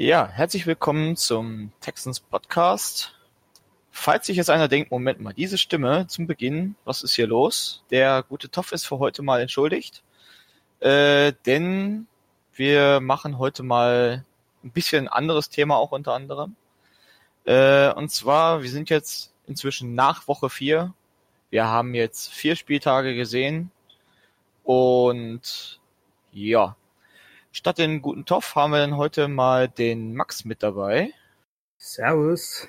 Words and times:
Ja, 0.00 0.28
herzlich 0.28 0.64
willkommen 0.64 1.16
zum 1.16 1.72
Texans 1.80 2.20
Podcast. 2.20 3.16
Falls 3.90 4.26
sich 4.26 4.36
jetzt 4.36 4.48
einer 4.48 4.68
denkt, 4.68 4.92
Moment 4.92 5.18
mal, 5.18 5.32
diese 5.32 5.58
Stimme 5.58 6.06
zum 6.06 6.28
Beginn, 6.28 6.76
was 6.84 7.02
ist 7.02 7.16
hier 7.16 7.26
los? 7.26 7.82
Der 7.90 8.22
gute 8.22 8.48
Toff 8.48 8.70
ist 8.70 8.86
für 8.86 9.00
heute 9.00 9.22
mal 9.22 9.40
entschuldigt, 9.40 10.04
äh, 10.78 11.32
denn 11.46 12.06
wir 12.54 13.00
machen 13.00 13.38
heute 13.38 13.64
mal 13.64 14.24
ein 14.62 14.70
bisschen 14.70 15.08
anderes 15.08 15.48
Thema 15.48 15.76
auch 15.78 15.90
unter 15.90 16.12
anderem. 16.14 16.54
Äh, 17.44 17.92
und 17.92 18.12
zwar, 18.12 18.62
wir 18.62 18.70
sind 18.70 18.90
jetzt 18.90 19.34
inzwischen 19.48 19.96
nach 19.96 20.28
Woche 20.28 20.48
vier. 20.48 20.94
Wir 21.50 21.66
haben 21.66 21.92
jetzt 21.94 22.30
vier 22.32 22.54
Spieltage 22.54 23.16
gesehen 23.16 23.72
und 24.62 25.80
ja, 26.30 26.76
statt 27.52 27.78
den 27.78 28.02
guten 28.02 28.24
Toff 28.24 28.54
haben 28.54 28.72
wir 28.72 28.78
dann 28.78 28.96
heute 28.96 29.28
mal 29.28 29.68
den 29.68 30.14
Max 30.14 30.44
mit 30.44 30.62
dabei. 30.62 31.12
Servus. 31.76 32.68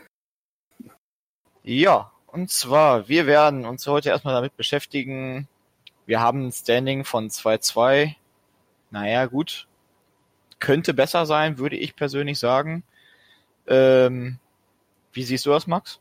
Ja, 1.63 2.11
und 2.27 2.49
zwar, 2.49 3.07
wir 3.07 3.27
werden 3.27 3.65
uns 3.65 3.85
heute 3.87 4.09
erstmal 4.09 4.33
damit 4.33 4.55
beschäftigen. 4.55 5.47
Wir 6.05 6.19
haben 6.19 6.47
ein 6.47 6.51
Standing 6.51 7.03
von 7.03 7.29
2-2. 7.29 8.15
Naja, 8.91 9.25
gut. 9.25 9.67
Könnte 10.59 10.93
besser 10.93 11.25
sein, 11.25 11.57
würde 11.57 11.77
ich 11.77 11.95
persönlich 11.95 12.39
sagen. 12.39 12.83
Ähm, 13.67 14.39
wie 15.13 15.23
siehst 15.23 15.45
du 15.45 15.51
das, 15.51 15.67
Max? 15.67 15.99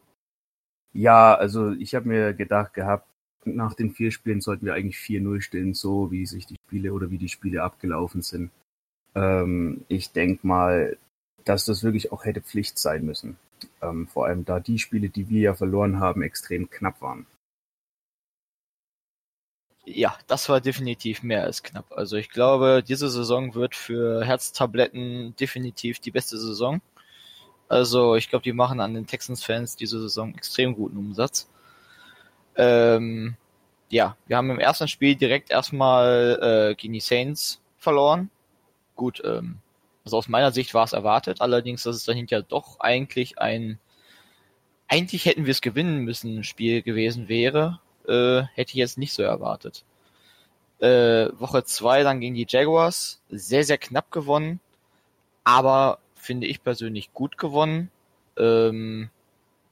Ja, 0.93 1.35
also 1.35 1.73
ich 1.73 1.95
habe 1.95 2.09
mir 2.09 2.35
gedacht 2.35 2.75
gehabt, 2.75 3.09
nach 3.45 3.75
den 3.75 3.91
vier 3.91 4.11
Spielen 4.11 4.41
sollten 4.41 4.67
wir 4.67 4.75
eigentlich 4.75 4.97
4-0 4.97 5.41
stehen, 5.41 5.75
so 5.75 6.11
wie 6.11 6.27
sich 6.27 6.47
die 6.47 6.57
Spiele 6.67 6.93
oder 6.93 7.11
wie 7.11 7.19
die 7.19 7.29
Spiele 7.29 7.63
abgelaufen 7.63 8.23
sind. 8.23 8.51
Ähm, 9.19 9.85
ich 9.89 10.13
denke 10.13 10.47
mal, 10.47 10.97
dass 11.45 11.65
das 11.65 11.83
wirklich 11.83 12.13
auch 12.13 12.25
hätte 12.25 12.41
Pflicht 12.41 12.79
sein 12.79 13.05
müssen. 13.05 13.37
Ähm, 13.83 14.07
vor 14.07 14.27
allem 14.27 14.45
da 14.45 14.61
die 14.61 14.79
Spiele, 14.79 15.09
die 15.09 15.29
wir 15.29 15.41
ja 15.41 15.55
verloren 15.55 15.99
haben, 15.99 16.23
extrem 16.23 16.71
knapp 16.71 17.03
waren. 17.03 17.27
Ja, 19.85 20.17
das 20.27 20.49
war 20.49 20.61
definitiv 20.61 21.23
mehr 21.23 21.43
als 21.43 21.63
knapp. 21.63 21.87
Also 21.97 22.17
ich 22.17 22.31
glaube, 22.31 22.85
diese 22.87 23.09
Saison 23.09 23.55
wird 23.55 23.75
für 23.75 24.25
Herztabletten 24.25 25.35
definitiv 25.37 25.99
die 25.99 26.11
beste 26.11 26.39
Saison. 26.39 26.81
Also 27.69 28.15
ich 28.15 28.29
glaube, 28.29 28.43
die 28.45 28.53
machen 28.53 28.81
an 28.81 28.95
den 28.95 29.07
Texans-Fans 29.07 29.77
diese 29.77 30.01
Saison 30.01 30.35
extrem 30.35 30.75
guten 30.75 30.99
Umsatz. 30.99 31.49
Ähm, 32.57 33.37
ja, 33.89 34.17
wir 34.27 34.37
haben 34.37 34.51
im 34.51 34.61
ersten 34.61 34.89
Spiel 34.89 35.17
direkt 35.17 35.51
erstmal 35.51 36.71
äh, 36.71 36.75
gegen 36.75 36.93
die 36.93 37.01
Saints 37.01 37.61
verloren. 37.79 38.31
Gut, 38.99 39.23
ähm, 39.25 39.61
also 40.05 40.19
aus 40.19 40.27
meiner 40.27 40.51
Sicht 40.51 40.75
war 40.75 40.83
es 40.85 40.93
erwartet, 40.93 41.41
allerdings, 41.41 41.85
dass 41.85 41.95
es 41.95 42.05
dahinter 42.05 42.43
doch 42.43 42.81
eigentlich 42.81 43.39
ein, 43.39 43.79
eigentlich 44.89 45.25
hätten 45.25 45.47
wir 45.47 45.53
es 45.53 45.61
gewinnen 45.61 46.01
müssen, 46.01 46.43
Spiel 46.43 46.83
gewesen 46.83 47.29
wäre, 47.29 47.79
äh, 48.09 48.43
hätte 48.55 48.73
ich 48.73 48.75
jetzt 48.75 48.99
nicht 48.99 49.13
so 49.13 49.23
erwartet. 49.23 49.85
Äh, 50.81 51.29
Woche 51.39 51.63
zwei 51.63 52.03
dann 52.03 52.21
gegen 52.21 52.35
die 52.35 52.47
Jaguars, 52.49 53.23
sehr, 53.29 53.63
sehr 53.63 53.79
knapp 53.79 54.11
gewonnen, 54.11 54.59
aber 55.45 56.01
finde 56.17 56.49
ich 56.49 56.65
persönlich 56.65 57.13
gut 57.13 57.39
gewonnen. 57.39 57.93
Ähm, 58.37 59.11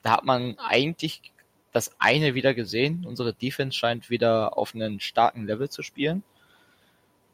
da 0.02 0.12
hat 0.12 0.24
man 0.24 0.56
eigentlich 0.60 1.32
das 1.72 1.90
eine 1.98 2.34
wieder 2.34 2.54
gesehen. 2.54 3.04
Unsere 3.04 3.34
Defense 3.34 3.76
scheint 3.76 4.08
wieder 4.08 4.56
auf 4.56 4.72
einen 4.72 5.00
starken 5.00 5.46
Level 5.46 5.68
zu 5.68 5.82
spielen. 5.82 6.22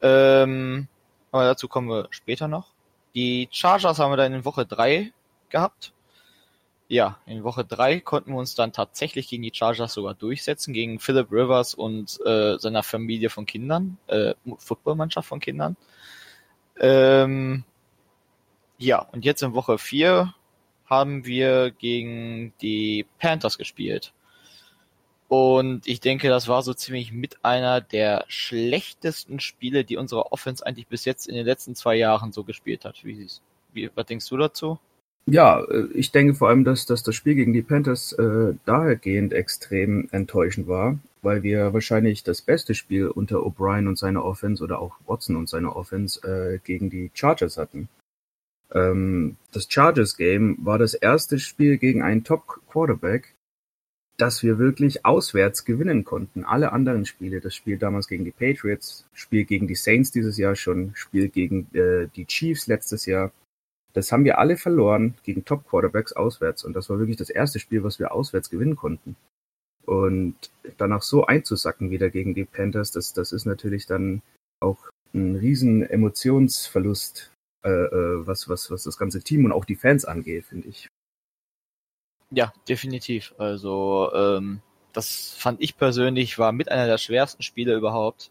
Ähm, 0.00 0.88
aber 1.32 1.44
dazu 1.44 1.66
kommen 1.66 1.88
wir 1.88 2.06
später 2.10 2.46
noch. 2.46 2.68
Die 3.14 3.48
Chargers 3.50 3.98
haben 3.98 4.12
wir 4.12 4.16
dann 4.16 4.32
in 4.32 4.44
Woche 4.44 4.64
drei 4.64 5.12
gehabt. 5.48 5.92
Ja, 6.88 7.18
in 7.26 7.42
Woche 7.42 7.64
drei 7.64 8.00
konnten 8.00 8.32
wir 8.32 8.38
uns 8.38 8.54
dann 8.54 8.72
tatsächlich 8.72 9.28
gegen 9.28 9.42
die 9.42 9.52
Chargers 9.54 9.94
sogar 9.94 10.14
durchsetzen, 10.14 10.74
gegen 10.74 11.00
Philip 11.00 11.32
Rivers 11.32 11.74
und 11.74 12.20
äh, 12.24 12.58
seiner 12.58 12.82
Familie 12.82 13.30
von 13.30 13.46
Kindern, 13.46 13.96
äh, 14.08 14.34
Footballmannschaft 14.58 15.26
von 15.26 15.40
Kindern. 15.40 15.76
Ähm, 16.78 17.64
ja, 18.76 19.00
und 19.00 19.24
jetzt 19.24 19.42
in 19.42 19.54
Woche 19.54 19.78
vier 19.78 20.34
haben 20.84 21.24
wir 21.24 21.70
gegen 21.70 22.52
die 22.60 23.06
Panthers 23.18 23.56
gespielt. 23.56 24.12
Und 25.32 25.86
ich 25.86 26.00
denke, 26.00 26.28
das 26.28 26.46
war 26.46 26.60
so 26.60 26.74
ziemlich 26.74 27.10
mit 27.10 27.42
einer 27.42 27.80
der 27.80 28.26
schlechtesten 28.28 29.40
Spiele, 29.40 29.82
die 29.82 29.96
unsere 29.96 30.30
Offense 30.30 30.66
eigentlich 30.66 30.88
bis 30.88 31.06
jetzt 31.06 31.26
in 31.26 31.34
den 31.34 31.46
letzten 31.46 31.74
zwei 31.74 31.94
Jahren 31.94 32.32
so 32.32 32.44
gespielt 32.44 32.84
hat. 32.84 33.02
Wie, 33.02 33.26
wie 33.72 33.90
was 33.94 34.04
denkst 34.04 34.28
du 34.28 34.36
dazu? 34.36 34.78
Ja, 35.24 35.64
äh, 35.64 35.86
ich 35.94 36.12
denke 36.12 36.34
vor 36.34 36.50
allem, 36.50 36.64
dass, 36.64 36.84
dass 36.84 37.02
das 37.02 37.14
Spiel 37.14 37.34
gegen 37.34 37.54
die 37.54 37.62
Panthers 37.62 38.12
äh, 38.12 38.52
dahergehend 38.66 39.32
extrem 39.32 40.06
enttäuschend 40.12 40.68
war, 40.68 40.98
weil 41.22 41.42
wir 41.42 41.72
wahrscheinlich 41.72 42.24
das 42.24 42.42
beste 42.42 42.74
Spiel 42.74 43.08
unter 43.08 43.36
O'Brien 43.36 43.88
und 43.88 43.96
seiner 43.96 44.26
Offense 44.26 44.62
oder 44.62 44.80
auch 44.80 44.96
Watson 45.06 45.36
und 45.36 45.48
seiner 45.48 45.74
Offense 45.76 46.20
äh, 46.28 46.58
gegen 46.62 46.90
die 46.90 47.10
Chargers 47.14 47.56
hatten. 47.56 47.88
Ähm, 48.74 49.36
das 49.50 49.66
Chargers-Game 49.66 50.58
war 50.60 50.76
das 50.76 50.92
erste 50.92 51.38
Spiel 51.38 51.78
gegen 51.78 52.02
einen 52.02 52.22
Top-Quarterback, 52.22 53.31
dass 54.22 54.44
wir 54.44 54.60
wirklich 54.60 55.04
auswärts 55.04 55.64
gewinnen 55.64 56.04
konnten. 56.04 56.44
Alle 56.44 56.70
anderen 56.70 57.06
Spiele, 57.06 57.40
das 57.40 57.56
Spiel 57.56 57.76
damals 57.76 58.06
gegen 58.06 58.24
die 58.24 58.30
Patriots, 58.30 59.04
Spiel 59.12 59.44
gegen 59.44 59.66
die 59.66 59.74
Saints 59.74 60.12
dieses 60.12 60.38
Jahr 60.38 60.54
schon, 60.54 60.92
Spiel 60.94 61.28
gegen 61.28 61.66
äh, 61.74 62.06
die 62.14 62.26
Chiefs 62.26 62.68
letztes 62.68 63.04
Jahr, 63.04 63.32
das 63.94 64.12
haben 64.12 64.24
wir 64.24 64.38
alle 64.38 64.56
verloren 64.56 65.14
gegen 65.24 65.44
Top-Quarterbacks 65.44 66.12
auswärts. 66.12 66.62
Und 66.62 66.74
das 66.74 66.88
war 66.88 67.00
wirklich 67.00 67.16
das 67.16 67.30
erste 67.30 67.58
Spiel, 67.58 67.82
was 67.82 67.98
wir 67.98 68.12
auswärts 68.12 68.48
gewinnen 68.48 68.76
konnten. 68.76 69.16
Und 69.86 70.36
danach 70.76 71.02
so 71.02 71.26
einzusacken 71.26 71.90
wieder 71.90 72.08
gegen 72.08 72.32
die 72.32 72.44
Panthers, 72.44 72.92
das, 72.92 73.14
das 73.14 73.32
ist 73.32 73.44
natürlich 73.44 73.86
dann 73.86 74.22
auch 74.60 74.78
ein 75.12 75.34
riesen 75.34 75.82
Emotionsverlust, 75.82 77.32
äh, 77.64 77.70
äh 77.70 78.24
was, 78.24 78.48
was, 78.48 78.70
was 78.70 78.84
das 78.84 78.98
ganze 78.98 79.20
Team 79.20 79.46
und 79.46 79.50
auch 79.50 79.64
die 79.64 79.74
Fans 79.74 80.04
angeht, 80.04 80.44
finde 80.44 80.68
ich. 80.68 80.86
Ja, 82.34 82.52
definitiv. 82.68 83.34
Also 83.38 84.10
ähm, 84.14 84.62
das 84.92 85.34
fand 85.36 85.60
ich 85.60 85.76
persönlich 85.76 86.38
war 86.38 86.52
mit 86.52 86.70
einer 86.70 86.86
der 86.86 86.98
schwersten 86.98 87.42
Spiele 87.42 87.74
überhaupt, 87.74 88.30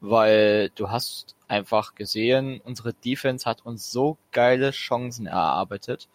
weil 0.00 0.70
du 0.74 0.90
hast 0.90 1.36
einfach 1.48 1.94
gesehen, 1.94 2.60
unsere 2.64 2.94
Defense 2.94 3.44
hat 3.48 3.64
uns 3.66 3.90
so 3.90 4.16
geile 4.32 4.70
Chancen 4.70 5.26
erarbeitet 5.26 6.08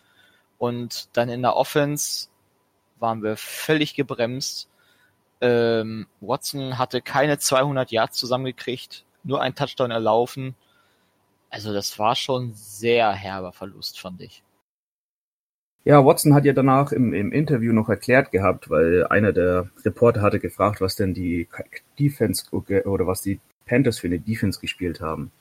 und 0.57 1.09
dann 1.13 1.29
in 1.29 1.43
der 1.43 1.55
Offense 1.55 2.29
waren 2.99 3.23
wir 3.23 3.37
völlig 3.37 3.95
gebremst. 3.95 4.69
Ähm, 5.41 6.07
Watson 6.21 6.77
hatte 6.79 7.01
keine 7.01 7.39
200 7.39 7.91
Yards 7.91 8.17
zusammengekriegt, 8.17 9.05
nur 9.23 9.41
ein 9.41 9.55
Touchdown 9.55 9.91
erlaufen. 9.91 10.55
Also 11.51 11.73
das 11.73 11.99
war 11.99 12.15
schon 12.15 12.53
sehr 12.55 13.11
herber 13.13 13.53
Verlust, 13.53 13.99
fand 13.99 14.21
ich. 14.21 14.43
Ja, 15.89 16.05
Watson 16.05 16.35
hat 16.35 16.45
ja 16.45 16.53
danach 16.53 16.91
im, 16.91 17.13
im 17.15 17.31
Interview 17.31 17.73
noch 17.73 17.89
erklärt 17.89 18.29
gehabt, 18.29 18.69
weil 18.69 19.07
einer 19.07 19.33
der 19.33 19.71
Reporter 19.83 20.21
hatte 20.21 20.39
gefragt, 20.39 20.81
was 20.81 20.95
denn 20.95 21.15
die 21.15 21.47
Defense 21.97 22.45
oder 22.51 23.07
was 23.07 23.23
die 23.23 23.39
Panthers 23.65 23.97
für 23.97 24.05
eine 24.05 24.19
Defense 24.19 24.59
gespielt 24.61 25.01
haben. 25.01 25.31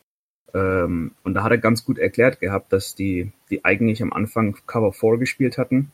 Ähm, 0.54 1.12
und 1.22 1.34
da 1.34 1.42
hat 1.42 1.52
er 1.52 1.58
ganz 1.58 1.84
gut 1.84 1.98
erklärt 1.98 2.40
gehabt, 2.40 2.72
dass 2.72 2.94
die, 2.94 3.30
die 3.50 3.66
eigentlich 3.66 4.00
am 4.00 4.10
Anfang 4.10 4.56
Cover 4.66 4.94
4 4.94 5.18
gespielt 5.18 5.58
hatten. 5.58 5.92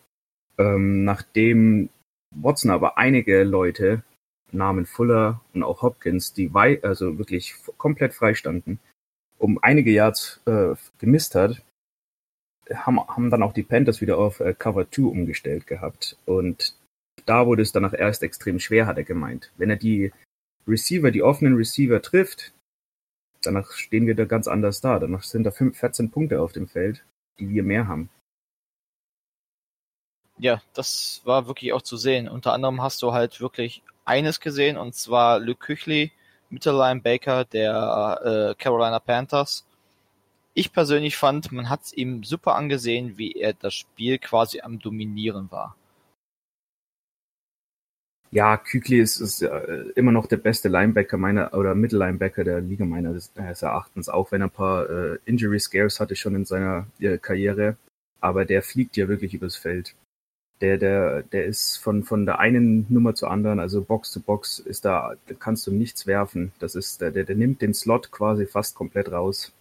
Ähm, 0.57 1.03
nachdem 1.03 1.89
Watson 2.31 2.71
aber 2.71 2.97
einige 2.97 3.43
Leute, 3.43 4.05
Namen 4.53 4.87
Fuller 4.87 5.41
und 5.53 5.65
auch 5.65 5.83
Hopkins, 5.83 6.33
die 6.33 6.55
wei 6.55 6.81
also 6.85 7.19
wirklich 7.19 7.57
komplett 7.77 8.15
frei 8.15 8.35
standen, 8.35 8.79
um 9.37 9.59
einige 9.61 9.91
Yards 9.91 10.41
äh, 10.47 10.77
gemisst 11.01 11.35
hat, 11.35 11.61
haben, 12.73 13.01
haben 13.01 13.31
dann 13.31 13.43
auch 13.43 13.53
die 13.53 13.63
Panthers 13.63 14.01
wieder 14.01 14.19
auf 14.19 14.41
äh, 14.41 14.55
Cover 14.55 14.91
2 14.91 15.03
umgestellt 15.03 15.67
gehabt. 15.67 16.17
Und 16.25 16.75
da 17.27 17.47
wurde 17.47 17.63
es 17.63 17.73
danach 17.73 17.95
erst 17.95 18.23
extrem 18.23 18.59
schwer, 18.61 18.87
hat 18.87 18.99
er 18.99 19.05
gemeint. 19.05 19.53
Wenn 19.57 19.71
er 19.71 19.77
die 19.77 20.13
Receiver, 20.67 21.11
die 21.11 21.23
offenen 21.23 21.57
Receiver 21.57 22.01
trifft, 22.01 22.53
danach 23.43 23.73
stehen 23.73 24.07
wir 24.07 24.15
da 24.15 24.25
ganz 24.25 24.49
anders 24.49 24.81
da. 24.81 24.99
Danach 24.99 25.23
sind 25.23 25.45
da 25.45 25.51
5, 25.51 25.79
14 25.79 26.11
Punkte 26.11 26.41
auf 26.41 26.53
dem 26.53 26.67
Feld, 26.67 27.05
die 27.39 27.49
wir 27.49 27.63
mehr 27.63 27.89
haben. 27.89 28.09
Ja, 30.39 30.63
das 30.73 31.21
war 31.25 31.47
wirklich 31.47 31.73
auch 31.73 31.83
zu 31.83 31.97
sehen. 31.97 32.29
Unter 32.29 32.53
anderem 32.53 32.83
hast 32.83 33.03
du 33.03 33.13
halt 33.13 33.41
wirklich 33.41 33.83
eines 34.05 34.41
gesehen, 34.41 34.77
und 34.77 34.95
zwar 34.95 35.39
Luke 35.39 35.65
Küchli, 35.65 36.13
Mittellinebacker 36.51 37.45
der 37.45 38.21
äh, 38.25 38.63
Carolina 38.63 38.99
Panthers, 38.99 39.65
ich 40.55 40.73
persönlich 40.73 41.17
fand, 41.17 41.53
man 41.53 41.69
hat 41.69 41.83
es 41.83 41.93
ihm 41.93 42.23
super 42.23 42.55
angesehen, 42.55 43.19
wie 43.19 43.33
er 43.33 43.53
das 43.53 43.75
Spiel 43.75 44.19
quasi 44.19 44.61
am 44.61 44.79
Dominieren 44.79 45.51
war. 45.51 45.77
Ja, 48.31 48.57
Kükli 48.57 48.99
ist, 48.99 49.21
ist 49.21 49.43
äh, 49.43 49.85
immer 49.95 50.11
noch 50.11 50.27
der 50.27 50.39
beste 50.39 50.69
Linebacker 50.69 51.17
meiner 51.17 51.55
oder 51.55 51.77
Mittellinebacker 51.77 52.43
der 52.43 52.61
Liga 52.61 52.85
meines 52.85 53.31
Erachtens, 53.37 54.09
auch 54.09 54.33
wenn 54.33 54.43
er 54.43 54.49
ein 54.49 54.51
paar 54.51 54.91
äh, 54.91 55.19
Injury 55.25 55.61
Scares 55.61 56.01
hatte 56.01 56.17
schon 56.17 56.35
in 56.35 56.45
seiner 56.45 56.89
äh, 56.99 57.19
Karriere. 57.19 57.77
Aber 58.21 58.45
der 58.45 58.63
fliegt 58.63 58.97
ja 58.97 59.07
wirklich 59.07 59.35
übers 59.35 59.55
Feld. 59.55 59.95
Der, 60.61 60.79
der, 60.79 61.23
der 61.23 61.45
ist 61.45 61.77
von, 61.77 62.03
von 62.03 62.27
der 62.27 62.41
einen 62.41 62.87
Nummer 62.89 63.15
zur 63.15 63.31
anderen, 63.31 63.61
also 63.61 63.83
Box 63.83 64.11
zu 64.11 64.21
Box, 64.21 64.59
ist 64.59 64.85
da, 64.85 65.15
da 65.27 65.35
kannst 65.35 65.67
du 65.69 65.71
nichts 65.71 66.07
werfen. 66.09 66.53
Das 66.59 66.75
ist, 66.75 67.01
der, 67.01 67.13
der, 67.13 67.25
der 67.25 67.37
nimmt 67.37 67.63
den 67.63 67.75
Slot 67.75 68.11
quasi 68.11 68.47
fast 68.47 68.75
komplett 68.75 69.13
raus. 69.13 69.53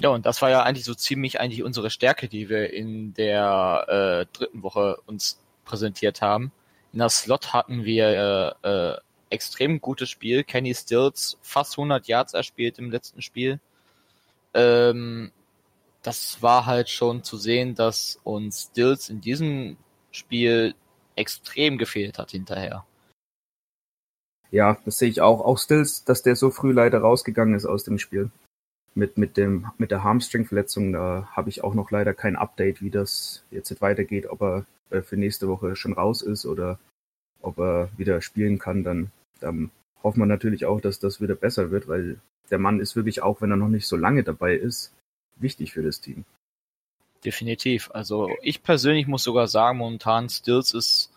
Ja, 0.00 0.10
und 0.10 0.26
das 0.26 0.40
war 0.42 0.50
ja 0.50 0.62
eigentlich 0.62 0.84
so 0.84 0.94
ziemlich 0.94 1.40
eigentlich 1.40 1.64
unsere 1.64 1.90
Stärke, 1.90 2.28
die 2.28 2.48
wir 2.48 2.72
in 2.72 3.14
der 3.14 4.26
äh, 4.30 4.36
dritten 4.36 4.62
Woche 4.62 4.98
uns 5.06 5.40
präsentiert 5.64 6.22
haben. 6.22 6.52
In 6.92 7.00
der 7.00 7.08
Slot 7.08 7.52
hatten 7.52 7.84
wir 7.84 8.56
äh, 8.62 8.68
äh, 8.68 8.96
extrem 9.30 9.80
gutes 9.80 10.08
Spiel. 10.08 10.44
Kenny 10.44 10.74
Stills 10.74 11.36
fast 11.42 11.78
100 11.78 12.06
Yards 12.06 12.34
erspielt 12.34 12.78
im 12.78 12.90
letzten 12.90 13.22
Spiel. 13.22 13.60
Ähm, 14.54 15.32
das 16.02 16.40
war 16.42 16.66
halt 16.66 16.88
schon 16.88 17.24
zu 17.24 17.36
sehen, 17.36 17.74
dass 17.74 18.20
uns 18.22 18.68
Stills 18.70 19.10
in 19.10 19.20
diesem 19.20 19.76
Spiel 20.12 20.74
extrem 21.16 21.76
gefehlt 21.76 22.18
hat 22.18 22.30
hinterher. 22.30 22.84
Ja, 24.50 24.78
das 24.84 24.98
sehe 24.98 25.10
ich 25.10 25.20
auch. 25.20 25.40
Auch 25.40 25.58
Stills, 25.58 26.04
dass 26.04 26.22
der 26.22 26.36
so 26.36 26.50
früh 26.50 26.72
leider 26.72 27.00
rausgegangen 27.00 27.54
ist 27.54 27.66
aus 27.66 27.84
dem 27.84 27.98
Spiel. 27.98 28.30
Mit, 28.98 29.16
mit, 29.16 29.36
dem, 29.36 29.68
mit 29.78 29.92
der 29.92 30.02
Hamstring-Verletzung, 30.02 30.92
da 30.92 31.28
habe 31.30 31.50
ich 31.50 31.62
auch 31.62 31.74
noch 31.74 31.92
leider 31.92 32.14
kein 32.14 32.34
Update, 32.34 32.82
wie 32.82 32.90
das 32.90 33.44
jetzt 33.52 33.80
weitergeht, 33.80 34.26
ob 34.26 34.42
er 34.42 34.66
äh, 34.90 35.02
für 35.02 35.16
nächste 35.16 35.46
Woche 35.46 35.76
schon 35.76 35.92
raus 35.92 36.20
ist 36.20 36.46
oder 36.46 36.80
ob 37.40 37.58
er 37.58 37.90
wieder 37.96 38.20
spielen 38.20 38.58
kann, 38.58 38.82
dann, 38.82 39.12
dann 39.38 39.70
hoffen 40.02 40.20
wir 40.20 40.26
natürlich 40.26 40.66
auch, 40.66 40.80
dass 40.80 40.98
das 40.98 41.20
wieder 41.20 41.36
besser 41.36 41.70
wird, 41.70 41.86
weil 41.86 42.18
der 42.50 42.58
Mann 42.58 42.80
ist 42.80 42.96
wirklich, 42.96 43.22
auch 43.22 43.40
wenn 43.40 43.52
er 43.52 43.56
noch 43.56 43.68
nicht 43.68 43.86
so 43.86 43.96
lange 43.96 44.24
dabei 44.24 44.56
ist, 44.56 44.92
wichtig 45.36 45.72
für 45.72 45.82
das 45.82 46.00
Team. 46.00 46.24
Definitiv. 47.24 47.90
Also 47.92 48.30
ich 48.42 48.62
persönlich 48.62 49.06
muss 49.06 49.24
sogar 49.24 49.48
sagen, 49.48 49.78
momentan 49.78 50.28
Stills 50.28 50.72
ist 50.72 51.12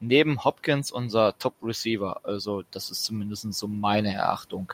neben 0.00 0.44
Hopkins 0.44 0.90
unser 0.90 1.38
Top-Receiver. 1.38 2.24
Also 2.24 2.62
das 2.70 2.90
ist 2.90 3.04
zumindest 3.04 3.50
so 3.52 3.68
meine 3.68 4.12
Erachtung. 4.12 4.72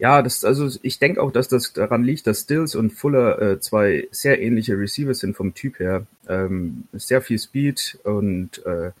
Ja, 0.00 0.22
das, 0.22 0.46
also 0.46 0.78
ich 0.80 0.98
denke 0.98 1.22
auch, 1.22 1.30
dass 1.30 1.48
das 1.48 1.74
daran 1.74 2.02
liegt, 2.02 2.26
dass 2.26 2.40
Stills 2.40 2.74
und 2.74 2.90
Fuller 2.90 3.38
äh, 3.42 3.60
zwei 3.60 4.08
sehr 4.10 4.40
ähnliche 4.40 4.78
Receiver 4.78 5.12
sind 5.12 5.36
vom 5.36 5.52
Typ 5.52 5.78
her. 5.78 6.06
Ähm, 6.26 6.84
sehr 6.94 7.20
viel 7.20 7.38
Speed 7.38 7.98
und 8.04 8.64
äh, 8.64 8.92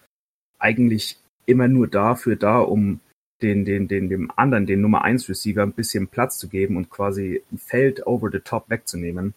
eigentlich 0.58 1.18
immer 1.46 1.68
nur 1.68 1.88
dafür 1.88 2.36
da, 2.36 2.58
um 2.58 3.00
den, 3.40 3.64
den, 3.64 3.88
den, 3.88 4.10
dem 4.10 4.30
anderen, 4.36 4.66
den 4.66 4.82
Nummer 4.82 5.02
1 5.02 5.26
Receiver, 5.30 5.62
ein 5.62 5.72
bisschen 5.72 6.06
Platz 6.06 6.36
zu 6.36 6.48
geben 6.48 6.76
und 6.76 6.90
quasi 6.90 7.42
ein 7.50 7.56
Feld 7.56 8.06
over 8.06 8.28
the 8.30 8.40
top 8.40 8.68
wegzunehmen. 8.68 9.32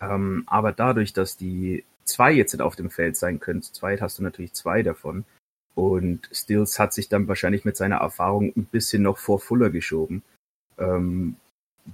Ähm, 0.00 0.44
aber 0.46 0.72
dadurch, 0.72 1.12
dass 1.12 1.36
die 1.36 1.84
zwei 2.04 2.32
jetzt 2.32 2.58
auf 2.62 2.76
dem 2.76 2.88
Feld 2.88 3.18
sein 3.18 3.40
können, 3.40 3.60
zu 3.60 3.74
zweit 3.74 4.00
hast 4.00 4.18
du 4.18 4.22
natürlich 4.22 4.54
zwei 4.54 4.82
davon. 4.82 5.26
Und 5.74 6.30
Stills 6.32 6.78
hat 6.78 6.94
sich 6.94 7.10
dann 7.10 7.28
wahrscheinlich 7.28 7.66
mit 7.66 7.76
seiner 7.76 7.96
Erfahrung 7.96 8.54
ein 8.56 8.64
bisschen 8.64 9.02
noch 9.02 9.18
vor 9.18 9.38
Fuller 9.38 9.68
geschoben 9.68 10.22
ähm, 10.82 11.36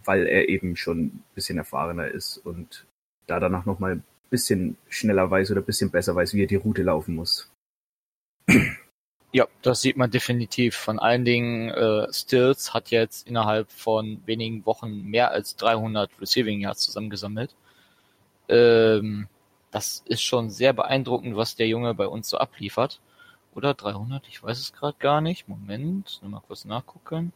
weil 0.04 0.26
er 0.26 0.48
eben 0.48 0.76
schon 0.76 0.98
ein 1.06 1.24
bisschen 1.34 1.58
erfahrener 1.58 2.08
ist 2.08 2.38
und 2.38 2.86
da 3.26 3.40
danach 3.40 3.66
nochmal 3.66 3.96
ein 3.96 4.04
bisschen 4.30 4.76
schneller 4.88 5.30
weiß 5.30 5.50
oder 5.50 5.60
ein 5.60 5.66
bisschen 5.66 5.90
besser 5.90 6.14
weiß, 6.14 6.34
wie 6.34 6.42
er 6.42 6.46
die 6.46 6.56
Route 6.56 6.82
laufen 6.82 7.14
muss. 7.14 7.50
Ja, 9.30 9.46
das 9.60 9.82
sieht 9.82 9.98
man 9.98 10.10
definitiv. 10.10 10.74
Von 10.74 10.98
allen 10.98 11.26
Dingen, 11.26 11.68
äh, 11.68 12.10
Stills 12.12 12.72
hat 12.72 12.90
jetzt 12.90 13.26
innerhalb 13.28 13.70
von 13.70 14.22
wenigen 14.24 14.64
Wochen 14.64 15.02
mehr 15.02 15.30
als 15.32 15.54
300 15.56 16.10
Receiving 16.18 16.60
Yards 16.60 16.80
zusammengesammelt. 16.80 17.54
Ähm, 18.48 19.28
das 19.70 20.02
ist 20.06 20.22
schon 20.22 20.48
sehr 20.48 20.72
beeindruckend, 20.72 21.36
was 21.36 21.56
der 21.56 21.68
Junge 21.68 21.94
bei 21.94 22.06
uns 22.06 22.30
so 22.30 22.38
abliefert. 22.38 23.00
Oder 23.54 23.74
300? 23.74 24.26
Ich 24.28 24.42
weiß 24.42 24.58
es 24.58 24.72
gerade 24.72 24.96
gar 24.98 25.20
nicht. 25.20 25.46
Moment, 25.46 26.20
nur 26.22 26.30
mal 26.30 26.40
kurz 26.40 26.64
nachgucken. 26.64 27.32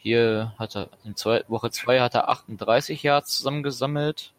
Hier 0.00 0.54
hat 0.58 0.76
er 0.76 0.88
in 1.04 1.16
zwei, 1.16 1.44
Woche 1.48 1.70
2 1.70 2.00
hat 2.00 2.14
er 2.14 2.28
38 2.28 3.02
Yards 3.02 3.36
zusammengesammelt. 3.36 4.32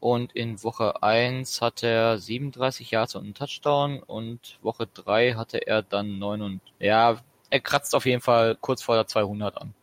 Und 0.00 0.32
in 0.34 0.62
Woche 0.62 1.02
1 1.02 1.60
hat 1.60 1.82
er 1.82 2.18
37 2.18 2.90
Yards 2.90 3.14
und 3.14 3.24
einen 3.24 3.34
Touchdown. 3.34 4.02
Und 4.02 4.58
Woche 4.62 4.86
3 4.86 5.34
hatte 5.34 5.66
er 5.66 5.82
dann 5.82 6.18
9 6.18 6.42
und, 6.42 6.60
ja, 6.78 7.20
er 7.48 7.60
kratzt 7.60 7.94
auf 7.94 8.04
jeden 8.06 8.20
Fall 8.20 8.56
kurz 8.60 8.82
vor 8.82 8.96
der 8.96 9.06
200 9.06 9.56
an. 9.56 9.74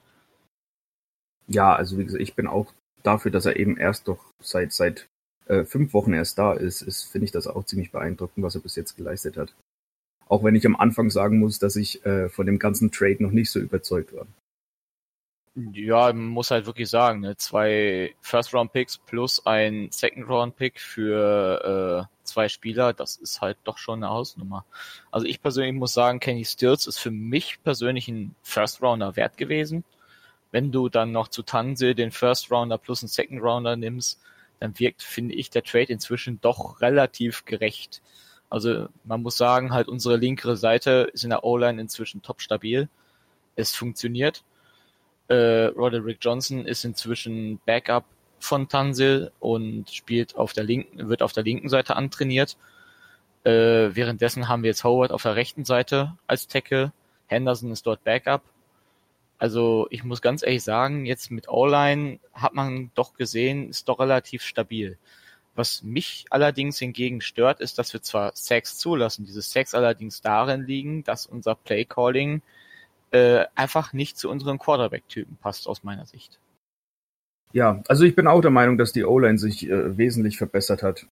Ja, 1.48 1.76
also 1.76 1.98
wie 1.98 2.06
gesagt, 2.06 2.22
ich 2.22 2.36
bin 2.36 2.48
auch 2.48 2.72
dafür, 3.04 3.32
dass 3.32 3.46
er 3.46 3.58
eben 3.58 3.78
erst 3.78 4.08
doch 4.08 4.20
seit, 4.40 4.74
seit 4.74 5.08
äh, 5.48 5.64
fünf 5.64 5.94
Wochen 5.94 6.14
erst 6.14 6.38
da 6.38 6.54
ist, 6.54 6.82
ist 6.82 7.04
finde 7.06 7.26
ich 7.26 7.32
das 7.32 7.48
auch 7.48 7.66
ziemlich 7.66 7.92
beeindruckend, 7.92 8.44
was 8.44 8.56
er 8.56 8.62
bis 8.62 8.76
jetzt 8.76 8.96
geleistet 8.96 9.38
hat. 9.38 9.54
Auch 10.28 10.44
wenn 10.44 10.56
ich 10.56 10.66
am 10.66 10.76
Anfang 10.76 11.10
sagen 11.10 11.40
muss, 11.40 11.58
dass 11.58 11.76
ich 11.78 12.06
äh, 12.06 12.30
von 12.30 12.46
dem 12.46 12.60
ganzen 12.60 12.92
Trade 12.92 13.24
noch 13.24 13.32
nicht 13.32 13.50
so 13.50 13.60
überzeugt 13.60 14.14
war. 14.14 14.28
Ja, 15.60 16.14
man 16.14 16.28
muss 16.28 16.52
halt 16.52 16.68
wirklich 16.68 16.88
sagen, 16.88 17.22
ne? 17.22 17.36
zwei 17.36 18.14
First-Round-Picks 18.22 19.00
plus 19.00 19.44
ein 19.48 19.88
Second-Round-Pick 19.90 20.80
für 20.80 22.08
äh, 22.08 22.24
zwei 22.24 22.48
Spieler, 22.48 22.94
das 22.94 23.16
ist 23.16 23.42
halt 23.42 23.58
doch 23.64 23.80
schon 23.80 24.04
eine 24.04 24.14
Hausnummer. 24.14 24.66
Also 25.10 25.26
ich 25.26 25.42
persönlich 25.42 25.74
muss 25.74 25.96
sagen, 25.96 26.20
Kenny 26.20 26.46
Stills 26.46 26.86
ist 26.86 27.00
für 27.00 27.10
mich 27.10 27.58
persönlich 27.64 28.08
ein 28.08 28.36
First-Rounder 28.44 29.16
wert 29.16 29.36
gewesen. 29.38 29.84
Wenn 30.52 30.72
du 30.72 30.90
dann 30.90 31.12
noch 31.12 31.28
zu 31.28 31.42
Tanse 31.42 31.96
den 31.96 32.12
First-Rounder 32.12 32.78
plus 32.78 33.02
einen 33.02 33.10
Second-Rounder 33.10 33.78
nimmst, 33.78 34.22
dann 34.60 34.78
wirkt, 34.78 35.02
finde 35.02 35.34
ich, 35.34 35.50
der 35.50 35.64
Trade 35.64 35.92
inzwischen 35.92 36.40
doch 36.40 36.82
relativ 36.82 37.46
gerecht. 37.46 38.04
Also 38.52 38.90
man 39.06 39.24
muss 39.24 39.38
sagen, 39.38 39.74
halt 39.74 39.88
unsere 39.88 40.18
linkere 40.18 40.56
Seite 40.56 41.10
ist 41.14 41.24
in 41.24 41.32
der 41.32 41.44
O-Line 41.44 41.82
inzwischen 41.82 42.22
top 42.22 42.42
stabil. 42.42 42.90
Es 43.56 43.76
funktioniert 43.76 44.44
äh, 45.28 45.66
Roderick 45.66 46.18
Johnson 46.22 46.66
ist 46.66 46.86
inzwischen 46.86 47.60
Backup 47.66 48.06
von 48.40 48.70
Tansil 48.70 49.32
und 49.40 49.90
spielt 49.90 50.36
auf 50.36 50.54
der 50.54 50.64
linken, 50.64 51.10
wird 51.10 51.22
auf 51.22 51.34
der 51.34 51.44
linken 51.44 51.70
Seite 51.70 51.96
antrainiert. 51.96 52.58
Äh, 53.44 53.96
währenddessen 53.96 54.48
haben 54.48 54.64
wir 54.64 54.70
jetzt 54.70 54.84
Howard 54.84 55.12
auf 55.12 55.24
der 55.24 55.36
rechten 55.36 55.66
Seite 55.66 56.18
als 56.28 56.48
Tackle. 56.48 56.92
Henderson 57.28 57.72
ist 57.72 57.86
dort 57.86 58.04
Backup. 58.04 58.44
Also 59.40 59.88
ich 59.92 60.04
muss 60.04 60.22
ganz 60.22 60.44
ehrlich 60.44 60.64
sagen, 60.64 61.06
jetzt 61.06 61.30
mit 61.30 61.48
O-Line 61.48 62.20
hat 62.34 62.54
man 62.54 62.92
doch 62.96 63.14
gesehen, 63.14 63.70
ist 63.70 63.88
doch 63.88 64.00
relativ 64.00 64.42
stabil. 64.44 64.98
Was 65.56 65.84
mich 65.84 66.26
allerdings 66.30 66.80
hingegen 66.80 67.22
stört, 67.22 67.60
ist, 67.62 67.78
dass 67.78 67.94
wir 67.94 68.02
zwar 68.02 68.32
Sacks 68.36 68.78
zulassen, 68.78 69.26
diese 69.26 69.42
Sacks 69.42 69.74
allerdings 69.74 70.22
darin 70.22 70.66
liegen, 70.66 71.04
dass 71.04 71.26
unser 71.26 71.56
Play 71.56 71.86
Calling 71.86 72.42
äh, 73.12 73.46
einfach 73.56 73.94
nicht 73.94 74.18
zu 74.18 74.30
unseren 74.30 74.60
Quarterback-Typen 74.60 75.38
passt 75.38 75.68
aus 75.68 75.84
meiner 75.84 76.06
Sicht. 76.06 76.40
Ja, 77.54 77.82
also 77.88 78.04
ich 78.04 78.16
bin 78.16 78.28
auch 78.28 78.42
der 78.42 78.52
Meinung, 78.52 78.78
dass 78.78 78.92
die 78.92 79.06
O-Line 79.06 79.38
sich 79.38 79.70
äh, 79.70 79.98
wesentlich 79.98 80.38
verbessert 80.38 80.84
hat. 80.84 81.08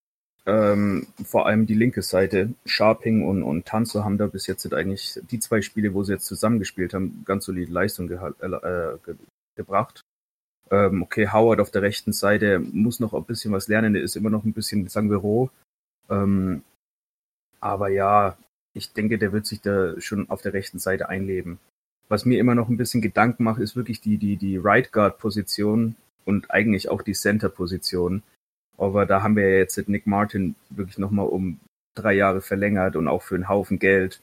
Ähm, 0.47 1.07
vor 1.23 1.47
allem 1.47 1.65
die 1.65 1.73
linke 1.73 2.01
Seite. 2.01 2.53
Sharping 2.65 3.25
und, 3.25 3.41
und 3.41 3.65
Tanzo 3.65 4.03
haben 4.03 4.17
da 4.17 4.27
bis 4.27 4.45
jetzt 4.45 4.71
eigentlich 4.73 5.19
die 5.31 5.39
zwei 5.39 5.61
Spiele, 5.61 5.93
wo 5.93 6.03
sie 6.03 6.13
jetzt 6.13 6.25
zusammengespielt 6.25 6.93
haben, 6.93 7.23
ganz 7.25 7.45
solide 7.45 7.71
Leistung 7.71 8.07
ge 8.07 8.17
äh, 8.17 8.97
ge 9.03 9.15
gebracht. 9.55 10.01
Ähm, 10.69 11.03
okay, 11.03 11.29
Howard 11.31 11.59
auf 11.59 11.71
der 11.71 11.81
rechten 11.81 12.11
Seite 12.11 12.59
muss 12.59 12.99
noch 12.99 13.13
ein 13.13 13.23
bisschen 13.23 13.53
was 13.53 13.67
lernen, 13.67 13.95
er 13.95 14.01
ist 14.01 14.15
immer 14.15 14.29
noch 14.29 14.43
ein 14.43 14.53
bisschen, 14.53 14.87
sagen 14.87 15.09
wir, 15.09 15.17
roh. 15.17 15.49
Ähm, 16.09 16.63
aber 17.59 17.89
ja, 17.89 18.37
ich 18.73 18.91
denke, 18.93 19.17
der 19.17 19.31
wird 19.31 19.45
sich 19.45 19.61
da 19.61 19.99
schon 20.01 20.29
auf 20.29 20.41
der 20.41 20.53
rechten 20.53 20.79
Seite 20.79 21.09
einleben. 21.09 21.59
Was 22.07 22.25
mir 22.25 22.39
immer 22.39 22.55
noch 22.55 22.69
ein 22.69 22.77
bisschen 22.77 23.01
Gedanken 23.01 23.43
macht, 23.43 23.59
ist 23.59 23.75
wirklich 23.75 24.01
die, 24.01 24.17
die, 24.17 24.37
die 24.37 24.57
Right 24.57 24.91
Guard 24.91 25.17
Position 25.17 25.95
und 26.23 26.51
eigentlich 26.51 26.89
auch 26.89 27.01
die 27.01 27.13
Center 27.13 27.49
Position. 27.49 28.23
Aber 28.77 29.05
da 29.05 29.23
haben 29.23 29.35
wir 29.35 29.49
ja 29.49 29.57
jetzt 29.57 29.87
Nick 29.87 30.05
Martin 30.05 30.55
wirklich 30.69 30.97
nochmal 30.97 31.27
um 31.27 31.59
drei 31.95 32.13
Jahre 32.13 32.41
verlängert 32.41 32.95
und 32.95 33.07
auch 33.07 33.21
für 33.21 33.35
einen 33.35 33.49
Haufen 33.49 33.79
Geld. 33.79 34.21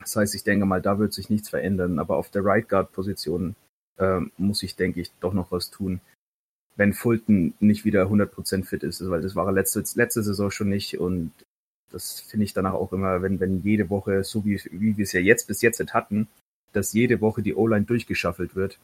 Das 0.00 0.16
heißt, 0.16 0.34
ich 0.34 0.44
denke 0.44 0.66
mal, 0.66 0.80
da 0.80 0.98
wird 0.98 1.12
sich 1.12 1.30
nichts 1.30 1.48
verändern. 1.48 1.98
Aber 1.98 2.16
auf 2.16 2.30
der 2.30 2.44
Right 2.44 2.68
Guard 2.68 2.92
Position 2.92 3.56
äh, 3.98 4.20
muss 4.38 4.62
ich, 4.62 4.76
denke 4.76 5.00
ich, 5.00 5.10
doch 5.20 5.32
noch 5.32 5.50
was 5.50 5.70
tun. 5.70 6.00
Wenn 6.76 6.94
Fulton 6.94 7.54
nicht 7.60 7.84
wieder 7.84 8.04
100% 8.04 8.64
fit 8.64 8.82
ist, 8.82 9.08
weil 9.10 9.20
das 9.20 9.36
war 9.36 9.46
er 9.46 9.52
letzte, 9.52 9.84
letzte 9.94 10.22
Saison 10.22 10.50
schon 10.50 10.70
nicht 10.70 10.98
und 10.98 11.32
das 11.90 12.20
finde 12.20 12.44
ich 12.44 12.54
danach 12.54 12.72
auch 12.72 12.92
immer, 12.94 13.20
wenn, 13.20 13.38
wenn 13.40 13.62
jede 13.62 13.90
Woche, 13.90 14.24
so 14.24 14.46
wie, 14.46 14.58
wie 14.70 14.96
wir 14.96 15.02
es 15.02 15.12
ja 15.12 15.20
jetzt 15.20 15.46
bis 15.46 15.60
jetzt 15.60 15.92
hatten, 15.92 16.28
dass 16.72 16.92
jede 16.92 17.20
Woche 17.20 17.42
die 17.42 17.54
O-Line 17.54 17.84
durchgeschaffelt 17.84 18.54
wird, 18.54 18.78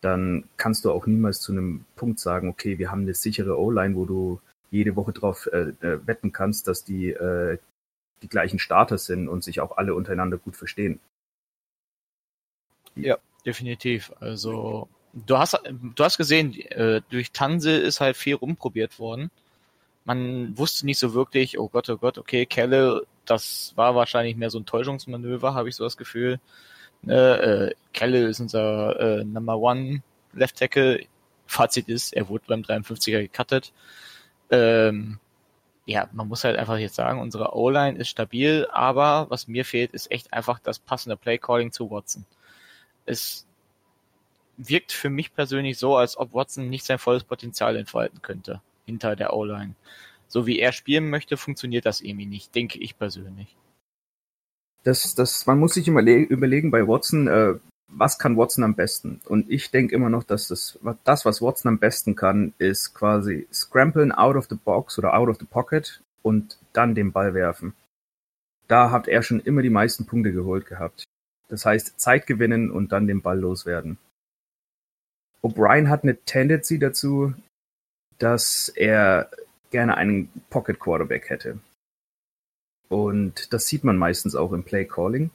dann 0.00 0.44
kannst 0.56 0.84
du 0.84 0.90
auch 0.90 1.06
niemals 1.06 1.40
zu 1.40 1.52
einem 1.52 1.84
Punkt 1.96 2.18
sagen, 2.18 2.48
okay, 2.48 2.78
wir 2.78 2.90
haben 2.90 3.02
eine 3.02 3.14
sichere 3.14 3.58
O-Line, 3.58 3.94
wo 3.96 4.04
du 4.06 4.40
jede 4.70 4.96
Woche 4.96 5.12
drauf 5.12 5.48
äh, 5.52 5.72
äh, 5.80 6.06
wetten 6.06 6.32
kannst, 6.32 6.68
dass 6.68 6.84
die 6.84 7.10
äh, 7.10 7.58
die 8.22 8.28
gleichen 8.28 8.58
Starter 8.58 8.98
sind 8.98 9.28
und 9.28 9.42
sich 9.42 9.60
auch 9.60 9.76
alle 9.76 9.94
untereinander 9.94 10.36
gut 10.36 10.56
verstehen. 10.56 11.00
Ja, 12.94 13.18
definitiv. 13.46 14.12
Also 14.20 14.88
du 15.12 15.38
hast 15.38 15.58
du 15.62 16.04
hast 16.04 16.18
gesehen, 16.18 16.58
äh, 16.70 17.00
durch 17.10 17.32
Tanse 17.32 17.72
ist 17.72 18.00
halt 18.00 18.16
viel 18.16 18.34
rumprobiert 18.34 18.98
worden. 18.98 19.30
Man 20.04 20.56
wusste 20.56 20.86
nicht 20.86 20.98
so 20.98 21.14
wirklich, 21.14 21.58
oh 21.58 21.68
Gott, 21.68 21.88
oh 21.90 21.96
Gott, 21.96 22.18
okay, 22.18 22.46
Kelle, 22.46 23.06
das 23.26 23.72
war 23.76 23.94
wahrscheinlich 23.94 24.36
mehr 24.36 24.50
so 24.50 24.58
ein 24.58 24.66
Täuschungsmanöver, 24.66 25.54
habe 25.54 25.68
ich 25.68 25.76
so 25.76 25.84
das 25.84 25.96
Gefühl. 25.96 26.40
Ne, 27.02 27.70
äh, 27.70 27.74
Kelle 27.92 28.28
ist 28.28 28.40
unser 28.40 28.98
äh, 29.00 29.24
Number 29.24 29.58
One 29.58 30.02
Left 30.32 30.56
Tackle. 30.56 31.06
Fazit 31.46 31.88
ist, 31.88 32.12
er 32.14 32.28
wurde 32.28 32.44
beim 32.46 32.62
53er 32.62 33.22
gecuttet. 33.22 33.72
Ähm, 34.50 35.18
ja, 35.84 36.08
man 36.12 36.28
muss 36.28 36.44
halt 36.44 36.56
einfach 36.56 36.78
jetzt 36.78 36.94
sagen, 36.94 37.20
unsere 37.20 37.56
O-Line 37.56 37.98
ist 37.98 38.08
stabil, 38.08 38.68
aber 38.70 39.26
was 39.30 39.48
mir 39.48 39.64
fehlt, 39.64 39.90
ist 39.92 40.10
echt 40.12 40.32
einfach 40.32 40.60
das 40.60 40.78
passende 40.78 41.16
Play-Calling 41.16 41.72
zu 41.72 41.90
Watson. 41.90 42.24
Es 43.06 43.46
wirkt 44.56 44.92
für 44.92 45.10
mich 45.10 45.34
persönlich 45.34 45.78
so, 45.78 45.96
als 45.96 46.16
ob 46.16 46.34
Watson 46.34 46.68
nicht 46.68 46.84
sein 46.84 46.98
volles 46.98 47.24
Potenzial 47.24 47.76
entfalten 47.76 48.22
könnte 48.22 48.60
hinter 48.86 49.16
der 49.16 49.32
O-Line. 49.32 49.74
So 50.28 50.46
wie 50.46 50.60
er 50.60 50.70
spielen 50.70 51.10
möchte, 51.10 51.36
funktioniert 51.36 51.86
das 51.86 52.00
irgendwie 52.00 52.26
nicht, 52.26 52.54
denke 52.54 52.78
ich 52.78 52.96
persönlich. 52.96 53.56
Das, 54.82 55.14
das, 55.14 55.46
man 55.46 55.58
muss 55.58 55.74
sich 55.74 55.88
überlegen 55.88 56.70
bei 56.70 56.86
Watson, 56.86 57.28
äh, 57.28 57.54
was 57.88 58.18
kann 58.18 58.36
Watson 58.36 58.64
am 58.64 58.74
besten? 58.74 59.20
Und 59.26 59.50
ich 59.50 59.70
denke 59.70 59.94
immer 59.94 60.10
noch, 60.10 60.24
dass 60.24 60.48
das, 60.48 60.78
das, 61.04 61.24
was 61.24 61.42
Watson 61.42 61.68
am 61.70 61.78
besten 61.78 62.16
kann, 62.16 62.54
ist 62.58 62.94
quasi 62.94 63.46
scrampeln 63.52 64.12
out 64.12 64.36
of 64.36 64.46
the 64.48 64.54
box 64.56 64.98
oder 64.98 65.14
out 65.14 65.28
of 65.28 65.38
the 65.38 65.44
pocket 65.44 66.02
und 66.22 66.58
dann 66.72 66.94
den 66.94 67.12
Ball 67.12 67.34
werfen. 67.34 67.74
Da 68.68 68.90
hat 68.90 69.08
er 69.08 69.22
schon 69.22 69.40
immer 69.40 69.62
die 69.62 69.70
meisten 69.70 70.06
Punkte 70.06 70.32
geholt 70.32 70.66
gehabt. 70.66 71.04
Das 71.48 71.66
heißt, 71.66 71.98
Zeit 71.98 72.26
gewinnen 72.26 72.70
und 72.70 72.92
dann 72.92 73.08
den 73.08 73.22
Ball 73.22 73.38
loswerden. 73.38 73.98
O'Brien 75.42 75.88
hat 75.88 76.04
eine 76.04 76.16
Tendency 76.16 76.78
dazu, 76.78 77.34
dass 78.18 78.68
er 78.68 79.30
gerne 79.70 79.96
einen 79.96 80.28
Pocket 80.50 80.78
Quarterback 80.78 81.30
hätte. 81.30 81.58
Und 82.90 83.52
das 83.52 83.68
sieht 83.68 83.84
man 83.84 83.96
meistens 83.96 84.34
auch 84.34 84.52
im 84.52 84.64
Play 84.64 84.84
Calling, 84.84 85.30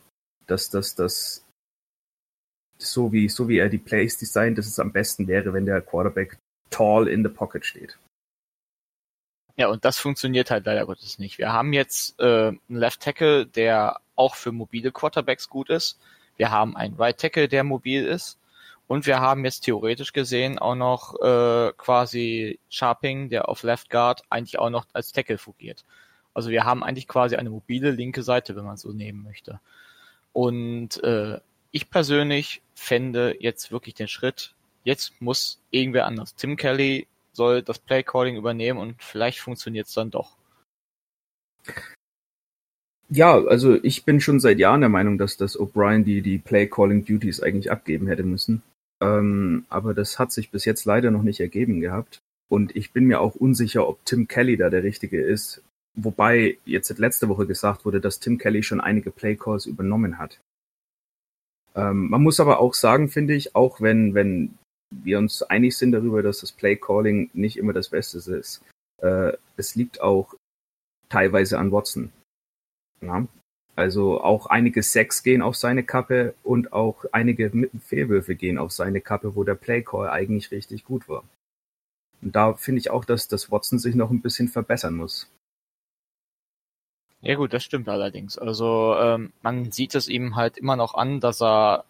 dass 0.46 0.70
das, 0.70 0.94
das 0.94 1.46
so 2.78 3.12
wie, 3.14 3.30
so 3.30 3.48
wie 3.48 3.58
er 3.58 3.70
die 3.70 3.78
Plays 3.78 4.18
designt, 4.18 4.58
dass 4.58 4.68
es 4.68 4.78
am 4.78 4.92
besten 4.92 5.28
wäre, 5.28 5.54
wenn 5.54 5.66
der 5.66 5.82
Quarterback 5.82 6.38
tall 6.70 7.08
in 7.08 7.24
the 7.24 7.30
pocket 7.30 7.66
steht. 7.66 7.98
Ja, 9.56 9.70
und 9.70 9.86
das 9.86 9.98
funktioniert 9.98 10.52
halt 10.52 10.66
leider 10.66 10.86
Gottes 10.86 11.18
nicht. 11.18 11.38
Wir 11.38 11.54
haben 11.54 11.72
jetzt 11.72 12.20
äh, 12.20 12.48
einen 12.48 12.60
Left 12.68 13.02
Tackle, 13.02 13.46
der 13.46 14.02
auch 14.18 14.36
für 14.36 14.52
mobile 14.52 14.92
Quarterbacks 14.92 15.48
gut 15.48 15.70
ist. 15.70 15.98
Wir 16.36 16.52
haben 16.52 16.76
einen 16.76 16.96
Right 16.96 17.18
Tackle, 17.18 17.48
der 17.48 17.64
mobil 17.64 18.06
ist. 18.06 18.38
Und 18.88 19.08
wir 19.08 19.22
haben 19.22 19.46
jetzt 19.46 19.62
theoretisch 19.62 20.12
gesehen 20.12 20.60
auch 20.60 20.76
noch 20.76 21.16
äh, 21.22 21.72
quasi 21.78 22.60
Sharping, 22.70 23.30
der 23.30 23.48
auf 23.48 23.64
Left 23.64 23.90
Guard 23.90 24.24
eigentlich 24.30 24.60
auch 24.60 24.70
noch 24.70 24.86
als 24.92 25.14
Tackle 25.14 25.38
fungiert. 25.38 25.86
Also 26.36 26.50
wir 26.50 26.66
haben 26.66 26.84
eigentlich 26.84 27.08
quasi 27.08 27.36
eine 27.38 27.50
mobile 27.50 27.92
linke 27.92 28.22
Seite, 28.22 28.56
wenn 28.56 28.66
man 28.66 28.78
so 28.78 28.92
nehmen 28.92 29.24
möchte. 29.24 29.60
Und 30.34 31.02
äh, 31.04 31.40
ich 31.72 31.90
persönlich 31.90 32.62
fände 32.76 33.36
jetzt 33.40 33.72
wirklich 33.72 33.96
den 33.96 34.08
Schritt, 34.08 34.54
jetzt 34.84 35.20
muss 35.22 35.62
irgendwer 35.72 36.06
anders. 36.06 36.36
Tim 36.36 36.58
Kelly 36.58 37.08
soll 37.32 37.64
das 37.64 37.80
Play 37.80 38.04
Calling 38.04 38.36
übernehmen 38.36 38.80
und 38.80 39.02
vielleicht 39.02 39.40
funktioniert 39.40 39.88
es 39.88 39.94
dann 39.94 40.12
doch. 40.12 40.38
Ja, 43.10 43.36
also 43.46 43.82
ich 43.84 44.04
bin 44.04 44.20
schon 44.20 44.40
seit 44.40 44.60
Jahren 44.60 44.82
der 44.82 44.90
Meinung, 44.90 45.18
dass 45.18 45.38
das 45.38 45.58
O'Brien 45.58 46.04
die, 46.04 46.22
die 46.22 46.38
Play 46.38 46.68
Calling 46.68 47.06
Duties 47.06 47.42
eigentlich 47.42 47.72
abgeben 47.72 48.08
hätte 48.08 48.24
müssen. 48.24 48.62
Ähm, 49.02 49.66
aber 49.70 49.94
das 49.94 50.20
hat 50.20 50.32
sich 50.32 50.50
bis 50.50 50.66
jetzt 50.66 50.86
leider 50.86 51.12
noch 51.12 51.24
nicht 51.24 51.40
ergeben 51.40 51.82
gehabt. 51.82 52.20
Und 52.50 52.76
ich 52.76 52.92
bin 52.92 53.06
mir 53.06 53.22
auch 53.22 53.36
unsicher, 53.36 53.88
ob 53.88 54.04
Tim 54.06 54.28
Kelly 54.28 54.58
da 54.58 54.70
der 54.70 54.84
Richtige 54.84 55.22
ist. 55.22 55.62
Wobei 55.96 56.58
jetzt 56.66 56.98
letzte 56.98 57.30
Woche 57.30 57.48
gesagt 57.48 57.86
wurde, 57.86 58.02
dass 58.02 58.20
Tim 58.20 58.38
Kelly 58.38 58.64
schon 58.64 58.82
einige 58.82 59.12
Play 59.12 59.36
Calls 59.36 59.66
übernommen 59.66 60.18
hat. 60.18 60.40
Ähm, 61.76 62.10
man 62.10 62.22
muss 62.22 62.40
aber 62.40 62.60
auch 62.60 62.74
sagen, 62.74 63.10
finde 63.10 63.34
ich, 63.34 63.56
auch 63.56 63.82
wenn, 63.82 64.14
wenn 64.14 64.58
wir 64.92 65.18
uns 65.18 65.42
einig 65.42 65.78
sind 65.78 65.92
darüber, 65.92 66.22
dass 66.22 66.42
das 66.42 66.52
Play 66.52 66.76
Calling 66.76 67.30
nicht 67.34 67.58
immer 67.58 67.74
das 67.74 67.90
Beste 67.90 68.18
ist, 68.18 68.62
äh, 69.02 69.34
es 69.58 69.76
liegt 69.76 70.02
auch 70.02 70.36
teilweise 71.10 71.60
an 71.60 71.72
Watson. 71.72 72.12
Ja? 73.02 73.28
Also 73.76 74.22
auch 74.22 74.48
einige 74.48 74.84
Sacks 74.84 75.22
gehen 75.22 75.42
auf 75.42 75.56
seine 75.56 75.84
Kappe 75.84 76.34
und 76.44 76.72
auch 76.72 77.06
einige 77.12 77.52
Fehlwürfe 77.80 78.36
gehen 78.36 78.58
auf 78.58 78.72
seine 78.72 79.02
Kappe, 79.02 79.36
wo 79.36 79.44
der 79.44 79.56
Play 79.56 79.82
Call 79.82 80.10
eigentlich 80.10 80.52
richtig 80.52 80.86
gut 80.86 81.10
war. 81.10 81.24
Und 82.22 82.36
da 82.36 82.54
finde 82.54 82.80
ich 82.80 82.90
auch, 82.90 83.04
dass 83.04 83.28
das 83.28 83.52
Watson 83.52 83.80
sich 83.80 83.96
noch 83.96 84.12
ein 84.12 84.22
bisschen 84.22 84.48
verbessern 84.48 84.96
muss. 84.96 85.30
Ja 87.26 87.34
gut, 87.34 87.54
das 87.54 87.64
stimmt 87.64 87.90
allerdings. 87.90 88.38
Also 88.38 88.96
ähm, 89.00 89.34
man 89.42 89.72
sieht 89.72 89.96
es 89.96 90.08
ihm 90.08 90.36
halt 90.36 90.60
immer 90.60 90.76
noch 90.76 90.94
an, 90.94 91.20
dass 91.20 91.42
er 91.42 91.84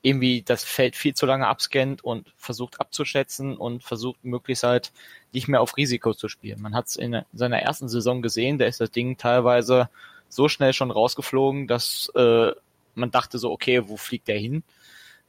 irgendwie 0.00 0.42
das 0.42 0.62
Feld 0.62 0.94
viel 0.94 1.12
zu 1.12 1.26
lange 1.26 1.48
abscannt 1.48 2.04
und 2.04 2.32
versucht 2.36 2.80
abzuschätzen 2.80 3.56
und 3.56 3.82
versucht 3.82 4.24
möglichst 4.24 4.62
halt 4.62 4.92
nicht 5.32 5.48
mehr 5.48 5.60
auf 5.60 5.76
Risiko 5.76 6.14
zu 6.14 6.28
spielen. 6.28 6.62
Man 6.62 6.76
hat 6.76 6.86
es 6.86 6.94
in 6.94 7.20
seiner 7.32 7.58
ersten 7.58 7.88
Saison 7.88 8.22
gesehen, 8.22 8.58
da 8.58 8.66
ist 8.66 8.80
das 8.80 8.92
Ding 8.92 9.16
teilweise 9.16 9.90
so 10.28 10.48
schnell 10.48 10.72
schon 10.72 10.92
rausgeflogen, 10.92 11.66
dass 11.66 12.12
äh, 12.14 12.52
man 12.94 13.10
dachte 13.10 13.38
so, 13.38 13.50
okay, 13.50 13.88
wo 13.88 13.96
fliegt 13.96 14.28
der 14.28 14.38
hin? 14.38 14.62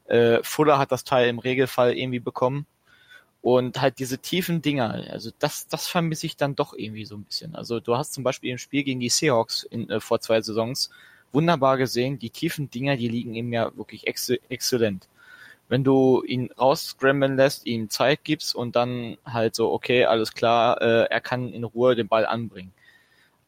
Äh, 0.05 0.43
Fuller 0.43 0.77
hat 0.77 0.91
das 0.91 1.03
Teil 1.03 1.29
im 1.29 1.39
Regelfall 1.39 1.97
irgendwie 1.97 2.19
bekommen 2.19 2.67
und 3.47 3.79
halt 3.79 3.99
diese 3.99 4.17
tiefen 4.17 4.61
Dinger, 4.61 5.05
also 5.09 5.31
das, 5.39 5.69
das 5.69 5.87
vermisse 5.87 6.25
ich 6.25 6.35
dann 6.35 6.57
doch 6.57 6.73
irgendwie 6.73 7.05
so 7.05 7.15
ein 7.15 7.23
bisschen. 7.23 7.55
Also 7.55 7.79
du 7.79 7.95
hast 7.95 8.11
zum 8.11 8.25
Beispiel 8.25 8.51
im 8.51 8.57
Spiel 8.57 8.83
gegen 8.83 8.99
die 8.99 9.07
Seahawks 9.07 9.63
in, 9.63 9.89
äh, 9.89 10.01
vor 10.01 10.19
zwei 10.19 10.41
Saisons 10.41 10.89
wunderbar 11.31 11.77
gesehen, 11.77 12.19
die 12.19 12.29
tiefen 12.29 12.69
Dinger, 12.69 12.97
die 12.97 13.07
liegen 13.07 13.35
ihm 13.35 13.53
ja 13.53 13.71
wirklich 13.77 14.05
ex 14.05 14.31
exzellent. 14.49 15.07
Wenn 15.69 15.85
du 15.85 16.23
ihn 16.25 16.51
rausscramblen 16.59 17.37
lässt, 17.37 17.65
ihm 17.65 17.89
Zeit 17.89 18.25
gibst 18.25 18.53
und 18.53 18.75
dann 18.75 19.17
halt 19.23 19.55
so, 19.55 19.71
okay, 19.71 20.03
alles 20.03 20.33
klar, 20.33 20.81
äh, 20.81 21.05
er 21.09 21.21
kann 21.21 21.53
in 21.53 21.63
Ruhe 21.63 21.95
den 21.95 22.09
Ball 22.09 22.25
anbringen. 22.25 22.73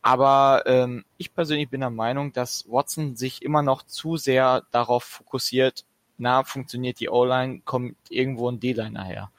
Aber 0.01 0.63
ähm, 0.65 1.03
ich 1.17 1.33
persönlich 1.33 1.67
bin 1.67 1.81
der 1.81 1.89
Meinung, 1.89 2.31
dass 2.31 2.65
Watson 2.69 3.17
sich 3.17 3.41
immer 3.41 3.63
noch 3.63 3.83
zu 3.83 4.15
sehr 4.15 4.63
darauf 4.71 5.03
fokussiert, 5.03 5.83
na, 6.17 6.45
funktioniert 6.45 7.01
die 7.01 7.09
O-Line, 7.09 7.63
kommt 7.65 7.97
irgendwo 8.09 8.49
ein 8.49 8.61
D-Line 8.61 8.91
nachher. 8.91 9.29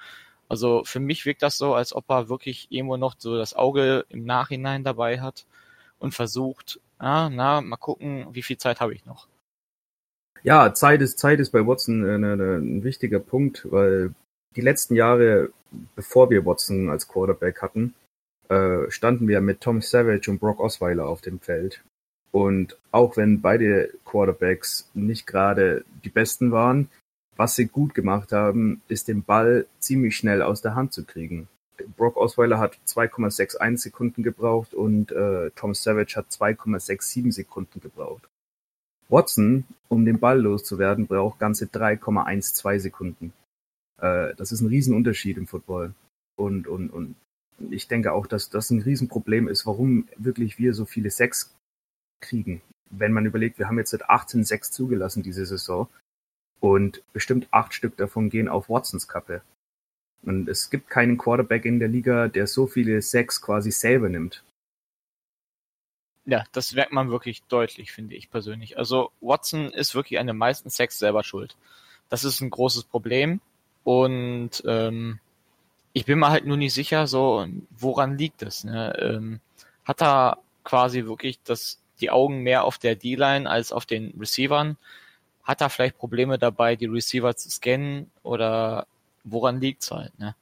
Also 0.50 0.82
für 0.84 0.98
mich 0.98 1.26
wirkt 1.26 1.42
das 1.42 1.56
so, 1.58 1.74
als 1.74 1.94
ob 1.94 2.10
er 2.10 2.28
wirklich 2.28 2.66
irgendwo 2.70 2.96
noch 2.96 3.14
so 3.16 3.36
das 3.36 3.54
Auge 3.54 4.04
im 4.08 4.24
Nachhinein 4.24 4.82
dabei 4.82 5.20
hat 5.20 5.46
und 6.00 6.12
versucht, 6.12 6.80
ah, 6.98 7.30
na, 7.30 7.60
mal 7.60 7.76
gucken, 7.76 8.26
wie 8.32 8.42
viel 8.42 8.58
Zeit 8.58 8.80
habe 8.80 8.92
ich 8.92 9.06
noch. 9.06 9.28
Ja, 10.42 10.74
Zeit 10.74 11.02
ist, 11.02 11.20
Zeit 11.20 11.38
ist 11.38 11.50
bei 11.50 11.64
Watson 11.64 12.04
äh, 12.04 12.14
eine, 12.14 12.32
eine, 12.32 12.56
ein 12.56 12.82
wichtiger 12.82 13.20
Punkt, 13.20 13.70
weil 13.70 14.12
die 14.56 14.60
letzten 14.60 14.96
Jahre, 14.96 15.50
bevor 15.94 16.30
wir 16.30 16.44
Watson 16.44 16.90
als 16.90 17.06
Quarterback 17.06 17.62
hatten, 17.62 17.94
äh, 18.48 18.90
standen 18.90 19.28
wir 19.28 19.40
mit 19.40 19.60
Tom 19.60 19.80
Savage 19.80 20.32
und 20.32 20.40
Brock 20.40 20.58
Osweiler 20.58 21.06
auf 21.06 21.20
dem 21.20 21.38
Feld. 21.38 21.84
Und 22.32 22.76
auch 22.90 23.16
wenn 23.16 23.40
beide 23.40 23.92
Quarterbacks 24.04 24.90
nicht 24.94 25.28
gerade 25.28 25.84
die 26.02 26.08
besten 26.08 26.50
waren, 26.50 26.88
was 27.40 27.56
sie 27.56 27.68
gut 27.68 27.94
gemacht 27.94 28.32
haben, 28.32 28.82
ist 28.88 29.08
den 29.08 29.22
Ball 29.22 29.66
ziemlich 29.78 30.14
schnell 30.14 30.42
aus 30.42 30.60
der 30.60 30.74
Hand 30.74 30.92
zu 30.92 31.06
kriegen. 31.06 31.48
Brock 31.96 32.18
Osweiler 32.18 32.58
hat 32.58 32.78
2,61 32.86 33.78
Sekunden 33.78 34.22
gebraucht 34.22 34.74
und 34.74 35.10
äh, 35.10 35.50
Tom 35.52 35.72
Savage 35.72 36.16
hat 36.16 36.26
2,67 36.26 37.32
Sekunden 37.32 37.80
gebraucht. 37.80 38.28
Watson, 39.08 39.64
um 39.88 40.04
den 40.04 40.20
Ball 40.20 40.38
loszuwerden, 40.38 41.06
braucht 41.06 41.38
ganze 41.38 41.64
3,12 41.64 42.78
Sekunden. 42.78 43.32
Äh, 44.02 44.34
das 44.34 44.52
ist 44.52 44.60
ein 44.60 44.68
Riesenunterschied 44.68 45.38
im 45.38 45.46
Football. 45.46 45.94
Und, 46.36 46.68
und, 46.68 46.90
und 46.90 47.14
ich 47.70 47.88
denke 47.88 48.12
auch, 48.12 48.26
dass 48.26 48.50
das 48.50 48.68
ein 48.68 48.82
Riesenproblem 48.82 49.48
ist, 49.48 49.64
warum 49.64 50.06
wirklich 50.18 50.58
wir 50.58 50.74
so 50.74 50.84
viele 50.84 51.08
Sacks 51.08 51.54
kriegen. 52.20 52.60
Wenn 52.90 53.14
man 53.14 53.24
überlegt, 53.24 53.58
wir 53.58 53.66
haben 53.66 53.78
jetzt 53.78 53.92
seit 53.92 54.10
18 54.10 54.44
Sacks 54.44 54.70
zugelassen 54.70 55.22
diese 55.22 55.46
Saison 55.46 55.88
und 56.60 57.02
bestimmt 57.12 57.48
acht 57.50 57.74
Stück 57.74 57.96
davon 57.96 58.30
gehen 58.30 58.48
auf 58.48 58.68
Watsons 58.68 59.08
Kappe. 59.08 59.42
Und 60.22 60.48
es 60.48 60.70
gibt 60.70 60.90
keinen 60.90 61.16
Quarterback 61.16 61.64
in 61.64 61.78
der 61.78 61.88
Liga, 61.88 62.28
der 62.28 62.46
so 62.46 62.66
viele 62.66 63.00
Sacks 63.00 63.40
quasi 63.40 63.70
selber 63.70 64.08
nimmt. 64.08 64.44
Ja, 66.26 66.44
das 66.52 66.74
merkt 66.74 66.92
man 66.92 67.10
wirklich 67.10 67.42
deutlich, 67.44 67.92
finde 67.92 68.14
ich 68.14 68.30
persönlich. 68.30 68.76
Also 68.76 69.10
Watson 69.20 69.70
ist 69.72 69.94
wirklich 69.94 70.20
an 70.20 70.26
den 70.26 70.36
meisten 70.36 70.68
Sacks 70.68 70.98
selber 70.98 71.24
schuld. 71.24 71.56
Das 72.10 72.24
ist 72.24 72.40
ein 72.40 72.50
großes 72.50 72.84
Problem. 72.84 73.40
Und 73.82 74.62
ähm, 74.66 75.18
ich 75.94 76.04
bin 76.04 76.18
mir 76.18 76.30
halt 76.30 76.44
nur 76.44 76.58
nicht 76.58 76.74
sicher, 76.74 77.06
so 77.06 77.46
woran 77.70 78.18
liegt 78.18 78.42
es. 78.42 78.64
Ne? 78.64 78.94
Ähm, 79.00 79.40
hat 79.84 80.02
er 80.02 80.38
quasi 80.62 81.06
wirklich 81.06 81.40
das 81.42 81.80
die 82.00 82.10
Augen 82.10 82.42
mehr 82.42 82.64
auf 82.64 82.78
der 82.78 82.96
D-Line 82.96 83.48
als 83.48 83.72
auf 83.72 83.86
den 83.86 84.14
Receivern. 84.18 84.76
Hat 85.50 85.62
er 85.62 85.68
vielleicht 85.68 85.98
Probleme 85.98 86.38
dabei, 86.38 86.76
die 86.76 86.86
Receiver 86.86 87.34
zu 87.34 87.50
scannen 87.50 88.08
oder 88.22 88.86
woran 89.24 89.60
liegt's 89.60 89.90
halt, 89.90 90.16
ne? 90.16 90.36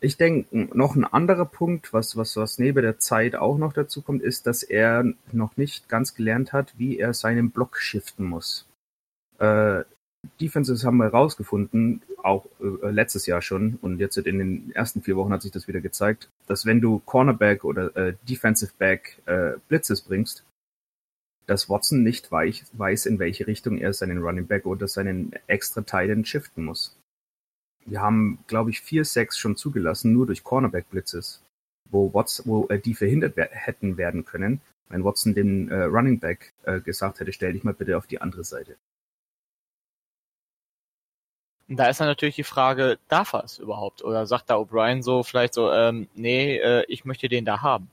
Ich 0.00 0.16
denke, 0.16 0.70
noch 0.74 0.96
ein 0.96 1.04
anderer 1.04 1.44
Punkt, 1.44 1.92
was, 1.92 2.16
was, 2.16 2.38
was 2.38 2.58
neben 2.58 2.80
der 2.80 2.98
Zeit 2.98 3.36
auch 3.36 3.58
noch 3.58 3.74
dazu 3.74 4.00
kommt, 4.00 4.22
ist, 4.22 4.46
dass 4.46 4.62
er 4.62 5.04
noch 5.30 5.58
nicht 5.58 5.90
ganz 5.90 6.14
gelernt 6.14 6.54
hat, 6.54 6.72
wie 6.78 6.98
er 6.98 7.12
seinen 7.12 7.50
Block 7.50 7.76
shiften 7.76 8.24
muss. 8.24 8.66
Äh, 9.38 9.84
Defenses 10.40 10.86
haben 10.86 10.96
wir 10.96 11.08
rausgefunden, 11.08 12.00
auch 12.22 12.46
äh, 12.62 12.88
letztes 12.88 13.26
Jahr 13.26 13.42
schon, 13.42 13.78
und 13.82 13.98
jetzt 14.00 14.16
in 14.16 14.38
den 14.38 14.72
ersten 14.74 15.02
vier 15.02 15.16
Wochen 15.16 15.34
hat 15.34 15.42
sich 15.42 15.52
das 15.52 15.68
wieder 15.68 15.82
gezeigt, 15.82 16.30
dass 16.46 16.64
wenn 16.64 16.80
du 16.80 17.00
Cornerback 17.00 17.62
oder 17.62 17.94
äh, 17.94 18.14
Defensive 18.26 18.72
Back 18.78 19.18
äh, 19.26 19.58
Blitzes 19.68 20.00
bringst, 20.00 20.44
dass 21.46 21.68
Watson 21.68 22.02
nicht 22.02 22.30
weiß, 22.30 23.06
in 23.06 23.18
welche 23.18 23.46
Richtung 23.46 23.78
er 23.78 23.92
seinen 23.92 24.18
Running 24.18 24.46
Back 24.46 24.66
oder 24.66 24.88
seinen 24.88 25.32
extra 25.46 25.82
Titan 25.82 26.24
shiften 26.24 26.64
muss. 26.64 26.96
Wir 27.84 28.00
haben, 28.00 28.38
glaube 28.46 28.70
ich, 28.70 28.80
vier 28.80 29.04
Sacks 29.04 29.36
schon 29.38 29.56
zugelassen, 29.56 30.12
nur 30.12 30.26
durch 30.26 30.44
Cornerback-Blitzes, 30.44 31.42
wo, 31.90 32.14
Watson, 32.14 32.46
wo 32.46 32.68
äh, 32.68 32.78
die 32.78 32.94
verhindert 32.94 33.36
wer 33.36 33.48
hätten 33.50 33.96
werden 33.96 34.24
können, 34.24 34.60
wenn 34.88 35.04
Watson 35.04 35.34
den 35.34 35.68
äh, 35.68 35.84
Running 35.84 36.20
Back 36.20 36.52
äh, 36.64 36.80
gesagt 36.80 37.18
hätte, 37.20 37.32
stell 37.32 37.52
dich 37.52 37.64
mal 37.64 37.74
bitte 37.74 37.96
auf 37.96 38.06
die 38.06 38.20
andere 38.20 38.44
Seite. 38.44 38.76
Da 41.68 41.88
ist 41.88 42.00
dann 42.00 42.08
natürlich 42.08 42.36
die 42.36 42.44
Frage, 42.44 42.98
darf 43.08 43.32
er 43.32 43.44
es 43.44 43.58
überhaupt? 43.58 44.04
Oder 44.04 44.26
sagt 44.26 44.50
da 44.50 44.56
O'Brien 44.56 45.02
so 45.02 45.22
vielleicht 45.22 45.54
so, 45.54 45.72
ähm, 45.72 46.08
nee, 46.14 46.58
äh, 46.58 46.84
ich 46.88 47.04
möchte 47.04 47.28
den 47.28 47.44
da 47.44 47.62
haben? 47.62 47.90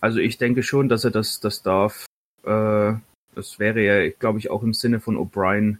Also 0.00 0.18
ich 0.18 0.38
denke 0.38 0.62
schon, 0.62 0.88
dass 0.88 1.04
er 1.04 1.10
das, 1.10 1.40
das 1.40 1.62
darf. 1.62 2.06
Äh, 2.44 2.94
das 3.34 3.58
wäre 3.58 3.80
ja, 3.80 4.10
glaube 4.10 4.38
ich, 4.38 4.50
auch 4.50 4.62
im 4.62 4.74
Sinne 4.74 5.00
von 5.00 5.16
O'Brien 5.16 5.78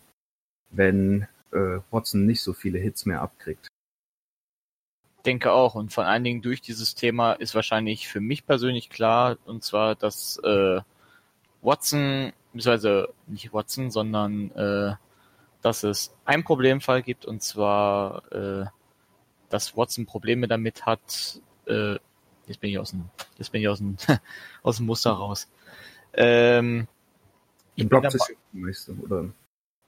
wenn 0.71 1.27
äh, 1.53 1.79
Watson 1.91 2.27
nicht 2.27 2.43
so 2.43 2.53
viele 2.53 2.79
Hits 2.79 3.07
mehr 3.07 3.21
abkriegt. 3.21 3.69
Denke 5.27 5.53
auch. 5.53 5.75
Und 5.75 5.93
vor 5.93 6.07
allen 6.07 6.25
Dingen 6.25 6.43
durch 6.43 6.61
dieses 6.61 6.95
Thema 6.95 7.33
ist 7.33 7.55
wahrscheinlich 7.55 8.09
für 8.09 8.21
mich 8.21 8.47
persönlich 8.47 8.89
klar, 8.89 9.37
und 9.45 9.62
zwar, 9.62 9.95
dass 9.95 10.39
äh, 10.45 10.81
Watson, 11.61 12.33
beziehungsweise 12.53 13.12
nicht 13.27 13.53
Watson, 13.53 13.91
sondern 13.91 14.50
äh, 14.53 14.95
dass 15.61 15.83
es 15.83 16.15
ein 16.25 16.43
Problemfall 16.43 17.03
gibt, 17.03 17.27
und 17.27 17.43
zwar, 17.43 18.33
äh, 18.33 18.65
dass 19.50 19.77
Watson 19.77 20.07
Probleme 20.07 20.49
damit 20.49 20.87
hat, 20.87 21.43
äh, 21.67 21.97
jetzt 22.50 22.61
bin 22.61 22.71
ich 22.71 22.78
aus 22.78 22.90
dem, 22.90 23.09
jetzt 23.38 23.52
bin 23.52 23.62
ich 23.62 23.69
aus 23.69 23.78
dem, 23.78 23.97
aus 24.62 24.76
dem 24.76 24.87
Muster 24.87 25.12
raus. 25.12 25.49
Ähm, 26.12 26.88
Im 27.76 27.88
Block 27.88 28.04
oder? 29.04 29.30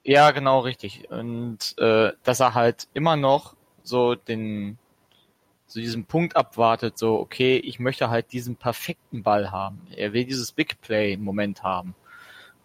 Ja, 0.05 0.31
genau, 0.31 0.61
richtig. 0.61 1.11
Und 1.11 1.77
äh, 1.79 2.13
dass 2.23 2.41
er 2.41 2.55
halt 2.55 2.89
immer 2.95 3.17
noch 3.17 3.57
so 3.83 4.15
den 4.15 4.79
so 5.67 5.81
diesen 5.81 6.05
Punkt 6.05 6.37
abwartet, 6.37 6.99
so, 6.99 7.19
okay, 7.19 7.57
ich 7.57 7.79
möchte 7.79 8.11
halt 8.11 8.33
diesen 8.33 8.57
perfekten 8.57 9.23
Ball 9.23 9.51
haben. 9.51 9.87
Er 9.97 10.13
will 10.13 10.25
dieses 10.25 10.53
Big 10.53 10.81
Play 10.83 11.15
im 11.15 11.25
Moment 11.25 11.63
haben. 11.63 11.95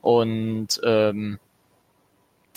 Und 0.01 0.79
ähm, 0.83 1.39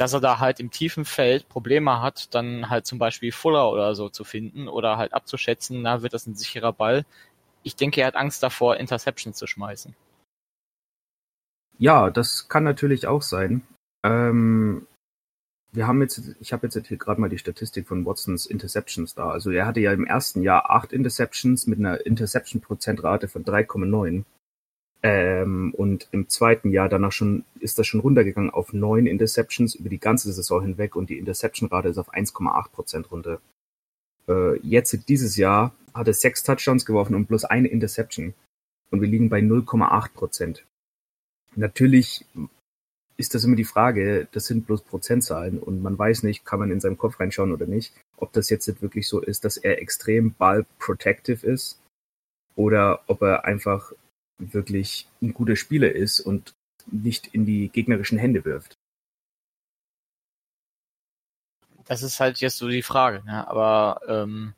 dass 0.00 0.14
er 0.14 0.20
da 0.20 0.38
halt 0.38 0.61
im 0.61 0.70
tiefen 0.70 1.04
Feld 1.04 1.49
Probleme 1.50 2.00
hat, 2.00 2.35
dann 2.35 2.70
halt 2.70 2.87
zum 2.87 2.99
Beispiel 2.99 3.32
Fuller 3.32 3.70
oder 3.70 3.94
so 3.94 4.09
zu 4.09 4.25
finden 4.25 4.66
oder 4.66 4.97
halt 4.97 5.12
abzuschätzen, 5.12 5.82
na, 5.82 6.02
wird 6.02 6.14
das 6.14 6.26
ein 6.26 6.35
sicherer 6.35 6.73
Ball. 6.73 7.04
Ich 7.62 7.76
denke, 7.76 8.00
er 8.00 8.09
hat 8.09 8.17
Angst 8.17 8.43
davor, 8.43 8.76
Interceptions 8.76 9.37
zu 9.37 9.47
schmeißen. 9.47 9.95
Ja, 11.79 12.11
das 12.11 12.49
kann 12.49 12.64
natürlich 12.64 13.07
auch 13.07 13.23
sein. 13.23 13.62
Ähm, 14.02 14.87
wir 15.73 15.87
haben 15.87 16.00
jetzt, 16.00 16.37
ich 16.40 16.52
habe 16.52 16.67
jetzt 16.67 16.87
hier 16.87 16.97
gerade 16.97 17.21
mal 17.21 17.31
die 17.31 17.38
Statistik 17.38 17.87
von 17.87 18.05
Watsons 18.05 18.47
Interceptions 18.47 19.14
da. 19.14 19.31
Also 19.31 19.50
er 19.50 19.67
hatte 19.67 19.81
ja 19.81 19.93
im 19.93 20.05
ersten 20.05 20.43
Jahr 20.43 20.71
acht 20.71 20.93
Interceptions 20.93 21.67
mit 21.67 21.79
einer 21.79 22.05
Interception-Prozentrate 22.05 23.28
von 23.28 23.45
3,9. 23.45 24.25
Ähm, 25.02 25.73
und 25.75 26.08
im 26.13 26.28
zweiten 26.28 26.71
Jahr 26.71 26.89
danach 26.89 27.13
schon 27.13 27.45
ist 27.61 27.78
das 27.78 27.87
schon 27.87 28.00
runtergegangen 28.00 28.50
auf 28.50 28.73
neun 28.73 29.06
Interceptions 29.06 29.75
über 29.75 29.89
die 29.89 30.00
ganze 30.00 30.32
Saison 30.32 30.61
hinweg 30.61 30.97
und 30.97 31.08
die 31.08 31.19
Interception-Rate 31.19 31.89
ist 31.89 31.99
auf 31.99 32.13
1,8 32.13 32.71
Prozent 32.71 33.11
runter. 33.11 33.41
Äh, 34.28 34.58
jetzt 34.58 35.08
dieses 35.08 35.37
Jahr 35.37 35.73
hat 35.95 36.07
er 36.07 36.15
sechs 36.15 36.43
Touchdowns 36.43 36.85
geworfen 36.85 37.15
und 37.15 37.26
bloß 37.26 37.45
eine 37.45 37.69
Interception. 37.69 38.35
Und 38.91 39.00
wir 39.00 39.09
liegen 39.09 39.29
bei 39.29 39.41
0,8 39.41 40.13
Prozent. 40.13 40.65
Natürlich 41.57 42.25
ist 43.17 43.35
das 43.35 43.45
immer 43.45 43.57
die 43.57 43.65
Frage, 43.65 44.29
das 44.33 44.47
sind 44.47 44.67
bloß 44.67 44.83
Prozentzahlen 44.83 45.59
und 45.59 45.83
man 45.83 45.99
weiß 45.99 46.23
nicht, 46.23 46.45
kann 46.45 46.59
man 46.59 46.71
in 46.71 46.81
seinem 46.81 46.97
Kopf 46.97 47.21
reinschauen 47.21 47.53
oder 47.53 47.67
nicht, 47.67 47.93
ob 48.17 48.33
das 48.33 48.49
jetzt 48.49 48.81
wirklich 48.81 49.09
so 49.09 49.21
ist, 49.21 49.45
dass 49.45 49.59
er 49.59 49.81
extrem 49.81 50.33
ball 50.33 50.65
protective 50.79 51.47
ist 51.47 51.79
oder 52.55 53.03
ob 53.09 53.21
er 53.23 53.45
einfach 53.45 53.93
wirklich 54.39 55.07
ein 55.21 55.35
guter 55.35 55.57
Spieler 55.57 55.93
ist 55.93 56.21
und 56.21 56.55
nicht 56.87 57.29
in 57.35 57.45
die 57.45 57.69
gegnerischen 57.69 58.19
Hände 58.19 58.45
wirft. 58.45 58.75
Das 61.85 62.03
ist 62.03 62.21
halt 62.21 62.39
jetzt 62.39 62.57
so 62.57 62.69
die 62.69 62.83
Frage, 62.83 63.23
ne? 63.25 63.47
aber 63.49 64.00
ähm, 64.07 64.55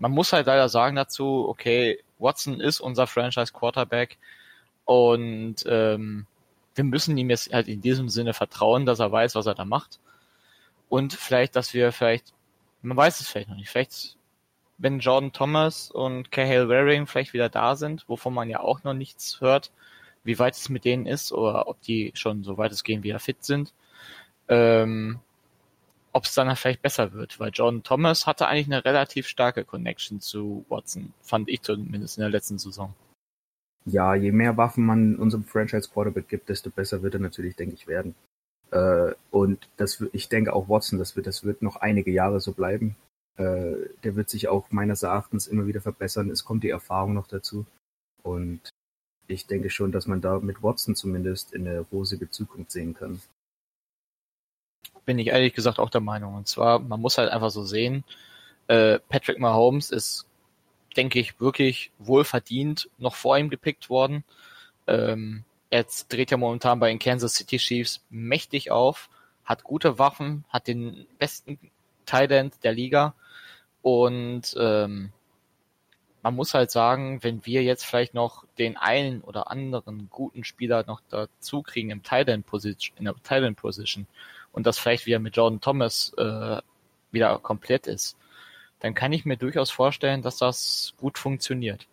man 0.00 0.10
muss 0.10 0.32
halt 0.32 0.46
leider 0.46 0.68
sagen 0.68 0.96
dazu, 0.96 1.46
okay, 1.48 2.00
Watson 2.18 2.60
ist 2.60 2.80
unser 2.80 3.06
Franchise 3.06 3.52
Quarterback 3.52 4.18
und 4.84 5.56
ähm, 5.66 6.26
wir 6.74 6.84
müssen 6.84 7.16
ihm 7.16 7.30
jetzt 7.30 7.52
halt 7.52 7.68
in 7.68 7.82
diesem 7.82 8.08
Sinne 8.08 8.32
vertrauen, 8.32 8.86
dass 8.86 8.98
er 8.98 9.12
weiß, 9.12 9.34
was 9.34 9.46
er 9.46 9.54
da 9.54 9.64
macht. 9.64 10.00
Und 10.88 11.12
vielleicht, 11.12 11.54
dass 11.54 11.74
wir 11.74 11.92
vielleicht, 11.92 12.32
man 12.82 12.96
weiß 12.96 13.20
es 13.20 13.28
vielleicht 13.28 13.50
noch 13.50 13.56
nicht, 13.56 13.68
vielleicht, 13.68 14.16
wenn 14.78 15.00
Jordan 15.00 15.32
Thomas 15.32 15.90
und 15.90 16.30
Cahill 16.32 16.68
Waring 16.68 17.06
vielleicht 17.06 17.34
wieder 17.34 17.50
da 17.50 17.76
sind, 17.76 18.08
wovon 18.08 18.32
man 18.32 18.48
ja 18.48 18.60
auch 18.60 18.82
noch 18.82 18.94
nichts 18.94 19.40
hört, 19.40 19.70
wie 20.24 20.38
weit 20.38 20.54
es 20.54 20.70
mit 20.70 20.84
denen 20.86 21.06
ist 21.06 21.32
oder 21.32 21.68
ob 21.68 21.80
die 21.82 22.12
schon 22.14 22.42
so 22.42 22.56
weit 22.56 22.72
es 22.72 22.84
gehen 22.84 23.02
wieder 23.02 23.18
fit 23.18 23.44
sind, 23.44 23.74
ähm, 24.48 25.20
ob 26.12 26.24
es 26.24 26.34
dann 26.34 26.54
vielleicht 26.56 26.82
besser 26.82 27.12
wird, 27.12 27.38
weil 27.38 27.50
Jordan 27.52 27.82
Thomas 27.82 28.26
hatte 28.26 28.48
eigentlich 28.48 28.66
eine 28.66 28.84
relativ 28.84 29.26
starke 29.26 29.64
Connection 29.64 30.20
zu 30.20 30.64
Watson, 30.68 31.12
fand 31.22 31.48
ich 31.48 31.62
zumindest 31.62 32.18
in 32.18 32.22
der 32.22 32.30
letzten 32.30 32.58
Saison. 32.58 32.94
Ja, 33.86 34.14
je 34.14 34.32
mehr 34.32 34.56
Waffen 34.56 34.84
man 34.84 35.16
unserem 35.16 35.44
Franchise 35.44 35.88
Quarterback 35.88 36.28
gibt, 36.28 36.48
desto 36.48 36.70
besser 36.70 37.02
wird 37.02 37.14
er 37.14 37.20
natürlich, 37.20 37.56
denke 37.56 37.74
ich, 37.74 37.86
werden. 37.86 38.14
Äh, 38.70 39.12
und 39.30 39.68
das, 39.76 40.04
ich 40.12 40.28
denke 40.28 40.52
auch 40.52 40.68
Watson, 40.68 40.98
das 40.98 41.16
wird, 41.16 41.26
das 41.26 41.44
wird 41.44 41.62
noch 41.62 41.76
einige 41.76 42.10
Jahre 42.10 42.40
so 42.40 42.52
bleiben. 42.52 42.96
Äh, 43.36 43.88
der 44.04 44.16
wird 44.16 44.28
sich 44.28 44.48
auch 44.48 44.70
meines 44.70 45.02
Erachtens 45.02 45.46
immer 45.46 45.66
wieder 45.66 45.80
verbessern. 45.80 46.30
Es 46.30 46.44
kommt 46.44 46.62
die 46.62 46.70
Erfahrung 46.70 47.14
noch 47.14 47.26
dazu. 47.26 47.64
Und 48.22 48.60
ich 49.26 49.46
denke 49.46 49.70
schon, 49.70 49.92
dass 49.92 50.06
man 50.06 50.20
da 50.20 50.38
mit 50.40 50.62
Watson 50.62 50.94
zumindest 50.94 51.54
in 51.54 51.66
eine 51.66 51.80
rosige 51.80 52.30
Zukunft 52.30 52.70
sehen 52.72 52.94
kann. 52.94 53.22
Bin 55.04 55.18
ich 55.18 55.28
ehrlich 55.28 55.54
gesagt 55.54 55.78
auch 55.78 55.90
der 55.90 56.00
Meinung. 56.00 56.34
Und 56.34 56.48
zwar, 56.48 56.78
man 56.78 57.00
muss 57.00 57.18
halt 57.18 57.30
einfach 57.30 57.50
so 57.50 57.64
sehen, 57.64 58.04
äh, 58.68 58.98
Patrick 59.08 59.38
Mahomes 59.38 59.90
ist 59.90 60.26
denke 60.96 61.18
ich, 61.18 61.40
wirklich 61.40 61.90
wohlverdient 61.98 62.88
noch 62.98 63.14
vor 63.14 63.38
ihm 63.38 63.50
gepickt 63.50 63.90
worden. 63.90 64.24
Ähm, 64.86 65.44
er 65.70 65.86
dreht 66.08 66.30
ja 66.30 66.36
momentan 66.36 66.80
bei 66.80 66.88
den 66.88 66.98
Kansas 66.98 67.34
City 67.34 67.58
Chiefs 67.58 68.04
mächtig 68.10 68.70
auf, 68.70 69.08
hat 69.44 69.64
gute 69.64 69.98
Waffen, 69.98 70.44
hat 70.48 70.66
den 70.66 71.06
besten 71.18 71.58
Tight 72.06 72.30
der 72.30 72.72
Liga 72.72 73.14
und 73.82 74.54
ähm, 74.58 75.12
man 76.22 76.34
muss 76.34 76.52
halt 76.52 76.70
sagen, 76.70 77.22
wenn 77.22 77.46
wir 77.46 77.62
jetzt 77.62 77.86
vielleicht 77.86 78.12
noch 78.12 78.44
den 78.58 78.76
einen 78.76 79.22
oder 79.22 79.50
anderen 79.50 80.08
guten 80.10 80.44
Spieler 80.44 80.84
noch 80.86 81.00
dazu 81.08 81.62
kriegen 81.62 81.90
im 81.90 82.02
Tight 82.02 82.28
Position, 82.44 82.98
in 82.98 83.04
der 83.04 83.14
Tight 83.22 83.42
End 83.42 83.56
Position 83.56 84.06
und 84.52 84.66
das 84.66 84.78
vielleicht 84.78 85.06
wieder 85.06 85.18
mit 85.18 85.36
Jordan 85.36 85.60
Thomas 85.60 86.12
äh, 86.16 86.60
wieder 87.12 87.38
komplett 87.38 87.86
ist, 87.86 88.16
dann 88.80 88.94
kann 88.94 89.12
ich 89.12 89.24
mir 89.24 89.36
durchaus 89.36 89.70
vorstellen, 89.70 90.22
dass 90.22 90.38
das 90.38 90.94
gut 90.98 91.18
funktioniert. 91.18 91.86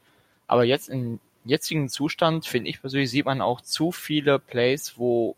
Aber 0.48 0.64
jetzt 0.64 0.90
im 0.90 1.20
jetzigen 1.46 1.90
Zustand, 1.90 2.46
finde 2.46 2.70
ich 2.70 2.82
persönlich, 2.82 3.10
sieht 3.10 3.26
man 3.26 3.42
auch 3.42 3.62
zu 3.62 3.92
viele 3.92 4.40
Plays, 4.40 4.94
wo 4.98 5.36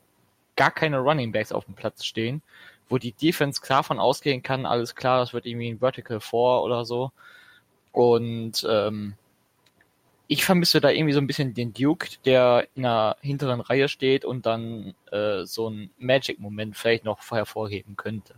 gar 0.55 0.71
keine 0.71 0.99
Running 0.99 1.32
Backs 1.32 1.51
auf 1.51 1.65
dem 1.65 1.75
Platz 1.75 2.03
stehen, 2.05 2.41
wo 2.89 2.97
die 2.97 3.13
Defense 3.13 3.62
klar 3.62 3.84
von 3.84 3.99
ausgehen 3.99 4.43
kann, 4.43 4.65
alles 4.65 4.95
klar, 4.95 5.19
das 5.19 5.34
wird 5.34 5.45
irgendwie 5.45 5.69
ein 5.69 5.79
Vertical 5.79 6.19
4 6.19 6.39
oder 6.39 6.86
so. 6.86 7.12
Und 7.91 8.65
ähm, 8.69 9.13
ich 10.30 10.46
vermisse 10.46 10.80
da 10.80 10.92
irgendwie 10.92 11.13
so 11.13 11.20
ein 11.20 11.28
bisschen 11.28 11.56
den 11.56 11.74
Duke, 11.74 12.08
der 12.24 12.68
in 12.76 12.84
der 12.84 13.18
hinteren 13.20 13.62
Reihe 13.62 13.89
steht 13.89 14.24
und 14.26 14.46
dann 14.46 14.94
äh, 15.12 15.44
so 15.44 15.70
ein 15.70 15.89
Magic-Moment 15.98 16.78
vielleicht 16.78 17.04
noch 17.04 17.20
hervorheben 17.32 17.98
könnte. 17.98 18.36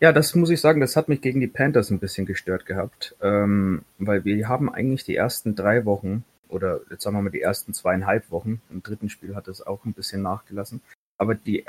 Ja, 0.00 0.12
das 0.12 0.34
muss 0.34 0.50
ich 0.50 0.60
sagen, 0.60 0.80
das 0.80 0.96
hat 0.96 1.08
mich 1.08 1.20
gegen 1.20 1.40
die 1.40 1.46
Panthers 1.46 1.90
ein 1.90 2.00
bisschen 2.00 2.26
gestört 2.26 2.66
gehabt, 2.66 3.14
ähm, 3.22 3.84
weil 3.98 4.24
wir 4.24 4.48
haben 4.48 4.68
eigentlich 4.72 5.04
die 5.04 5.16
ersten 5.16 5.54
drei 5.54 5.84
Wochen 5.84 6.24
oder 6.48 6.80
jetzt 6.90 7.02
sagen 7.02 7.16
wir 7.16 7.22
mal 7.22 7.30
die 7.30 7.40
ersten 7.40 7.72
zweieinhalb 7.72 8.30
Wochen, 8.30 8.60
im 8.70 8.82
dritten 8.82 9.08
Spiel 9.08 9.36
hat 9.36 9.48
es 9.48 9.64
auch 9.64 9.84
ein 9.84 9.92
bisschen 9.92 10.22
nachgelassen, 10.22 10.82
aber 11.18 11.34
die, 11.34 11.64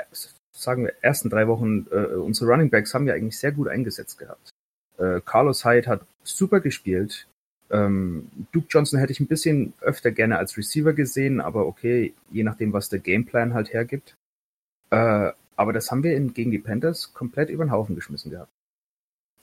sagen 0.52 0.84
wir, 0.84 0.94
ersten 1.00 1.30
drei 1.30 1.46
Wochen, 1.46 1.86
äh, 1.92 2.14
unsere 2.16 2.50
Running 2.50 2.70
Backs 2.70 2.92
haben 2.92 3.06
wir 3.06 3.14
eigentlich 3.14 3.38
sehr 3.38 3.52
gut 3.52 3.68
eingesetzt 3.68 4.18
gehabt. 4.18 4.50
Äh, 4.98 5.20
Carlos 5.24 5.64
Hyde 5.64 5.88
hat 5.88 6.06
super 6.22 6.60
gespielt, 6.60 7.28
ähm, 7.70 8.30
Duke 8.52 8.66
Johnson 8.68 8.98
hätte 8.98 9.12
ich 9.12 9.20
ein 9.20 9.26
bisschen 9.26 9.72
öfter 9.80 10.10
gerne 10.10 10.38
als 10.38 10.56
Receiver 10.56 10.92
gesehen, 10.92 11.40
aber 11.40 11.66
okay, 11.66 12.14
je 12.30 12.42
nachdem, 12.42 12.72
was 12.72 12.88
der 12.88 12.98
Gameplan 12.98 13.54
halt 13.54 13.72
hergibt. 13.72 14.16
Äh, 14.90 15.32
aber 15.56 15.72
das 15.72 15.90
haben 15.90 16.02
wir 16.02 16.16
in, 16.16 16.34
gegen 16.34 16.50
die 16.50 16.58
Panthers 16.58 17.12
komplett 17.14 17.50
über 17.50 17.64
den 17.64 17.70
Haufen 17.70 17.94
geschmissen 17.94 18.30
gehabt. 18.30 18.50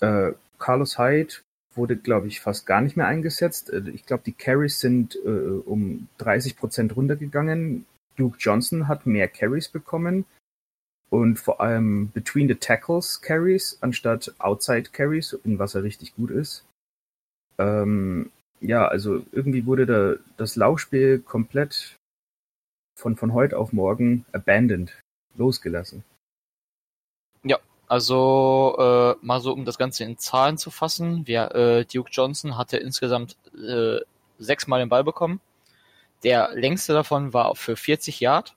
Äh, 0.02 0.34
Carlos 0.60 0.98
Hyde 0.98 1.36
wurde, 1.76 1.96
glaube 1.96 2.28
ich, 2.28 2.42
fast 2.42 2.66
gar 2.66 2.82
nicht 2.82 2.98
mehr 2.98 3.08
eingesetzt. 3.08 3.70
Äh, 3.70 3.90
ich 3.94 4.06
glaube, 4.06 4.24
die 4.26 4.34
Carries 4.34 4.80
sind 4.80 5.16
äh, 5.24 5.30
um 5.30 6.08
30 6.18 6.58
Prozent 6.58 6.96
runtergegangen. 6.96 7.86
Duke 8.18 8.38
Johnson 8.40 8.88
hat 8.88 9.06
mehr 9.06 9.28
Carries 9.28 9.70
bekommen 9.70 10.26
und 11.10 11.40
vor 11.40 11.62
allem 11.62 12.12
Between 12.12 12.48
the 12.48 12.56
Tackles 12.56 13.22
Carries 13.22 13.78
anstatt 13.82 14.34
Outside 14.40 14.90
Carries, 14.92 15.34
in 15.44 15.60
was 15.60 15.76
er 15.76 15.84
richtig 15.84 16.16
gut 16.16 16.32
ist. 16.32 16.66
Ähm, 17.58 18.32
ja, 18.60 18.88
also 18.88 19.24
irgendwie 19.32 19.66
wurde 19.66 19.86
da 19.86 20.16
das 20.38 20.56
Laufspiel 20.56 21.20
komplett 21.20 21.96
von, 22.96 23.16
von 23.16 23.34
heute 23.34 23.58
auf 23.58 23.74
morgen 23.74 24.26
abandoned 24.32 24.92
losgelassen. 25.36 26.04
Ja, 27.44 27.60
also 27.88 28.76
äh, 28.80 29.26
mal 29.26 29.40
so, 29.40 29.54
um 29.54 29.66
das 29.66 29.78
Ganze 29.78 30.04
in 30.04 30.18
Zahlen 30.18 30.58
zu 30.58 30.72
fassen. 30.72 31.28
Wir, 31.28 31.54
äh, 31.54 31.86
Duke 31.86 32.10
Johnson 32.12 32.58
hatte 32.58 32.78
insgesamt 32.78 33.38
äh, 33.56 34.00
sechsmal 34.40 34.80
den 34.80 34.90
Ball 34.90 35.04
bekommen. 35.04 35.40
Der 36.24 36.50
längste 36.54 36.94
davon 36.94 37.34
war 37.34 37.56
für 37.56 37.76
40 37.76 38.20
Yard. 38.20 38.56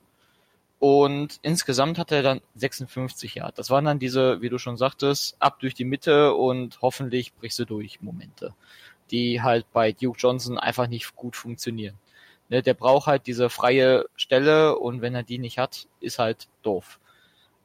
Und 0.81 1.41
insgesamt 1.43 1.99
hatte 1.99 2.17
er 2.17 2.23
dann 2.23 2.41
56 2.55 3.35
Yard. 3.35 3.59
Das 3.59 3.69
waren 3.69 3.85
dann 3.85 3.99
diese, 3.99 4.41
wie 4.41 4.49
du 4.49 4.57
schon 4.57 4.79
sagtest, 4.79 5.37
ab 5.39 5.61
durch 5.61 5.75
die 5.75 5.85
Mitte 5.85 6.33
und 6.33 6.81
hoffentlich 6.81 7.35
brichst 7.35 7.59
du 7.59 7.67
durch 7.67 8.01
Momente, 8.01 8.55
die 9.11 9.43
halt 9.43 9.67
bei 9.73 9.93
Duke 9.93 10.19
Johnson 10.19 10.59
einfach 10.59 10.87
nicht 10.87 11.17
gut 11.17 11.37
funktionieren. 11.37 11.99
Ne, 12.49 12.63
der 12.63 12.75
braucht 12.75 13.07
halt 13.07 13.27
diese 13.27 13.49
freie 13.49 14.07
Stelle 14.17 14.77
und 14.79 15.03
wenn 15.03 15.15
er 15.15 15.23
die 15.23 15.39
nicht 15.39 15.59
hat, 15.59 15.87
ist 16.01 16.19
halt 16.19 16.49
doof. 16.63 16.99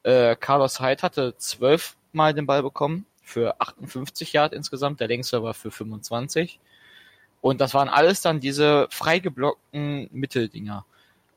Äh, 0.03 0.35
Carlos 0.35 0.79
Hyde 0.79 1.01
hatte 1.01 1.35
zwölfmal 1.37 2.33
den 2.35 2.45
Ball 2.45 2.61
bekommen 2.61 3.07
für 3.23 3.59
58 3.59 4.33
Yard 4.33 4.53
insgesamt, 4.53 4.99
der 4.99 5.07
längste 5.07 5.41
war 5.41 5.55
für 5.55 5.71
25. 5.71 6.59
Und 7.41 7.61
das 7.61 7.73
waren 7.73 7.89
alles 7.89 8.21
dann 8.21 8.39
diese 8.39 8.87
freigeblockten 8.91 10.09
Mitteldinger. 10.11 10.85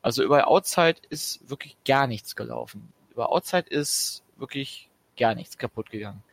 Also 0.01 0.23
über 0.23 0.47
Outside 0.47 0.97
ist 1.09 1.49
wirklich 1.49 1.75
gar 1.85 2.07
nichts 2.07 2.35
gelaufen. 2.35 2.93
Über 3.11 3.31
Outside 3.31 3.67
ist 3.69 4.23
wirklich 4.37 4.89
gar 5.17 5.35
nichts 5.35 5.57
kaputt 5.57 5.89
gegangen. 5.89 6.23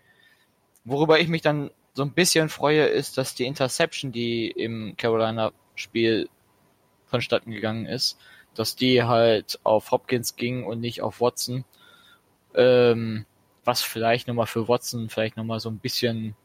Worüber 0.84 1.18
ich 1.18 1.28
mich 1.28 1.42
dann 1.42 1.70
so 1.96 2.02
ein 2.02 2.12
bisschen 2.12 2.50
freue, 2.50 2.84
ist, 2.84 3.16
dass 3.16 3.34
die 3.34 3.46
Interception, 3.46 4.12
die 4.12 4.50
im 4.50 4.94
Carolina-Spiel 4.98 6.28
vonstatten 7.06 7.52
gegangen 7.52 7.86
ist, 7.86 8.18
dass 8.54 8.76
die 8.76 9.02
halt 9.02 9.58
auf 9.62 9.90
Hopkins 9.92 10.36
ging 10.36 10.64
und 10.64 10.80
nicht 10.80 11.00
auf 11.00 11.22
Watson. 11.22 11.64
Ähm, 12.54 13.24
was 13.64 13.80
vielleicht 13.80 14.28
nochmal 14.28 14.46
für 14.46 14.68
Watson 14.68 15.08
vielleicht 15.08 15.38
nochmal 15.38 15.58
so 15.58 15.70
ein 15.70 15.78
bisschen 15.78 16.36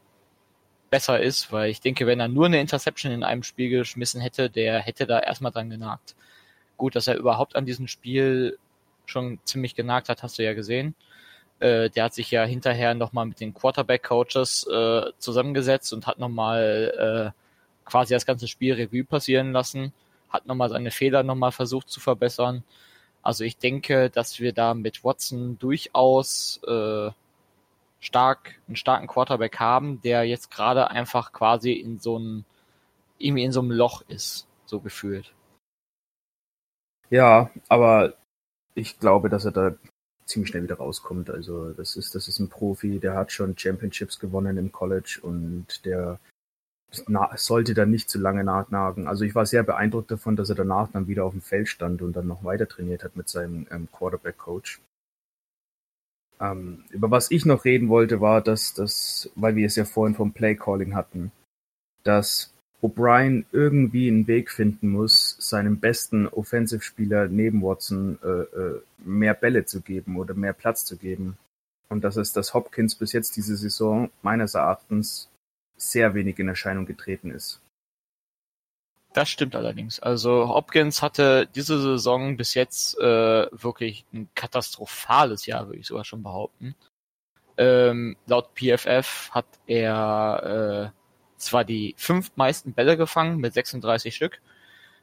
besser 0.88 1.20
ist, 1.20 1.52
weil 1.52 1.70
ich 1.70 1.82
denke, 1.82 2.06
wenn 2.06 2.20
er 2.20 2.28
nur 2.28 2.46
eine 2.46 2.60
Interception 2.60 3.12
in 3.12 3.22
einem 3.22 3.42
Spiel 3.42 3.68
geschmissen 3.68 4.22
hätte, 4.22 4.48
der 4.48 4.80
hätte 4.80 5.06
da 5.06 5.20
erstmal 5.20 5.52
dran 5.52 5.68
genagt. 5.68 6.16
Gut, 6.78 6.96
dass 6.96 7.08
er 7.08 7.16
überhaupt 7.16 7.56
an 7.56 7.66
diesem 7.66 7.88
Spiel 7.88 8.58
schon 9.04 9.38
ziemlich 9.44 9.74
genagt 9.74 10.08
hat, 10.08 10.22
hast 10.22 10.38
du 10.38 10.44
ja 10.44 10.54
gesehen. 10.54 10.94
Äh, 11.62 11.90
der 11.90 12.04
hat 12.04 12.14
sich 12.14 12.30
ja 12.30 12.44
hinterher 12.44 12.94
nochmal 12.94 13.26
mit 13.26 13.40
den 13.40 13.54
Quarterback-Coaches 13.54 14.66
äh, 14.66 15.10
zusammengesetzt 15.18 15.92
und 15.92 16.06
hat 16.06 16.18
nochmal 16.18 17.32
äh, 17.34 17.88
quasi 17.88 18.14
das 18.14 18.26
ganze 18.26 18.48
Spiel 18.48 18.74
Revue 18.74 19.04
passieren 19.04 19.52
lassen 19.52 19.92
hat 20.32 20.46
nochmal 20.46 20.70
seine 20.70 20.90
Fehler 20.90 21.22
nochmal 21.22 21.52
versucht 21.52 21.90
zu 21.90 22.00
verbessern. 22.00 22.64
Also 23.22 23.44
ich 23.44 23.58
denke, 23.58 24.10
dass 24.10 24.40
wir 24.40 24.52
da 24.52 24.74
mit 24.74 25.04
Watson 25.04 25.58
durchaus 25.58 26.60
äh, 26.66 27.10
stark 28.00 28.60
einen 28.66 28.76
starken 28.76 29.06
Quarterback 29.06 29.60
haben, 29.60 30.00
der 30.00 30.24
jetzt 30.24 30.50
gerade 30.50 30.90
einfach 30.90 31.32
quasi 31.32 31.72
in 31.72 31.98
so 31.98 32.16
einem 32.16 32.44
irgendwie 33.18 33.44
in 33.44 33.52
so 33.52 33.60
einem 33.60 33.70
Loch 33.70 34.02
ist, 34.08 34.48
so 34.66 34.80
gefühlt. 34.80 35.32
Ja, 37.10 37.50
aber 37.68 38.14
ich 38.74 38.98
glaube, 38.98 39.28
dass 39.28 39.44
er 39.44 39.52
da 39.52 39.74
ziemlich 40.26 40.50
schnell 40.50 40.62
wieder 40.62 40.76
rauskommt. 40.76 41.30
Also 41.30 41.72
das 41.72 41.96
ist 41.96 42.14
das 42.14 42.28
ist 42.28 42.38
ein 42.38 42.48
Profi, 42.48 42.98
der 42.98 43.14
hat 43.14 43.32
schon 43.32 43.56
Championships 43.56 44.18
gewonnen 44.18 44.56
im 44.56 44.72
College 44.72 45.20
und 45.22 45.84
der 45.84 46.18
sollte 47.36 47.74
dann 47.74 47.90
nicht 47.90 48.10
zu 48.10 48.18
lange 48.18 48.44
nachnagen. 48.44 49.06
Also 49.06 49.24
ich 49.24 49.34
war 49.34 49.46
sehr 49.46 49.62
beeindruckt 49.62 50.10
davon, 50.10 50.36
dass 50.36 50.50
er 50.50 50.54
danach 50.54 50.90
dann 50.92 51.06
wieder 51.06 51.24
auf 51.24 51.32
dem 51.32 51.40
Feld 51.40 51.68
stand 51.68 52.02
und 52.02 52.12
dann 52.14 52.26
noch 52.26 52.44
weiter 52.44 52.68
trainiert 52.68 53.02
hat 53.02 53.16
mit 53.16 53.28
seinem 53.28 53.66
ähm, 53.70 53.88
Quarterback-Coach. 53.90 54.80
Ähm, 56.40 56.84
über 56.90 57.10
was 57.10 57.30
ich 57.30 57.46
noch 57.46 57.64
reden 57.64 57.88
wollte, 57.88 58.20
war, 58.20 58.42
dass 58.42 58.74
das, 58.74 59.30
weil 59.36 59.56
wir 59.56 59.66
es 59.66 59.76
ja 59.76 59.84
vorhin 59.84 60.14
vom 60.14 60.32
Play-Calling 60.32 60.94
hatten, 60.94 61.32
dass 62.02 62.51
O'Brien 62.82 63.46
irgendwie 63.52 64.08
einen 64.08 64.26
Weg 64.26 64.50
finden 64.50 64.90
muss, 64.90 65.36
seinem 65.38 65.78
besten 65.78 66.26
Offensive-Spieler 66.26 67.28
neben 67.28 67.62
Watson 67.62 68.18
äh, 68.22 68.28
äh, 68.28 68.82
mehr 68.98 69.34
Bälle 69.34 69.64
zu 69.64 69.80
geben 69.80 70.16
oder 70.16 70.34
mehr 70.34 70.52
Platz 70.52 70.84
zu 70.84 70.96
geben. 70.96 71.38
Und 71.88 72.02
das 72.02 72.16
ist, 72.16 72.36
dass 72.36 72.54
Hopkins 72.54 72.96
bis 72.96 73.12
jetzt 73.12 73.36
diese 73.36 73.56
Saison 73.56 74.10
meines 74.22 74.54
Erachtens 74.54 75.28
sehr 75.76 76.14
wenig 76.14 76.38
in 76.38 76.48
Erscheinung 76.48 76.86
getreten 76.86 77.30
ist. 77.30 77.60
Das 79.12 79.28
stimmt 79.28 79.54
allerdings. 79.54 80.00
Also 80.00 80.48
Hopkins 80.48 81.02
hatte 81.02 81.46
diese 81.54 81.80
Saison 81.80 82.36
bis 82.36 82.54
jetzt 82.54 82.98
äh, 82.98 83.46
wirklich 83.52 84.06
ein 84.12 84.28
katastrophales 84.34 85.46
Jahr, 85.46 85.66
würde 85.66 85.78
ich 85.78 85.86
sogar 85.86 86.04
schon 86.04 86.22
behaupten. 86.22 86.74
Ähm, 87.58 88.16
laut 88.26 88.54
PFF 88.54 89.30
hat 89.32 89.46
er 89.66 90.92
äh, 90.94 91.01
zwar 91.42 91.64
die 91.64 91.94
fünf 91.98 92.32
meisten 92.36 92.72
Bälle 92.72 92.96
gefangen 92.96 93.38
mit 93.38 93.54
36 93.54 94.14
Stück, 94.14 94.40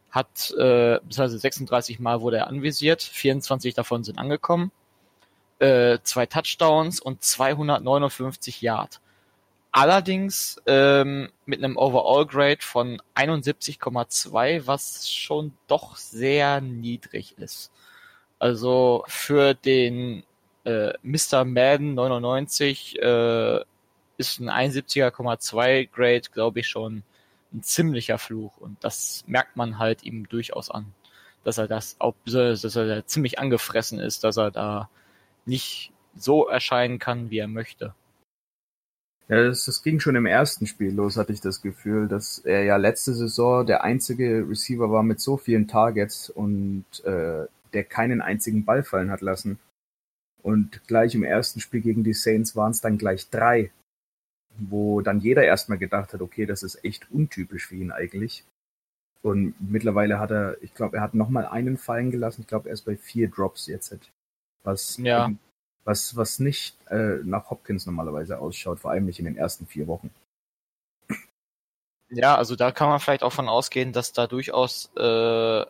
hat 0.09 0.51
äh, 0.57 0.99
beziehungsweise 0.99 1.37
36 1.37 1.99
Mal 1.99 2.21
wurde 2.21 2.37
er 2.37 2.47
anvisiert, 2.47 3.01
24 3.03 3.73
davon 3.73 4.03
sind 4.03 4.17
angekommen, 4.17 4.71
äh, 5.59 5.99
zwei 6.03 6.25
Touchdowns 6.25 6.99
und 6.99 7.23
259 7.23 8.61
Yard. 8.61 9.01
Allerdings 9.71 10.59
ähm, 10.65 11.29
mit 11.45 11.63
einem 11.63 11.77
Overall-Grade 11.77 12.61
von 12.61 12.99
71,2, 13.15 14.65
was 14.65 15.11
schon 15.11 15.53
doch 15.67 15.95
sehr 15.95 16.59
niedrig 16.59 17.37
ist. 17.37 17.71
Also 18.39 19.03
für 19.07 19.53
den 19.53 20.23
äh, 20.63 20.93
Mr. 21.03 21.45
Madden 21.45 21.93
99 21.93 22.99
äh, 22.99 23.59
ist 24.19 24.39
ein 24.39 24.49
71,2 24.49 25.89
Grade, 25.91 26.29
glaube 26.31 26.59
ich, 26.59 26.67
schon 26.67 27.03
ein 27.53 27.63
ziemlicher 27.63 28.17
Fluch. 28.17 28.57
Und 28.57 28.83
das 28.83 29.23
merkt 29.25 29.55
man 29.55 29.79
halt 29.79 30.03
ihm 30.03 30.27
durchaus 30.27 30.69
an. 30.69 30.93
Dass 31.43 31.57
er 31.57 31.67
das 31.67 31.95
auch, 31.99 32.15
dass 32.25 32.75
er 32.75 32.85
da 32.85 33.05
ziemlich 33.05 33.39
angefressen 33.39 33.99
ist, 33.99 34.23
dass 34.23 34.37
er 34.37 34.51
da 34.51 34.89
nicht 35.45 35.91
so 36.15 36.47
erscheinen 36.47 36.99
kann, 36.99 37.29
wie 37.29 37.39
er 37.39 37.47
möchte. 37.47 37.95
Ja, 39.29 39.43
das, 39.43 39.65
das 39.65 39.83
ging 39.83 39.99
schon 39.99 40.15
im 40.15 40.25
ersten 40.25 40.67
Spiel 40.67 40.91
los, 40.91 41.15
hatte 41.15 41.31
ich 41.31 41.39
das 41.39 41.61
Gefühl, 41.61 42.07
dass 42.07 42.39
er 42.39 42.63
ja 42.63 42.77
letzte 42.77 43.13
Saison 43.13 43.65
der 43.65 43.83
einzige 43.83 44.45
Receiver 44.49 44.91
war 44.91 45.03
mit 45.03 45.21
so 45.21 45.37
vielen 45.37 45.67
Targets 45.67 46.29
und 46.29 46.85
äh, 47.05 47.45
der 47.73 47.83
keinen 47.83 48.21
einzigen 48.21 48.65
Ball 48.65 48.83
fallen 48.83 49.11
hat 49.11 49.21
lassen. 49.21 49.59
Und 50.41 50.85
gleich 50.87 51.15
im 51.15 51.23
ersten 51.23 51.59
Spiel 51.59 51.81
gegen 51.81 52.03
die 52.03 52.13
Saints 52.13 52.55
waren 52.55 52.71
es 52.71 52.81
dann 52.81 52.97
gleich 52.97 53.29
drei, 53.29 53.71
wo 54.59 55.01
dann 55.01 55.19
jeder 55.19 55.43
erstmal 55.43 55.77
gedacht 55.77 56.13
hat, 56.13 56.21
okay, 56.21 56.45
das 56.45 56.63
ist 56.63 56.83
echt 56.83 57.09
untypisch 57.11 57.67
für 57.67 57.75
ihn 57.75 57.91
eigentlich. 57.91 58.43
Und 59.21 59.53
mittlerweile 59.59 60.19
hat 60.19 60.31
er, 60.31 60.61
ich 60.61 60.73
glaube, 60.73 60.97
er 60.97 61.03
hat 61.03 61.13
nochmal 61.13 61.45
einen 61.45 61.77
fallen 61.77 62.11
gelassen. 62.11 62.41
Ich 62.41 62.47
glaube, 62.47 62.69
er 62.69 62.73
ist 62.73 62.85
bei 62.85 62.95
vier 62.95 63.29
Drops 63.29 63.67
jetzt. 63.67 63.97
Was 64.63 64.97
ja 64.97 65.29
was, 65.89 66.15
was 66.15 66.37
nicht 66.37 66.77
äh, 66.91 67.17
nach 67.23 67.49
Hopkins 67.49 67.87
normalerweise 67.87 68.39
ausschaut, 68.39 68.79
vor 68.79 68.91
allem 68.91 69.05
nicht 69.05 69.17
in 69.17 69.25
den 69.25 69.37
ersten 69.37 69.65
vier 69.65 69.87
Wochen. 69.87 70.11
Ja, 72.09 72.35
also 72.35 72.55
da 72.55 72.71
kann 72.71 72.89
man 72.89 72.99
vielleicht 72.99 73.23
auch 73.23 73.33
von 73.33 73.49
ausgehen, 73.49 73.91
dass 73.91 74.13
da 74.13 74.27
durchaus 74.27 74.91
äh, 74.95 75.65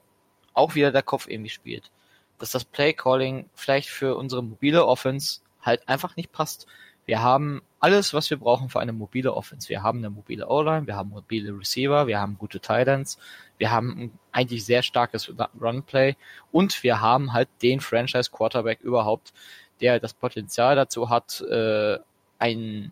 auch 0.53 0.75
wieder 0.75 0.91
der 0.91 1.03
Kopf 1.03 1.27
irgendwie 1.29 1.49
spielt. 1.49 1.89
Dass 2.37 2.51
das 2.51 2.65
Play 2.65 2.91
Calling 2.91 3.49
vielleicht 3.55 3.89
für 3.89 4.17
unsere 4.17 4.43
mobile 4.43 4.85
Offense 4.85 5.39
halt 5.61 5.87
einfach 5.87 6.17
nicht 6.17 6.33
passt. 6.33 6.67
Wir 7.05 7.21
haben 7.21 7.61
alles, 7.79 8.13
was 8.13 8.29
wir 8.29 8.37
brauchen 8.37 8.69
für 8.69 8.79
eine 8.79 8.93
mobile 8.93 9.33
Offense. 9.33 9.69
Wir 9.69 9.83
haben 9.83 9.99
eine 9.99 10.09
mobile 10.09 10.47
O-Line, 10.47 10.87
wir 10.87 10.95
haben 10.95 11.09
mobile 11.09 11.57
Receiver, 11.57 12.07
wir 12.07 12.19
haben 12.19 12.37
gute 12.37 12.59
Titans, 12.59 13.17
wir 13.57 13.71
haben 13.71 13.89
ein 13.97 14.19
eigentlich 14.31 14.65
sehr 14.65 14.83
starkes 14.83 15.31
Runplay 15.59 16.15
und 16.51 16.83
wir 16.83 17.01
haben 17.01 17.33
halt 17.33 17.47
den 17.61 17.79
Franchise 17.79 18.29
Quarterback 18.31 18.81
überhaupt, 18.81 19.33
der 19.81 19.99
das 19.99 20.13
Potenzial 20.13 20.75
dazu 20.75 21.09
hat, 21.09 21.41
äh, 21.41 21.97
einen 22.37 22.91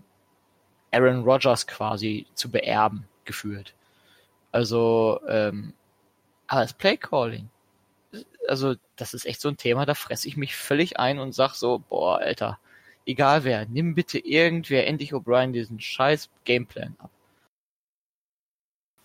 Aaron 0.92 1.24
Rodgers 1.24 1.68
quasi 1.68 2.26
zu 2.34 2.50
beerben, 2.50 3.08
gefühlt. 3.26 3.74
Also, 4.52 5.20
ähm, 5.28 5.74
aber 6.48 6.62
das 6.62 6.74
Playcalling, 6.74 7.50
also 8.48 8.76
das 8.96 9.14
ist 9.14 9.26
echt 9.26 9.42
so 9.42 9.50
ein 9.50 9.58
Thema, 9.58 9.86
da 9.86 9.94
fresse 9.94 10.28
ich 10.28 10.38
mich 10.38 10.56
völlig 10.56 10.98
ein 10.98 11.20
und 11.20 11.34
sag 11.34 11.56
so, 11.56 11.84
boah, 11.90 12.20
Alter, 12.20 12.60
egal 13.08 13.44
wer, 13.44 13.66
nimm 13.66 13.96
bitte 13.96 14.20
irgendwer 14.20 14.86
endlich 14.86 15.14
O'Brien 15.14 15.52
diesen 15.52 15.80
scheiß 15.80 16.30
Gameplan 16.46 16.96
ab. 17.00 17.10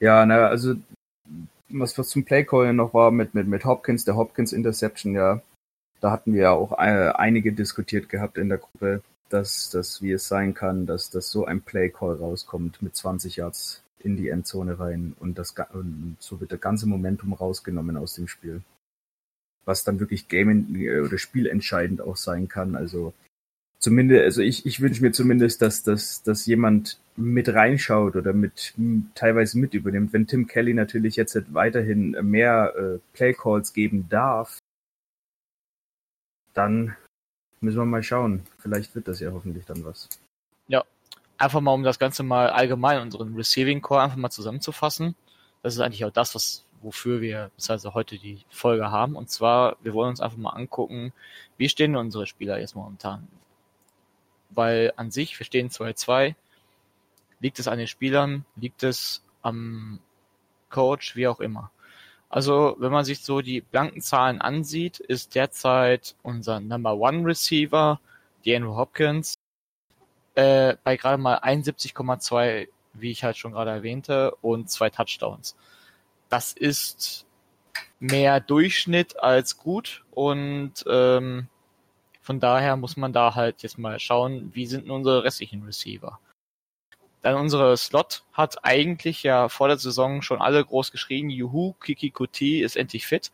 Ja, 0.01 0.27
na, 0.27 0.49
also 0.49 0.75
was, 1.69 1.97
was 1.97 2.09
zum 2.09 2.25
Playcalling 2.25 2.77
noch 2.77 2.93
war 2.93 3.11
mit, 3.11 3.35
mit, 3.35 3.47
mit 3.47 3.65
Hopkins, 3.65 4.05
der 4.05 4.17
Hopkins 4.17 4.53
Interception, 4.53 5.15
ja, 5.15 5.41
da 6.01 6.11
hatten 6.11 6.35
wir 6.35 6.43
ja 6.43 6.51
auch 6.51 6.73
äh, 6.73 7.13
einige 7.15 7.53
diskutiert 7.53 8.09
gehabt 8.09 8.37
in 8.37 8.49
der 8.49 8.59
Gruppe, 8.59 9.03
dass, 9.29 9.71
dass 9.71 10.03
wie 10.03 10.13
es 10.13 10.29
sein 10.29 10.53
kann, 10.53 10.87
dass, 10.87 11.11
dass 11.11 11.31
so 11.31 11.47
ein 11.47 11.63
Playcall 11.63 12.17
rauskommt 12.17 12.83
mit 12.83 12.97
20 12.97 13.37
Yards 13.37 13.83
in 14.01 14.17
die 14.17 14.29
Endzone 14.29 14.79
rein 14.79 15.15
und 15.21 15.39
das 15.39 15.55
und 15.73 16.17
so 16.19 16.41
wird 16.41 16.53
das 16.53 16.61
ganze 16.61 16.89
Momentum 16.89 17.33
rausgenommen 17.33 17.97
aus 17.97 18.15
dem 18.15 18.27
Spiel. 18.27 18.63
Was 19.65 19.85
dann 19.85 20.01
wirklich 20.01 20.27
game 20.27 20.75
äh, 20.75 21.01
oder 21.01 21.19
spielentscheidend 21.19 22.01
auch 22.01 22.17
sein 22.17 22.49
kann. 22.49 22.75
Also 22.75 23.15
zumindest, 23.83 24.23
also 24.23 24.43
ich, 24.43 24.65
ich 24.65 24.81
wünsche 24.81 25.03
mir 25.03 25.13
zumindest, 25.13 25.61
dass, 25.61 25.83
dass, 25.83 26.23
dass 26.23 26.47
jemand 26.47 26.99
mit 27.17 27.49
reinschaut 27.49 28.17
oder 28.17 28.33
mit 28.33 28.75
teilweise 29.15 29.59
mit 29.59 29.75
übernimmt. 29.75 30.13
Wenn 30.13 30.27
Tim 30.27 30.47
Kelly 30.47 30.73
natürlich 30.73 31.17
jetzt 31.17 31.53
weiterhin 31.53 32.13
mehr 32.23 32.73
äh, 32.77 32.99
Playcalls 33.13 33.73
geben 33.73 34.09
darf, 34.09 34.59
dann 36.55 36.97
müssen 37.61 37.79
wir 37.79 37.85
mal 37.85 38.03
schauen. 38.03 38.45
Vielleicht 38.59 38.95
wird 38.95 39.09
das 39.09 39.21
ja 39.21 39.33
hoffentlich 39.33 39.67
dann 39.67 39.85
was. 39.85 40.09
Ja, 40.69 40.85
einfach 41.37 41.61
mal, 41.61 41.75
um 41.75 41.83
das 41.83 41.99
Ganze 41.99 42.23
mal 42.23 42.51
allgemein 42.51 43.01
unseren 43.03 43.35
Receiving 43.35 43.83
Core 43.83 44.03
einfach 44.03 44.17
mal 44.17 44.31
zusammenzufassen. 44.31 45.17
Das 45.63 45.75
ist 45.75 45.81
eigentlich 45.81 46.05
auch 46.05 46.13
das, 46.13 46.35
was 46.35 46.65
wofür 46.83 47.21
wir 47.21 47.51
also 47.69 47.95
heute 47.95 48.19
die 48.19 48.45
Folge 48.49 48.91
haben. 48.91 49.17
Und 49.17 49.31
zwar, 49.31 49.77
wir 49.83 49.93
wollen 49.95 50.11
uns 50.11 50.21
einfach 50.21 50.39
mal 50.39 50.51
angucken, 50.51 51.13
wie 51.57 51.69
stehen 51.69 51.95
unsere 51.95 52.27
Spieler 52.27 52.59
jetzt 52.59 52.75
momentan 52.75 53.29
weil 54.55 54.93
an 54.97 55.11
sich, 55.11 55.39
wir 55.39 55.47
stehen 55.47 55.71
2-2. 55.71 56.35
Liegt 57.41 57.59
es 57.59 57.69
an 57.69 57.79
den 57.79 57.89
Spielern? 57.89 58.45
Liegt 58.57 58.83
es 58.83 59.23
am 59.43 59.99
Coach? 60.71 61.17
Wie 61.17 61.29
auch 61.29 61.41
immer. 61.41 61.71
Also, 62.29 62.77
wenn 62.79 62.93
man 62.93 63.05
sich 63.05 63.23
so 63.23 63.43
die 63.43 63.61
blanken 63.61 64.01
Zahlen 64.01 64.41
ansieht, 64.41 65.01
ist 65.01 65.35
derzeit 65.35 66.17
unser 66.23 66.61
Number 66.61 66.95
One 66.97 67.27
Receiver, 67.27 68.01
DeAndre 68.47 68.75
Hopkins, 68.75 69.35
äh, 70.35 70.77
bei 70.83 70.97
gerade 70.97 71.19
mal 71.19 71.41
71,2, 71.41 72.69
wie 72.95 73.11
ich 73.11 73.23
halt 73.23 73.37
schon 73.37 73.53
gerade 73.53 73.71
erwähnte, 73.71 74.35
und 74.41 74.71
zwei 74.71 74.89
Touchdowns. 74.89 75.57
Das 76.31 76.55
ist 76.55 77.27
mehr 78.01 78.41
Durchschnitt 78.41 79.21
als 79.21 79.59
gut 79.59 80.03
und 80.11 80.73
ähm, 80.89 81.49
von 82.23 82.41
daher 82.41 82.77
muss 82.77 82.97
man 82.97 83.13
da 83.13 83.35
halt 83.35 83.63
jetzt 83.63 83.79
mal 83.79 83.99
schauen, 83.99 84.55
wie 84.55 84.67
sind 84.67 84.89
unsere 84.89 85.25
restlichen 85.25 85.65
Receiver. 85.65 86.19
Dann 87.21 87.37
unsere 87.37 87.77
Slot 87.77 88.25
hat 88.33 88.65
eigentlich 88.65 89.23
ja 89.23 89.49
vor 89.49 89.69
der 89.69 89.79
Saison 89.79 90.23
schon 90.23 90.41
alle 90.41 90.65
groß 90.65 90.91
geschrien, 90.91 91.31
juhu, 91.31 91.75
Kiki 91.75 92.11
Kuti 92.11 92.63
ist 92.63 92.77
endlich 92.77 93.07
fit. 93.07 93.31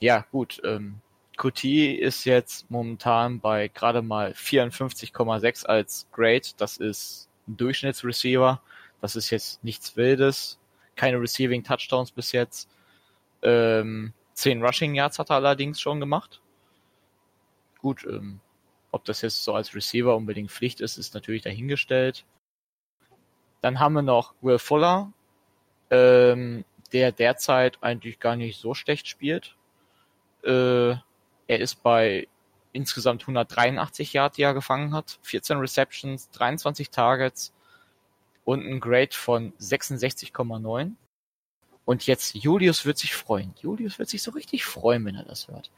Ja, 0.00 0.26
gut, 0.30 0.60
ähm, 0.64 1.00
Kuti 1.36 1.94
ist 1.94 2.24
jetzt 2.24 2.70
momentan 2.70 3.40
bei 3.40 3.68
gerade 3.68 4.02
mal 4.02 4.32
54,6 4.32 5.64
als 5.66 6.06
Grade. 6.12 6.48
Das 6.56 6.76
ist 6.76 7.28
ein 7.48 7.56
Durchschnittsreceiver. 7.56 8.60
Das 9.00 9.16
ist 9.16 9.30
jetzt 9.30 9.64
nichts 9.64 9.96
Wildes. 9.96 10.58
Keine 10.94 11.20
Receiving 11.20 11.64
Touchdowns 11.64 12.12
bis 12.12 12.32
jetzt. 12.32 12.68
Ähm, 13.42 14.12
10 14.34 14.62
Rushing 14.62 14.94
Yards 14.94 15.18
hat 15.18 15.30
er 15.30 15.36
allerdings 15.36 15.80
schon 15.80 16.00
gemacht. 16.00 16.41
Gut, 17.82 18.06
ähm, 18.08 18.40
ob 18.92 19.04
das 19.04 19.20
jetzt 19.22 19.42
so 19.42 19.54
als 19.54 19.74
Receiver 19.74 20.16
unbedingt 20.16 20.50
Pflicht 20.50 20.80
ist, 20.80 20.96
ist 20.96 21.14
natürlich 21.14 21.42
dahingestellt. 21.42 22.24
Dann 23.60 23.80
haben 23.80 23.94
wir 23.94 24.02
noch 24.02 24.34
Will 24.40 24.58
Fuller, 24.58 25.12
ähm, 25.90 26.64
der 26.92 27.10
derzeit 27.12 27.82
eigentlich 27.82 28.20
gar 28.20 28.36
nicht 28.36 28.60
so 28.60 28.74
schlecht 28.74 29.08
spielt. 29.08 29.56
Äh, 30.44 30.90
er 30.92 31.58
ist 31.58 31.82
bei 31.82 32.28
insgesamt 32.72 33.22
183 33.22 34.12
Yards, 34.12 34.36
die 34.36 34.42
er 34.42 34.54
gefangen 34.54 34.94
hat, 34.94 35.18
14 35.22 35.58
Receptions, 35.58 36.30
23 36.30 36.90
Targets 36.90 37.52
und 38.44 38.64
ein 38.64 38.80
Grade 38.80 39.14
von 39.14 39.52
66,9. 39.54 40.92
Und 41.84 42.06
jetzt 42.06 42.34
Julius 42.34 42.86
wird 42.86 42.98
sich 42.98 43.14
freuen. 43.14 43.54
Julius 43.60 43.98
wird 43.98 44.08
sich 44.08 44.22
so 44.22 44.30
richtig 44.30 44.64
freuen, 44.64 45.04
wenn 45.04 45.16
er 45.16 45.24
das 45.24 45.48
hört. 45.48 45.70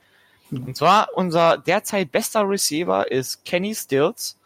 Und 0.58 0.76
zwar 0.76 1.08
unser 1.14 1.58
derzeit 1.58 2.12
bester 2.12 2.48
Receiver 2.48 3.10
ist 3.10 3.44
Kenny 3.44 3.74
Stills, 3.74 4.38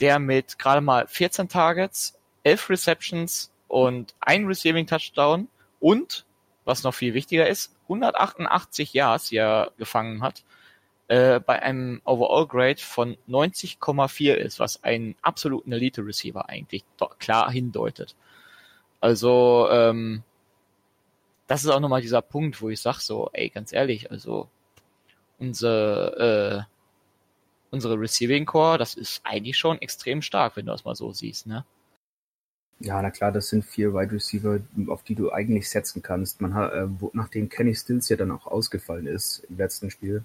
der 0.00 0.18
mit 0.18 0.58
gerade 0.58 0.80
mal 0.80 1.06
14 1.06 1.48
Targets, 1.48 2.18
11 2.42 2.70
Receptions 2.70 3.50
und 3.68 4.14
ein 4.20 4.46
Receiving 4.46 4.86
Touchdown 4.86 5.48
und, 5.80 6.24
was 6.64 6.82
noch 6.82 6.94
viel 6.94 7.14
wichtiger 7.14 7.48
ist, 7.48 7.74
188 7.84 8.92
Yards, 8.92 9.32
er 9.32 9.72
gefangen 9.78 10.22
hat, 10.22 10.42
äh, 11.08 11.40
bei 11.40 11.62
einem 11.62 12.00
Overall 12.04 12.46
Grade 12.46 12.80
von 12.80 13.16
90,4 13.28 14.34
ist, 14.34 14.58
was 14.58 14.82
einen 14.82 15.16
absoluten 15.22 15.72
Elite 15.72 16.04
Receiver 16.04 16.48
eigentlich 16.48 16.84
klar 17.18 17.50
hindeutet. 17.50 18.14
Also, 19.00 19.68
ähm, 19.70 20.22
das 21.46 21.62
ist 21.62 21.70
auch 21.70 21.80
nochmal 21.80 22.00
dieser 22.00 22.22
Punkt, 22.22 22.62
wo 22.62 22.70
ich 22.70 22.80
sag 22.80 23.00
so, 23.00 23.28
ey, 23.34 23.50
ganz 23.50 23.72
ehrlich, 23.72 24.10
also 24.10 24.48
unsere, 25.38 26.66
äh, 26.68 26.74
unsere 27.70 27.98
Receiving 27.98 28.46
Core, 28.46 28.78
das 28.78 28.94
ist 28.94 29.20
eigentlich 29.24 29.58
schon 29.58 29.80
extrem 29.80 30.22
stark, 30.22 30.56
wenn 30.56 30.66
du 30.66 30.72
das 30.72 30.84
mal 30.84 30.94
so 30.94 31.12
siehst, 31.12 31.46
ne? 31.46 31.64
Ja, 32.80 33.00
na 33.00 33.10
klar, 33.10 33.32
das 33.32 33.48
sind 33.48 33.64
vier 33.64 33.94
Wide 33.94 34.12
Receiver, 34.12 34.60
auf 34.88 35.04
die 35.04 35.14
du 35.14 35.32
eigentlich 35.32 35.70
setzen 35.70 36.02
kannst. 36.02 36.40
Man 36.40 36.54
hat, 36.54 36.72
äh, 36.72 37.00
wo, 37.00 37.10
nachdem 37.14 37.48
Kenny 37.48 37.74
Stills 37.74 38.08
ja 38.08 38.16
dann 38.16 38.32
auch 38.32 38.46
ausgefallen 38.46 39.06
ist 39.06 39.44
im 39.48 39.56
letzten 39.56 39.90
Spiel, 39.90 40.24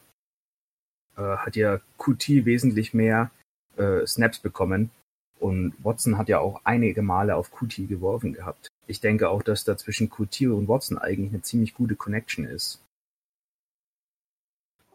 äh, 1.16 1.22
hat 1.22 1.56
ja 1.56 1.80
QT 1.98 2.46
wesentlich 2.46 2.94
mehr 2.94 3.32
äh, 3.78 4.06
Snaps 4.06 4.40
bekommen. 4.40 4.90
Und 5.40 5.74
Watson 5.84 6.18
hat 6.18 6.28
ja 6.28 6.40
auch 6.40 6.62
einige 6.66 7.02
Male 7.02 7.36
auf 7.36 7.52
QT 7.52 7.88
geworfen 7.88 8.34
gehabt. 8.34 8.68
Ich 8.88 9.00
denke 9.00 9.30
auch, 9.30 9.42
dass 9.42 9.64
da 9.64 9.78
zwischen 9.78 10.10
QT 10.10 10.48
und 10.48 10.68
Watson 10.68 10.98
eigentlich 10.98 11.32
eine 11.32 11.42
ziemlich 11.42 11.74
gute 11.76 11.96
Connection 11.96 12.46
ist. 12.46 12.82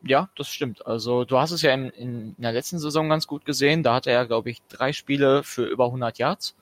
Ja, 0.06 0.28
das 0.36 0.48
stimmt. 0.48 0.86
Also 0.86 1.24
du 1.24 1.38
hast 1.38 1.50
es 1.50 1.62
ja 1.62 1.72
in, 1.72 1.88
in 1.90 2.34
der 2.38 2.52
letzten 2.52 2.78
Saison 2.78 3.08
ganz 3.08 3.26
gut 3.26 3.44
gesehen. 3.44 3.82
Da 3.82 3.94
hatte 3.94 4.10
er, 4.10 4.26
glaube 4.26 4.50
ich, 4.50 4.62
drei 4.68 4.92
Spiele 4.92 5.42
für 5.42 5.64
über 5.64 5.86
100 5.86 6.18
Yards. 6.18 6.54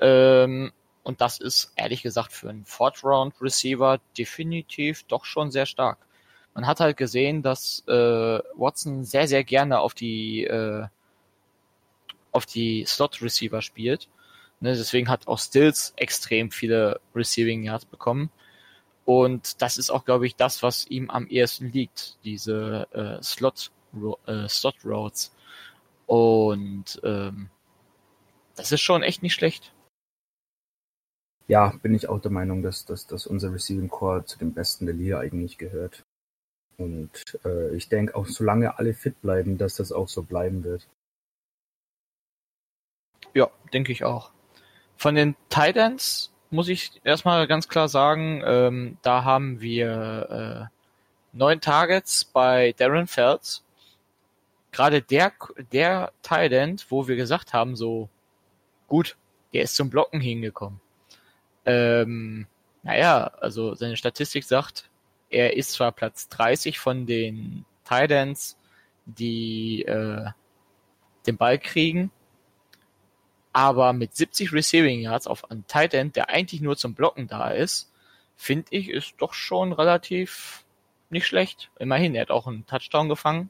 Ähm, 0.00 0.72
und 1.04 1.20
das 1.20 1.38
ist 1.38 1.72
ehrlich 1.76 2.02
gesagt 2.02 2.32
für 2.32 2.50
einen 2.50 2.64
Fourth 2.64 3.04
Round 3.04 3.34
Receiver 3.40 4.00
definitiv 4.18 5.04
doch 5.04 5.24
schon 5.24 5.52
sehr 5.52 5.66
stark. 5.66 5.98
Man 6.54 6.66
hat 6.66 6.80
halt 6.80 6.96
gesehen, 6.96 7.42
dass 7.42 7.84
äh, 7.86 7.92
Watson 7.92 9.04
sehr 9.04 9.28
sehr 9.28 9.44
gerne 9.44 9.78
auf 9.78 9.94
die 9.94 10.44
äh, 10.44 10.86
die 12.54 12.84
Slot 12.86 13.22
Receiver 13.22 13.62
spielt. 13.62 14.08
Ne, 14.60 14.74
deswegen 14.74 15.08
hat 15.08 15.28
auch 15.28 15.38
Stills 15.38 15.92
extrem 15.96 16.50
viele 16.50 17.00
Receiving 17.14 17.62
Yards 17.62 17.84
bekommen. 17.84 18.30
Und 19.06 19.62
das 19.62 19.78
ist 19.78 19.88
auch, 19.88 20.04
glaube 20.04 20.26
ich, 20.26 20.34
das, 20.34 20.64
was 20.64 20.86
ihm 20.88 21.10
am 21.10 21.28
ehesten 21.28 21.70
liegt, 21.70 22.18
diese 22.24 22.88
äh, 22.90 23.22
Slot, 23.22 23.70
äh, 24.26 24.48
Slot 24.48 24.84
Roads. 24.84 25.32
Und 26.06 27.00
ähm, 27.04 27.48
das 28.56 28.72
ist 28.72 28.80
schon 28.80 29.04
echt 29.04 29.22
nicht 29.22 29.34
schlecht. 29.34 29.72
Ja, 31.46 31.72
bin 31.82 31.94
ich 31.94 32.08
auch 32.08 32.20
der 32.20 32.32
Meinung, 32.32 32.62
dass, 32.62 32.84
dass, 32.84 33.06
dass 33.06 33.28
unser 33.28 33.52
Receiving 33.52 33.88
Core 33.88 34.24
zu 34.24 34.38
den 34.38 34.52
besten 34.52 34.86
der 34.86 34.96
Liga 34.96 35.20
eigentlich 35.20 35.56
gehört. 35.56 36.04
Und 36.76 37.10
äh, 37.44 37.74
ich 37.76 37.88
denke 37.88 38.16
auch, 38.16 38.26
solange 38.26 38.76
alle 38.76 38.92
fit 38.92 39.22
bleiben, 39.22 39.56
dass 39.56 39.76
das 39.76 39.92
auch 39.92 40.08
so 40.08 40.24
bleiben 40.24 40.64
wird. 40.64 40.88
Ja, 43.34 43.50
denke 43.72 43.92
ich 43.92 44.02
auch. 44.02 44.32
Von 44.96 45.14
den 45.14 45.36
Titans 45.48 46.32
muss 46.50 46.68
ich 46.68 47.00
erstmal 47.04 47.46
ganz 47.46 47.68
klar 47.68 47.88
sagen, 47.88 48.42
ähm, 48.44 48.98
da 49.02 49.24
haben 49.24 49.60
wir 49.60 50.70
äh, 50.70 50.76
neun 51.32 51.60
Targets 51.60 52.24
bei 52.24 52.74
Darren 52.76 53.06
Feltz. 53.06 53.62
gerade 54.72 55.02
der, 55.02 55.32
der 55.72 56.12
Thailand, 56.22 56.86
wo 56.90 57.08
wir 57.08 57.16
gesagt 57.16 57.52
haben, 57.52 57.76
so, 57.76 58.08
gut, 58.88 59.16
der 59.52 59.62
ist 59.62 59.76
zum 59.76 59.90
Blocken 59.90 60.20
hingekommen. 60.20 60.80
Ähm, 61.64 62.46
naja, 62.82 63.32
also 63.40 63.74
seine 63.74 63.96
Statistik 63.96 64.44
sagt, 64.44 64.90
er 65.30 65.56
ist 65.56 65.72
zwar 65.72 65.92
Platz 65.92 66.28
30 66.28 66.78
von 66.78 67.06
den 67.06 67.64
Titans, 67.84 68.56
die 69.06 69.82
äh, 69.82 70.26
den 71.26 71.36
Ball 71.36 71.58
kriegen, 71.58 72.10
aber 73.56 73.94
mit 73.94 74.14
70 74.14 74.52
Receiving 74.52 75.00
Yards 75.00 75.26
auf 75.26 75.50
einen 75.50 75.66
Tight 75.66 75.94
End, 75.94 76.14
der 76.14 76.28
eigentlich 76.28 76.60
nur 76.60 76.76
zum 76.76 76.92
Blocken 76.92 77.26
da 77.26 77.48
ist, 77.48 77.90
finde 78.36 78.66
ich, 78.68 78.90
ist 78.90 79.14
doch 79.16 79.32
schon 79.32 79.72
relativ 79.72 80.66
nicht 81.08 81.26
schlecht. 81.26 81.70
Immerhin, 81.78 82.14
er 82.14 82.20
hat 82.20 82.30
auch 82.30 82.46
einen 82.46 82.66
Touchdown 82.66 83.08
gefangen 83.08 83.48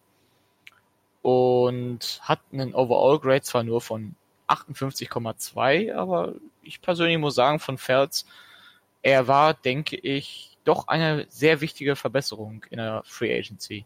und 1.23 2.21
hat 2.23 2.39
einen 2.53 2.73
Overall 2.73 3.19
Grade 3.19 3.43
zwar 3.43 3.65
nur 3.65 3.81
von 3.81 4.15
58,2, 4.47 5.93
aber 5.93 6.35
ich 6.63 6.81
persönlich 6.81 7.19
muss 7.19 7.35
sagen, 7.35 7.59
von 7.59 7.77
Felds, 7.77 8.27
er 9.03 9.27
war, 9.27 9.55
denke 9.55 9.97
ich, 9.97 10.57
doch 10.63 10.87
eine 10.87 11.27
sehr 11.31 11.61
wichtige 11.61 11.97
Verbesserung 11.97 12.65
in 12.71 12.77
der 12.77 13.03
Free 13.05 13.37
Agency. 13.37 13.85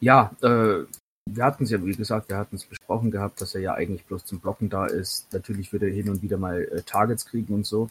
Ja, 0.00 0.32
äh, 0.42 0.86
wir 1.28 1.44
hatten 1.44 1.64
es 1.64 1.70
ja, 1.70 1.84
wie 1.84 1.94
gesagt, 1.94 2.28
wir 2.28 2.36
hatten 2.36 2.56
es 2.56 2.64
besprochen 2.64 3.10
gehabt, 3.10 3.40
dass 3.40 3.54
er 3.54 3.60
ja 3.60 3.74
eigentlich 3.74 4.04
bloß 4.04 4.24
zum 4.24 4.40
Blocken 4.40 4.68
da 4.68 4.86
ist. 4.86 5.32
Natürlich 5.32 5.72
wird 5.72 5.82
er 5.82 5.90
hin 5.90 6.08
und 6.08 6.22
wieder 6.22 6.38
mal 6.38 6.62
äh, 6.62 6.82
Targets 6.82 7.26
kriegen 7.26 7.52
und 7.52 7.66
so. 7.66 7.90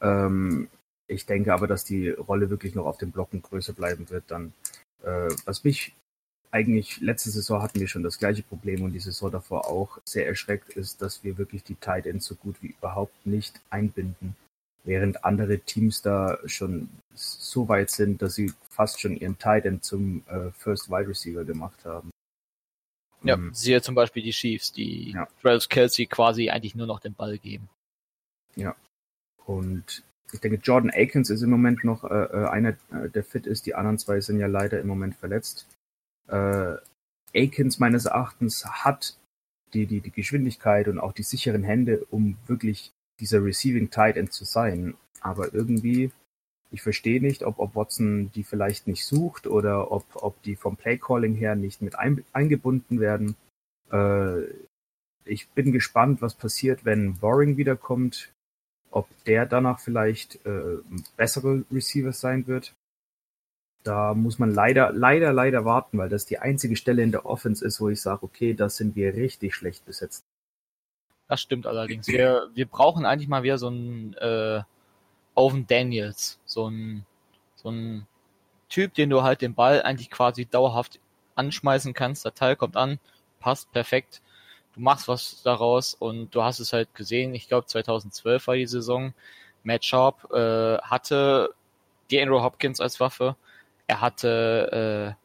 Ähm, 0.00 0.68
ich 1.06 1.26
denke 1.26 1.52
aber, 1.52 1.66
dass 1.66 1.84
die 1.84 2.10
Rolle 2.10 2.50
wirklich 2.50 2.74
noch 2.74 2.86
auf 2.86 2.98
dem 2.98 3.10
Blocken 3.10 3.42
größer 3.42 3.72
bleiben 3.72 4.10
wird. 4.10 4.24
Dann, 4.28 4.52
äh, 5.02 5.28
was 5.44 5.64
mich 5.64 5.94
eigentlich 6.50 7.00
letzte 7.00 7.30
Saison 7.30 7.62
hatten 7.62 7.80
wir 7.80 7.88
schon 7.88 8.04
das 8.04 8.18
gleiche 8.18 8.42
Problem 8.42 8.82
und 8.82 8.92
die 8.92 9.00
Saison 9.00 9.30
davor 9.30 9.66
auch 9.66 9.98
sehr 10.04 10.26
erschreckt 10.28 10.70
ist, 10.70 11.02
dass 11.02 11.24
wir 11.24 11.36
wirklich 11.36 11.64
die 11.64 11.74
Tight 11.74 12.06
Ends 12.06 12.26
so 12.26 12.36
gut 12.36 12.56
wie 12.60 12.68
überhaupt 12.68 13.26
nicht 13.26 13.60
einbinden, 13.70 14.36
während 14.84 15.24
andere 15.24 15.58
Teams 15.58 16.00
da 16.02 16.38
schon 16.44 16.90
so 17.12 17.68
weit 17.68 17.90
sind, 17.90 18.22
dass 18.22 18.36
sie 18.36 18.52
fast 18.70 19.00
schon 19.00 19.16
ihren 19.16 19.38
Tight 19.38 19.64
End 19.64 19.84
zum 19.84 20.22
äh, 20.28 20.50
First 20.52 20.90
Wide 20.90 21.08
Receiver 21.08 21.44
gemacht 21.44 21.84
haben. 21.84 22.10
Ja, 23.24 23.36
mhm. 23.36 23.54
siehe 23.54 23.80
zum 23.82 23.94
Beispiel 23.94 24.22
die 24.22 24.32
Chiefs, 24.32 24.72
die 24.72 25.12
ja. 25.12 25.26
Travis 25.42 25.68
Kelsey 25.68 26.06
quasi 26.06 26.50
eigentlich 26.50 26.74
nur 26.74 26.86
noch 26.86 27.00
den 27.00 27.14
Ball 27.14 27.38
geben. 27.38 27.68
Ja. 28.54 28.76
Und 29.46 30.04
ich 30.32 30.40
denke, 30.40 30.58
Jordan 30.62 30.90
Akins 30.90 31.30
ist 31.30 31.42
im 31.42 31.50
Moment 31.50 31.84
noch 31.84 32.04
äh, 32.04 32.08
äh 32.08 32.46
einer, 32.48 32.70
äh, 32.92 33.08
der 33.12 33.24
fit 33.24 33.46
ist. 33.46 33.66
Die 33.66 33.74
anderen 33.74 33.98
zwei 33.98 34.20
sind 34.20 34.38
ja 34.38 34.46
leider 34.46 34.80
im 34.80 34.86
Moment 34.86 35.16
verletzt. 35.16 35.66
Äh, 36.28 36.76
Akins 37.34 37.78
meines 37.78 38.04
Erachtens 38.04 38.64
hat 38.64 39.16
die, 39.72 39.86
die, 39.86 40.00
die 40.00 40.10
Geschwindigkeit 40.10 40.88
und 40.88 40.98
auch 40.98 41.12
die 41.12 41.22
sicheren 41.22 41.64
Hände, 41.64 42.06
um 42.10 42.36
wirklich 42.46 42.92
dieser 43.20 43.44
Receiving 43.44 43.90
Tight 43.90 44.16
End 44.16 44.32
zu 44.32 44.44
sein. 44.44 44.94
Aber 45.20 45.54
irgendwie 45.54 46.12
ich 46.74 46.82
verstehe 46.82 47.22
nicht, 47.22 47.44
ob, 47.44 47.60
ob 47.60 47.76
Watson 47.76 48.32
die 48.32 48.42
vielleicht 48.42 48.88
nicht 48.88 49.06
sucht 49.06 49.46
oder 49.46 49.92
ob, 49.92 50.04
ob 50.16 50.42
die 50.42 50.56
vom 50.56 50.76
Playcalling 50.76 51.36
her 51.36 51.54
nicht 51.54 51.80
mit 51.80 51.96
ein, 51.96 52.24
eingebunden 52.32 52.98
werden. 52.98 53.36
Äh, 53.92 54.42
ich 55.24 55.48
bin 55.50 55.70
gespannt, 55.70 56.20
was 56.20 56.34
passiert, 56.34 56.84
wenn 56.84 57.14
Boring 57.14 57.56
wiederkommt, 57.56 58.32
ob 58.90 59.06
der 59.24 59.46
danach 59.46 59.78
vielleicht 59.78 60.44
äh, 60.46 60.78
bessere 61.16 61.64
Receiver 61.70 62.12
sein 62.12 62.48
wird. 62.48 62.74
Da 63.84 64.14
muss 64.14 64.40
man 64.40 64.50
leider, 64.50 64.90
leider, 64.92 65.32
leider 65.32 65.64
warten, 65.64 65.96
weil 65.98 66.08
das 66.08 66.26
die 66.26 66.40
einzige 66.40 66.74
Stelle 66.74 67.04
in 67.04 67.12
der 67.12 67.24
Offense 67.24 67.64
ist, 67.64 67.80
wo 67.80 67.88
ich 67.88 68.02
sage, 68.02 68.24
okay, 68.24 68.52
da 68.52 68.68
sind 68.68 68.96
wir 68.96 69.14
richtig 69.14 69.54
schlecht 69.54 69.86
besetzt. 69.86 70.24
Das 71.28 71.40
stimmt 71.40 71.68
allerdings. 71.68 72.08
Wir, 72.08 72.50
wir 72.52 72.66
brauchen 72.66 73.04
eigentlich 73.04 73.28
mal 73.28 73.44
wieder 73.44 73.58
so 73.58 73.68
ein 73.68 74.14
äh, 74.14 74.62
Owen 75.34 75.66
Daniels, 75.66 76.38
so 76.46 76.68
ein, 76.68 77.06
so 77.56 77.70
ein 77.70 78.06
Typ, 78.68 78.94
den 78.94 79.10
du 79.10 79.22
halt 79.22 79.42
den 79.42 79.54
Ball 79.54 79.82
eigentlich 79.82 80.10
quasi 80.10 80.46
dauerhaft 80.46 80.98
anschmeißen 81.34 81.94
kannst. 81.94 82.24
Der 82.24 82.34
Teil 82.34 82.56
kommt 82.56 82.76
an, 82.76 82.98
passt 83.40 83.70
perfekt. 83.72 84.22
Du 84.74 84.80
machst 84.80 85.06
was 85.06 85.42
daraus 85.42 85.94
und 85.94 86.34
du 86.34 86.42
hast 86.42 86.58
es 86.58 86.72
halt 86.72 86.94
gesehen. 86.94 87.34
Ich 87.34 87.48
glaube 87.48 87.66
2012 87.66 88.46
war 88.46 88.56
die 88.56 88.66
Saison. 88.66 89.14
Matt 89.62 89.84
Sharp 89.84 90.32
äh, 90.32 90.78
hatte 90.78 91.54
Andrew 92.12 92.42
Hopkins 92.42 92.80
als 92.80 93.00
Waffe. 93.00 93.36
Er 93.86 94.00
hatte 94.00 95.16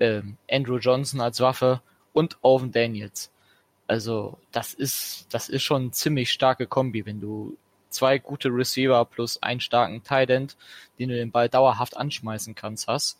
äh, 0.00 0.04
äh, 0.04 0.22
Andrew 0.50 0.78
Johnson 0.78 1.20
als 1.20 1.40
Waffe 1.40 1.82
und 2.12 2.38
Owen 2.42 2.72
Daniels. 2.72 3.30
Also 3.86 4.38
das 4.52 4.74
ist 4.74 5.26
das 5.30 5.48
ist 5.48 5.62
schon 5.62 5.82
eine 5.82 5.90
ziemlich 5.90 6.30
starke 6.30 6.66
Kombi, 6.66 7.04
wenn 7.06 7.20
du 7.20 7.56
zwei 7.92 8.18
gute 8.18 8.48
Receiver 8.48 9.04
plus 9.04 9.42
einen 9.42 9.60
starken 9.60 10.02
Tight 10.02 10.30
End, 10.30 10.56
den 10.98 11.08
du 11.10 11.14
den 11.14 11.30
Ball 11.30 11.48
dauerhaft 11.48 11.96
anschmeißen 11.96 12.54
kannst, 12.54 12.88
hast. 12.88 13.18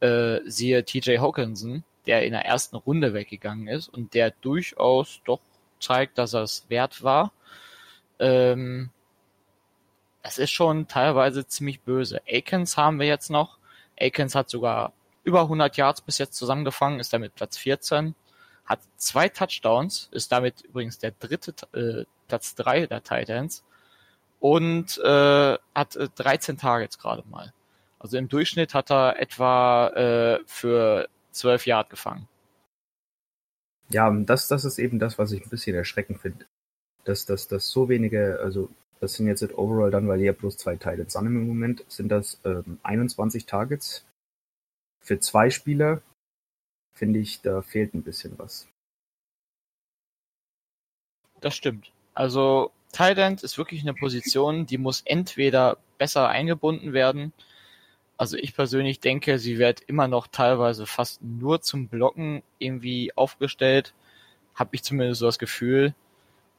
Äh, 0.00 0.40
siehe 0.46 0.84
TJ 0.84 1.18
Hawkinson, 1.18 1.84
der 2.06 2.24
in 2.24 2.32
der 2.32 2.44
ersten 2.44 2.76
Runde 2.76 3.14
weggegangen 3.14 3.68
ist 3.68 3.88
und 3.88 4.14
der 4.14 4.30
durchaus 4.30 5.20
doch 5.24 5.40
zeigt, 5.80 6.18
dass 6.18 6.34
er 6.34 6.42
es 6.42 6.66
wert 6.68 7.02
war. 7.02 7.32
Ähm, 8.18 8.90
das 10.22 10.38
ist 10.38 10.50
schon 10.50 10.86
teilweise 10.86 11.46
ziemlich 11.46 11.80
böse. 11.80 12.20
Akins 12.28 12.76
haben 12.76 13.00
wir 13.00 13.06
jetzt 13.06 13.30
noch. 13.30 13.58
Akins 14.00 14.34
hat 14.34 14.48
sogar 14.48 14.92
über 15.24 15.42
100 15.42 15.76
Yards 15.76 16.00
bis 16.00 16.18
jetzt 16.18 16.34
zusammengefangen, 16.34 17.00
ist 17.00 17.12
damit 17.12 17.34
Platz 17.34 17.56
14, 17.58 18.14
hat 18.64 18.80
zwei 18.96 19.28
Touchdowns, 19.28 20.08
ist 20.12 20.32
damit 20.32 20.62
übrigens 20.62 20.98
der 20.98 21.12
dritte 21.12 21.54
äh, 21.72 22.04
Platz 22.28 22.54
3 22.54 22.86
der 22.86 23.02
Titans 23.02 23.64
und 24.42 24.98
äh, 24.98 25.56
hat 25.72 25.96
13 26.16 26.56
äh, 26.56 26.58
Targets 26.58 26.98
gerade 26.98 27.22
mal. 27.30 27.52
Also 28.00 28.18
im 28.18 28.28
Durchschnitt 28.28 28.74
hat 28.74 28.90
er 28.90 29.20
etwa 29.20 29.88
äh, 29.90 30.40
für 30.46 31.08
12 31.30 31.66
Yard 31.66 31.90
gefangen. 31.90 32.26
Ja, 33.90 34.10
das, 34.10 34.48
das 34.48 34.64
ist 34.64 34.80
eben 34.80 34.98
das, 34.98 35.16
was 35.16 35.30
ich 35.30 35.44
ein 35.44 35.48
bisschen 35.48 35.76
erschreckend 35.76 36.20
finde. 36.20 36.44
Dass, 37.04 37.24
dass, 37.24 37.46
dass 37.46 37.70
so 37.70 37.88
wenige, 37.88 38.40
also 38.40 38.68
das 38.98 39.14
sind 39.14 39.28
jetzt 39.28 39.44
overall 39.56 39.92
dann, 39.92 40.08
weil 40.08 40.20
ihr 40.20 40.32
bloß 40.32 40.56
zwei 40.56 40.74
Targets 40.74 41.14
an 41.14 41.26
im 41.26 41.46
Moment, 41.46 41.84
sind 41.86 42.08
das 42.08 42.40
ähm, 42.44 42.80
21 42.82 43.46
Targets 43.46 44.04
für 45.00 45.20
zwei 45.20 45.50
Spieler. 45.50 46.02
Finde 46.94 47.20
ich, 47.20 47.42
da 47.42 47.62
fehlt 47.62 47.94
ein 47.94 48.02
bisschen 48.02 48.36
was. 48.40 48.66
Das 51.40 51.54
stimmt. 51.54 51.92
Also 52.14 52.72
End 52.98 53.42
ist 53.42 53.58
wirklich 53.58 53.82
eine 53.82 53.94
Position, 53.94 54.66
die 54.66 54.78
muss 54.78 55.02
entweder 55.04 55.78
besser 55.98 56.28
eingebunden 56.28 56.92
werden. 56.92 57.32
Also 58.16 58.36
ich 58.36 58.54
persönlich 58.54 59.00
denke, 59.00 59.38
sie 59.38 59.58
wird 59.58 59.80
immer 59.80 60.08
noch 60.08 60.26
teilweise 60.26 60.86
fast 60.86 61.22
nur 61.22 61.60
zum 61.62 61.88
Blocken 61.88 62.42
irgendwie 62.58 63.16
aufgestellt. 63.16 63.94
Habe 64.54 64.76
ich 64.76 64.82
zumindest 64.82 65.20
so 65.20 65.26
das 65.26 65.38
Gefühl. 65.38 65.94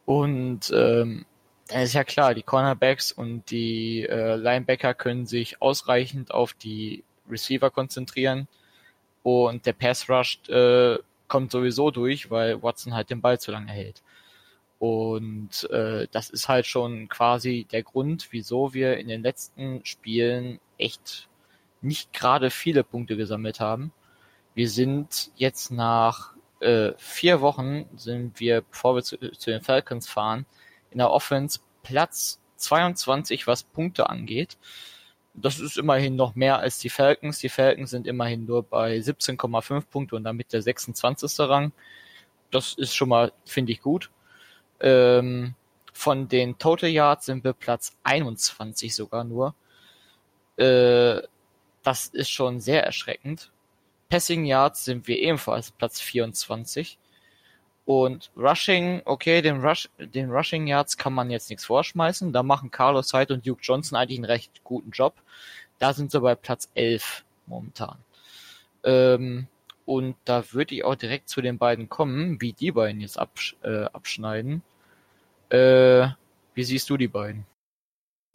Und 0.05 0.71
ähm, 0.75 1.25
dann 1.67 1.81
ist 1.81 1.93
ja 1.93 2.03
klar, 2.03 2.33
die 2.33 2.43
Cornerbacks 2.43 3.11
und 3.11 3.49
die 3.49 4.03
äh, 4.03 4.35
Linebacker 4.35 4.93
können 4.93 5.25
sich 5.25 5.61
ausreichend 5.61 6.31
auf 6.31 6.53
die 6.53 7.03
Receiver 7.29 7.69
konzentrieren. 7.69 8.47
Und 9.21 9.65
der 9.65 9.73
Pass 9.73 10.09
Rush 10.09 10.39
äh, 10.49 10.97
kommt 11.27 11.51
sowieso 11.51 11.91
durch, 11.91 12.29
weil 12.29 12.61
Watson 12.61 12.93
halt 12.93 13.09
den 13.09 13.21
Ball 13.21 13.39
zu 13.39 13.51
lange 13.51 13.71
hält. 13.71 14.01
Und 14.79 15.69
äh, 15.69 16.07
das 16.11 16.29
ist 16.29 16.49
halt 16.49 16.65
schon 16.65 17.07
quasi 17.07 17.65
der 17.71 17.83
Grund, 17.83 18.27
wieso 18.31 18.73
wir 18.73 18.97
in 18.97 19.07
den 19.07 19.23
letzten 19.23 19.85
Spielen 19.85 20.59
echt 20.77 21.29
nicht 21.81 22.13
gerade 22.13 22.49
viele 22.49 22.83
Punkte 22.83 23.15
gesammelt 23.15 23.59
haben. 23.59 23.93
Wir 24.55 24.69
sind 24.69 25.31
jetzt 25.35 25.71
nach 25.71 26.33
äh, 26.59 26.93
vier 26.97 27.41
Wochen, 27.41 27.85
sind 27.95 28.39
wir, 28.39 28.61
bevor 28.61 28.95
wir 28.95 29.03
zu, 29.03 29.17
zu 29.17 29.51
den 29.51 29.61
Falcons 29.61 30.07
fahren, 30.07 30.45
in 30.91 30.99
der 30.99 31.11
Offense 31.11 31.59
Platz 31.83 32.39
22, 32.57 33.47
was 33.47 33.63
Punkte 33.63 34.09
angeht. 34.09 34.57
Das 35.33 35.59
ist 35.59 35.77
immerhin 35.77 36.15
noch 36.15 36.35
mehr 36.35 36.59
als 36.59 36.77
die 36.77 36.89
Falcons. 36.89 37.39
Die 37.39 37.49
Falcons 37.49 37.89
sind 37.89 38.07
immerhin 38.07 38.45
nur 38.45 38.63
bei 38.63 38.97
17,5 38.97 39.87
Punkte 39.87 40.15
und 40.15 40.23
damit 40.23 40.53
der 40.53 40.61
26. 40.61 41.39
Rang. 41.39 41.71
Das 42.51 42.73
ist 42.73 42.95
schon 42.95 43.09
mal, 43.09 43.33
finde 43.45 43.71
ich, 43.71 43.81
gut. 43.81 44.11
Ähm, 44.83 45.55
von 45.93 46.27
den 46.27 46.57
Total 46.59 46.89
Yards 46.89 47.25
sind 47.25 47.43
wir 47.43 47.53
Platz 47.53 47.95
21 48.03 48.93
sogar 48.93 49.23
nur. 49.23 49.55
Äh, 50.57 51.21
das 51.83 52.07
ist 52.07 52.29
schon 52.29 52.59
sehr 52.59 52.83
erschreckend. 52.83 53.51
Passing 54.09 54.45
Yards 54.45 54.85
sind 54.85 55.07
wir 55.07 55.17
ebenfalls 55.17 55.71
Platz 55.71 55.99
24. 55.99 56.99
Und 57.85 58.31
Rushing, 58.37 59.01
okay, 59.05 59.41
den, 59.41 59.61
Rush, 59.61 59.89
den 59.97 60.29
Rushing 60.31 60.67
Yards 60.67 60.97
kann 60.97 61.13
man 61.13 61.29
jetzt 61.31 61.49
nichts 61.49 61.65
vorschmeißen. 61.65 62.31
Da 62.31 62.43
machen 62.43 62.71
Carlos 62.71 63.13
Hyde 63.13 63.33
und 63.33 63.45
Duke 63.47 63.61
Johnson 63.61 63.97
eigentlich 63.97 64.19
einen 64.19 64.25
recht 64.25 64.63
guten 64.63 64.91
Job. 64.91 65.15
Da 65.79 65.93
sind 65.93 66.11
sie 66.11 66.21
bei 66.21 66.35
Platz 66.35 66.69
11 66.75 67.25
momentan. 67.47 67.97
Ähm, 68.83 69.47
Und 69.85 70.15
da 70.25 70.43
würde 70.53 70.75
ich 70.75 70.83
auch 70.85 70.95
direkt 70.95 71.27
zu 71.29 71.41
den 71.41 71.57
beiden 71.57 71.89
kommen, 71.89 72.39
wie 72.39 72.53
die 72.53 72.71
beiden 72.71 73.01
jetzt 73.01 73.19
absch 73.19 73.55
äh, 73.63 73.85
abschneiden. 73.85 74.63
Äh, 75.53 76.09
wie 76.55 76.63
siehst 76.63 76.89
du 76.89 76.97
die 76.97 77.07
beiden? 77.07 77.45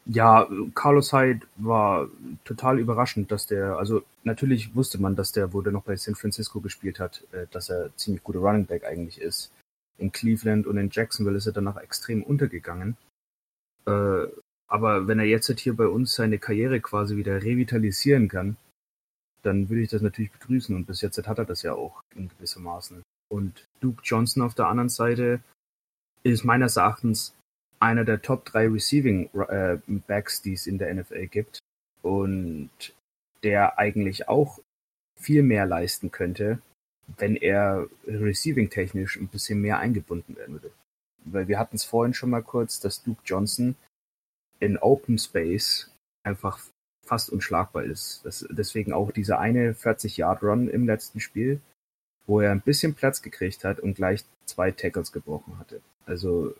Ja, 0.07 0.49
Carlos 0.75 1.12
Hyde 1.12 1.47
war 1.57 2.09
total 2.45 2.79
überraschend, 2.79 3.31
dass 3.31 3.47
der, 3.47 3.77
also 3.77 4.03
natürlich 4.25 4.75
wusste 4.75 4.99
man, 4.99 5.16
dass 5.16 5.33
der, 5.33 5.53
wo 5.53 5.61
der 5.61 5.73
noch 5.73 5.83
bei 5.83 5.97
San 5.97 6.14
Francisco 6.14 6.61
gespielt 6.61 7.01
hat, 7.01 7.25
äh, 7.33 7.47
dass 7.51 7.69
er 7.71 7.95
ziemlich 7.97 8.23
guter 8.23 8.39
Running 8.39 8.66
Back 8.66 8.85
eigentlich 8.85 9.21
ist. 9.21 9.53
In 9.99 10.12
Cleveland 10.12 10.66
und 10.66 10.79
in 10.79 10.91
Jacksonville 10.91 11.37
ist 11.37 11.47
er 11.47 11.53
danach 11.53 11.77
extrem 11.77 12.23
untergegangen. 12.23 12.97
Äh, 13.85 14.27
aber 14.69 15.09
wenn 15.09 15.19
er 15.19 15.25
jetzt 15.25 15.51
hier 15.59 15.75
bei 15.75 15.89
uns 15.89 16.14
seine 16.14 16.39
Karriere 16.39 16.81
quasi 16.81 17.16
wieder 17.16 17.43
revitalisieren 17.43 18.29
kann, 18.29 18.57
dann 19.43 19.69
würde 19.69 19.83
ich 19.83 19.91
das 19.91 20.03
natürlich 20.03 20.31
begrüßen. 20.33 20.75
Und 20.75 20.87
bis 20.87 21.01
jetzt 21.01 21.19
hat 21.27 21.39
er 21.39 21.45
das 21.45 21.62
ja 21.62 21.75
auch 21.75 22.01
in 22.14 22.29
gewissermaßen. 22.29 23.03
Und 23.29 23.64
Duke 23.81 24.03
Johnson 24.05 24.43
auf 24.43 24.55
der 24.55 24.69
anderen 24.69 24.89
Seite 24.89 25.41
ist 26.23 26.45
meines 26.45 26.77
Erachtens 26.77 27.35
einer 27.81 28.05
der 28.05 28.23
Top 28.23 28.45
3 28.47 28.69
Receiving 28.69 29.31
äh, 29.49 29.79
Backs, 29.87 30.43
die 30.43 30.53
es 30.55 30.66
in 30.66 30.79
der 30.79 30.93
NFL 30.93 31.27
gibt. 31.27 31.61
Und 32.03 32.71
der 33.43 33.79
eigentlich 33.79 34.29
auch 34.29 34.61
viel 35.16 35.43
mehr 35.43 35.66
leisten 35.66 36.11
könnte, 36.11 36.61
wenn 37.16 37.37
er 37.37 37.87
receiving-technisch 38.07 39.16
ein 39.16 39.29
bisschen 39.29 39.61
mehr 39.61 39.79
eingebunden 39.79 40.37
werden 40.37 40.55
würde. 40.55 40.71
Weil 41.25 41.49
wir 41.49 41.59
hatten 41.59 41.77
es 41.77 41.85
vorhin 41.85 42.14
schon 42.14 42.31
mal 42.31 42.43
kurz, 42.43 42.81
dass 42.81 43.03
Duke 43.03 43.23
Johnson 43.25 43.77
in 44.61 44.79
Open 44.79 45.19
Space 45.19 45.91
einfach 46.25 46.61
fast 47.05 47.31
unschlagbar 47.31 47.85
ist. 47.85 48.21
Das, 48.25 48.47
deswegen 48.51 48.93
auch 48.93 49.11
dieser 49.11 49.39
eine 49.39 49.73
40-Yard-Run 49.73 50.69
im 50.69 50.87
letzten 50.87 51.21
Spiel, 51.21 51.61
wo 52.27 52.41
er 52.41 52.53
ein 52.53 52.61
bisschen 52.61 52.95
Platz 52.95 53.23
gekriegt 53.23 53.64
hat 53.64 53.81
und 53.81 53.95
gleich 53.95 54.25
zwei 54.45 54.71
Tackles 54.71 55.12
gebrochen 55.12 55.59
hatte. 55.59 55.81
Also 56.09 56.54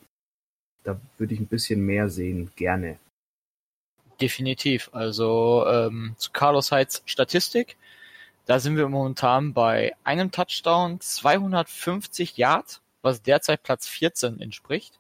da 0.85 1.01
würde 1.17 1.35
ich 1.35 1.41
ein 1.41 1.47
bisschen 1.47 1.81
mehr 1.81 2.09
sehen, 2.09 2.53
gerne. 2.55 2.99
Definitiv. 4.21 4.91
Also 4.93 5.65
ähm, 5.67 6.15
zu 6.19 6.31
Carlos 6.33 6.71
Heights 6.71 7.03
Statistik, 7.07 7.77
da 8.47 8.61
sind 8.61 8.77
wir 8.77 8.89
momentan 8.89 9.55
bei 9.55 9.95
einem 10.05 10.31
Touchdown, 10.31 11.01
250 11.01 12.37
Yards, 12.37 12.83
was 13.01 13.23
derzeit 13.23 13.63
Platz 13.63 13.89
14 13.89 14.41
entspricht, 14.41 14.99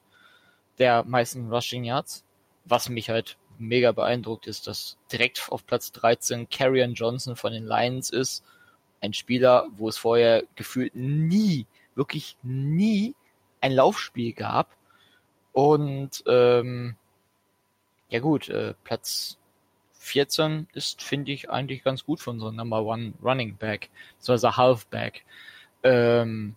der 0.78 1.05
meisten 1.05 1.53
Rushing 1.53 1.84
Yards. 1.84 2.24
Was 2.64 2.88
mich 2.88 3.11
halt 3.11 3.36
mega 3.59 3.92
beeindruckt 3.92 4.46
ist, 4.46 4.66
dass 4.66 4.96
direkt 5.11 5.46
auf 5.51 5.66
Platz 5.66 5.92
13 5.92 6.49
Carrion 6.49 6.94
Johnson 6.94 7.36
von 7.36 7.53
den 7.53 7.66
Lions 7.66 8.11
ist. 8.11 8.44
Ein 9.01 9.14
Spieler, 9.14 9.66
wo 9.76 9.88
es 9.88 9.99
vorher 9.99 10.44
gefühlt 10.55 10.94
nie, 10.94 11.66
wirklich 11.94 12.36
nie 12.42 13.14
ein 13.61 13.73
Laufspiel 13.73 14.33
gab. 14.33 14.77
Und 15.53 16.23
ähm, 16.27 16.97
ja 18.09 18.21
gut, 18.21 18.49
äh, 18.49 18.75
Platz 18.85 19.39
14 19.95 20.69
ist, 20.73 21.03
finde 21.03 21.33
ich, 21.33 21.51
eigentlich 21.51 21.85
ganz 21.85 22.05
gut 22.05 22.21
für 22.21 22.31
unseren 22.31 22.57
Number 22.57 22.83
One 22.83 23.13
Running 23.23 23.57
Back, 23.57 23.91
beziehungsweise 24.19 24.57
Halfback. 24.57 25.25
Ähm, 25.83 26.57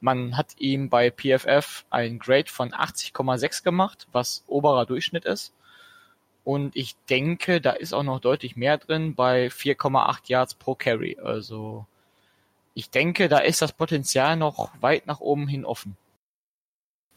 man 0.00 0.36
hat 0.36 0.56
ihm 0.58 0.90
bei 0.90 1.10
PFF 1.10 1.86
ein 1.90 2.18
Grade 2.18 2.50
von 2.50 2.72
80,6 2.72 3.62
gemacht, 3.62 4.06
was 4.12 4.44
oberer 4.46 4.86
Durchschnitt 4.86 5.24
ist. 5.24 5.54
Und 6.44 6.76
ich 6.76 6.96
denke, 7.08 7.60
da 7.60 7.70
ist 7.70 7.94
auch 7.94 8.02
noch 8.02 8.20
deutlich 8.20 8.54
mehr 8.54 8.76
drin 8.76 9.14
bei 9.14 9.46
4,8 9.46 10.18
Yards 10.26 10.54
pro 10.54 10.74
Carry. 10.74 11.18
Also 11.22 11.86
ich 12.74 12.90
denke, 12.90 13.28
da 13.28 13.38
ist 13.38 13.62
das 13.62 13.72
Potenzial 13.72 14.36
noch 14.36 14.70
weit 14.82 15.06
nach 15.06 15.20
oben 15.20 15.48
hin 15.48 15.64
offen. 15.64 15.96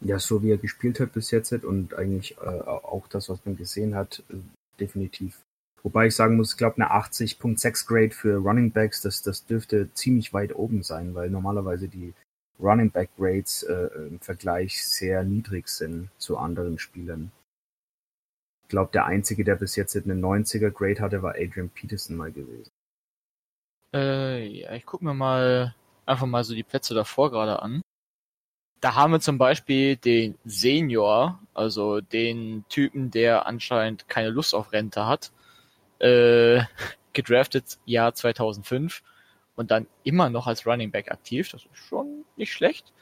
Ja, 0.00 0.18
so 0.18 0.42
wie 0.42 0.52
er 0.52 0.58
gespielt 0.58 1.00
hat 1.00 1.12
bis 1.12 1.30
jetzt 1.30 1.52
und 1.52 1.94
eigentlich 1.94 2.36
äh, 2.38 2.44
auch 2.44 3.08
das, 3.08 3.28
was 3.28 3.44
man 3.44 3.56
gesehen 3.56 3.94
hat, 3.94 4.22
äh, 4.30 4.36
definitiv. 4.78 5.40
Wobei 5.82 6.06
ich 6.06 6.16
sagen 6.16 6.36
muss, 6.36 6.52
ich 6.52 6.56
glaube, 6.58 6.76
eine 6.76 6.92
80.6 6.92 7.86
Grade 7.86 8.10
für 8.10 8.36
Running 8.36 8.70
Backs, 8.70 9.00
das, 9.00 9.22
das 9.22 9.46
dürfte 9.46 9.92
ziemlich 9.94 10.32
weit 10.32 10.54
oben 10.54 10.82
sein, 10.82 11.14
weil 11.14 11.30
normalerweise 11.30 11.88
die 11.88 12.14
Running 12.60 12.90
Back 12.90 13.10
Grades 13.16 13.62
äh, 13.62 13.88
im 13.96 14.20
Vergleich 14.20 14.84
sehr 14.84 15.22
niedrig 15.22 15.68
sind 15.68 16.10
zu 16.18 16.36
anderen 16.36 16.78
Spielern. 16.78 17.30
Ich 18.64 18.68
glaube, 18.68 18.90
der 18.92 19.06
einzige, 19.06 19.44
der 19.44 19.56
bis 19.56 19.76
jetzt 19.76 19.96
eine 19.96 20.14
90er 20.14 20.70
Grade 20.70 21.00
hatte, 21.00 21.22
war 21.22 21.36
Adrian 21.36 21.70
Peterson 21.70 22.16
mal 22.16 22.32
gewesen. 22.32 22.70
Äh, 23.94 24.46
ja, 24.46 24.74
ich 24.74 24.84
gucke 24.84 25.04
mir 25.04 25.14
mal 25.14 25.74
einfach 26.04 26.26
mal 26.26 26.44
so 26.44 26.54
die 26.54 26.64
Plätze 26.64 26.94
davor 26.94 27.30
gerade 27.30 27.62
an. 27.62 27.80
Da 28.80 28.94
haben 28.94 29.12
wir 29.12 29.20
zum 29.20 29.38
Beispiel 29.38 29.96
den 29.96 30.38
Senior, 30.44 31.40
also 31.52 32.00
den 32.00 32.64
Typen, 32.68 33.10
der 33.10 33.46
anscheinend 33.46 34.08
keine 34.08 34.30
Lust 34.30 34.54
auf 34.54 34.72
Rente 34.72 35.06
hat, 35.06 35.32
äh, 35.98 36.62
gedraftet 37.12 37.78
Jahr 37.86 38.14
2005 38.14 39.02
und 39.56 39.72
dann 39.72 39.88
immer 40.04 40.30
noch 40.30 40.46
als 40.46 40.66
Running 40.66 40.92
Back 40.92 41.10
aktiv. 41.10 41.50
Das 41.50 41.64
ist 41.64 41.76
schon 41.76 42.24
nicht 42.36 42.52
schlecht. 42.52 42.92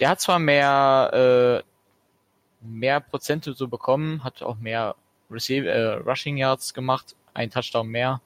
Der 0.00 0.08
hat 0.08 0.20
zwar 0.20 0.38
mehr, 0.38 1.62
äh, 1.62 2.66
mehr 2.66 3.00
Prozente 3.00 3.52
so 3.52 3.68
bekommen, 3.68 4.24
hat 4.24 4.42
auch 4.42 4.56
mehr 4.56 4.96
Receive, 5.30 5.68
äh, 5.68 5.94
Rushing 5.94 6.38
Yards 6.38 6.72
gemacht, 6.72 7.14
ein 7.34 7.50
Touchdown 7.50 7.88
mehr, 7.88 8.22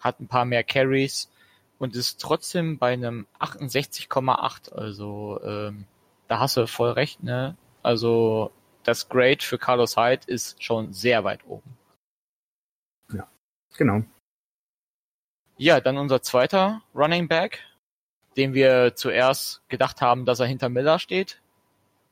hat 0.00 0.18
ein 0.20 0.26
paar 0.26 0.44
mehr 0.44 0.64
Carries 0.64 1.30
und 1.78 1.94
ist 1.94 2.20
trotzdem 2.20 2.78
bei 2.78 2.92
einem 2.92 3.26
68,8. 3.38 4.72
Also 4.72 5.40
ähm, 5.44 5.86
da 6.28 6.40
hast 6.40 6.56
du 6.56 6.66
voll 6.66 6.90
recht, 6.90 7.22
ne? 7.22 7.56
Also 7.82 8.50
das 8.82 9.08
Grade 9.08 9.42
für 9.42 9.58
Carlos 9.58 9.96
Hyde 9.96 10.22
ist 10.26 10.62
schon 10.62 10.92
sehr 10.92 11.24
weit 11.24 11.46
oben. 11.46 11.76
Ja, 13.12 13.28
genau. 13.76 14.02
Ja, 15.56 15.80
dann 15.80 15.98
unser 15.98 16.22
zweiter 16.22 16.82
Running 16.94 17.28
Back, 17.28 17.60
den 18.36 18.54
wir 18.54 18.94
zuerst 18.96 19.62
gedacht 19.68 20.00
haben, 20.00 20.24
dass 20.24 20.40
er 20.40 20.46
hinter 20.46 20.68
Miller 20.68 20.98
steht. 20.98 21.40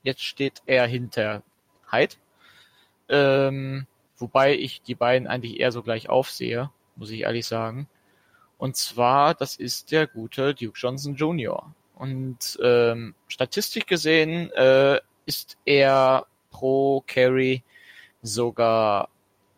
Jetzt 0.02 0.22
steht 0.22 0.62
er 0.66 0.86
hinter 0.86 1.42
Hyde. 1.90 2.16
Ähm, 3.08 3.86
wobei 4.16 4.54
ich 4.54 4.82
die 4.82 4.94
beiden 4.94 5.26
eigentlich 5.26 5.60
eher 5.60 5.72
so 5.72 5.82
gleich 5.82 6.08
aufsehe, 6.08 6.70
muss 6.96 7.10
ich 7.10 7.22
ehrlich 7.22 7.46
sagen. 7.46 7.88
Und 8.58 8.76
zwar, 8.76 9.34
das 9.34 9.56
ist 9.56 9.90
der 9.90 10.06
gute 10.06 10.54
Duke 10.54 10.78
Johnson 10.78 11.16
Jr. 11.16 11.74
Und 12.02 12.58
ähm, 12.60 13.14
Statistik 13.28 13.86
gesehen 13.86 14.50
äh, 14.54 14.98
ist 15.24 15.56
er 15.64 16.26
pro 16.50 17.04
Carry 17.06 17.62
sogar 18.22 19.08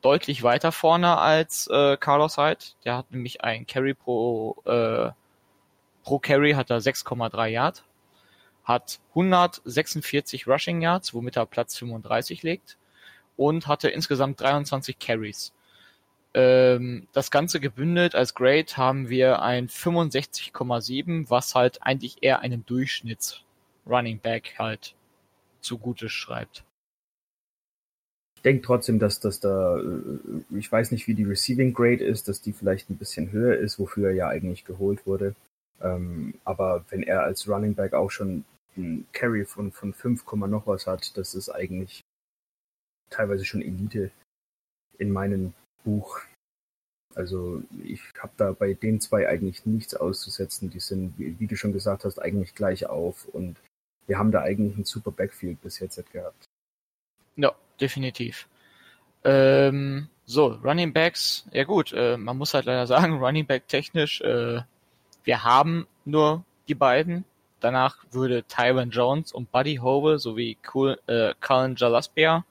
deutlich 0.03 0.43
weiter 0.43 0.71
vorne 0.71 1.17
als 1.17 1.69
äh, 1.69 1.97
Carlos 1.97 2.37
Hyde. 2.37 2.63
Der 2.85 2.99
hat 2.99 3.11
nämlich 3.11 3.43
ein 3.43 3.67
Carry 3.67 3.95
pro 3.95 4.57
äh, 4.67 5.13
pro 6.03 6.19
Carry 6.19 6.53
hat 6.53 6.69
er 6.69 6.83
6,3 6.83 7.47
Yard, 7.47 7.83
hat 8.65 9.01
146 9.15 10.47
Rushing 10.47 10.83
Yards, 10.83 11.15
womit 11.15 11.37
er 11.37 11.47
Platz 11.47 11.79
35 11.79 12.43
legt 12.43 12.77
und 13.39 13.69
hatte 13.69 13.89
insgesamt 13.89 14.43
23 14.43 14.99
Carries. 14.99 15.55
Ähm, 16.35 17.07
das 17.13 17.31
Ganze 17.31 17.61
gebündelt 17.61 18.17
als 18.17 18.35
Grade 18.35 18.77
haben 18.77 19.09
wir 19.09 19.43
ein 19.43 19.69
65,7, 19.69 21.31
was 21.31 21.55
halt 21.55 21.83
eigentlich 21.83 22.23
eher 22.23 22.41
einem 22.41 22.67
Durchschnitts 22.67 23.45
Running 23.87 24.19
Back 24.19 24.55
halt 24.59 24.95
zugute 25.61 26.09
schreibt. 26.09 26.65
Ich 28.37 28.43
denke 28.43 28.63
trotzdem, 28.63 28.99
dass 28.99 29.21
das 29.21 29.41
da, 29.41 29.79
äh, 29.79 30.59
ich 30.59 30.71
weiß 30.71 30.91
nicht, 30.91 31.07
wie 31.07 31.15
die 31.15 31.25
Receiving 31.25 31.73
Grade 31.73 32.05
ist, 32.05 32.29
dass 32.29 32.43
die 32.43 32.53
vielleicht 32.53 32.91
ein 32.91 32.99
bisschen 32.99 33.31
höher 33.31 33.57
ist, 33.57 33.79
wofür 33.79 34.09
er 34.09 34.15
ja 34.15 34.29
eigentlich 34.29 34.65
geholt 34.65 35.07
wurde. 35.07 35.37
Ähm, 35.81 36.35
aber 36.45 36.85
wenn 36.91 37.03
er 37.03 37.23
als 37.23 37.49
Running 37.49 37.75
Back 37.75 37.95
auch 37.95 38.11
schon 38.11 38.45
ein 38.77 39.07
Carry 39.13 39.45
von, 39.45 39.71
von 39.71 39.93
5, 39.93 40.25
noch 40.49 40.67
was 40.67 40.87
hat, 40.87 41.17
das 41.17 41.35
ist 41.35 41.49
eigentlich 41.49 42.01
teilweise 43.11 43.45
schon 43.45 43.63
Elite 43.63 44.11
in 44.99 45.13
meinen 45.13 45.55
Buch. 45.85 46.21
Also 47.15 47.63
ich 47.85 48.01
habe 48.19 48.33
da 48.37 48.53
bei 48.53 48.75
den 48.75 49.01
zwei 49.01 49.29
eigentlich 49.29 49.67
nichts 49.67 49.95
auszusetzen. 49.95 50.71
Die 50.71 50.81
sind, 50.81 51.17
wie, 51.19 51.39
wie, 51.39 51.47
du 51.47 51.57
schon 51.57 51.73
gesagt 51.73 52.05
hast, 52.05 52.19
eigentlich 52.19 52.55
gleich 52.55 52.87
auf 52.87 53.27
und 53.29 53.57
wir 54.07 54.19
haben 54.19 54.33
da 54.33 54.43
eigentlich 54.43 54.77
ein 54.77 54.85
super 54.85 55.13
Backfield 55.13 55.63
bis 55.63 55.79
jetzt 55.79 56.03
gehabt. 56.13 56.45
Ja, 57.37 57.53
definitiv. 57.81 58.49
Ähm, 59.23 60.09
so, 60.27 60.59
Running 60.65 60.93
Backs, 60.93 61.47
ja 61.53 61.65
gut, 61.65 61.93
äh, 61.93 62.17
man 62.17 62.37
muss 62.37 62.53
halt 62.55 62.67
leider 62.67 62.87
sagen, 62.87 63.19
Running 63.25 63.47
Back 63.47 63.69
technisch, 63.69 64.21
äh, 64.21 64.61
wir 65.23 65.45
haben 65.45 65.87
nur 66.05 66.45
die 66.69 66.75
beiden. 66.75 67.25
Danach 67.61 68.05
würde 68.11 68.45
Tyron 68.45 68.91
Jones 68.91 69.33
und 69.33 69.51
Buddy 69.51 69.77
Hove 69.77 70.19
sowie 70.19 70.59
cool, 70.75 71.01
äh, 71.07 71.33
Colin 71.41 71.77
Jalaspia 71.77 72.45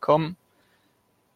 kommen 0.00 0.36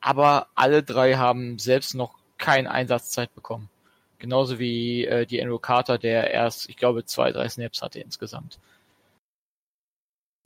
aber 0.03 0.49
alle 0.55 0.83
drei 0.83 1.15
haben 1.15 1.59
selbst 1.59 1.95
noch 1.95 2.19
keine 2.37 2.71
Einsatzzeit 2.71 3.35
bekommen. 3.35 3.71
Genauso 4.19 4.59
wie 4.59 5.05
äh, 5.07 5.27
die 5.27 5.41
Andrew 5.43 5.59
Carter, 5.59 5.99
der 5.99 6.31
erst, 6.31 6.69
ich 6.69 6.77
glaube, 6.77 7.05
zwei, 7.05 7.33
drei 7.33 7.49
Snaps 7.49 7.83
hatte 7.83 8.01
insgesamt. 8.01 8.59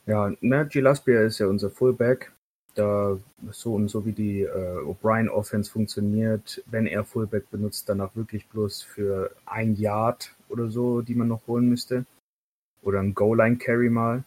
Ja, 0.06 0.32
ne, 0.40 0.66
Gillespie 0.66 1.12
ist 1.12 1.40
ja 1.40 1.46
unser 1.46 1.70
Fullback. 1.70 2.32
Da 2.74 3.18
so 3.50 3.74
und 3.74 3.88
so 3.88 4.04
wie 4.04 4.12
die 4.12 4.42
äh, 4.42 4.78
O'Brien 4.84 5.28
Offense 5.28 5.70
funktioniert, 5.70 6.62
wenn 6.66 6.86
er 6.86 7.04
Fullback 7.04 7.50
benutzt, 7.50 7.88
danach 7.88 8.14
wirklich 8.14 8.46
bloß 8.48 8.82
für 8.82 9.34
ein 9.46 9.74
Yard 9.76 10.34
oder 10.50 10.68
so, 10.68 11.00
die 11.00 11.14
man 11.14 11.28
noch 11.28 11.46
holen 11.46 11.68
müsste. 11.68 12.04
Oder 12.82 13.00
ein 13.00 13.14
Goal-Line 13.14 13.56
Carry 13.56 13.88
mal. 13.88 14.24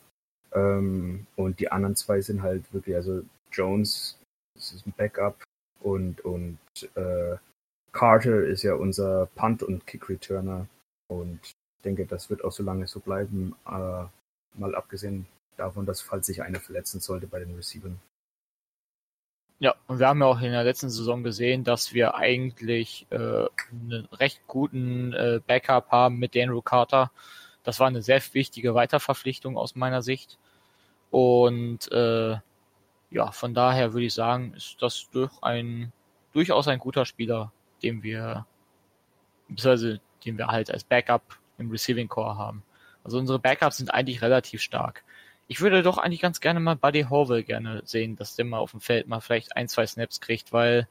Ähm, 0.53 1.27
und 1.35 1.59
die 1.59 1.71
anderen 1.71 1.95
zwei 1.95 2.21
sind 2.21 2.41
halt 2.41 2.73
wirklich, 2.73 2.95
also 2.95 3.21
Jones, 3.51 4.18
das 4.59 4.73
ist 4.73 4.85
ein 4.85 4.93
Backup 4.95 5.41
und, 5.79 6.23
und 6.25 6.59
äh, 6.95 7.37
Carter 7.91 8.43
ist 8.43 8.63
ja 8.63 8.75
unser 8.75 9.27
Punt- 9.35 9.63
und 9.63 9.87
Kick-Returner. 9.87 10.67
Und 11.07 11.39
ich 11.43 11.83
denke, 11.83 12.05
das 12.05 12.29
wird 12.29 12.43
auch 12.43 12.51
so 12.51 12.63
lange 12.63 12.87
so 12.87 12.99
bleiben. 12.99 13.55
Äh, 13.65 14.03
mal 14.59 14.75
abgesehen 14.75 15.25
davon, 15.57 15.85
dass 15.85 16.01
falls 16.01 16.27
sich 16.27 16.43
einer 16.43 16.59
verletzen 16.59 16.99
sollte 16.99 17.27
bei 17.27 17.39
den 17.39 17.55
Receivern. 17.55 17.99
Ja, 19.59 19.75
und 19.87 19.99
wir 19.99 20.07
haben 20.07 20.21
ja 20.21 20.27
auch 20.27 20.41
in 20.41 20.51
der 20.51 20.63
letzten 20.63 20.89
Saison 20.89 21.23
gesehen, 21.23 21.63
dass 21.63 21.93
wir 21.93 22.15
eigentlich 22.15 23.07
äh, 23.09 23.15
einen 23.71 24.07
recht 24.13 24.41
guten 24.47 25.13
äh, 25.13 25.41
Backup 25.45 25.91
haben 25.91 26.17
mit 26.17 26.35
Daniel 26.35 26.61
Carter. 26.63 27.11
Das 27.63 27.79
war 27.79 27.87
eine 27.87 28.01
sehr 28.01 28.21
wichtige 28.33 28.73
Weiterverpflichtung 28.73 29.57
aus 29.57 29.75
meiner 29.75 30.01
Sicht. 30.01 30.37
Und 31.11 31.91
äh, 31.91 32.37
ja, 33.11 33.31
von 33.31 33.53
daher 33.53 33.93
würde 33.93 34.05
ich 34.05 34.13
sagen, 34.13 34.53
ist 34.53 34.77
das 34.81 35.09
durch 35.11 35.31
ein, 35.41 35.91
durchaus 36.33 36.67
ein 36.67 36.79
guter 36.79 37.05
Spieler, 37.05 37.51
den 37.81 38.03
wir, 38.03 38.45
beziehungsweise 39.47 39.99
den 40.25 40.37
wir 40.37 40.47
halt 40.47 40.71
als 40.71 40.83
Backup 40.83 41.39
im 41.57 41.71
Receiving 41.71 42.07
Core 42.07 42.37
haben. 42.37 42.63
Also 43.03 43.17
unsere 43.17 43.39
Backups 43.39 43.77
sind 43.77 43.93
eigentlich 43.93 44.21
relativ 44.21 44.61
stark. 44.61 45.03
Ich 45.47 45.61
würde 45.61 45.81
doch 45.81 45.97
eigentlich 45.97 46.21
ganz 46.21 46.41
gerne 46.41 46.59
mal 46.59 46.75
Buddy 46.75 47.03
Horville 47.03 47.43
gerne 47.43 47.81
sehen, 47.85 48.15
dass 48.15 48.35
der 48.35 48.45
mal 48.45 48.59
auf 48.59 48.71
dem 48.71 48.81
Feld 48.81 49.07
mal 49.07 49.19
vielleicht 49.19 49.55
ein, 49.57 49.67
zwei 49.67 49.87
Snaps 49.87 50.21
kriegt, 50.21 50.53
weil 50.53 50.87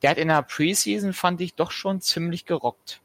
der 0.00 0.10
hat 0.10 0.18
in 0.18 0.28
der 0.28 0.42
Preseason, 0.42 1.12
fand 1.12 1.40
ich, 1.40 1.54
doch 1.54 1.70
schon 1.70 2.00
ziemlich 2.00 2.46
gerockt. 2.46 3.02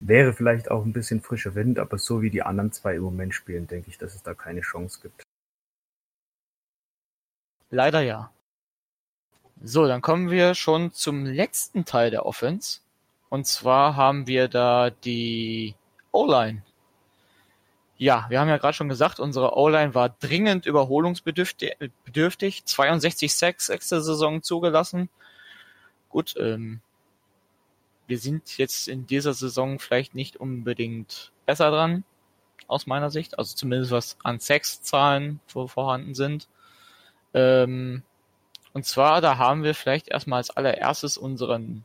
Wäre 0.00 0.32
vielleicht 0.32 0.70
auch 0.70 0.84
ein 0.84 0.92
bisschen 0.92 1.20
frischer 1.20 1.54
Wind, 1.54 1.78
aber 1.78 1.98
so 1.98 2.22
wie 2.22 2.30
die 2.30 2.42
anderen 2.42 2.72
zwei 2.72 2.96
im 2.96 3.02
Moment 3.02 3.34
spielen, 3.34 3.66
denke 3.66 3.90
ich, 3.90 3.98
dass 3.98 4.14
es 4.14 4.22
da 4.22 4.34
keine 4.34 4.60
Chance 4.60 5.00
gibt. 5.02 5.22
Leider 7.70 8.00
ja. 8.00 8.30
So, 9.62 9.86
dann 9.86 10.00
kommen 10.02 10.30
wir 10.30 10.54
schon 10.54 10.92
zum 10.92 11.26
letzten 11.26 11.84
Teil 11.84 12.10
der 12.10 12.26
Offense. 12.26 12.80
Und 13.28 13.46
zwar 13.46 13.96
haben 13.96 14.26
wir 14.26 14.48
da 14.48 14.90
die 14.90 15.74
O-Line. 16.12 16.62
Ja, 17.98 18.26
wir 18.28 18.40
haben 18.40 18.48
ja 18.48 18.58
gerade 18.58 18.74
schon 18.74 18.88
gesagt, 18.88 19.18
unsere 19.18 19.56
O-Line 19.56 19.94
war 19.94 20.08
dringend 20.08 20.66
überholungsbedürftig. 20.66 22.64
62 22.64 23.34
Sacks 23.34 23.66
sechste 23.66 24.00
Saison 24.00 24.42
zugelassen. 24.42 25.08
Gut, 26.08 26.34
ähm, 26.38 26.80
wir 28.06 28.18
sind 28.18 28.56
jetzt 28.56 28.88
in 28.88 29.06
dieser 29.06 29.34
Saison 29.34 29.80
vielleicht 29.80 30.14
nicht 30.14 30.36
unbedingt 30.36 31.32
besser 31.44 31.70
dran, 31.70 32.04
aus 32.68 32.86
meiner 32.86 33.10
Sicht. 33.10 33.38
Also 33.38 33.56
zumindest 33.56 33.90
was 33.90 34.16
an 34.22 34.38
Sacks-Zahlen 34.38 35.40
vorhanden 35.46 36.14
sind. 36.14 36.48
Ähm, 37.38 38.02
und 38.72 38.84
zwar, 38.84 39.20
da 39.20 39.38
haben 39.38 39.62
wir 39.62 39.74
vielleicht 39.74 40.08
erstmal 40.08 40.38
als 40.38 40.50
allererstes 40.50 41.16
unseren 41.16 41.84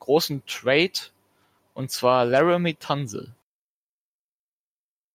großen 0.00 0.42
Trade, 0.46 0.92
und 1.74 1.90
zwar 1.90 2.24
Laramie 2.24 2.74
Tunzel. 2.74 3.34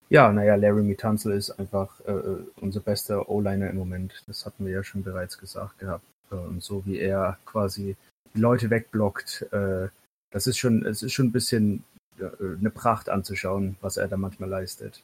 Ja, 0.10 0.32
naja, 0.32 0.56
Larry 0.56 0.96
Tunzel 0.96 1.34
ist 1.34 1.52
einfach 1.52 2.00
äh, 2.06 2.12
äh, 2.12 2.46
unser 2.62 2.80
bester 2.80 3.28
O-Liner 3.28 3.70
im 3.70 3.76
Moment. 3.76 4.24
Das 4.26 4.46
hatten 4.46 4.66
wir 4.66 4.72
ja 4.72 4.84
schon 4.84 5.04
bereits 5.04 5.38
gesagt 5.38 5.80
gehabt. 5.80 6.06
Äh, 6.32 6.36
und 6.36 6.64
so 6.64 6.86
wie 6.86 6.98
er 6.98 7.38
quasi 7.46 7.98
die 8.34 8.40
Leute 8.40 8.70
wegblockt, 8.70 9.48
äh, 9.52 9.90
das 10.32 10.48
ist 10.48 10.58
schon, 10.58 10.86
es 10.86 11.04
ist 11.04 11.12
schon 11.12 11.28
ein 11.28 11.32
bisschen 11.34 11.84
äh, 12.20 12.30
eine 12.40 12.70
Pracht 12.70 13.10
anzuschauen, 13.10 13.76
was 13.82 13.98
er 13.98 14.08
da 14.08 14.16
manchmal 14.16 14.50
leistet. 14.50 15.04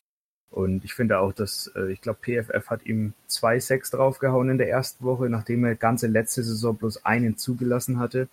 Und 0.54 0.86
ich 0.86 0.94
finde 0.94 1.18
auch, 1.18 1.34
dass, 1.34 1.72
äh, 1.76 1.92
ich 1.92 2.02
glaube, 2.02 2.20
PFF 2.22 2.70
hat 2.70 2.86
ihm 2.86 3.14
zwei 3.26 3.60
Sacks 3.60 3.90
draufgehauen 3.90 4.50
in 4.50 4.60
der 4.60 4.70
ersten 4.70 5.04
Woche, 5.04 5.28
nachdem 5.28 5.66
er 5.66 5.76
ganze 5.76 6.08
letzte 6.08 6.44
Saison 6.44 6.78
bloß 6.78 7.06
einen 7.06 7.38
zugelassen 7.38 7.98
hatte. 7.98 8.30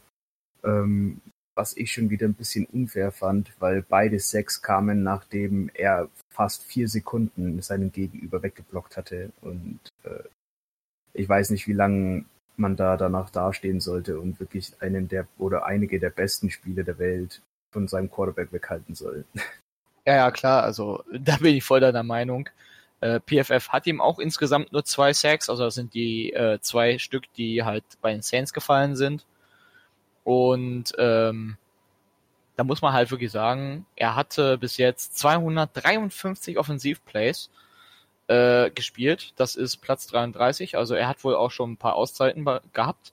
Ähm, 0.62 1.22
was 1.56 1.76
ich 1.76 1.92
schon 1.92 2.10
wieder 2.10 2.26
ein 2.26 2.34
bisschen 2.34 2.66
unfair 2.66 3.10
fand, 3.10 3.52
weil 3.58 3.82
beide 3.82 4.18
Sacks 4.18 4.62
kamen, 4.62 5.02
nachdem 5.02 5.70
er 5.74 6.08
fast 6.30 6.62
vier 6.64 6.88
Sekunden 6.88 7.60
seinen 7.62 7.90
Gegenüber 7.90 8.42
weggeblockt 8.42 8.96
hatte. 8.96 9.32
Und 9.40 9.80
äh, 10.04 10.22
ich 11.14 11.28
weiß 11.28 11.50
nicht, 11.50 11.66
wie 11.66 11.72
lange 11.72 12.24
man 12.56 12.76
da 12.76 12.96
danach 12.96 13.30
dastehen 13.30 13.80
sollte 13.80 14.20
und 14.20 14.38
wirklich 14.40 14.74
einen 14.80 15.08
der 15.08 15.26
oder 15.38 15.64
einige 15.66 15.98
der 15.98 16.10
besten 16.10 16.50
Spiele 16.50 16.84
der 16.84 16.98
Welt 16.98 17.42
von 17.72 17.88
seinem 17.88 18.10
Quarterback 18.10 18.52
weghalten 18.52 18.94
soll. 18.94 19.24
Ja, 20.10 20.16
ja, 20.16 20.30
klar, 20.32 20.64
also 20.64 21.04
da 21.12 21.36
bin 21.36 21.54
ich 21.54 21.62
voll 21.62 21.78
deiner 21.78 22.02
Meinung. 22.02 22.48
Äh, 23.00 23.20
PFF 23.20 23.68
hat 23.68 23.86
ihm 23.86 24.00
auch 24.00 24.18
insgesamt 24.18 24.72
nur 24.72 24.84
zwei 24.84 25.12
Sacks, 25.12 25.48
also 25.48 25.64
das 25.64 25.76
sind 25.76 25.94
die 25.94 26.32
äh, 26.32 26.58
zwei 26.60 26.98
Stück, 26.98 27.32
die 27.34 27.62
halt 27.62 27.84
bei 28.02 28.10
den 28.10 28.20
Saints 28.22 28.52
gefallen 28.52 28.96
sind. 28.96 29.24
Und 30.24 30.92
ähm, 30.98 31.56
da 32.56 32.64
muss 32.64 32.82
man 32.82 32.92
halt 32.92 33.12
wirklich 33.12 33.30
sagen, 33.30 33.86
er 33.94 34.16
hatte 34.16 34.58
bis 34.58 34.78
jetzt 34.78 35.16
253 35.18 36.58
Offensivplays 36.58 37.50
äh, 38.26 38.70
gespielt. 38.70 39.32
Das 39.36 39.54
ist 39.54 39.76
Platz 39.76 40.08
33. 40.08 40.76
Also 40.76 40.94
er 40.94 41.06
hat 41.06 41.22
wohl 41.22 41.36
auch 41.36 41.52
schon 41.52 41.72
ein 41.72 41.76
paar 41.76 41.94
Auszeiten 41.94 42.44
gehabt. 42.72 43.12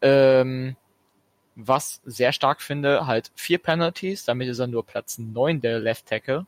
Ähm, 0.00 0.76
was 1.56 2.00
sehr 2.04 2.32
stark 2.32 2.62
finde, 2.62 3.06
halt 3.06 3.30
vier 3.34 3.58
Penalties, 3.58 4.24
damit 4.24 4.48
ist 4.48 4.58
er 4.58 4.66
nur 4.66 4.84
Platz 4.84 5.18
9 5.18 5.60
der 5.60 5.78
Left 5.78 6.06
Tackle. 6.06 6.46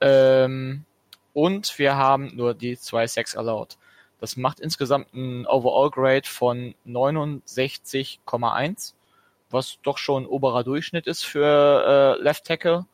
Ähm, 0.00 0.84
und 1.32 1.78
wir 1.78 1.96
haben 1.96 2.36
nur 2.36 2.54
die 2.54 2.78
zwei 2.78 3.06
Sacks 3.06 3.36
allowed. 3.36 3.78
Das 4.20 4.36
macht 4.36 4.60
insgesamt 4.60 5.12
ein 5.14 5.46
Overall 5.46 5.90
Grade 5.90 6.28
von 6.28 6.74
69,1 6.86 8.94
was 9.52 9.78
doch 9.82 9.98
schon 9.98 10.26
oberer 10.26 10.64
Durchschnitt 10.64 11.06
ist 11.06 11.24
für 11.24 12.16
äh, 12.18 12.22
Left 12.22 12.44
Tackle. 12.44 12.86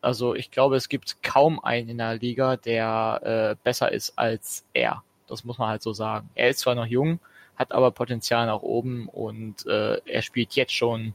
Also 0.00 0.34
ich 0.34 0.50
glaube, 0.50 0.76
es 0.76 0.88
gibt 0.88 1.22
kaum 1.22 1.62
einen 1.64 1.88
in 1.88 1.98
der 1.98 2.16
Liga, 2.16 2.56
der 2.56 3.20
äh, 3.22 3.56
besser 3.62 3.92
ist 3.92 4.18
als 4.18 4.64
er. 4.72 5.02
Das 5.26 5.44
muss 5.44 5.58
man 5.58 5.68
halt 5.68 5.82
so 5.82 5.92
sagen. 5.92 6.28
Er 6.34 6.50
ist 6.50 6.60
zwar 6.60 6.74
noch 6.74 6.86
jung, 6.86 7.18
hat 7.56 7.72
aber 7.72 7.90
Potenzial 7.90 8.46
nach 8.46 8.62
oben 8.62 9.08
und 9.08 9.66
äh, 9.66 10.00
er 10.04 10.22
spielt 10.22 10.54
jetzt 10.54 10.74
schon 10.74 11.14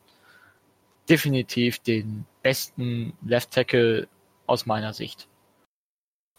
definitiv 1.09 1.79
den 1.79 2.25
besten 2.41 3.13
Left 3.25 3.51
Tackle 3.51 4.07
aus 4.47 4.65
meiner 4.65 4.93
Sicht. 4.93 5.27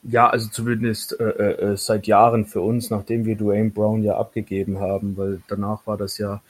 Ja, 0.03 0.29
also 0.29 0.51
zumindest 0.51 1.19
äh, 1.21 1.25
äh, 1.25 1.77
seit 1.77 2.09
Jahren 2.09 2.45
für 2.45 2.61
uns, 2.61 2.91
nachdem 2.91 3.25
wir 3.25 3.37
Dwayne 3.37 3.71
Brown 3.71 4.03
ja 4.03 4.17
abgegeben 4.17 4.81
haben, 4.81 5.17
weil 5.17 5.43
danach 5.47 5.87
war 5.87 5.97
das 5.97 6.19
ja 6.19 6.43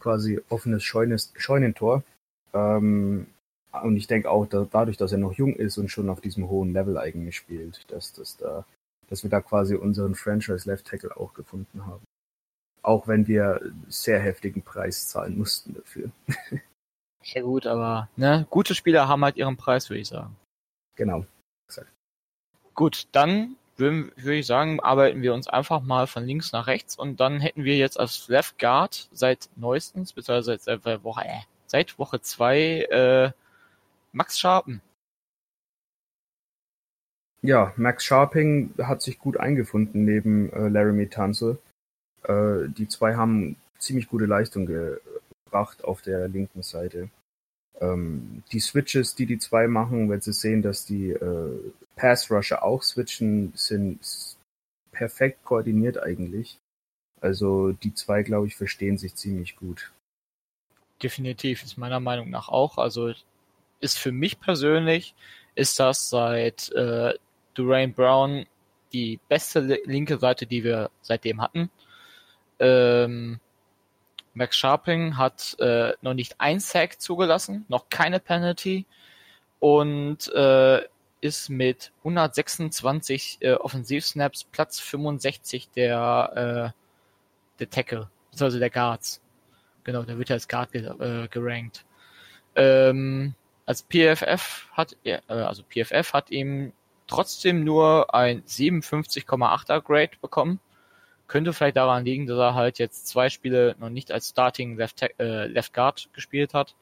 quasi 0.00 0.40
offenes 0.48 0.82
Scheunes, 0.82 1.32
Scheunentor. 1.36 2.02
Ähm, 2.52 3.28
und 3.82 3.96
ich 3.96 4.08
denke 4.08 4.30
auch, 4.30 4.46
da, 4.46 4.66
dadurch, 4.68 4.96
dass 4.96 5.12
er 5.12 5.18
noch 5.18 5.32
jung 5.32 5.54
ist 5.54 5.78
und 5.78 5.90
schon 5.90 6.08
auf 6.08 6.20
diesem 6.20 6.48
hohen 6.48 6.72
Level 6.72 6.98
eigentlich 6.98 7.36
spielt, 7.36 7.84
dass, 7.92 8.12
dass, 8.12 8.36
da, 8.36 8.64
dass 9.08 9.22
wir 9.22 9.30
da 9.30 9.40
quasi 9.40 9.76
unseren 9.76 10.16
Franchise 10.16 10.68
Left 10.68 10.86
Tackle 10.86 11.16
auch 11.16 11.34
gefunden 11.34 11.86
haben. 11.86 12.02
Auch 12.88 13.06
wenn 13.06 13.26
wir 13.26 13.60
sehr 13.88 14.18
heftigen 14.18 14.62
Preis 14.62 15.08
zahlen 15.08 15.36
mussten 15.36 15.74
dafür. 15.74 16.10
ja 17.22 17.42
gut, 17.42 17.66
aber 17.66 18.08
ne, 18.16 18.46
gute 18.48 18.74
Spieler 18.74 19.08
haben 19.08 19.22
halt 19.22 19.36
ihren 19.36 19.58
Preis, 19.58 19.90
würde 19.90 20.00
ich 20.00 20.08
sagen. 20.08 20.34
Genau. 20.96 21.26
Exakt. 21.68 21.92
Gut, 22.72 23.06
dann 23.12 23.56
würde 23.76 24.10
würd 24.16 24.36
ich 24.38 24.46
sagen, 24.46 24.80
arbeiten 24.80 25.20
wir 25.20 25.34
uns 25.34 25.48
einfach 25.48 25.82
mal 25.82 26.06
von 26.06 26.24
links 26.24 26.52
nach 26.52 26.66
rechts 26.66 26.96
und 26.96 27.20
dann 27.20 27.40
hätten 27.40 27.64
wir 27.64 27.76
jetzt 27.76 28.00
als 28.00 28.26
Left 28.28 28.58
Guard 28.58 29.10
seit 29.12 29.50
neuestens, 29.56 30.14
beziehungsweise 30.14 30.58
seit 30.58 30.86
äh, 30.86 31.04
Woche, 31.04 31.26
äh, 31.26 31.40
seit 31.66 31.98
Woche 31.98 32.22
zwei 32.22 32.84
äh, 32.90 33.32
Max 34.12 34.38
Sharpen. 34.38 34.80
Ja, 37.42 37.74
Max 37.76 38.02
Sharping 38.02 38.72
hat 38.78 39.02
sich 39.02 39.18
gut 39.18 39.36
eingefunden 39.36 40.06
neben 40.06 40.50
äh, 40.54 40.68
Laramie 40.68 41.08
Tunzel. 41.08 41.58
Äh, 42.24 42.68
die 42.68 42.88
zwei 42.88 43.16
haben 43.16 43.56
ziemlich 43.78 44.08
gute 44.08 44.26
Leistung 44.26 44.66
gebracht 44.66 45.84
auf 45.84 46.02
der 46.02 46.28
linken 46.28 46.62
Seite. 46.62 47.10
Ähm, 47.80 48.42
die 48.52 48.60
Switches, 48.60 49.14
die 49.14 49.26
die 49.26 49.38
zwei 49.38 49.68
machen, 49.68 50.10
wenn 50.10 50.20
sie 50.20 50.32
sehen, 50.32 50.62
dass 50.62 50.84
die 50.84 51.10
äh, 51.10 51.72
Pass 51.96 52.30
Rusher 52.30 52.62
auch 52.62 52.82
switchen, 52.82 53.52
sind 53.54 54.00
perfekt 54.90 55.44
koordiniert 55.44 56.02
eigentlich. 56.02 56.58
Also 57.20 57.72
die 57.72 57.94
zwei, 57.94 58.22
glaube 58.22 58.46
ich, 58.46 58.56
verstehen 58.56 58.98
sich 58.98 59.14
ziemlich 59.14 59.56
gut. 59.56 59.92
Definitiv, 61.02 61.62
ist 61.62 61.78
meiner 61.78 62.00
Meinung 62.00 62.30
nach 62.30 62.48
auch. 62.48 62.78
Also 62.78 63.12
ist 63.80 63.98
für 63.98 64.12
mich 64.12 64.40
persönlich, 64.40 65.14
ist 65.54 65.78
das 65.78 66.10
seit 66.10 66.70
äh, 66.72 67.14
Durain 67.54 67.92
Brown 67.92 68.46
die 68.92 69.20
beste 69.28 69.60
linke 69.84 70.18
Seite, 70.18 70.46
die 70.46 70.64
wir 70.64 70.90
seitdem 71.02 71.40
hatten. 71.40 71.70
Ähm, 72.58 73.40
Max 74.34 74.56
Sharping 74.56 75.16
hat 75.16 75.56
äh, 75.58 75.92
noch 76.00 76.14
nicht 76.14 76.36
ein 76.38 76.60
Sack 76.60 77.00
zugelassen, 77.00 77.64
noch 77.68 77.88
keine 77.88 78.20
Penalty 78.20 78.86
und 79.58 80.32
äh, 80.32 80.82
ist 81.20 81.48
mit 81.48 81.92
126 81.98 83.38
äh, 83.40 83.54
Offensivsnaps 83.54 84.44
Platz 84.44 84.78
65 84.80 85.70
der, 85.70 86.72
äh, 86.74 87.58
der 87.58 87.70
Tackle, 87.70 88.08
also 88.38 88.58
der 88.58 88.70
Guards. 88.70 89.20
Genau, 89.84 90.02
der 90.02 90.18
wird 90.18 90.28
ja 90.28 90.34
als 90.34 90.48
Guard 90.48 90.72
ge 90.72 90.86
äh, 90.86 91.28
gerankt. 91.28 91.84
Ähm, 92.54 93.34
als 93.66 93.82
PFF 93.82 94.68
hat 94.72 94.96
er, 95.02 95.22
äh, 95.28 95.34
also 95.34 95.62
PFF 95.62 96.12
hat 96.12 96.30
ihm 96.30 96.72
trotzdem 97.06 97.64
nur 97.64 98.14
ein 98.14 98.42
57,8er 98.44 99.80
Grade 99.80 100.12
bekommen. 100.20 100.60
Könnte 101.28 101.52
vielleicht 101.52 101.76
daran 101.76 102.04
liegen, 102.04 102.26
dass 102.26 102.38
er 102.38 102.54
halt 102.54 102.78
jetzt 102.78 103.06
zwei 103.06 103.28
Spiele 103.28 103.76
noch 103.78 103.90
nicht 103.90 104.10
als 104.10 104.30
Starting 104.30 104.76
Left, 104.76 105.02
äh, 105.18 105.46
Left 105.46 105.74
Guard 105.74 106.08
gespielt 106.12 106.54
hat. 106.54 106.74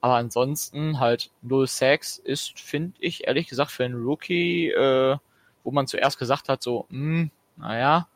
Aber 0.00 0.14
ansonsten 0.14 1.00
halt 1.00 1.30
null 1.42 1.66
Sacks 1.66 2.18
ist, 2.18 2.60
finde 2.60 2.94
ich, 3.00 3.26
ehrlich 3.26 3.48
gesagt, 3.48 3.70
für 3.70 3.84
einen 3.84 4.02
Rookie, 4.02 4.70
äh, 4.70 5.16
wo 5.64 5.70
man 5.70 5.86
zuerst 5.86 6.18
gesagt 6.18 6.48
hat, 6.48 6.62
so, 6.62 6.86
mh, 6.90 6.98
hm, 6.98 7.30
naja, 7.56 8.08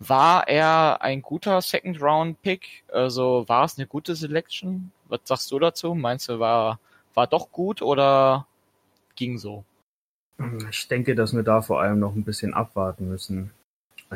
war 0.00 0.48
er 0.48 1.00
ein 1.02 1.22
guter 1.22 1.62
Second 1.62 2.02
Round 2.02 2.42
Pick? 2.42 2.84
Also 2.92 3.44
war 3.48 3.64
es 3.64 3.78
eine 3.78 3.86
gute 3.86 4.14
Selection? 4.14 4.92
Was 5.08 5.20
sagst 5.24 5.50
du 5.50 5.58
dazu? 5.58 5.94
Meinst 5.94 6.28
du, 6.28 6.40
war, 6.40 6.78
war 7.14 7.26
doch 7.26 7.50
gut 7.52 7.80
oder 7.80 8.46
ging 9.16 9.38
so? 9.38 9.64
Ich 10.68 10.88
denke, 10.88 11.14
dass 11.14 11.32
wir 11.32 11.42
da 11.42 11.62
vor 11.62 11.80
allem 11.80 12.00
noch 12.00 12.14
ein 12.14 12.24
bisschen 12.24 12.54
abwarten 12.54 13.08
müssen. 13.08 13.52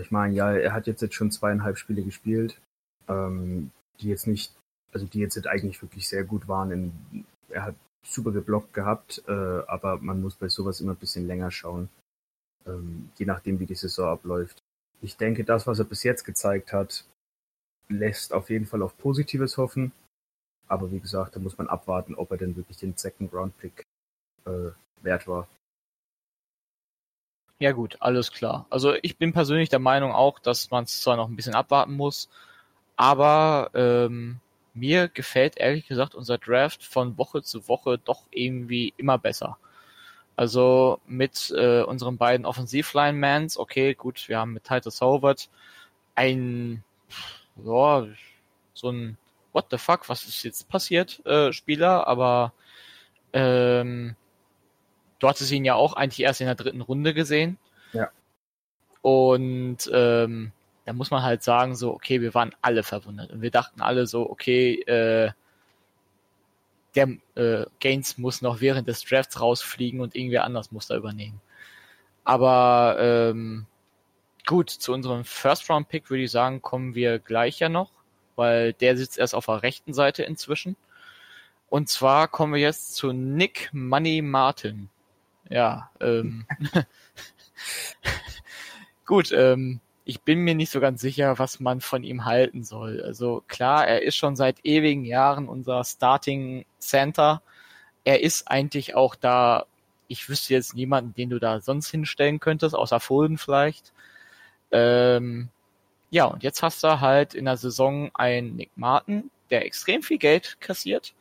Ich 0.01 0.11
meine, 0.11 0.35
ja, 0.35 0.53
er 0.53 0.73
hat 0.73 0.87
jetzt, 0.87 1.03
jetzt 1.03 1.15
schon 1.15 1.31
zweieinhalb 1.31 1.79
Spiele 1.79 2.03
gespielt, 2.03 2.61
ähm, 3.09 3.71
die 4.01 4.09
jetzt 4.09 4.27
nicht, 4.27 4.55
also 4.93 5.07
die 5.07 5.21
jetzt 5.21 5.47
eigentlich 5.47 5.81
wirklich 5.83 6.09
sehr 6.09 6.25
gut 6.25 6.49
waren. 6.49 6.71
In, 6.71 7.25
er 7.49 7.65
hat 7.65 7.75
super 8.07 8.33
geblockt 8.33 8.73
gehabt, 8.75 9.23
äh, 9.27 9.33
aber 9.33 9.99
man 9.99 10.21
muss 10.21 10.37
bei 10.37 10.49
sowas 10.49 10.81
immer 10.81 10.93
ein 10.93 10.99
bisschen 10.99 11.27
länger 11.27 11.51
schauen, 11.51 11.89
ähm, 12.67 13.11
je 13.17 13.27
nachdem, 13.27 13.61
wie 13.61 13.67
die 13.67 13.75
Saison 13.75 14.09
abläuft. 14.09 14.63
Ich 15.01 15.17
denke, 15.17 15.45
das, 15.45 15.67
was 15.67 15.79
er 15.79 15.85
bis 15.85 16.03
jetzt 16.03 16.25
gezeigt 16.25 16.73
hat, 16.73 17.05
lässt 17.89 18.33
auf 18.33 18.51
jeden 18.51 18.67
Fall 18.67 18.83
auf 18.83 18.97
Positives 18.99 19.57
hoffen. 19.57 19.93
Aber 20.67 20.91
wie 20.93 21.01
gesagt, 21.01 21.35
da 21.35 21.41
muss 21.41 21.57
man 21.57 21.69
abwarten, 21.69 22.15
ob 22.15 22.31
er 22.31 22.37
denn 22.37 22.57
wirklich 22.57 22.77
den 22.77 22.97
Second 22.97 23.33
Round 23.33 23.57
Pick 23.59 23.83
äh, 24.45 24.71
wert 25.03 25.27
war. 25.27 25.49
Ja 27.61 27.73
gut, 27.73 27.97
alles 28.01 28.31
klar. 28.33 28.67
Also 28.71 28.95
ich 29.03 29.17
bin 29.17 29.33
persönlich 29.33 29.69
der 29.69 29.81
Meinung 29.81 30.13
auch, 30.13 30.39
dass 30.39 30.71
man 30.71 30.85
es 30.85 31.01
zwar 31.01 31.17
noch 31.17 31.29
ein 31.29 31.35
bisschen 31.37 31.55
abwarten 31.57 31.95
muss, 31.95 32.29
aber 32.97 33.71
ähm, 33.75 34.41
mir 34.75 35.09
gefällt 35.09 35.57
ehrlich 35.59 35.89
gesagt 35.89 36.15
unser 36.15 36.39
Draft 36.39 36.85
von 36.85 37.19
Woche 37.19 37.43
zu 37.43 37.69
Woche 37.69 37.99
doch 37.99 38.23
irgendwie 38.31 38.95
immer 38.97 39.19
besser. 39.19 39.59
Also 40.37 41.01
mit 41.07 41.53
äh, 41.57 41.83
unseren 41.83 42.17
beiden 42.17 42.47
Offensivline-Mans, 42.47 43.59
okay, 43.59 43.95
gut, 43.95 44.29
wir 44.29 44.39
haben 44.39 44.53
mit 44.55 44.65
Titus 44.65 45.01
Howard 45.01 45.49
ein, 46.15 46.85
ja, 47.65 48.07
so 48.75 48.91
ein 48.91 49.19
What 49.53 49.67
the 49.73 49.79
fuck, 49.79 50.09
was 50.09 50.25
ist 50.25 50.45
jetzt 50.45 50.69
passiert, 50.69 51.25
äh, 51.27 51.53
Spieler, 51.53 52.07
aber 52.07 52.53
ähm, 53.33 54.17
du 55.19 55.29
hattest 55.29 55.51
ihn 55.53 55.65
ja 55.65 55.75
auch 55.75 55.95
eigentlich 55.95 56.21
erst 56.21 56.41
in 56.41 56.47
der 56.47 56.55
dritten 56.55 56.81
Runde 56.81 57.15
gesehen. 57.15 57.59
Ja. 57.93 58.11
Und 59.03 59.91
ähm, 59.93 60.53
da 60.85 60.93
muss 60.93 61.11
man 61.11 61.23
halt 61.23 61.43
sagen, 61.43 61.77
so, 61.77 61.93
okay, 61.93 62.21
wir 62.21 62.35
waren 62.35 62.55
alle 62.63 62.83
verwundert. 62.83 63.31
Und 63.31 63.43
wir 63.43 63.51
dachten 63.51 63.81
alle 63.81 64.07
so, 64.07 64.29
okay, 64.29 64.81
äh, 64.83 65.31
der 66.95 67.09
äh, 67.35 67.67
Gaines 67.81 68.19
muss 68.19 68.43
noch 68.43 68.61
während 68.61 68.89
des 68.89 69.05
Drafts 69.05 69.41
rausfliegen 69.41 70.01
und 70.01 70.17
irgendwer 70.17 70.45
anders 70.45 70.73
muss 70.73 70.87
da 70.87 70.97
übernehmen. 70.97 71.41
Aber 72.25 72.97
ähm, 72.99 73.67
gut, 74.47 74.71
zu 74.71 74.93
unserem 74.93 75.25
First-Round-Pick 75.25 76.11
würde 76.11 76.25
ich 76.25 76.31
sagen, 76.31 76.63
kommen 76.63 76.95
wir 76.95 77.19
gleich 77.19 77.59
ja 77.59 77.69
noch, 77.69 77.91
weil 78.37 78.73
der 78.73 78.97
sitzt 78.97 79.19
erst 79.19 79.35
auf 79.35 79.47
der 79.47 79.63
rechten 79.63 79.95
Seite 79.95 80.23
inzwischen. 80.23 80.77
Und 81.69 81.89
zwar 81.89 82.29
kommen 82.29 82.55
wir 82.55 82.61
jetzt 82.61 82.95
zu 82.95 83.13
Nick 83.13 83.71
Money 83.73 84.23
Martin. 84.23 84.89
Ja, 85.49 85.91
ähm, 86.01 86.47
gut, 89.07 89.33
ähm, 89.33 89.81
ich 90.05 90.23
bin 90.23 90.41
mir 90.41 90.55
nicht 90.55 90.71
so 90.71 90.81
ganz 90.81 91.03
sicher, 91.03 91.39
was 91.39 91.61
man 91.61 91.83
von 91.83 92.03
ihm 92.03 92.25
halten 92.25 92.65
soll. 92.65 93.03
Also 93.03 93.43
klar, 93.47 93.87
er 93.87 94.03
ist 94.03 94.17
schon 94.17 94.37
seit 94.37 94.65
ewigen 94.65 95.05
Jahren 95.05 95.49
unser 95.49 95.85
Starting 95.85 96.65
Center. 96.79 97.43
Er 98.05 98.23
ist 98.23 98.51
eigentlich 98.51 98.95
auch 98.95 99.15
da, 99.15 99.67
ich 100.09 100.29
wüsste 100.31 100.55
jetzt 100.55 100.75
niemanden, 100.75 101.15
den 101.15 101.29
du 101.31 101.39
da 101.39 101.61
sonst 101.61 101.91
hinstellen 101.91 102.41
könntest, 102.41 102.75
außer 102.75 103.01
Fulden 103.01 103.37
vielleicht. 103.37 103.93
Ähm, 104.71 105.51
ja, 106.11 106.25
und 106.25 106.43
jetzt 106.43 106.63
hast 106.63 106.83
du 106.85 107.01
halt 107.01 107.35
in 107.35 107.45
der 107.45 107.59
Saison 107.59 108.11
einen 108.15 108.57
Nick 108.57 108.71
Martin, 108.77 109.31
der 109.51 109.67
extrem 109.67 110.03
viel 110.03 110.19
Geld 110.19 110.59
kassiert. 110.61 111.15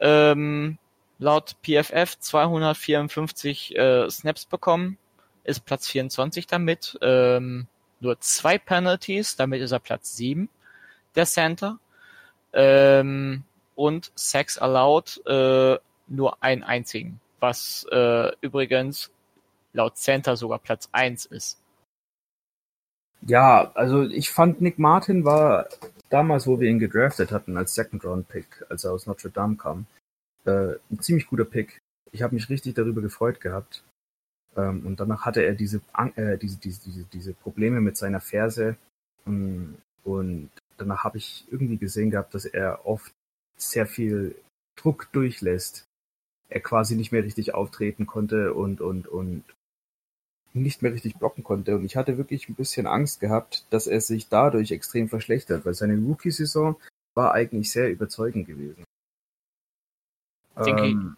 Ähm, 0.00 0.78
laut 1.20 1.54
PFF 1.62 2.18
254 2.18 3.76
äh, 3.76 4.10
Snaps 4.10 4.46
bekommen, 4.46 4.98
ist 5.44 5.64
Platz 5.64 5.86
24 5.88 6.46
damit. 6.46 6.98
Ähm, 7.02 7.66
nur 8.00 8.18
zwei 8.20 8.58
Penalties, 8.58 9.36
damit 9.36 9.60
ist 9.60 9.72
er 9.72 9.78
Platz 9.78 10.16
7 10.16 10.48
der 11.14 11.26
Center. 11.26 11.78
Ähm, 12.52 13.44
und 13.76 14.10
Sex 14.14 14.58
allowed 14.58 15.24
äh, 15.26 15.78
nur 16.08 16.42
einen 16.42 16.62
einzigen, 16.64 17.20
was 17.38 17.86
äh, 17.92 18.32
übrigens 18.40 19.10
laut 19.72 19.96
Center 19.96 20.36
sogar 20.36 20.58
Platz 20.58 20.88
1 20.92 21.26
ist. 21.26 21.58
Ja, 23.22 23.70
also 23.74 24.02
ich 24.02 24.30
fand 24.30 24.60
Nick 24.60 24.78
Martin 24.78 25.24
war 25.24 25.68
damals, 26.08 26.46
wo 26.46 26.58
wir 26.58 26.68
ihn 26.68 26.78
gedraftet 26.78 27.32
hatten 27.32 27.56
als 27.56 27.74
Second 27.74 28.04
Round 28.04 28.28
Pick, 28.28 28.64
als 28.68 28.84
er 28.84 28.92
aus 28.92 29.06
Notre 29.06 29.30
Dame 29.30 29.56
kam, 29.56 29.86
äh, 30.44 30.74
ein 30.90 31.00
ziemlich 31.00 31.26
guter 31.26 31.44
Pick. 31.44 31.78
Ich 32.12 32.22
habe 32.22 32.34
mich 32.34 32.48
richtig 32.48 32.74
darüber 32.74 33.00
gefreut 33.00 33.40
gehabt. 33.40 33.84
Ähm, 34.56 34.86
und 34.86 35.00
danach 35.00 35.24
hatte 35.24 35.42
er 35.42 35.54
diese, 35.54 35.80
äh, 36.16 36.38
diese, 36.38 36.58
diese, 36.58 36.80
diese, 36.82 37.04
diese 37.04 37.34
Probleme 37.34 37.80
mit 37.80 37.96
seiner 37.96 38.20
Ferse. 38.20 38.76
Und, 39.24 39.78
und 40.04 40.50
danach 40.76 41.04
habe 41.04 41.18
ich 41.18 41.46
irgendwie 41.50 41.76
gesehen 41.76 42.10
gehabt, 42.10 42.34
dass 42.34 42.44
er 42.44 42.86
oft 42.86 43.12
sehr 43.56 43.86
viel 43.86 44.34
Druck 44.76 45.08
durchlässt. 45.12 45.84
Er 46.48 46.60
quasi 46.60 46.96
nicht 46.96 47.12
mehr 47.12 47.22
richtig 47.22 47.54
auftreten 47.54 48.06
konnte 48.06 48.54
und, 48.54 48.80
und, 48.80 49.06
und 49.06 49.44
nicht 50.52 50.82
mehr 50.82 50.92
richtig 50.92 51.16
blocken 51.16 51.44
konnte. 51.44 51.76
Und 51.76 51.84
ich 51.84 51.96
hatte 51.96 52.18
wirklich 52.18 52.48
ein 52.48 52.56
bisschen 52.56 52.86
Angst 52.86 53.20
gehabt, 53.20 53.66
dass 53.70 53.86
er 53.86 54.00
sich 54.00 54.28
dadurch 54.28 54.72
extrem 54.72 55.08
verschlechtert, 55.08 55.64
weil 55.64 55.74
seine 55.74 55.96
Rookie-Saison 55.96 56.76
war 57.14 57.32
eigentlich 57.34 57.70
sehr 57.70 57.90
überzeugend 57.90 58.46
gewesen. 58.46 58.84
Ähm, 60.66 61.16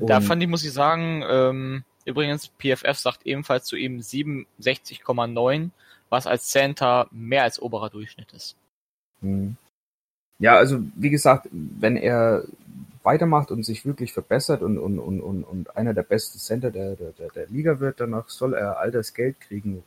da 0.00 0.20
fand 0.20 0.42
ich, 0.42 0.48
muss 0.48 0.64
ich 0.64 0.72
sagen, 0.72 1.24
ähm, 1.28 1.84
übrigens, 2.04 2.48
PFF 2.58 2.98
sagt 2.98 3.26
ebenfalls 3.26 3.64
zu 3.64 3.76
ihm 3.76 3.98
67,9, 3.98 5.70
was 6.08 6.26
als 6.26 6.48
Center 6.48 7.08
mehr 7.10 7.44
als 7.44 7.60
oberer 7.60 7.90
Durchschnitt 7.90 8.32
ist. 8.32 8.56
Hm. 9.20 9.56
Ja, 10.38 10.56
also 10.56 10.80
wie 10.96 11.10
gesagt, 11.10 11.48
wenn 11.52 11.96
er 11.96 12.44
weitermacht 13.02 13.50
und 13.50 13.64
sich 13.64 13.86
wirklich 13.86 14.12
verbessert 14.12 14.62
und, 14.62 14.78
und, 14.78 14.98
und, 14.98 15.20
und, 15.20 15.44
und 15.44 15.76
einer 15.76 15.94
der 15.94 16.02
besten 16.02 16.38
Center 16.38 16.70
der, 16.70 16.96
der, 16.96 17.12
der 17.12 17.46
Liga 17.48 17.80
wird, 17.80 18.00
danach 18.00 18.28
soll 18.28 18.54
er 18.54 18.78
all 18.78 18.90
das 18.90 19.14
Geld 19.14 19.40
kriegen, 19.40 19.82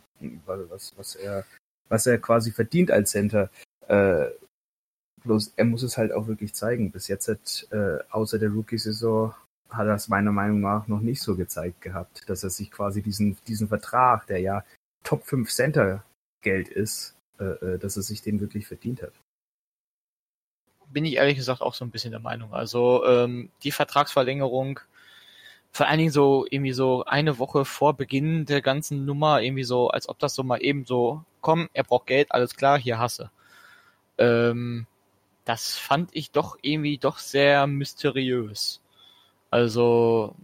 was, 0.46 0.94
was, 0.98 1.16
er, 1.16 1.44
was 1.90 2.08
er 2.08 2.18
quasi 2.18 2.52
verdient 2.52 2.92
als 2.92 3.12
Center. 3.12 3.50
Äh, 3.88 4.28
bloß 5.24 5.54
er 5.56 5.66
muss 5.66 5.84
es 5.84 5.98
halt 5.98 6.12
auch 6.12 6.28
wirklich 6.28 6.54
zeigen. 6.54 6.92
Bis 6.92 7.08
jetzt 7.08 7.28
hat, 7.28 7.68
äh, 7.72 8.00
außer 8.12 8.40
der 8.40 8.50
Rookie-Saison, 8.50 9.34
hat 9.70 9.88
er 9.88 9.96
es 9.96 10.08
meiner 10.08 10.32
Meinung 10.32 10.62
nach 10.62 10.88
noch 10.88 11.02
nicht 11.02 11.22
so 11.22 11.36
gezeigt 11.36 11.82
gehabt, 11.82 12.30
dass 12.30 12.44
er 12.44 12.50
sich 12.50 12.70
quasi 12.70 13.02
diesen, 13.02 13.38
diesen 13.48 13.68
Vertrag, 13.68 14.28
der 14.28 14.40
ja 14.40 14.64
Top 15.04 15.26
5 15.26 15.52
Center 15.52 16.04
Geld 16.42 16.70
ist, 16.70 17.16
äh, 17.40 17.44
äh, 17.44 17.80
dass 17.80 17.98
er 17.98 18.04
sich 18.04 18.22
den 18.22 18.40
wirklich 18.40 18.68
verdient 18.68 19.02
hat 19.02 19.14
bin 20.94 21.06
ich 21.06 21.16
ehrlich 21.16 21.36
gesagt 21.36 21.62
auch 21.62 21.74
so 21.74 21.84
ein 21.84 21.92
bisschen 21.92 22.12
der 22.12 22.20
Meinung. 22.20 22.54
Also 22.54 23.06
ähm, 23.06 23.50
die 23.64 23.72
Vertragsverlängerung, 23.72 24.80
vor 25.72 25.88
allen 25.88 25.98
Dingen 25.98 26.12
so 26.12 26.46
irgendwie 26.50 26.72
so 26.74 27.04
eine 27.06 27.40
Woche 27.40 27.66
vor 27.66 27.96
Beginn 27.96 28.46
der 28.46 28.62
ganzen 28.62 29.06
Nummer, 29.06 29.42
irgendwie 29.42 29.64
so, 29.64 29.90
als 29.90 30.08
ob 30.08 30.20
das 30.20 30.36
so 30.36 30.44
mal 30.44 30.62
eben 30.62 30.86
so, 30.86 31.24
komm, 31.42 31.70
er 31.74 31.84
braucht 31.84 32.08
Geld, 32.08 32.32
alles 32.32 32.56
klar, 32.56 32.80
hier 32.80 33.00
hasse. 33.00 33.32
Ähm, 34.20 34.86
das 35.46 35.78
fand 35.78 36.10
ich 36.14 36.32
doch 36.32 36.58
irgendwie 36.62 36.98
doch 36.98 37.18
sehr 37.18 37.68
mysteriös. 37.68 38.82
Also, 39.50 40.36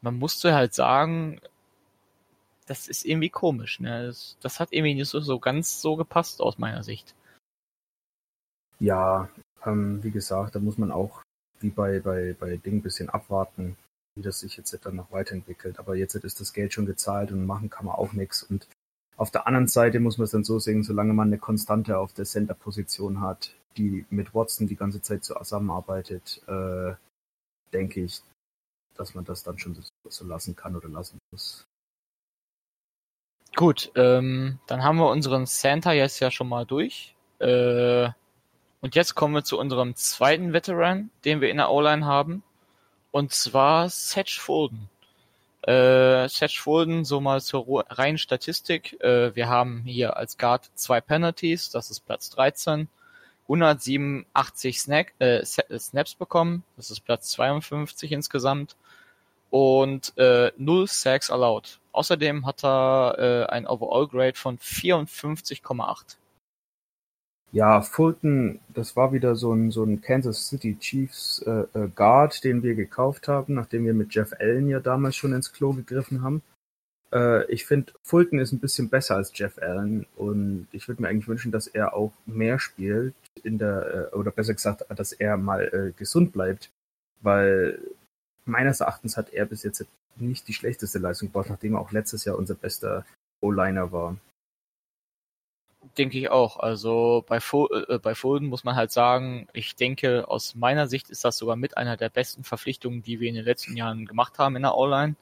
man 0.00 0.18
musste 0.18 0.54
halt 0.54 0.74
sagen, 0.74 1.40
das 2.66 2.88
ist 2.88 3.04
irgendwie 3.04 3.30
komisch, 3.30 3.80
ne? 3.80 4.06
Das, 4.06 4.36
das 4.40 4.60
hat 4.60 4.72
irgendwie 4.72 4.94
nicht 4.94 5.08
so, 5.08 5.20
so 5.20 5.38
ganz 5.38 5.80
so 5.80 5.96
gepasst 5.96 6.40
aus 6.40 6.58
meiner 6.58 6.82
Sicht. 6.82 7.14
Ja, 8.80 9.28
ähm, 9.64 10.02
wie 10.02 10.10
gesagt, 10.10 10.54
da 10.54 10.60
muss 10.60 10.78
man 10.78 10.92
auch 10.92 11.22
wie 11.60 11.70
bei, 11.70 12.00
bei, 12.00 12.36
bei 12.38 12.56
Ding 12.56 12.76
ein 12.76 12.82
bisschen 12.82 13.08
abwarten, 13.08 13.76
wie 14.14 14.22
das 14.22 14.40
sich 14.40 14.56
jetzt 14.56 14.76
dann 14.84 14.96
noch 14.96 15.10
weiterentwickelt. 15.10 15.78
Aber 15.78 15.96
jetzt 15.96 16.14
ist 16.14 16.40
das 16.40 16.52
Geld 16.52 16.72
schon 16.72 16.86
gezahlt 16.86 17.32
und 17.32 17.46
machen 17.46 17.70
kann 17.70 17.86
man 17.86 17.96
auch 17.96 18.12
nichts. 18.12 18.42
Und 18.42 18.68
auf 19.16 19.30
der 19.30 19.46
anderen 19.46 19.66
Seite 19.66 19.98
muss 19.98 20.18
man 20.18 20.26
es 20.26 20.30
dann 20.30 20.44
so 20.44 20.58
sehen, 20.58 20.84
solange 20.84 21.14
man 21.14 21.28
eine 21.28 21.38
Konstante 21.38 21.98
auf 21.98 22.12
der 22.12 22.24
Center-Position 22.24 23.20
hat, 23.20 23.54
die 23.78 24.04
mit 24.10 24.34
Watson 24.34 24.66
die 24.66 24.76
ganze 24.76 25.00
Zeit 25.00 25.24
zusammenarbeitet, 25.24 26.42
äh, 26.46 26.94
denke 27.72 28.02
ich, 28.02 28.20
dass 28.94 29.14
man 29.14 29.24
das 29.24 29.44
dann 29.44 29.58
schon 29.58 29.76
so, 30.08 30.24
lassen 30.24 30.56
kann 30.56 30.76
oder 30.76 30.88
lassen 30.88 31.18
muss. 31.30 31.66
Gut, 33.54 33.90
ähm, 33.94 34.58
dann 34.66 34.82
haben 34.82 34.98
wir 34.98 35.08
unseren 35.08 35.46
Center 35.46 35.92
jetzt 35.92 36.20
ja 36.20 36.30
schon 36.30 36.48
mal 36.48 36.66
durch. 36.66 37.14
Äh, 37.38 38.10
und 38.80 38.94
jetzt 38.94 39.14
kommen 39.14 39.34
wir 39.34 39.44
zu 39.44 39.58
unserem 39.58 39.96
zweiten 39.96 40.52
Veteran, 40.52 41.10
den 41.24 41.40
wir 41.40 41.50
in 41.50 41.56
der 41.56 41.70
O-Line 41.70 42.04
haben. 42.04 42.42
Und 43.10 43.32
zwar 43.32 43.88
Satch 43.88 44.38
Fulden. 44.38 44.88
Äh, 45.62 46.28
Satch 46.28 46.60
Fulden, 46.60 47.04
so 47.04 47.20
mal 47.20 47.40
zur 47.40 47.84
reinen 47.88 48.18
Statistik. 48.18 49.00
Äh, 49.00 49.34
wir 49.34 49.48
haben 49.48 49.82
hier 49.84 50.16
als 50.16 50.38
Guard 50.38 50.70
zwei 50.74 51.00
Penalties, 51.00 51.70
das 51.70 51.90
ist 51.90 52.00
Platz 52.00 52.30
13. 52.30 52.88
187 53.48 54.80
Snack, 54.80 55.14
äh, 55.18 55.44
Snaps 55.44 56.14
bekommen, 56.14 56.64
das 56.76 56.90
ist 56.90 57.00
Platz 57.00 57.30
52 57.30 58.12
insgesamt. 58.12 58.76
Und 59.50 60.12
äh, 60.18 60.52
0 60.58 60.86
Sacks 60.86 61.30
allowed. 61.30 61.80
Außerdem 61.92 62.44
hat 62.44 62.62
er 62.62 63.16
äh, 63.18 63.46
ein 63.50 63.66
Overall 63.66 64.06
Grade 64.06 64.36
von 64.36 64.58
54,8. 64.58 66.16
Ja, 67.50 67.80
Fulton, 67.80 68.60
das 68.68 68.94
war 68.94 69.12
wieder 69.12 69.34
so 69.34 69.54
ein, 69.54 69.70
so 69.70 69.82
ein 69.82 70.02
Kansas 70.02 70.48
City 70.48 70.76
Chiefs 70.78 71.42
äh, 71.46 71.64
äh, 71.72 71.88
Guard, 71.94 72.44
den 72.44 72.62
wir 72.62 72.74
gekauft 72.74 73.26
haben, 73.26 73.54
nachdem 73.54 73.86
wir 73.86 73.94
mit 73.94 74.14
Jeff 74.14 74.34
Allen 74.38 74.68
ja 74.68 74.80
damals 74.80 75.16
schon 75.16 75.32
ins 75.32 75.50
Klo 75.52 75.72
gegriffen 75.72 76.22
haben. 76.22 76.42
Äh, 77.12 77.50
ich 77.50 77.66
finde, 77.66 77.92
Fulton 78.02 78.38
ist 78.38 78.52
ein 78.52 78.60
bisschen 78.60 78.88
besser 78.88 79.16
als 79.16 79.32
Jeff 79.34 79.58
Allen 79.58 80.06
und 80.16 80.68
ich 80.72 80.88
würde 80.88 81.02
mir 81.02 81.08
eigentlich 81.08 81.28
wünschen, 81.28 81.52
dass 81.52 81.66
er 81.66 81.94
auch 81.94 82.12
mehr 82.26 82.58
spielt 82.58 83.14
in 83.42 83.58
der, 83.58 84.10
äh, 84.12 84.16
oder 84.16 84.30
besser 84.30 84.54
gesagt, 84.54 84.84
dass 84.88 85.12
er 85.12 85.36
mal 85.36 85.62
äh, 85.72 85.92
gesund 85.98 86.32
bleibt, 86.32 86.70
weil 87.20 87.80
meines 88.44 88.80
Erachtens 88.80 89.16
hat 89.16 89.32
er 89.32 89.46
bis 89.46 89.62
jetzt 89.62 89.84
nicht 90.16 90.48
die 90.48 90.54
schlechteste 90.54 90.98
Leistung 90.98 91.28
gebracht, 91.28 91.50
nachdem 91.50 91.74
er 91.74 91.80
auch 91.80 91.92
letztes 91.92 92.24
Jahr 92.24 92.36
unser 92.36 92.54
bester 92.54 93.04
O-Liner 93.40 93.92
war. 93.92 94.16
Denke 95.96 96.18
ich 96.18 96.28
auch. 96.28 96.58
Also 96.58 97.24
bei, 97.26 97.40
Fo 97.40 97.68
äh, 97.68 97.98
bei 97.98 98.14
Fulden 98.14 98.48
muss 98.48 98.64
man 98.64 98.74
halt 98.74 98.90
sagen, 98.90 99.48
ich 99.52 99.76
denke, 99.76 100.28
aus 100.28 100.54
meiner 100.54 100.88
Sicht 100.88 101.08
ist 101.08 101.24
das 101.24 101.38
sogar 101.38 101.56
mit 101.56 101.76
einer 101.76 101.96
der 101.96 102.08
besten 102.08 102.44
Verpflichtungen, 102.44 103.02
die 103.02 103.20
wir 103.20 103.28
in 103.28 103.36
den 103.36 103.44
letzten 103.44 103.76
Jahren 103.76 104.04
gemacht 104.06 104.38
haben 104.38 104.56
in 104.56 104.62
der 104.62 104.76
O-Line. 104.76 105.14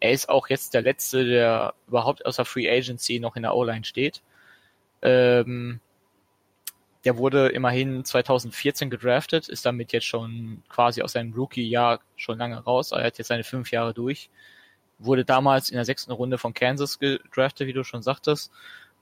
Er 0.00 0.12
ist 0.12 0.28
auch 0.28 0.48
jetzt 0.48 0.74
der 0.74 0.82
Letzte, 0.82 1.24
der 1.24 1.74
überhaupt 1.88 2.26
außer 2.26 2.44
Free 2.44 2.70
Agency 2.70 3.20
noch 3.20 3.36
in 3.36 3.42
der 3.42 3.54
O-Line 3.54 3.84
steht. 3.84 4.22
Ähm, 5.02 5.80
der 7.04 7.18
wurde 7.18 7.48
immerhin 7.48 8.04
2014 8.04 8.88
gedraftet, 8.88 9.48
ist 9.48 9.66
damit 9.66 9.92
jetzt 9.92 10.06
schon 10.06 10.62
quasi 10.68 11.02
aus 11.02 11.12
seinem 11.12 11.34
Rookie-Jahr 11.34 12.00
schon 12.16 12.38
lange 12.38 12.58
raus. 12.58 12.92
Er 12.92 13.04
hat 13.04 13.18
jetzt 13.18 13.28
seine 13.28 13.44
fünf 13.44 13.70
Jahre 13.70 13.92
durch. 13.92 14.30
Wurde 14.98 15.24
damals 15.24 15.68
in 15.68 15.76
der 15.76 15.84
sechsten 15.84 16.12
Runde 16.12 16.38
von 16.38 16.54
Kansas 16.54 16.98
gedraftet, 16.98 17.66
wie 17.66 17.72
du 17.74 17.84
schon 17.84 18.02
sagtest. 18.02 18.50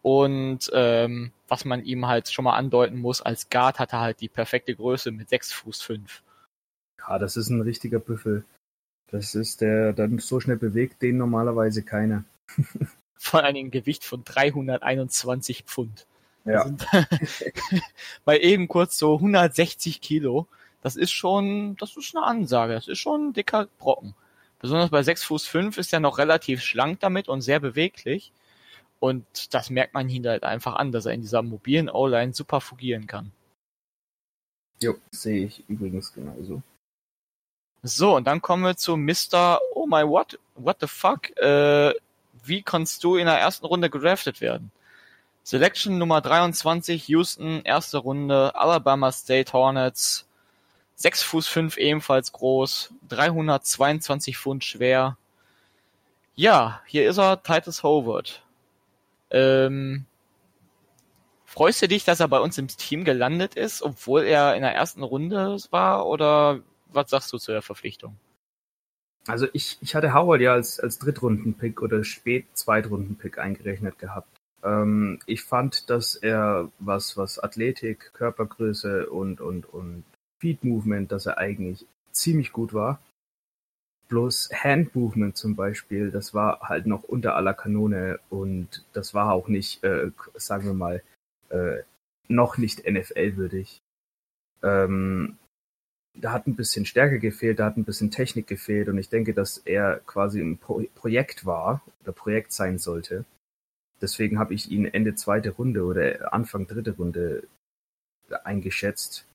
Und 0.02 0.68
ähm, 0.72 1.32
was 1.46 1.64
man 1.64 1.84
ihm 1.84 2.08
halt 2.08 2.28
schon 2.28 2.44
mal 2.44 2.56
andeuten 2.56 2.98
muss, 2.98 3.22
als 3.22 3.48
Guard 3.50 3.78
hat 3.78 3.92
er 3.92 4.00
halt 4.00 4.20
die 4.20 4.28
perfekte 4.28 4.74
Größe 4.74 5.12
mit 5.12 5.28
6 5.28 5.52
Fuß 5.52 5.82
5. 5.82 6.22
Ja, 6.98 7.18
das 7.20 7.36
ist 7.36 7.50
ein 7.50 7.60
richtiger 7.60 8.00
Büffel. 8.00 8.44
Das 9.12 9.34
ist 9.34 9.60
der, 9.60 9.92
dann 9.92 10.18
so 10.18 10.40
schnell 10.40 10.56
bewegt 10.56 11.02
den 11.02 11.18
normalerweise 11.18 11.82
keiner. 11.82 12.24
Von 13.16 13.40
einem 13.42 13.70
Gewicht 13.70 14.04
von 14.04 14.24
321 14.24 15.62
Pfund. 15.62 16.08
Ja. 16.44 16.74
Bei 18.24 18.38
eben 18.40 18.66
kurz 18.66 18.98
so 18.98 19.14
160 19.14 20.00
Kilo. 20.00 20.48
Das 20.82 20.96
ist 20.96 21.12
schon, 21.12 21.76
das 21.76 21.96
ist 21.96 22.16
eine 22.16 22.26
Ansage. 22.26 22.74
Das 22.74 22.88
ist 22.88 22.98
schon 22.98 23.28
ein 23.28 23.32
dicker 23.32 23.68
Brocken. 23.78 24.16
Besonders 24.58 24.90
bei 24.90 25.04
6 25.04 25.22
Fuß 25.22 25.46
5 25.46 25.78
ist 25.78 25.92
er 25.92 26.00
noch 26.00 26.18
relativ 26.18 26.62
schlank 26.62 26.98
damit 26.98 27.28
und 27.28 27.42
sehr 27.42 27.60
beweglich. 27.60 28.32
Und 28.98 29.54
das 29.54 29.70
merkt 29.70 29.94
man 29.94 30.08
ihn 30.08 30.26
halt 30.26 30.42
einfach 30.42 30.74
an, 30.74 30.90
dass 30.90 31.06
er 31.06 31.12
in 31.12 31.20
dieser 31.20 31.42
mobilen 31.42 31.88
O-Line 31.88 32.34
super 32.34 32.60
fungieren 32.60 33.06
kann. 33.06 33.30
Jo, 34.80 34.96
sehe 35.12 35.46
ich 35.46 35.62
übrigens 35.68 36.12
genauso. 36.12 36.62
So, 37.82 38.16
und 38.16 38.26
dann 38.26 38.40
kommen 38.40 38.62
wir 38.62 38.76
zu 38.76 38.96
Mr. 38.96 39.60
Oh 39.74 39.86
my 39.86 40.06
what, 40.06 40.38
what 40.54 40.76
the 40.80 40.86
fuck, 40.86 41.36
äh, 41.38 41.92
wie 42.44 42.62
kannst 42.62 43.02
du 43.02 43.16
in 43.16 43.26
der 43.26 43.38
ersten 43.38 43.66
Runde 43.66 43.90
gedraftet 43.90 44.40
werden? 44.40 44.70
Selection 45.42 45.98
Nummer 45.98 46.20
23, 46.20 47.08
Houston, 47.08 47.62
erste 47.64 47.98
Runde, 47.98 48.54
Alabama 48.54 49.10
State 49.10 49.52
Hornets, 49.52 50.28
6 50.94 51.22
Fuß 51.24 51.48
5 51.48 51.76
ebenfalls 51.78 52.30
groß, 52.32 52.94
322 53.08 54.38
Pfund 54.38 54.64
schwer. 54.64 55.16
Ja, 56.36 56.80
hier 56.86 57.08
ist 57.10 57.18
er, 57.18 57.42
Titus 57.42 57.82
Howard. 57.82 58.44
Ähm, 59.30 60.06
freust 61.44 61.82
du 61.82 61.88
dich, 61.88 62.04
dass 62.04 62.20
er 62.20 62.28
bei 62.28 62.38
uns 62.38 62.58
im 62.58 62.68
Team 62.68 63.04
gelandet 63.04 63.56
ist, 63.56 63.82
obwohl 63.82 64.22
er 64.22 64.54
in 64.54 64.62
der 64.62 64.74
ersten 64.74 65.02
Runde 65.02 65.56
war? 65.70 66.06
Oder 66.06 66.60
was 66.94 67.10
sagst 67.10 67.32
du 67.32 67.38
zu 67.38 67.52
der 67.52 67.62
Verpflichtung? 67.62 68.16
Also 69.26 69.46
ich, 69.52 69.78
ich 69.80 69.94
hatte 69.94 70.14
Howard 70.14 70.40
ja 70.40 70.52
als, 70.52 70.80
als 70.80 70.98
Drittrunden-Pick 70.98 71.80
oder 71.80 72.02
Spät-Zweitrunden-Pick 72.02 73.38
eingerechnet 73.38 73.98
gehabt. 73.98 74.28
Ähm, 74.64 75.20
ich 75.26 75.42
fand, 75.42 75.90
dass 75.90 76.16
er 76.16 76.70
was, 76.78 77.16
was 77.16 77.38
Athletik, 77.38 78.12
Körpergröße 78.14 79.08
und, 79.10 79.40
und, 79.40 79.66
und 79.66 80.04
Feed-Movement, 80.40 81.12
dass 81.12 81.26
er 81.26 81.38
eigentlich 81.38 81.86
ziemlich 82.10 82.52
gut 82.52 82.74
war. 82.74 83.00
Bloß 84.08 84.50
Hand-Movement 84.52 85.36
zum 85.36 85.56
Beispiel, 85.56 86.10
das 86.10 86.34
war 86.34 86.60
halt 86.60 86.86
noch 86.86 87.04
unter 87.04 87.36
aller 87.36 87.54
Kanone 87.54 88.18
und 88.28 88.84
das 88.92 89.14
war 89.14 89.32
auch 89.32 89.48
nicht, 89.48 89.82
äh, 89.84 90.10
sagen 90.34 90.66
wir 90.66 90.74
mal, 90.74 91.02
äh, 91.48 91.82
noch 92.28 92.58
nicht 92.58 92.84
NFL-würdig. 92.86 93.80
Ähm, 94.62 95.38
da 96.14 96.32
hat 96.32 96.46
ein 96.46 96.56
bisschen 96.56 96.84
Stärke 96.84 97.18
gefehlt, 97.18 97.58
da 97.58 97.66
hat 97.66 97.76
ein 97.76 97.84
bisschen 97.84 98.10
Technik 98.10 98.46
gefehlt 98.46 98.88
und 98.88 98.98
ich 98.98 99.08
denke, 99.08 99.34
dass 99.34 99.58
er 99.58 100.00
quasi 100.06 100.40
ein 100.40 100.58
Pro 100.58 100.82
Projekt 100.94 101.46
war 101.46 101.82
oder 102.02 102.12
Projekt 102.12 102.52
sein 102.52 102.78
sollte. 102.78 103.24
Deswegen 104.00 104.38
habe 104.38 104.54
ich 104.54 104.70
ihn 104.70 104.84
Ende 104.84 105.14
zweite 105.14 105.50
Runde 105.50 105.84
oder 105.84 106.34
Anfang 106.34 106.66
dritte 106.66 106.96
Runde 106.96 107.46
eingeschätzt. 108.44 109.26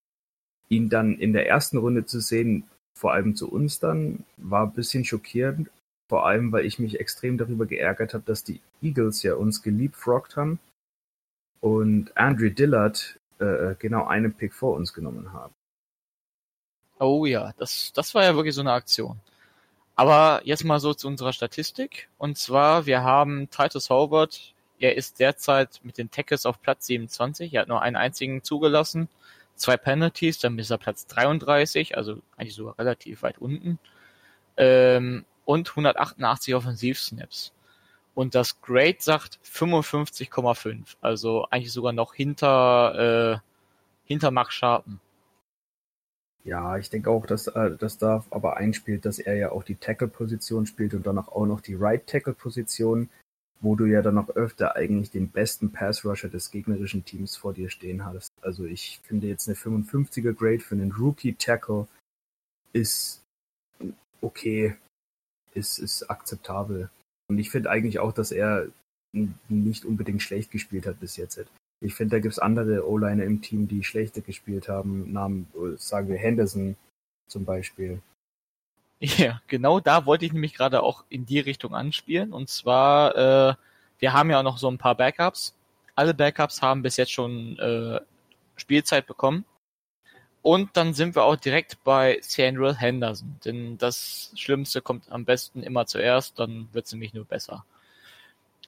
Ihn 0.69 0.89
dann 0.89 1.17
in 1.17 1.33
der 1.33 1.47
ersten 1.47 1.77
Runde 1.77 2.05
zu 2.05 2.19
sehen, 2.19 2.65
vor 2.97 3.13
allem 3.13 3.35
zu 3.35 3.49
uns 3.49 3.79
dann, 3.79 4.25
war 4.37 4.65
ein 4.65 4.73
bisschen 4.73 5.05
schockierend. 5.05 5.69
Vor 6.09 6.25
allem, 6.25 6.51
weil 6.51 6.65
ich 6.65 6.79
mich 6.79 6.99
extrem 6.99 7.37
darüber 7.37 7.65
geärgert 7.65 8.13
habe, 8.13 8.23
dass 8.25 8.43
die 8.43 8.61
Eagles 8.81 9.23
ja 9.23 9.35
uns 9.35 9.61
geliebfroggt 9.61 10.37
haben 10.37 10.59
und 11.59 12.15
Andrew 12.15 12.49
Dillard 12.49 13.19
äh, 13.39 13.75
genau 13.77 14.05
einen 14.05 14.33
Pick 14.33 14.53
vor 14.53 14.75
uns 14.75 14.93
genommen 14.93 15.33
haben. 15.33 15.53
Oh 16.99 17.25
ja, 17.25 17.53
das, 17.57 17.91
das 17.93 18.15
war 18.15 18.23
ja 18.23 18.35
wirklich 18.35 18.55
so 18.55 18.61
eine 18.61 18.71
Aktion. 18.71 19.19
Aber 19.95 20.41
jetzt 20.43 20.63
mal 20.63 20.79
so 20.79 20.93
zu 20.93 21.07
unserer 21.07 21.33
Statistik. 21.33 22.09
Und 22.17 22.37
zwar, 22.37 22.85
wir 22.85 23.03
haben 23.03 23.49
Titus 23.49 23.89
Howard. 23.89 24.53
Er 24.79 24.95
ist 24.95 25.19
derzeit 25.19 25.79
mit 25.83 25.97
den 25.97 26.11
Tackles 26.11 26.45
auf 26.45 26.61
Platz 26.61 26.85
27. 26.87 27.53
Er 27.53 27.61
hat 27.61 27.67
nur 27.67 27.81
einen 27.81 27.95
einzigen 27.95 28.43
zugelassen 28.43 29.09
zwei 29.57 29.77
Penalties, 29.77 30.39
dann 30.39 30.57
ist 30.59 30.69
er 30.69 30.77
Platz 30.77 31.07
33, 31.07 31.97
also 31.97 32.21
eigentlich 32.37 32.55
sogar 32.55 32.77
relativ 32.79 33.23
weit 33.23 33.39
unten. 33.39 33.79
Ähm, 34.55 35.25
und 35.45 35.69
188 35.69 36.55
Offensivsnaps. 36.55 37.53
Und 38.15 38.35
das 38.35 38.61
Grade 38.61 38.97
sagt 38.99 39.39
55,5, 39.45 40.95
also 41.01 41.47
eigentlich 41.49 41.71
sogar 41.71 41.93
noch 41.93 42.13
hinter, 42.13 43.35
äh, 43.35 43.39
hinter 44.05 44.31
Max 44.31 44.55
Sharpen. 44.55 44.99
Ja, 46.47 46.77
ich 46.77 46.89
denke 46.89 47.09
auch, 47.09 47.25
dass 47.25 47.47
äh, 47.47 47.75
das 47.77 47.97
da 47.97 48.23
aber 48.29 48.55
einspielt, 48.55 49.03
dass 49.03 49.19
er 49.19 49.35
ja 49.35 49.51
auch 49.51 49.63
die 49.63 49.75
Tackle-Position 49.75 50.65
spielt 50.65 50.93
und 50.93 51.05
dann 51.05 51.17
auch 51.19 51.45
noch 51.45 51.59
die 51.59 51.75
Right-Tackle-Position. 51.75 53.09
wo 53.59 53.75
du 53.75 53.85
ja 53.85 54.03
dann 54.03 54.13
noch 54.13 54.29
öfter 54.29 54.75
eigentlich 54.75 55.09
den 55.09 55.29
besten 55.29 55.71
Pass-Rusher 55.71 56.29
des 56.29 56.51
gegnerischen 56.51 57.03
Teams 57.05 57.35
vor 57.35 57.53
dir 57.53 57.71
stehen 57.71 58.05
hattest. 58.05 58.29
Also 58.41 58.65
ich 58.65 58.99
finde 59.03 59.27
jetzt 59.27 59.47
eine 59.47 59.57
55er 59.57 60.33
Grade 60.33 60.59
für 60.59 60.75
einen 60.75 60.91
Rookie-Tackle 60.91 61.87
ist 62.71 63.23
okay, 64.21 64.75
ist, 65.55 65.79
ist 65.79 66.03
akzeptabel. 66.09 66.91
Und 67.29 67.39
ich 67.39 67.49
finde 67.49 67.71
eigentlich 67.71 67.97
auch, 67.97 68.13
dass 68.13 68.31
er 68.31 68.67
nicht 69.49 69.85
unbedingt 69.85 70.21
schlecht 70.21 70.51
gespielt 70.51 70.85
hat 70.85 70.99
bis 70.99 71.17
jetzt. 71.17 71.43
Ich 71.79 71.93
finde, 71.93 72.15
da 72.15 72.19
gibt 72.19 72.33
es 72.33 72.39
andere 72.39 72.87
O-Liner 72.87 73.23
im 73.23 73.41
Team, 73.41 73.67
die 73.67 73.83
schlechter 73.83 74.21
gespielt 74.21 74.67
haben. 74.67 75.11
Namen, 75.11 75.47
sagen 75.77 76.09
wir 76.09 76.17
Henderson 76.17 76.75
zum 77.27 77.45
Beispiel. 77.45 78.01
Ja, 78.99 79.41
genau 79.45 79.79
da 79.79 80.07
wollte 80.07 80.25
ich 80.25 80.33
nämlich 80.33 80.55
gerade 80.55 80.81
auch 80.81 81.03
in 81.07 81.27
die 81.27 81.39
Richtung 81.39 81.75
anspielen. 81.75 82.33
Und 82.33 82.49
zwar, 82.49 83.15
äh, 83.15 83.53
wir 83.99 84.13
haben 84.13 84.31
ja 84.31 84.39
auch 84.39 84.43
noch 84.43 84.57
so 84.57 84.67
ein 84.71 84.79
paar 84.79 84.95
Backups. 84.95 85.53
Alle 85.93 86.15
Backups 86.15 86.63
haben 86.63 86.81
bis 86.81 86.97
jetzt 86.97 87.11
schon 87.11 87.59
äh, 87.59 87.99
Spielzeit 88.55 89.05
bekommen. 89.05 89.45
Und 90.41 90.77
dann 90.77 90.93
sind 90.93 91.15
wir 91.15 91.23
auch 91.25 91.35
direkt 91.35 91.83
bei 91.83 92.19
Samuel 92.21 92.75
Henderson. 92.75 93.37
Denn 93.45 93.77
das 93.77 94.31
Schlimmste 94.35 94.81
kommt 94.81 95.11
am 95.11 95.25
besten 95.25 95.61
immer 95.61 95.85
zuerst, 95.85 96.39
dann 96.39 96.69
wird 96.71 96.85
es 96.85 96.93
nämlich 96.93 97.13
nur 97.13 97.25
besser. 97.25 97.65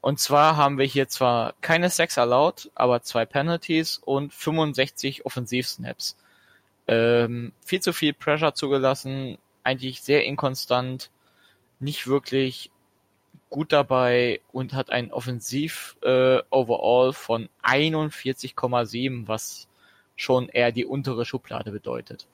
Und 0.01 0.19
zwar 0.19 0.55
haben 0.55 0.77
wir 0.77 0.85
hier 0.85 1.09
zwar 1.09 1.53
keine 1.61 1.89
Sacks 1.89 2.17
erlaubt, 2.17 2.71
aber 2.75 3.01
zwei 3.01 3.25
Penalties 3.25 3.97
und 3.97 4.33
65 4.33 5.25
Offensivsnaps. 5.25 6.15
Ähm, 6.87 7.53
viel 7.65 7.81
zu 7.81 7.93
viel 7.93 8.13
Pressure 8.13 8.55
zugelassen, 8.55 9.37
eigentlich 9.63 10.01
sehr 10.01 10.23
inkonstant, 10.25 11.11
nicht 11.79 12.07
wirklich 12.07 12.71
gut 13.49 13.71
dabei 13.73 14.41
und 14.51 14.73
hat 14.73 14.89
ein 14.89 15.11
Offensiv 15.11 15.97
äh, 16.01 16.39
von 17.11 17.49
41,7, 17.63 19.27
was 19.27 19.67
schon 20.15 20.49
eher 20.49 20.71
die 20.71 20.85
untere 20.85 21.25
Schublade 21.25 21.71
bedeutet. 21.71 22.27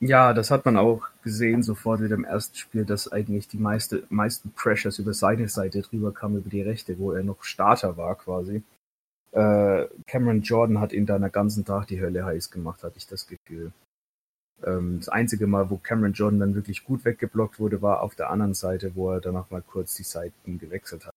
Ja, 0.00 0.32
das 0.32 0.52
hat 0.52 0.64
man 0.64 0.76
auch 0.76 1.08
gesehen 1.24 1.62
sofort 1.64 2.00
mit 2.00 2.12
dem 2.12 2.24
ersten 2.24 2.56
Spiel, 2.56 2.84
dass 2.84 3.10
eigentlich 3.10 3.48
die 3.48 3.58
meiste, 3.58 4.04
meisten 4.10 4.52
Pressures 4.52 5.00
über 5.00 5.12
seine 5.12 5.48
Seite 5.48 5.82
drüber 5.82 6.12
kamen, 6.12 6.38
über 6.38 6.50
die 6.50 6.62
rechte, 6.62 6.98
wo 6.98 7.12
er 7.12 7.24
noch 7.24 7.42
Starter 7.42 7.96
war 7.96 8.14
quasi. 8.14 8.62
Äh, 9.32 9.86
Cameron 10.06 10.42
Jordan 10.42 10.80
hat 10.80 10.92
ihn 10.92 11.04
da 11.04 11.18
den 11.18 11.32
ganzen 11.32 11.64
Tag 11.64 11.88
die 11.88 12.00
Hölle 12.00 12.24
heiß 12.24 12.50
gemacht, 12.50 12.84
hatte 12.84 12.96
ich 12.96 13.08
das 13.08 13.26
Gefühl. 13.26 13.72
Ähm, 14.64 14.98
das 15.00 15.08
einzige 15.08 15.48
Mal, 15.48 15.68
wo 15.68 15.78
Cameron 15.78 16.12
Jordan 16.12 16.40
dann 16.40 16.54
wirklich 16.54 16.84
gut 16.84 17.04
weggeblockt 17.04 17.58
wurde, 17.58 17.82
war 17.82 18.02
auf 18.02 18.14
der 18.14 18.30
anderen 18.30 18.54
Seite, 18.54 18.94
wo 18.94 19.10
er 19.10 19.20
danach 19.20 19.50
mal 19.50 19.62
kurz 19.62 19.96
die 19.96 20.04
Seiten 20.04 20.58
gewechselt 20.60 21.06
hat. 21.06 21.14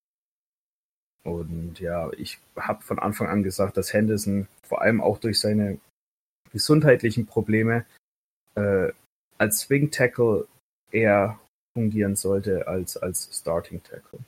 Und 1.24 1.80
ja, 1.80 2.12
ich 2.14 2.40
habe 2.56 2.82
von 2.82 2.98
Anfang 2.98 3.28
an 3.28 3.44
gesagt, 3.44 3.78
dass 3.78 3.94
Henderson 3.94 4.48
vor 4.64 4.82
allem 4.82 5.02
auch 5.02 5.20
durch 5.20 5.40
seine 5.40 5.80
gesundheitlichen 6.52 7.28
Probleme 7.28 7.86
äh, 8.56 8.91
als 9.38 9.62
Swing 9.62 9.91
Tackle 9.91 10.47
eher 10.91 11.39
fungieren 11.74 12.16
sollte 12.16 12.68
als 12.68 12.97
als 12.97 13.30
Starting 13.32 13.82
Tackle. 13.84 14.20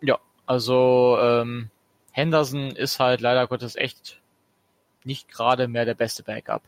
Ja, 0.00 0.18
also 0.46 1.18
ähm, 1.20 1.70
Henderson 2.12 2.70
ist 2.70 3.00
halt 3.00 3.20
leider 3.20 3.46
Gottes 3.46 3.76
echt 3.76 4.20
nicht 5.04 5.28
gerade 5.28 5.68
mehr 5.68 5.84
der 5.84 5.94
beste 5.94 6.22
Backup. 6.22 6.62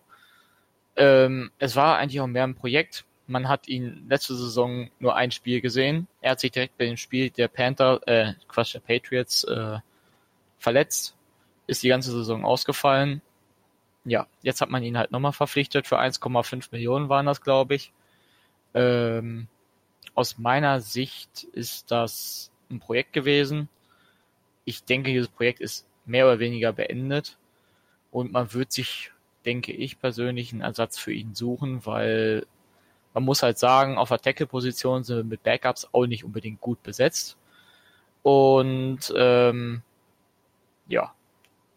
Ähm, 0.97 1.51
es 1.59 1.77
war 1.77 1.99
eigentlich 1.99 2.21
auch 2.21 2.27
mehr 2.27 2.45
ein 2.45 2.55
Projekt. 2.55 3.05
Man 3.27 3.49
hat 3.49 3.69
ihn 3.69 4.07
letzte 4.09 4.35
Saison 4.35 4.91
nur 4.99 5.15
ein 5.15 5.31
Spiel 5.31 5.61
gesehen. 5.61 6.09
Er 6.21 6.33
hat 6.33 6.41
sich 6.41 6.51
direkt 6.51 6.79
bei 6.79 6.87
dem 6.87 6.97
Spiel 6.97 7.31
der 7.31 7.49
Panther, 7.49 8.01
äh, 8.07 8.35
Quatsch, 8.49 8.75
der 8.75 8.81
Patriots 8.81 9.45
äh, 9.45 9.79
verletzt, 10.59 11.15
ist 11.67 11.83
die 11.83 11.89
ganze 11.89 12.11
Saison 12.11 12.45
ausgefallen 12.45 13.21
ja, 14.11 14.27
jetzt 14.43 14.61
hat 14.61 14.71
man 14.71 14.83
ihn 14.83 14.99
halt 14.99 15.11
nochmal 15.11 15.33
verpflichtet 15.33 15.87
für 15.87 15.99
1,5 15.99 16.69
Millionen 16.73 17.09
waren 17.09 17.27
das, 17.27 17.41
glaube 17.41 17.75
ich. 17.75 17.93
Ähm, 18.75 19.49
aus 20.15 20.39
meiner 20.39 20.81
Sicht 20.81 21.45
ist 21.45 21.91
das 21.91 22.51
ein 22.71 22.81
Projekt 22.81 23.13
gewesen. 23.13 23.69
Ich 24.65 24.85
denke, 24.85 25.11
dieses 25.11 25.29
Projekt 25.29 25.61
ist 25.61 25.87
mehr 26.05 26.27
oder 26.27 26.39
weniger 26.39 26.73
beendet 26.73 27.39
und 28.11 28.33
man 28.33 28.53
wird 28.53 28.73
sich, 28.73 29.13
denke 29.45 29.73
ich 29.73 30.01
persönlich, 30.01 30.53
einen 30.53 30.63
Ersatz 30.63 30.99
für 30.99 31.13
ihn 31.13 31.35
suchen, 31.35 31.85
weil 31.87 32.47
man 33.15 33.25
muss 33.25 33.43
halt 33.43 33.59
sagen, 33.59 33.99
auf 33.99 34.09
der 34.09 34.21
Tackle-Position 34.21 35.05
sind 35.05 35.17
wir 35.17 35.25
mit 35.25 35.43
Backups 35.43 35.89
auch 35.93 36.07
nicht 36.07 36.25
unbedingt 36.25 36.61
gut 36.61 36.83
besetzt. 36.83 37.37
Und 38.23 39.13
ähm, 39.17 39.83
ja, 40.87 41.15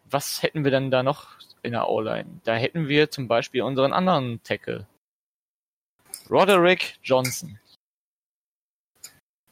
was 0.09 0.43
hätten 0.43 0.63
wir 0.63 0.71
denn 0.71 0.91
da 0.91 1.03
noch 1.03 1.29
in 1.64 1.72
der 1.72 1.89
O-Line. 1.89 2.41
Da 2.43 2.55
hätten 2.55 2.88
wir 2.88 3.12
zum 3.12 3.28
Beispiel 3.28 3.62
unseren 3.62 3.93
anderen 3.93 4.41
Tackle. 4.43 4.88
Roderick 6.30 6.97
Johnson. 7.03 7.59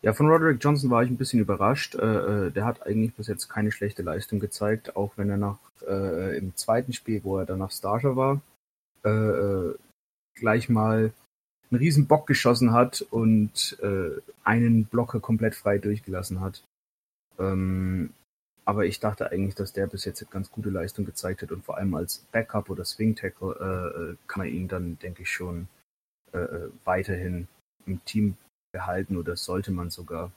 Ja, 0.02 0.14
von 0.14 0.28
Roderick 0.28 0.64
Johnson 0.64 0.90
war 0.90 1.04
ich 1.04 1.10
ein 1.10 1.18
bisschen 1.18 1.42
überrascht. 1.42 1.96
Äh, 1.96 2.48
äh, 2.48 2.52
der 2.52 2.66
hat 2.66 2.86
eigentlich 2.86 3.14
bis 3.16 3.28
jetzt 3.28 3.50
keine 3.50 3.72
schlechte 3.72 4.02
Leistung 4.02 4.40
gezeigt, 4.40 4.96
auch 4.96 5.12
wenn 5.18 5.30
er 5.30 5.38
nach 5.38 5.58
äh, 5.86 6.38
im 6.38 6.56
zweiten 6.56 6.94
Spiel, 6.94 7.24
wo 7.24 7.38
er 7.38 7.46
danach 7.46 7.72
Starter 7.72 8.16
war, 8.16 8.42
äh, 9.04 9.10
äh 9.10 9.76
gleich 10.36 10.70
mal 10.70 11.12
einen 11.70 11.80
riesen 11.80 12.08
Bock 12.08 12.26
geschossen 12.26 12.72
hat 12.72 13.02
und 13.12 13.78
äh, 13.82 14.22
einen 14.46 14.86
Blocker 14.86 15.20
komplett 15.20 15.54
frei 15.54 15.78
durchgelassen 15.78 16.40
hat. 16.40 16.64
Ähm, 17.38 18.14
aber 18.70 18.86
ich 18.86 19.00
dachte 19.00 19.32
eigentlich, 19.32 19.56
dass 19.56 19.74
der 19.74 19.88
bis 19.88 20.06
jetzt 20.06 20.30
ganz 20.30 20.52
gute 20.52 20.70
Leistung 20.70 21.04
gezeigt 21.04 21.42
hat 21.42 21.52
und 21.52 21.66
vor 21.66 21.78
allem 21.78 21.96
als 21.96 22.20
Backup 22.32 22.70
oder 22.70 22.86
Swing 22.86 23.16
Tackle 23.16 23.56
äh, 23.60 24.00
äh, 24.12 24.16
kann 24.28 24.46
man 24.46 24.54
ihn 24.54 24.68
dann, 24.68 25.00
denke 25.00 25.24
ich, 25.24 25.32
schon 25.32 25.68
äh, 26.34 26.38
äh, 26.38 26.70
weiterhin 26.86 27.48
im 27.88 28.06
Team 28.06 28.38
behalten 28.72 29.18
oder 29.18 29.36
sollte 29.38 29.72
man 29.72 29.90
sogar. 29.90 30.32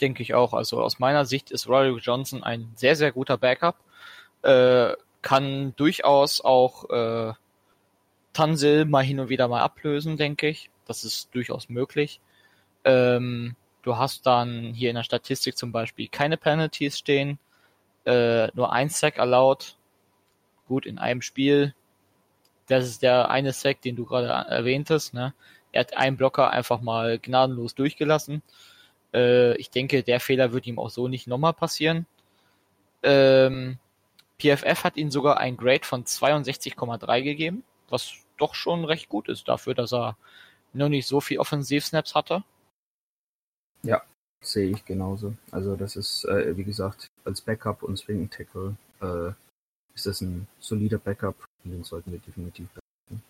Denke 0.00 0.24
ich 0.24 0.34
auch. 0.34 0.54
Also 0.54 0.82
aus 0.82 0.98
meiner 0.98 1.24
Sicht 1.24 1.52
ist 1.52 1.68
Roderick 1.68 2.04
Johnson 2.04 2.42
ein 2.42 2.72
sehr, 2.74 2.96
sehr 2.96 3.12
guter 3.12 3.38
Backup. 3.38 3.76
Äh, 4.42 4.94
kann 5.22 5.72
durchaus 5.76 6.40
auch 6.40 6.90
äh, 6.90 7.32
Tansil 8.32 8.86
mal 8.86 9.04
hin 9.04 9.20
und 9.20 9.28
wieder 9.28 9.46
mal 9.46 9.62
ablösen, 9.62 10.16
denke 10.16 10.48
ich. 10.48 10.68
Das 10.84 11.04
ist 11.04 11.32
durchaus 11.32 11.68
möglich. 11.68 12.18
Ähm, 12.82 13.54
Du 13.84 13.98
hast 13.98 14.24
dann 14.24 14.72
hier 14.72 14.88
in 14.88 14.96
der 14.96 15.02
Statistik 15.02 15.58
zum 15.58 15.70
Beispiel 15.70 16.08
keine 16.08 16.38
Penalties 16.38 16.98
stehen, 16.98 17.38
äh, 18.06 18.48
nur 18.54 18.72
ein 18.72 18.88
Sack 18.88 19.18
erlaubt. 19.18 19.76
Gut, 20.66 20.86
in 20.86 20.98
einem 20.98 21.20
Spiel. 21.20 21.74
Das 22.66 22.86
ist 22.86 23.02
der 23.02 23.30
eine 23.30 23.52
Sack, 23.52 23.82
den 23.82 23.94
du 23.94 24.06
gerade 24.06 24.28
erwähntest. 24.28 25.12
Ne? 25.12 25.34
Er 25.70 25.80
hat 25.80 25.98
einen 25.98 26.16
Blocker 26.16 26.48
einfach 26.48 26.80
mal 26.80 27.18
gnadenlos 27.18 27.74
durchgelassen. 27.74 28.40
Äh, 29.12 29.54
ich 29.58 29.68
denke, 29.68 30.02
der 30.02 30.18
Fehler 30.18 30.54
wird 30.54 30.66
ihm 30.66 30.78
auch 30.78 30.88
so 30.88 31.06
nicht 31.06 31.26
nochmal 31.26 31.52
passieren. 31.52 32.06
Ähm, 33.02 33.78
PFF 34.38 34.82
hat 34.84 34.96
ihm 34.96 35.10
sogar 35.10 35.36
ein 35.36 35.58
Grade 35.58 35.84
von 35.84 36.04
62,3 36.04 37.20
gegeben, 37.20 37.64
was 37.90 38.14
doch 38.38 38.54
schon 38.54 38.86
recht 38.86 39.10
gut 39.10 39.28
ist 39.28 39.46
dafür, 39.46 39.74
dass 39.74 39.92
er 39.92 40.16
noch 40.72 40.88
nicht 40.88 41.06
so 41.06 41.20
viel 41.20 41.38
Offensivsnaps 41.38 42.14
hatte. 42.14 42.44
Ja, 43.84 44.02
sehe 44.40 44.70
ich 44.70 44.84
genauso. 44.84 45.34
Also 45.50 45.76
das 45.76 45.96
ist, 45.96 46.24
äh, 46.24 46.56
wie 46.56 46.64
gesagt, 46.64 47.08
als 47.24 47.40
Backup 47.40 47.82
und 47.82 47.96
Swing 47.96 48.28
Tackle 48.30 48.76
äh, 49.00 49.32
ist 49.94 50.06
das 50.06 50.20
ein 50.20 50.48
solider 50.58 50.98
Backup 50.98 51.36
und 51.64 51.70
den 51.70 51.84
sollten 51.84 52.12
wir 52.12 52.18
definitiv 52.18 52.68
behalten. 52.68 53.22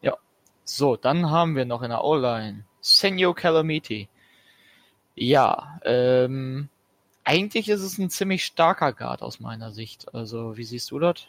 Ja. 0.00 0.16
So, 0.64 0.96
dann 0.96 1.30
haben 1.30 1.54
wir 1.56 1.64
noch 1.64 1.82
in 1.82 1.90
der 1.90 2.02
O-Line 2.02 2.64
Senor 2.80 3.34
Calamity. 3.34 4.08
Ja, 5.14 5.80
ähm, 5.84 6.68
eigentlich 7.22 7.68
ist 7.68 7.82
es 7.82 7.98
ein 7.98 8.10
ziemlich 8.10 8.44
starker 8.44 8.92
Guard 8.92 9.22
aus 9.22 9.40
meiner 9.40 9.70
Sicht. 9.70 10.12
Also, 10.14 10.56
wie 10.56 10.64
siehst 10.64 10.90
du 10.90 10.98
das? 10.98 11.28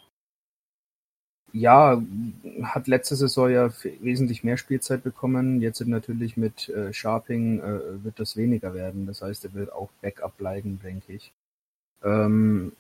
Ja, 1.56 2.04
hat 2.64 2.88
letzte 2.88 3.16
Saison 3.16 3.50
ja 3.50 3.72
wesentlich 4.02 4.44
mehr 4.44 4.58
Spielzeit 4.58 5.04
bekommen. 5.04 5.62
Jetzt 5.62 5.78
sind 5.78 5.90
natürlich 5.90 6.36
mit 6.36 6.68
äh, 6.68 6.92
Sharping 6.92 7.62
äh, 7.62 8.04
wird 8.04 8.20
das 8.20 8.36
weniger 8.36 8.74
werden. 8.74 9.08
Das 9.08 9.22
heißt, 9.22 9.46
er 9.46 9.54
wird 9.54 9.72
auch 9.72 9.90
Backup 10.02 10.36
bleiben, 10.38 10.82
denke 10.84 11.14
ich. 11.14 11.32
Ähm, 12.04 12.74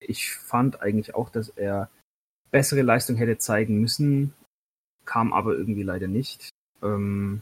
ich 0.00 0.34
fand 0.34 0.82
eigentlich 0.82 1.14
auch, 1.14 1.30
dass 1.30 1.48
er 1.48 1.88
bessere 2.50 2.82
Leistung 2.82 3.16
hätte 3.16 3.38
zeigen 3.38 3.80
müssen, 3.80 4.34
kam 5.06 5.32
aber 5.32 5.56
irgendwie 5.56 5.82
leider 5.82 6.06
nicht. 6.06 6.50
Ähm, 6.82 7.40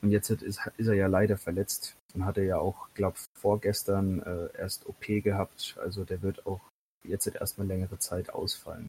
und 0.00 0.10
jetzt 0.12 0.30
ist, 0.30 0.60
ist, 0.76 0.86
er 0.86 0.94
ja 0.94 1.08
leider 1.08 1.38
verletzt 1.38 1.96
und 2.14 2.24
hatte 2.24 2.42
ja 2.42 2.58
auch, 2.58 2.86
glaube 2.94 3.16
vorgestern 3.36 4.22
äh, 4.22 4.56
erst 4.56 4.86
OP 4.86 5.06
gehabt. 5.06 5.76
Also 5.82 6.04
der 6.04 6.22
wird 6.22 6.46
auch 6.46 6.60
jetzt 7.02 7.26
erstmal 7.26 7.66
längere 7.66 7.98
Zeit 7.98 8.30
ausfallen. 8.30 8.86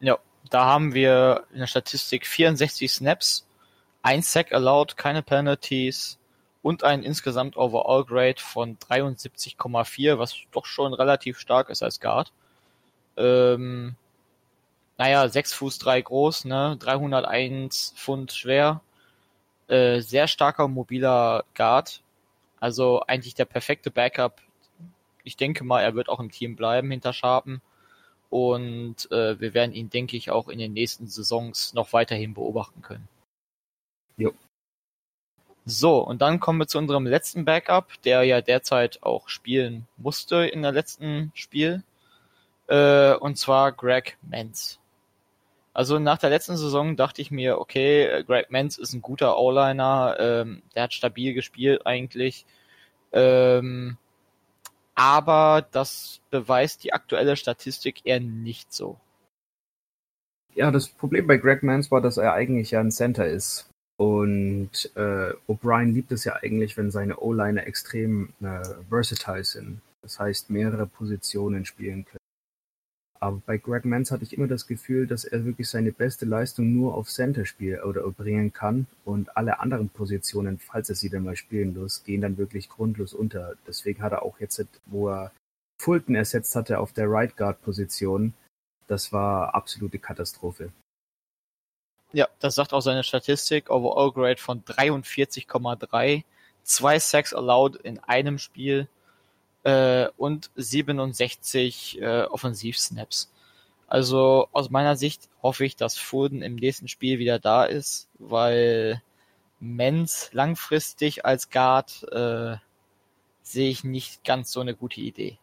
Ja, 0.00 0.18
da 0.48 0.64
haben 0.64 0.94
wir 0.94 1.44
in 1.52 1.60
der 1.60 1.66
Statistik 1.66 2.26
64 2.26 2.90
Snaps, 2.90 3.46
ein 4.02 4.22
Sack 4.22 4.52
allowed, 4.52 4.96
keine 4.96 5.22
Penalties 5.22 6.18
und 6.62 6.84
ein 6.84 7.02
insgesamt 7.02 7.56
Overall 7.56 8.04
Grade 8.04 8.40
von 8.40 8.78
73,4, 8.78 10.18
was 10.18 10.36
doch 10.52 10.64
schon 10.64 10.94
relativ 10.94 11.38
stark 11.38 11.68
ist 11.68 11.82
als 11.82 12.00
Guard. 12.00 12.32
Ähm, 13.16 13.96
naja, 14.96 15.28
6 15.28 15.52
Fuß 15.54 15.78
3 15.78 16.02
groß, 16.02 16.44
ne, 16.46 16.76
301 16.78 17.94
Pfund 17.96 18.32
schwer, 18.32 18.80
äh, 19.68 20.00
sehr 20.00 20.28
starker 20.28 20.68
mobiler 20.68 21.44
Guard, 21.54 22.02
also 22.58 23.02
eigentlich 23.06 23.34
der 23.34 23.44
perfekte 23.44 23.90
Backup. 23.90 24.40
Ich 25.24 25.36
denke 25.36 25.64
mal, 25.64 25.82
er 25.82 25.94
wird 25.94 26.08
auch 26.08 26.20
im 26.20 26.30
Team 26.30 26.56
bleiben 26.56 26.90
hinter 26.90 27.12
Sharpen 27.12 27.60
und 28.30 29.10
äh, 29.10 29.38
wir 29.40 29.54
werden 29.54 29.72
ihn, 29.72 29.90
denke 29.90 30.16
ich, 30.16 30.30
auch 30.30 30.48
in 30.48 30.58
den 30.58 30.72
nächsten 30.72 31.08
Saisons 31.08 31.74
noch 31.74 31.92
weiterhin 31.92 32.32
beobachten 32.32 32.80
können. 32.80 33.08
Jo. 34.16 34.32
So, 35.66 35.98
und 35.98 36.22
dann 36.22 36.40
kommen 36.40 36.58
wir 36.60 36.68
zu 36.68 36.78
unserem 36.78 37.06
letzten 37.06 37.44
Backup, 37.44 38.00
der 38.02 38.22
ja 38.22 38.40
derzeit 38.40 39.02
auch 39.02 39.28
spielen 39.28 39.86
musste 39.96 40.46
in 40.46 40.62
der 40.62 40.72
letzten 40.72 41.32
Spiel. 41.34 41.82
Äh, 42.68 43.14
und 43.14 43.36
zwar 43.36 43.72
Greg 43.72 44.16
Menz. 44.22 44.78
Also 45.72 45.98
nach 45.98 46.18
der 46.18 46.30
letzten 46.30 46.56
Saison 46.56 46.96
dachte 46.96 47.22
ich 47.22 47.30
mir, 47.30 47.58
okay, 47.58 48.24
Greg 48.24 48.50
Menz 48.50 48.78
ist 48.78 48.92
ein 48.92 49.02
guter 49.02 49.38
O-Liner, 49.38 50.16
ähm, 50.18 50.62
der 50.74 50.84
hat 50.84 50.94
stabil 50.94 51.34
gespielt 51.34 51.86
eigentlich. 51.86 52.46
Ähm, 53.12 53.96
aber 55.00 55.66
das 55.72 56.20
beweist 56.28 56.84
die 56.84 56.92
aktuelle 56.92 57.34
Statistik 57.36 58.02
eher 58.04 58.20
nicht 58.20 58.70
so. 58.70 58.98
Ja, 60.54 60.70
das 60.70 60.88
Problem 60.88 61.26
bei 61.26 61.38
Greg 61.38 61.62
Mans 61.62 61.90
war, 61.90 62.02
dass 62.02 62.18
er 62.18 62.34
eigentlich 62.34 62.72
ja 62.72 62.80
ein 62.80 62.90
Center 62.90 63.26
ist. 63.26 63.70
Und 63.96 64.90
äh, 64.96 65.32
O'Brien 65.48 65.94
liebt 65.94 66.12
es 66.12 66.24
ja 66.24 66.36
eigentlich, 66.42 66.76
wenn 66.76 66.90
seine 66.90 67.18
O-Liner 67.18 67.66
extrem 67.66 68.34
äh, 68.42 68.62
versatile 68.90 69.44
sind. 69.44 69.80
Das 70.02 70.20
heißt, 70.20 70.50
mehrere 70.50 70.86
Positionen 70.86 71.64
spielen 71.64 72.04
können. 72.04 72.19
Aber 73.22 73.42
bei 73.44 73.58
Greg 73.58 73.84
Mans 73.84 74.10
hatte 74.10 74.24
ich 74.24 74.32
immer 74.32 74.46
das 74.46 74.66
Gefühl, 74.66 75.06
dass 75.06 75.24
er 75.24 75.44
wirklich 75.44 75.68
seine 75.68 75.92
beste 75.92 76.24
Leistung 76.24 76.72
nur 76.72 76.94
auf 76.94 77.10
Center 77.10 77.44
spielen 77.44 77.82
oder 77.82 78.02
bringen 78.10 78.52
kann 78.52 78.86
und 79.04 79.36
alle 79.36 79.60
anderen 79.60 79.90
Positionen, 79.90 80.58
falls 80.58 80.88
er 80.88 80.94
sie 80.94 81.10
dann 81.10 81.24
mal 81.24 81.36
spielen 81.36 81.78
muss, 81.78 82.02
gehen 82.02 82.22
dann 82.22 82.38
wirklich 82.38 82.70
grundlos 82.70 83.12
unter. 83.12 83.56
Deswegen 83.66 84.02
hat 84.02 84.12
er 84.12 84.22
auch 84.22 84.40
jetzt, 84.40 84.64
wo 84.86 85.10
er 85.10 85.32
Fulton 85.78 86.14
ersetzt 86.14 86.56
hatte 86.56 86.78
auf 86.80 86.92
der 86.92 87.10
Right 87.10 87.36
Guard 87.36 87.60
Position, 87.62 88.32
das 88.86 89.12
war 89.12 89.54
absolute 89.54 89.98
Katastrophe. 89.98 90.72
Ja, 92.12 92.28
das 92.40 92.56
sagt 92.56 92.72
auch 92.72 92.80
seine 92.80 93.04
Statistik. 93.04 93.70
Overall 93.70 94.10
Grade 94.10 94.40
von 94.40 94.64
43,3. 94.64 96.24
Zwei 96.64 96.98
Sacks 96.98 97.32
allowed 97.32 97.76
in 97.76 97.98
einem 98.00 98.38
Spiel 98.38 98.88
äh, 99.64 100.08
und 100.16 100.50
67 100.56 102.00
äh, 102.00 102.22
Offensivsnaps. 102.24 103.32
Also 103.86 104.48
aus 104.52 104.70
meiner 104.70 104.96
Sicht 104.96 105.28
hoffe 105.42 105.64
ich, 105.64 105.76
dass 105.76 105.96
Foden 105.96 106.42
im 106.42 106.54
nächsten 106.54 106.88
Spiel 106.88 107.18
wieder 107.18 107.38
da 107.38 107.64
ist, 107.64 108.08
weil 108.18 109.02
Menz 109.58 110.30
langfristig 110.32 111.24
als 111.24 111.50
Guard 111.50 112.04
äh, 112.12 112.56
sehe 113.42 113.70
ich 113.70 113.84
nicht 113.84 114.24
ganz 114.24 114.52
so 114.52 114.60
eine 114.60 114.74
gute 114.74 115.00
Idee. 115.00 115.38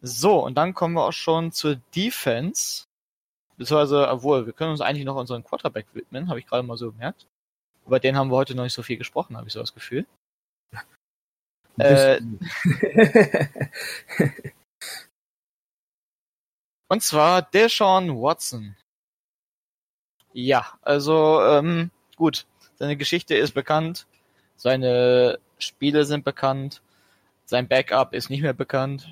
So, 0.00 0.44
und 0.44 0.56
dann 0.56 0.74
kommen 0.74 0.94
wir 0.94 1.04
auch 1.04 1.12
schon 1.12 1.52
zur 1.52 1.76
Defense. 1.94 2.86
Beziehungsweise, 3.56 4.08
obwohl, 4.08 4.46
wir 4.46 4.52
können 4.52 4.72
uns 4.72 4.80
eigentlich 4.80 5.04
noch 5.04 5.16
unseren 5.16 5.44
Quarterback 5.44 5.86
widmen, 5.94 6.28
habe 6.28 6.40
ich 6.40 6.46
gerade 6.46 6.64
mal 6.66 6.76
so 6.76 6.90
gemerkt. 6.90 7.26
Über 7.86 8.00
den 8.00 8.16
haben 8.16 8.30
wir 8.30 8.36
heute 8.36 8.54
noch 8.54 8.64
nicht 8.64 8.72
so 8.72 8.82
viel 8.82 8.96
gesprochen, 8.96 9.36
habe 9.36 9.46
ich 9.46 9.52
so 9.52 9.60
das 9.60 9.74
Gefühl. 9.74 10.06
Äh, 11.78 12.20
und 16.88 17.02
zwar 17.02 17.42
Deshaun 17.42 18.10
Watson. 18.20 18.76
Ja, 20.32 20.78
also 20.82 21.42
ähm, 21.42 21.90
gut, 22.16 22.46
seine 22.76 22.96
Geschichte 22.96 23.34
ist 23.34 23.52
bekannt, 23.52 24.06
seine 24.56 25.38
Spiele 25.58 26.04
sind 26.04 26.24
bekannt, 26.24 26.82
sein 27.44 27.68
Backup 27.68 28.14
ist 28.14 28.30
nicht 28.30 28.42
mehr 28.42 28.54
bekannt. 28.54 29.08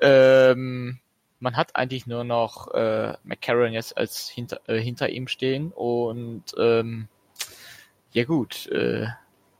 Ähm, 0.00 0.98
man 1.40 1.56
hat 1.56 1.76
eigentlich 1.76 2.06
nur 2.06 2.24
noch 2.24 2.68
äh, 2.72 3.14
McCarron 3.24 3.72
jetzt 3.72 3.96
als 3.96 4.28
hinter, 4.28 4.60
äh, 4.66 4.78
hinter 4.78 5.10
ihm 5.10 5.28
stehen 5.28 5.72
und 5.72 6.44
ähm, 6.56 7.08
ja 8.12 8.24
gut, 8.24 8.66
äh, 8.68 9.08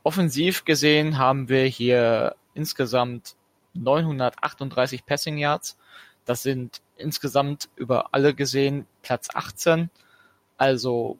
offensiv 0.03 0.65
gesehen 0.65 1.17
haben 1.17 1.49
wir 1.49 1.65
hier 1.65 2.35
insgesamt 2.53 3.35
938 3.73 5.05
Passing 5.05 5.37
Yards. 5.37 5.77
Das 6.25 6.43
sind 6.43 6.81
insgesamt 6.95 7.69
über 7.75 8.13
alle 8.13 8.33
gesehen 8.33 8.85
Platz 9.01 9.29
18, 9.33 9.89
also 10.57 11.17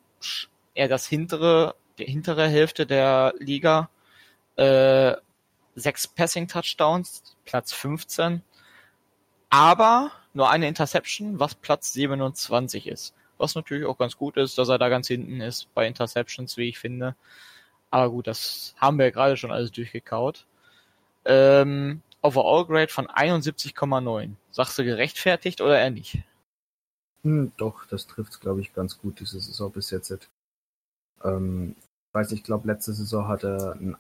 eher 0.76 0.88
das 0.88 1.08
hintere, 1.08 1.76
die 1.98 2.06
hintere 2.06 2.48
Hälfte 2.48 2.86
der 2.86 3.34
Liga. 3.40 3.90
Äh, 4.56 5.16
sechs 5.76 6.08
Passing 6.08 6.48
Touchdowns, 6.48 7.36
Platz 7.46 7.74
15 7.74 8.44
aber 9.54 10.12
nur 10.34 10.50
eine 10.50 10.68
Interception, 10.68 11.40
was 11.40 11.54
Platz 11.54 11.94
27 11.94 12.88
ist. 12.88 13.14
Was 13.38 13.54
natürlich 13.54 13.86
auch 13.86 14.00
ganz 14.00 14.18
gut 14.18 14.36
ist, 14.36 14.58
dass 14.58 14.68
er 14.68 14.80
da 14.80 14.90
ganz 14.90 15.08
hinten 15.08 15.42
ist 15.42 15.72
bei 15.76 15.86
Interceptions, 15.86 16.58
wie 16.58 16.70
ich 16.70 16.80
finde. 16.80 17.16
Aber 17.94 18.10
gut, 18.10 18.26
das 18.26 18.74
haben 18.78 18.98
wir 18.98 19.06
ja 19.06 19.12
gerade 19.12 19.38
schon 19.38 19.52
alles 19.52 19.72
durchgekaut. 19.72 20.48
Ähm, 21.26 22.02
Overall 22.24 22.66
Grade 22.66 22.92
von 22.92 23.06
71,9. 23.06 24.32
Sagst 24.50 24.80
du 24.80 24.84
gerechtfertigt 24.84 25.62
oder 25.62 25.80
eher 25.80 25.92
nicht? 25.92 26.18
Hm, 27.22 27.52
doch, 27.56 27.86
das 27.86 28.08
trifft 28.08 28.42
glaube 28.42 28.62
ich, 28.62 28.74
ganz 28.74 28.98
gut, 28.98 29.20
diese 29.20 29.40
Saison 29.40 29.72
bis 29.72 29.92
jetzt. 29.92 30.28
Ähm, 31.24 31.76
weiß 32.14 32.32
ich 32.32 32.44
glaube, 32.44 32.68
letzte 32.68 32.94
Saison 32.94 33.28
hat 33.28 33.44
er 33.44 33.74
ein 33.74 33.96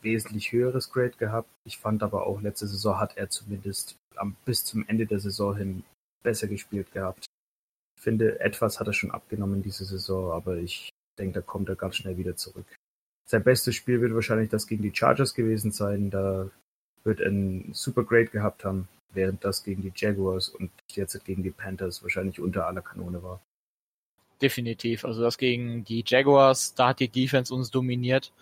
wesentlich 0.00 0.52
höheres 0.52 0.90
Grade 0.90 1.18
gehabt. 1.18 1.50
Ich 1.64 1.76
fand 1.76 2.02
aber 2.02 2.26
auch, 2.26 2.40
letzte 2.40 2.66
Saison 2.66 2.98
hat 2.98 3.18
er 3.18 3.28
zumindest 3.28 3.96
am, 4.14 4.34
bis 4.46 4.64
zum 4.64 4.88
Ende 4.88 5.04
der 5.04 5.20
Saison 5.20 5.54
hin 5.54 5.84
besser 6.22 6.48
gespielt 6.48 6.90
gehabt. 6.90 7.26
Ich 7.98 8.02
finde, 8.02 8.40
etwas 8.40 8.80
hat 8.80 8.86
er 8.86 8.94
schon 8.94 9.10
abgenommen 9.10 9.62
diese 9.62 9.84
Saison, 9.84 10.32
aber 10.32 10.56
ich 10.56 10.88
denke, 11.18 11.40
da 11.40 11.42
kommt 11.42 11.68
er 11.68 11.76
ganz 11.76 11.96
schnell 11.96 12.16
wieder 12.16 12.34
zurück. 12.34 12.64
Sein 13.28 13.42
bestes 13.42 13.74
Spiel 13.74 14.00
wird 14.00 14.14
wahrscheinlich 14.14 14.50
das 14.50 14.68
gegen 14.68 14.82
die 14.82 14.94
Chargers 14.94 15.34
gewesen 15.34 15.72
sein. 15.72 16.10
Da 16.10 16.48
wird 17.02 17.20
ein 17.20 17.70
super 17.72 18.04
Grade 18.04 18.26
gehabt 18.26 18.64
haben, 18.64 18.88
während 19.12 19.44
das 19.44 19.64
gegen 19.64 19.82
die 19.82 19.92
Jaguars 19.94 20.48
und 20.48 20.70
jetzt 20.88 21.22
gegen 21.24 21.42
die 21.42 21.50
Panthers 21.50 22.04
wahrscheinlich 22.04 22.40
unter 22.40 22.66
aller 22.66 22.82
Kanone 22.82 23.22
war. 23.22 23.40
Definitiv. 24.40 25.04
Also 25.04 25.22
das 25.22 25.38
gegen 25.38 25.84
die 25.84 26.04
Jaguars, 26.06 26.74
da 26.74 26.88
hat 26.88 27.00
die 27.00 27.08
Defense 27.08 27.52
uns 27.52 27.70
dominiert. 27.70 28.32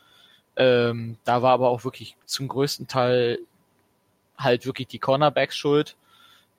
Ähm, 0.57 1.17
da 1.25 1.41
war 1.41 1.53
aber 1.53 1.71
auch 1.71 1.85
wirklich 1.85 2.17
zum 2.27 2.49
größten 2.49 2.87
Teil 2.87 3.39
halt 4.37 4.67
wirklich 4.67 4.89
die 4.89 4.99
Cornerbacks 4.99 5.57
schuld, 5.57 5.97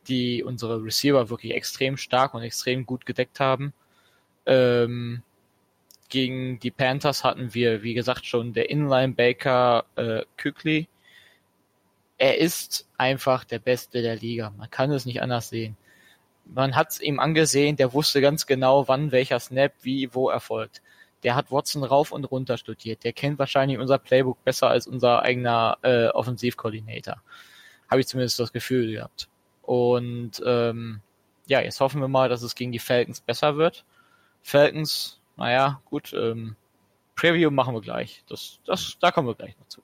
die 0.07 0.43
unsere 0.43 0.83
Receiver 0.83 1.29
wirklich 1.29 1.53
extrem 1.53 1.97
stark 1.97 2.33
und 2.33 2.41
extrem 2.41 2.85
gut 2.85 3.05
gedeckt 3.05 3.39
haben. 3.39 3.73
Ähm, 4.45 5.21
gegen 6.15 6.59
die 6.59 6.71
Panthers 6.71 7.23
hatten 7.23 7.53
wir, 7.53 7.83
wie 7.83 7.93
gesagt, 7.93 8.25
schon 8.25 8.53
der 8.53 8.69
Inline-Baker 8.69 9.85
äh, 9.95 10.23
Kükli. 10.37 10.87
Er 12.17 12.37
ist 12.37 12.87
einfach 12.97 13.43
der 13.43 13.59
Beste 13.59 14.01
der 14.01 14.15
Liga. 14.15 14.53
Man 14.57 14.71
kann 14.71 14.91
es 14.91 15.05
nicht 15.05 15.21
anders 15.21 15.49
sehen. 15.49 15.75
Man 16.45 16.75
hat 16.75 16.91
es 16.91 17.01
ihm 17.01 17.19
angesehen, 17.19 17.75
der 17.75 17.93
wusste 17.93 18.21
ganz 18.21 18.45
genau, 18.45 18.87
wann 18.87 19.11
welcher 19.11 19.39
Snap 19.39 19.73
wie 19.81 20.13
wo 20.13 20.29
erfolgt 20.29 20.81
der 21.25 21.35
hat 21.35 21.51
Watson 21.51 21.83
rauf 21.83 22.11
und 22.11 22.23
runter 22.25 22.55
studiert. 22.55 23.03
Der 23.03 23.11
kennt 23.11 23.39
wahrscheinlich 23.39 23.79
unser 23.79 23.97
Playbook 23.97 24.43
besser 24.43 24.69
als 24.69 24.85
unser 24.85 25.23
eigener 25.23 25.79
äh, 25.81 26.07
Offensivkoordinator. 26.09 27.19
Habe 27.89 28.01
ich 28.01 28.07
zumindest 28.07 28.39
das 28.39 28.53
Gefühl 28.53 28.91
gehabt. 28.91 29.27
Und 29.63 30.41
ähm, 30.45 31.01
ja, 31.47 31.61
jetzt 31.61 31.79
hoffen 31.79 31.99
wir 31.99 32.07
mal, 32.07 32.29
dass 32.29 32.43
es 32.43 32.53
gegen 32.53 32.71
die 32.71 32.79
Falcons 32.79 33.21
besser 33.21 33.57
wird. 33.57 33.85
Falcons, 34.43 35.19
naja, 35.37 35.81
gut, 35.85 36.13
ähm, 36.13 36.55
Preview 37.15 37.51
machen 37.51 37.73
wir 37.73 37.81
gleich. 37.81 38.23
Das, 38.27 38.59
das, 38.65 38.97
da 38.99 39.11
kommen 39.11 39.27
wir 39.27 39.35
gleich 39.35 39.57
noch 39.57 39.67
zu. 39.67 39.81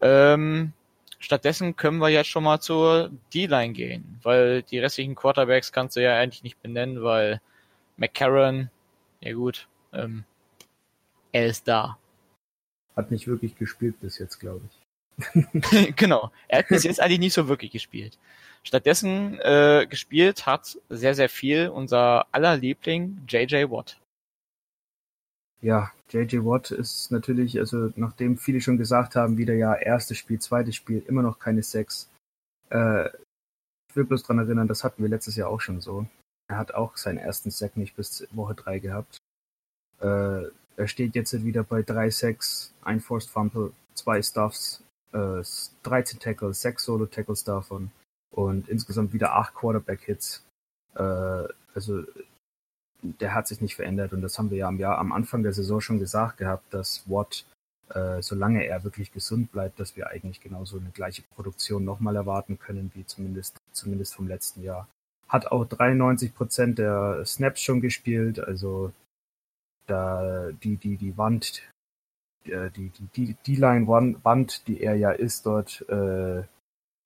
Ähm, 0.00 0.72
stattdessen 1.18 1.76
können 1.76 1.98
wir 1.98 2.08
jetzt 2.08 2.28
schon 2.28 2.44
mal 2.44 2.60
zur 2.60 3.10
D-Line 3.34 3.72
gehen, 3.72 4.20
weil 4.22 4.62
die 4.62 4.78
restlichen 4.78 5.14
Quarterbacks 5.14 5.72
kannst 5.72 5.96
du 5.96 6.02
ja 6.02 6.16
eigentlich 6.16 6.42
nicht 6.42 6.62
benennen, 6.62 7.02
weil 7.02 7.40
McCarron, 7.96 8.70
ja 9.20 9.32
gut, 9.32 9.68
ähm, 9.92 10.24
er 11.32 11.46
ist 11.46 11.66
da. 11.66 11.98
Hat 12.96 13.10
nicht 13.10 13.26
wirklich 13.26 13.56
gespielt 13.56 14.00
bis 14.00 14.18
jetzt, 14.18 14.38
glaube 14.38 14.62
ich. 14.68 14.78
genau. 15.96 16.30
Er 16.46 16.60
hat 16.60 16.68
bis 16.68 16.84
jetzt 16.84 17.00
eigentlich 17.00 17.18
nicht 17.18 17.34
so 17.34 17.48
wirklich 17.48 17.72
gespielt. 17.72 18.18
Stattdessen 18.62 19.38
äh, 19.40 19.86
gespielt 19.88 20.46
hat 20.46 20.78
sehr, 20.88 21.14
sehr 21.14 21.28
viel 21.28 21.68
unser 21.68 22.26
aller 22.32 22.56
Liebling 22.56 23.18
JJ 23.28 23.70
Watt. 23.70 23.98
Ja, 25.60 25.90
JJ 26.10 26.44
Watt 26.44 26.70
ist 26.70 27.10
natürlich, 27.10 27.58
also 27.58 27.92
nachdem 27.96 28.38
viele 28.38 28.60
schon 28.60 28.78
gesagt 28.78 29.16
haben, 29.16 29.38
wieder 29.38 29.54
ja 29.54 29.74
erstes 29.74 30.18
Spiel, 30.18 30.38
zweites 30.38 30.76
Spiel, 30.76 31.02
immer 31.08 31.22
noch 31.22 31.38
keine 31.38 31.62
Sex. 31.62 32.08
Äh, 32.70 33.08
ich 33.08 33.96
will 33.96 34.04
bloß 34.04 34.22
dran 34.22 34.38
erinnern, 34.38 34.68
das 34.68 34.84
hatten 34.84 35.02
wir 35.02 35.08
letztes 35.08 35.36
Jahr 35.36 35.48
auch 35.48 35.60
schon 35.60 35.80
so. 35.80 36.06
Er 36.48 36.58
hat 36.58 36.74
auch 36.74 36.96
seinen 36.96 37.18
ersten 37.18 37.50
Sack 37.50 37.76
nicht 37.76 37.96
bis 37.96 38.26
Woche 38.30 38.54
drei 38.54 38.78
gehabt. 38.78 39.18
Äh, 40.00 40.44
er 40.76 40.86
steht 40.86 41.16
jetzt 41.16 41.44
wieder 41.44 41.64
bei 41.64 41.82
drei 41.82 42.10
Sacks, 42.10 42.72
ein 42.82 43.00
Forced 43.00 43.30
Fumble, 43.30 43.72
zwei 43.94 44.22
Stuffs, 44.22 44.82
äh, 45.12 45.42
13 45.82 46.20
Tackles, 46.20 46.62
sechs 46.62 46.84
Solo-Tackles 46.84 47.42
davon 47.42 47.90
und 48.30 48.68
insgesamt 48.68 49.12
wieder 49.12 49.34
acht 49.34 49.54
Quarterback-Hits. 49.54 50.44
Äh, 50.94 51.48
also 51.74 52.04
der 53.02 53.34
hat 53.34 53.46
sich 53.46 53.60
nicht 53.60 53.76
verändert 53.76 54.12
und 54.12 54.22
das 54.22 54.38
haben 54.38 54.50
wir 54.50 54.58
ja 54.58 54.68
am 54.68 54.78
Jahr 54.78 54.98
am 54.98 55.12
Anfang 55.12 55.42
der 55.42 55.52
Saison 55.52 55.80
schon 55.80 55.98
gesagt 55.98 56.38
gehabt, 56.38 56.72
dass 56.74 57.08
Watt, 57.08 57.44
äh, 57.90 58.20
solange 58.22 58.64
er 58.66 58.84
wirklich 58.84 59.12
gesund 59.12 59.52
bleibt, 59.52 59.78
dass 59.78 59.96
wir 59.96 60.08
eigentlich 60.08 60.40
genauso 60.40 60.78
eine 60.78 60.90
gleiche 60.90 61.22
Produktion 61.34 61.84
nochmal 61.84 62.16
erwarten 62.16 62.58
können, 62.58 62.90
wie 62.94 63.06
zumindest, 63.06 63.56
zumindest 63.72 64.14
vom 64.14 64.26
letzten 64.26 64.62
Jahr. 64.62 64.88
Hat 65.28 65.46
auch 65.46 65.64
93 65.64 66.34
Prozent 66.34 66.78
der 66.78 67.24
Snaps 67.24 67.62
schon 67.62 67.80
gespielt, 67.80 68.40
also 68.40 68.92
da 69.86 70.50
die, 70.62 70.76
die, 70.76 70.96
die 70.96 71.16
Wand, 71.16 71.62
äh, 72.44 72.70
die, 72.70 72.90
die, 73.14 73.36
die, 73.46 73.56
Line-Wand, 73.56 74.66
die 74.66 74.80
er 74.80 74.94
ja 74.96 75.10
ist 75.10 75.46
dort, 75.46 75.82
äh, 75.88 76.42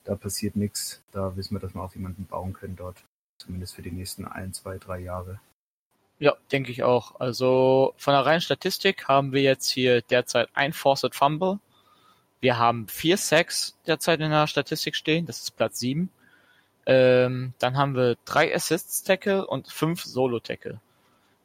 da 0.03 0.15
passiert 0.15 0.55
nichts. 0.55 1.01
Da 1.11 1.35
wissen 1.35 1.55
wir, 1.55 1.59
dass 1.59 1.73
wir 1.73 1.81
auf 1.81 1.95
jemanden 1.95 2.25
bauen 2.25 2.53
können 2.53 2.75
dort. 2.75 3.03
Zumindest 3.37 3.75
für 3.75 3.81
die 3.81 3.91
nächsten 3.91 4.25
ein, 4.25 4.53
zwei, 4.53 4.77
drei 4.77 4.99
Jahre. 4.99 5.39
Ja, 6.19 6.35
denke 6.51 6.71
ich 6.71 6.83
auch. 6.83 7.19
Also 7.19 7.93
von 7.97 8.13
der 8.13 8.25
reinen 8.25 8.41
Statistik 8.41 9.07
haben 9.07 9.33
wir 9.33 9.41
jetzt 9.41 9.69
hier 9.69 10.01
derzeit 10.01 10.49
ein 10.53 10.73
Forced 10.73 11.15
Fumble. 11.15 11.59
Wir 12.39 12.57
haben 12.57 12.87
vier 12.87 13.17
Sacks 13.17 13.77
derzeit 13.87 14.19
in 14.19 14.31
der 14.31 14.47
Statistik 14.47 14.95
stehen. 14.95 15.25
Das 15.25 15.39
ist 15.39 15.55
Platz 15.55 15.79
sieben. 15.79 16.09
Ähm, 16.85 17.53
dann 17.59 17.77
haben 17.77 17.95
wir 17.95 18.17
drei 18.25 18.53
Assists 18.53 19.03
Tackle 19.03 19.47
und 19.47 19.71
fünf 19.71 20.03
Solo 20.03 20.39
Tackle. 20.39 20.79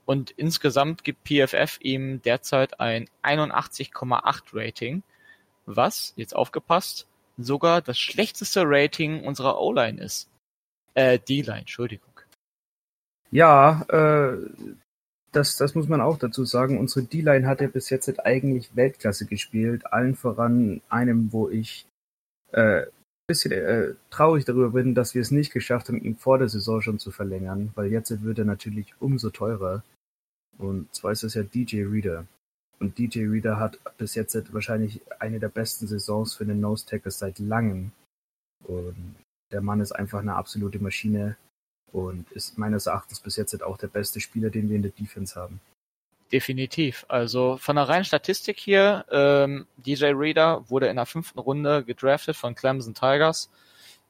Und 0.04 0.30
insgesamt 0.32 1.04
gibt 1.04 1.28
PFF 1.28 1.78
ihm 1.80 2.22
derzeit 2.22 2.80
ein 2.80 3.08
81,8 3.22 4.42
Rating, 4.54 5.02
was, 5.66 6.14
jetzt 6.16 6.34
aufgepasst, 6.34 7.06
sogar 7.36 7.82
das 7.82 7.98
schlechteste 7.98 8.62
Rating 8.64 9.22
unserer 9.24 9.60
O-Line 9.60 10.00
ist. 10.00 10.28
Äh, 10.94 11.18
D-Line, 11.18 11.60
Entschuldigung. 11.60 12.07
Ja, 13.30 13.82
äh, 13.88 14.36
das, 15.32 15.56
das 15.56 15.74
muss 15.74 15.88
man 15.88 16.00
auch 16.00 16.18
dazu 16.18 16.44
sagen. 16.44 16.78
Unsere 16.78 17.04
D-Line 17.04 17.46
hat 17.46 17.60
ja 17.60 17.68
bis 17.68 17.90
jetzt 17.90 18.24
eigentlich 18.24 18.74
Weltklasse 18.74 19.26
gespielt. 19.26 19.92
Allen 19.92 20.14
voran 20.14 20.80
einem, 20.88 21.32
wo 21.32 21.48
ich 21.48 21.86
äh, 22.52 22.86
bisschen 23.28 23.52
äh, 23.52 23.94
traurig 24.10 24.46
darüber 24.46 24.70
bin, 24.70 24.94
dass 24.94 25.14
wir 25.14 25.20
es 25.20 25.30
nicht 25.30 25.52
geschafft 25.52 25.88
haben, 25.88 26.02
ihn 26.02 26.16
vor 26.16 26.38
der 26.38 26.48
Saison 26.48 26.80
schon 26.80 26.98
zu 26.98 27.10
verlängern, 27.10 27.70
weil 27.74 27.92
jetzt 27.92 28.22
wird 28.24 28.38
er 28.38 28.46
natürlich 28.46 28.94
umso 29.00 29.30
teurer. 29.30 29.84
Und 30.56 30.92
zwar 30.94 31.12
ist 31.12 31.22
das 31.22 31.34
ja 31.34 31.42
DJ 31.42 31.84
Reader. 31.84 32.26
Und 32.80 32.98
DJ 32.98 33.26
Reader 33.26 33.58
hat 33.58 33.78
bis 33.98 34.14
jetzt 34.14 34.52
wahrscheinlich 34.52 35.02
eine 35.20 35.38
der 35.38 35.50
besten 35.50 35.86
Saisons 35.86 36.34
für 36.34 36.46
den 36.46 36.60
Nose 36.60 36.86
Tackle 36.86 37.10
seit 37.10 37.38
langem. 37.38 37.92
Und 38.64 39.16
der 39.52 39.60
Mann 39.60 39.80
ist 39.80 39.92
einfach 39.92 40.20
eine 40.20 40.34
absolute 40.34 40.78
Maschine 40.78 41.36
und 41.92 42.30
ist 42.32 42.58
meines 42.58 42.86
Erachtens 42.86 43.20
bis 43.20 43.36
jetzt 43.36 43.62
auch 43.62 43.76
der 43.76 43.88
beste 43.88 44.20
Spieler, 44.20 44.50
den 44.50 44.68
wir 44.68 44.76
in 44.76 44.82
der 44.82 44.92
Defense 44.92 45.38
haben. 45.38 45.60
Definitiv. 46.32 47.06
Also 47.08 47.56
von 47.56 47.76
der 47.76 47.88
reinen 47.88 48.04
Statistik 48.04 48.58
hier, 48.58 49.06
ähm, 49.10 49.66
DJ 49.78 50.12
Reader 50.12 50.68
wurde 50.68 50.88
in 50.88 50.96
der 50.96 51.06
fünften 51.06 51.38
Runde 51.38 51.84
gedraftet 51.84 52.36
von 52.36 52.54
Clemson 52.54 52.94
Tigers. 52.94 53.50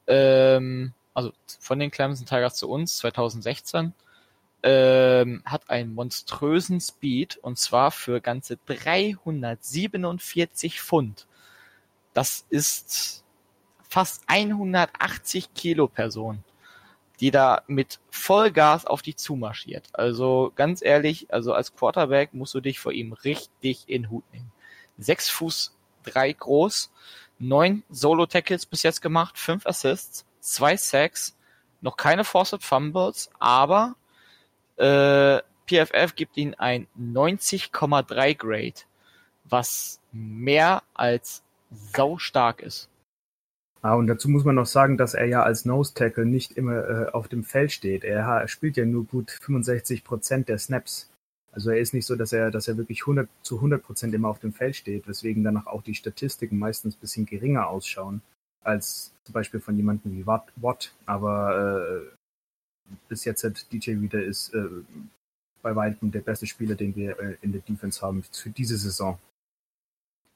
Ähm, 0.07 0.93
also 1.13 1.31
von 1.59 1.79
den 1.79 1.91
Clemson 1.91 2.25
Tigers 2.25 2.55
zu 2.55 2.69
uns 2.69 2.97
2016. 2.97 3.93
Ähm, 4.61 5.41
hat 5.45 5.69
einen 5.69 5.95
monströsen 5.95 6.81
Speed 6.81 7.37
und 7.37 7.57
zwar 7.57 7.91
für 7.91 8.19
ganze 8.19 8.57
347 8.65 10.81
Pfund. 10.81 11.27
Das 12.13 12.45
ist 12.49 13.23
fast 13.87 14.23
180 14.27 15.53
Kilo 15.53 15.87
Person 15.87 16.43
die 17.19 17.31
da 17.31 17.63
mit 17.67 17.99
Vollgas 18.09 18.85
auf 18.85 19.01
dich 19.01 19.17
zumarschiert. 19.17 19.87
Also 19.93 20.51
ganz 20.55 20.81
ehrlich, 20.81 21.33
also 21.33 21.53
als 21.53 21.75
Quarterback 21.75 22.33
musst 22.33 22.53
du 22.53 22.61
dich 22.61 22.79
vor 22.79 22.91
ihm 22.91 23.13
richtig 23.13 23.83
in 23.87 24.09
Hut 24.09 24.23
nehmen. 24.31 24.51
Sechs 24.97 25.29
Fuß 25.29 25.75
drei 26.03 26.31
groß, 26.31 26.91
neun 27.39 27.83
Solo-Tackles 27.89 28.65
bis 28.65 28.83
jetzt 28.83 29.01
gemacht, 29.01 29.37
fünf 29.37 29.65
Assists, 29.65 30.25
zwei 30.39 30.77
Sacks, 30.77 31.35
noch 31.81 31.97
keine 31.97 32.23
Forced 32.23 32.63
Fumbles, 32.63 33.29
aber 33.39 33.95
äh, 34.77 35.39
PFF 35.67 36.15
gibt 36.15 36.37
ihm 36.37 36.55
ein 36.57 36.87
90,3 36.99 38.35
Grade, 38.35 38.81
was 39.43 39.99
mehr 40.11 40.83
als 40.93 41.43
sau 41.71 42.17
stark 42.17 42.61
ist. 42.61 42.89
Ah, 43.81 43.95
und 43.95 44.07
dazu 44.07 44.27
muss 44.27 44.43
man 44.43 44.55
noch 44.55 44.65
sagen, 44.65 44.97
dass 44.97 45.13
er 45.13 45.25
ja 45.25 45.43
als 45.43 45.63
Nose 45.63 45.93
Tackle 45.93 46.25
nicht 46.25 46.53
immer 46.57 46.89
äh, 46.89 47.11
auf 47.11 47.29
dem 47.29 47.43
Feld 47.43 47.71
steht. 47.71 48.03
Er, 48.03 48.47
spielt 48.47 48.75
ja 48.75 48.85
nur 48.85 49.05
gut 49.05 49.31
65 49.41 50.03
Prozent 50.03 50.49
der 50.49 50.57
Snaps. 50.57 51.09
Also 51.51 51.71
er 51.71 51.79
ist 51.79 51.93
nicht 51.93 52.05
so, 52.05 52.15
dass 52.15 52.33
er, 52.33 52.51
dass 52.51 52.67
er 52.67 52.77
wirklich 52.77 53.01
100 53.01 53.29
zu 53.41 53.55
100 53.55 53.81
Prozent 53.81 54.13
immer 54.13 54.27
auf 54.27 54.39
dem 54.39 54.53
Feld 54.53 54.75
steht, 54.75 55.07
weswegen 55.07 55.43
danach 55.43 55.65
auch 55.65 55.81
die 55.81 55.95
Statistiken 55.95 56.59
meistens 56.59 56.95
ein 56.95 56.99
bisschen 56.99 57.25
geringer 57.25 57.67
ausschauen 57.67 58.21
als 58.61 59.13
zum 59.23 59.33
Beispiel 59.33 59.61
von 59.61 59.77
jemandem 59.77 60.11
wie 60.11 60.27
Watt. 60.27 60.51
Watt. 60.57 60.93
Aber 61.05 62.03
äh, 62.03 62.95
bis 63.07 63.23
jetzt 63.25 63.43
hat 63.43 63.71
DJ 63.71 64.01
wieder 64.01 64.21
ist 64.21 64.53
äh, 64.53 64.67
bei 65.61 65.75
weitem 65.75 66.11
der 66.11 66.21
beste 66.21 66.45
Spieler, 66.45 66.75
den 66.75 66.95
wir 66.95 67.19
äh, 67.19 67.37
in 67.41 67.53
der 67.53 67.61
Defense 67.61 68.01
haben 68.01 68.23
für 68.23 68.49
diese 68.49 68.77
Saison. 68.77 69.17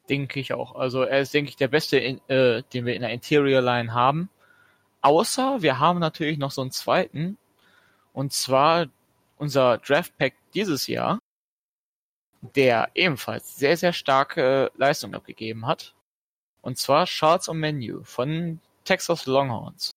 Denke 0.09 0.39
ich 0.39 0.53
auch. 0.53 0.75
Also 0.75 1.03
er 1.03 1.21
ist, 1.21 1.33
denke 1.33 1.49
ich, 1.49 1.55
der 1.55 1.69
beste, 1.69 1.97
in, 1.97 2.21
äh, 2.27 2.63
den 2.73 2.85
wir 2.85 2.95
in 2.95 3.01
der 3.01 3.11
Interior 3.11 3.61
Line 3.61 3.93
haben. 3.93 4.29
Außer 5.01 5.61
wir 5.61 5.79
haben 5.79 5.99
natürlich 5.99 6.37
noch 6.37 6.51
so 6.51 6.61
einen 6.61 6.71
zweiten. 6.71 7.37
Und 8.11 8.33
zwar 8.33 8.87
unser 9.37 9.77
Draft 9.79 10.17
Pack 10.17 10.33
dieses 10.53 10.87
Jahr, 10.87 11.19
der 12.41 12.89
ebenfalls 12.95 13.55
sehr, 13.55 13.77
sehr 13.77 13.93
starke 13.93 14.71
Leistung 14.75 15.13
abgegeben 15.15 15.65
hat. 15.65 15.93
Und 16.61 16.77
zwar 16.77 17.05
Charles 17.05 17.49
O'Menu 17.49 18.03
von 18.03 18.59
Texas 18.83 19.25
Longhorns. 19.25 19.91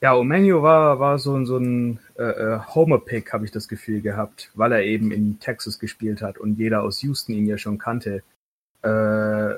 Ja, 0.00 0.14
O'Menu 0.14 0.62
war, 0.62 1.00
war 1.00 1.18
so, 1.18 1.44
so 1.44 1.56
ein 1.56 1.98
äh, 2.16 2.22
äh, 2.22 2.60
Homer-Pick, 2.72 3.32
habe 3.32 3.44
ich 3.44 3.50
das 3.50 3.66
Gefühl 3.66 4.00
gehabt, 4.00 4.50
weil 4.54 4.70
er 4.70 4.84
eben 4.84 5.10
in 5.10 5.40
Texas 5.40 5.80
gespielt 5.80 6.22
hat 6.22 6.38
und 6.38 6.56
jeder 6.58 6.82
aus 6.82 7.02
Houston 7.02 7.32
ihn 7.32 7.46
ja 7.46 7.58
schon 7.58 7.78
kannte. 7.78 8.22
Äh, 8.82 9.56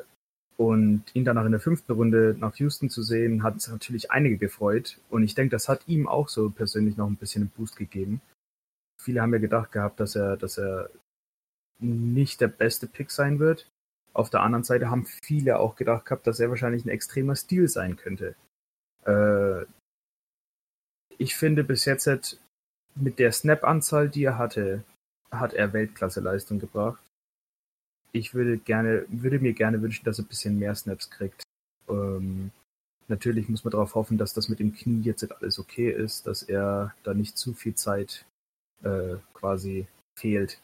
und 0.56 1.04
ihn 1.14 1.24
danach 1.24 1.46
in 1.46 1.52
der 1.52 1.60
fünften 1.60 1.92
Runde 1.92 2.36
nach 2.38 2.54
Houston 2.56 2.90
zu 2.90 3.02
sehen, 3.02 3.42
hat 3.42 3.66
natürlich 3.68 4.10
einige 4.10 4.36
gefreut. 4.36 4.98
Und 5.08 5.22
ich 5.22 5.34
denke, 5.34 5.52
das 5.52 5.70
hat 5.70 5.88
ihm 5.88 6.06
auch 6.06 6.28
so 6.28 6.50
persönlich 6.50 6.98
noch 6.98 7.06
ein 7.06 7.16
bisschen 7.16 7.44
einen 7.44 7.50
Boost 7.50 7.76
gegeben. 7.76 8.20
Viele 9.00 9.22
haben 9.22 9.32
ja 9.32 9.38
gedacht 9.38 9.72
gehabt, 9.72 10.00
dass 10.00 10.16
er, 10.16 10.36
dass 10.36 10.58
er 10.58 10.90
nicht 11.78 12.42
der 12.42 12.48
beste 12.48 12.86
Pick 12.86 13.10
sein 13.10 13.38
wird. 13.38 13.70
Auf 14.12 14.28
der 14.28 14.42
anderen 14.42 14.64
Seite 14.64 14.90
haben 14.90 15.06
viele 15.24 15.58
auch 15.58 15.76
gedacht 15.76 16.04
gehabt, 16.04 16.26
dass 16.26 16.40
er 16.40 16.50
wahrscheinlich 16.50 16.84
ein 16.84 16.90
extremer 16.90 17.36
Stil 17.36 17.66
sein 17.66 17.96
könnte. 17.96 18.34
Äh, 19.06 19.64
ich 21.16 21.36
finde 21.36 21.64
bis 21.64 21.86
jetzt 21.86 22.38
mit 22.96 23.18
der 23.18 23.32
Snap-Anzahl, 23.32 24.10
die 24.10 24.24
er 24.24 24.36
hatte, 24.36 24.84
hat 25.30 25.54
er 25.54 25.72
Weltklasse-Leistung 25.72 26.58
gebracht 26.58 27.02
ich 28.12 28.34
würde 28.34 28.58
gerne, 28.58 29.04
würde 29.08 29.38
mir 29.38 29.52
gerne 29.52 29.80
wünschen, 29.82 30.04
dass 30.04 30.18
er 30.18 30.24
ein 30.24 30.28
bisschen 30.28 30.58
mehr 30.58 30.74
Snaps 30.74 31.10
kriegt. 31.10 31.42
Ähm, 31.88 32.50
natürlich 33.08 33.48
muss 33.48 33.64
man 33.64 33.72
darauf 33.72 33.94
hoffen, 33.94 34.18
dass 34.18 34.34
das 34.34 34.48
mit 34.48 34.58
dem 34.58 34.74
Knie 34.74 35.02
jetzt 35.02 35.30
alles 35.30 35.58
okay 35.58 35.90
ist, 35.90 36.26
dass 36.26 36.42
er 36.42 36.94
da 37.02 37.14
nicht 37.14 37.36
zu 37.36 37.52
viel 37.52 37.74
Zeit 37.74 38.24
äh, 38.82 39.16
quasi 39.34 39.86
fehlt. 40.16 40.60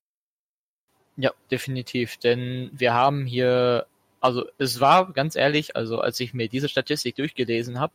Ja, 1.16 1.32
definitiv, 1.50 2.18
denn 2.18 2.70
wir 2.72 2.92
haben 2.92 3.24
hier, 3.24 3.86
also 4.20 4.46
es 4.58 4.80
war 4.80 5.12
ganz 5.12 5.34
ehrlich, 5.34 5.74
also 5.74 6.00
als 6.00 6.20
ich 6.20 6.34
mir 6.34 6.48
diese 6.48 6.68
Statistik 6.68 7.16
durchgelesen 7.16 7.80
habe, 7.80 7.94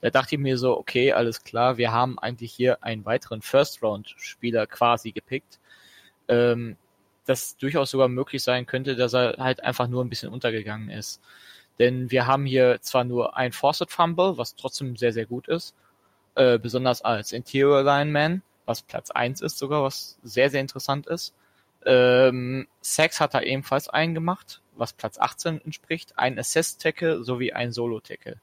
da 0.00 0.10
dachte 0.10 0.34
ich 0.34 0.40
mir 0.40 0.58
so, 0.58 0.76
okay, 0.78 1.12
alles 1.12 1.44
klar, 1.44 1.76
wir 1.76 1.92
haben 1.92 2.18
eigentlich 2.18 2.52
hier 2.52 2.82
einen 2.82 3.04
weiteren 3.04 3.42
First-Round-Spieler 3.42 4.66
quasi 4.66 5.12
gepickt. 5.12 5.58
Ähm, 6.28 6.76
das 7.24 7.56
durchaus 7.56 7.90
sogar 7.90 8.08
möglich 8.08 8.42
sein 8.42 8.66
könnte, 8.66 8.96
dass 8.96 9.14
er 9.14 9.36
halt 9.38 9.62
einfach 9.62 9.88
nur 9.88 10.04
ein 10.04 10.08
bisschen 10.08 10.32
untergegangen 10.32 10.90
ist. 10.90 11.20
Denn 11.78 12.10
wir 12.10 12.26
haben 12.26 12.46
hier 12.46 12.80
zwar 12.82 13.04
nur 13.04 13.36
ein 13.36 13.52
Forced 13.52 13.90
Fumble, 13.90 14.38
was 14.38 14.54
trotzdem 14.54 14.96
sehr, 14.96 15.12
sehr 15.12 15.26
gut 15.26 15.48
ist, 15.48 15.74
äh, 16.34 16.58
besonders 16.58 17.02
als 17.02 17.32
Interior 17.32 17.82
Lineman, 17.82 18.42
was 18.66 18.82
Platz 18.82 19.10
eins 19.10 19.40
ist 19.40 19.58
sogar, 19.58 19.82
was 19.82 20.18
sehr, 20.22 20.50
sehr 20.50 20.60
interessant 20.60 21.06
ist. 21.06 21.34
Ähm, 21.84 22.66
Sacks 22.80 23.20
hat 23.20 23.34
er 23.34 23.44
ebenfalls 23.44 23.88
einen 23.88 24.14
gemacht, 24.14 24.60
was 24.76 24.92
Platz 24.92 25.18
18 25.18 25.60
entspricht, 25.64 26.18
ein 26.18 26.38
Assist-Tackle 26.38 27.24
sowie 27.24 27.52
ein 27.52 27.72
Solo-Tackle. 27.72 28.36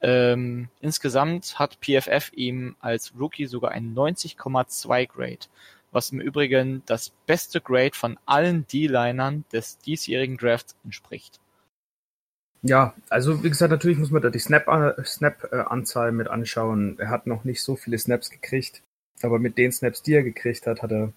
Ähm, 0.00 0.68
insgesamt 0.80 1.58
hat 1.58 1.78
PFF 1.80 2.30
ihm 2.34 2.76
als 2.80 3.14
Rookie 3.18 3.46
sogar 3.46 3.70
ein 3.70 3.94
90,2 3.94 5.06
Grade, 5.06 5.46
was 5.94 6.10
im 6.10 6.20
Übrigen 6.20 6.82
das 6.86 7.10
beste 7.26 7.60
Grade 7.60 7.94
von 7.94 8.18
allen 8.26 8.66
D-Linern 8.66 9.44
des 9.52 9.78
diesjährigen 9.78 10.36
Drafts 10.36 10.76
entspricht. 10.84 11.40
Ja, 12.62 12.94
also 13.10 13.44
wie 13.44 13.50
gesagt, 13.50 13.70
natürlich 13.70 13.98
muss 13.98 14.10
man 14.10 14.22
da 14.22 14.30
die 14.30 14.38
Snap-Anzahl 14.38 15.04
Snap, 15.04 15.52
äh, 15.52 16.12
mit 16.12 16.28
anschauen. 16.28 16.98
Er 16.98 17.10
hat 17.10 17.26
noch 17.26 17.44
nicht 17.44 17.62
so 17.62 17.76
viele 17.76 17.98
Snaps 17.98 18.30
gekriegt, 18.30 18.82
aber 19.22 19.38
mit 19.38 19.58
den 19.58 19.70
Snaps, 19.70 20.02
die 20.02 20.14
er 20.14 20.22
gekriegt 20.22 20.66
hat, 20.66 20.82
hat 20.82 20.90
er, 20.90 21.12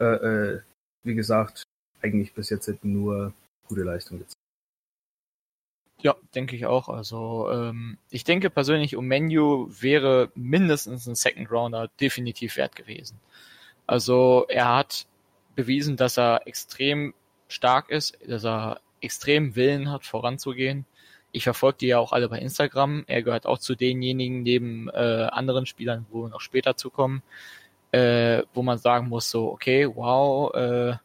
äh, 0.00 0.04
äh, 0.04 0.60
wie 1.04 1.14
gesagt, 1.14 1.64
eigentlich 2.02 2.32
bis 2.32 2.48
jetzt 2.48 2.82
nur 2.82 3.34
gute 3.68 3.82
Leistung 3.82 4.18
gezeigt. 4.18 4.45
Ja, 6.02 6.14
denke 6.34 6.56
ich 6.56 6.66
auch. 6.66 6.88
Also 6.88 7.50
ähm, 7.50 7.98
ich 8.10 8.24
denke 8.24 8.50
persönlich, 8.50 8.96
um 8.96 9.06
Menu 9.06 9.68
wäre 9.70 10.30
mindestens 10.34 11.06
ein 11.06 11.14
Second 11.14 11.50
Rounder 11.50 11.88
definitiv 12.00 12.56
wert 12.56 12.76
gewesen. 12.76 13.18
Also 13.86 14.46
er 14.48 14.76
hat 14.76 15.06
bewiesen, 15.54 15.96
dass 15.96 16.18
er 16.18 16.46
extrem 16.46 17.14
stark 17.48 17.90
ist, 17.90 18.18
dass 18.26 18.44
er 18.44 18.80
extrem 19.00 19.56
Willen 19.56 19.90
hat, 19.90 20.04
voranzugehen. 20.04 20.84
Ich 21.32 21.44
verfolge 21.44 21.78
die 21.78 21.86
ja 21.88 21.98
auch 21.98 22.12
alle 22.12 22.28
bei 22.28 22.38
Instagram. 22.38 23.04
Er 23.06 23.22
gehört 23.22 23.46
auch 23.46 23.58
zu 23.58 23.74
denjenigen 23.74 24.42
neben 24.42 24.88
äh, 24.88 25.28
anderen 25.30 25.66
Spielern, 25.66 26.06
wo 26.10 26.22
wir 26.22 26.28
noch 26.28 26.40
später 26.40 26.76
zukommen, 26.76 27.22
äh, 27.92 28.42
wo 28.54 28.62
man 28.62 28.78
sagen 28.78 29.08
muss, 29.08 29.30
so, 29.30 29.50
okay, 29.50 29.86
wow, 29.86 30.54
äh, 30.54 30.96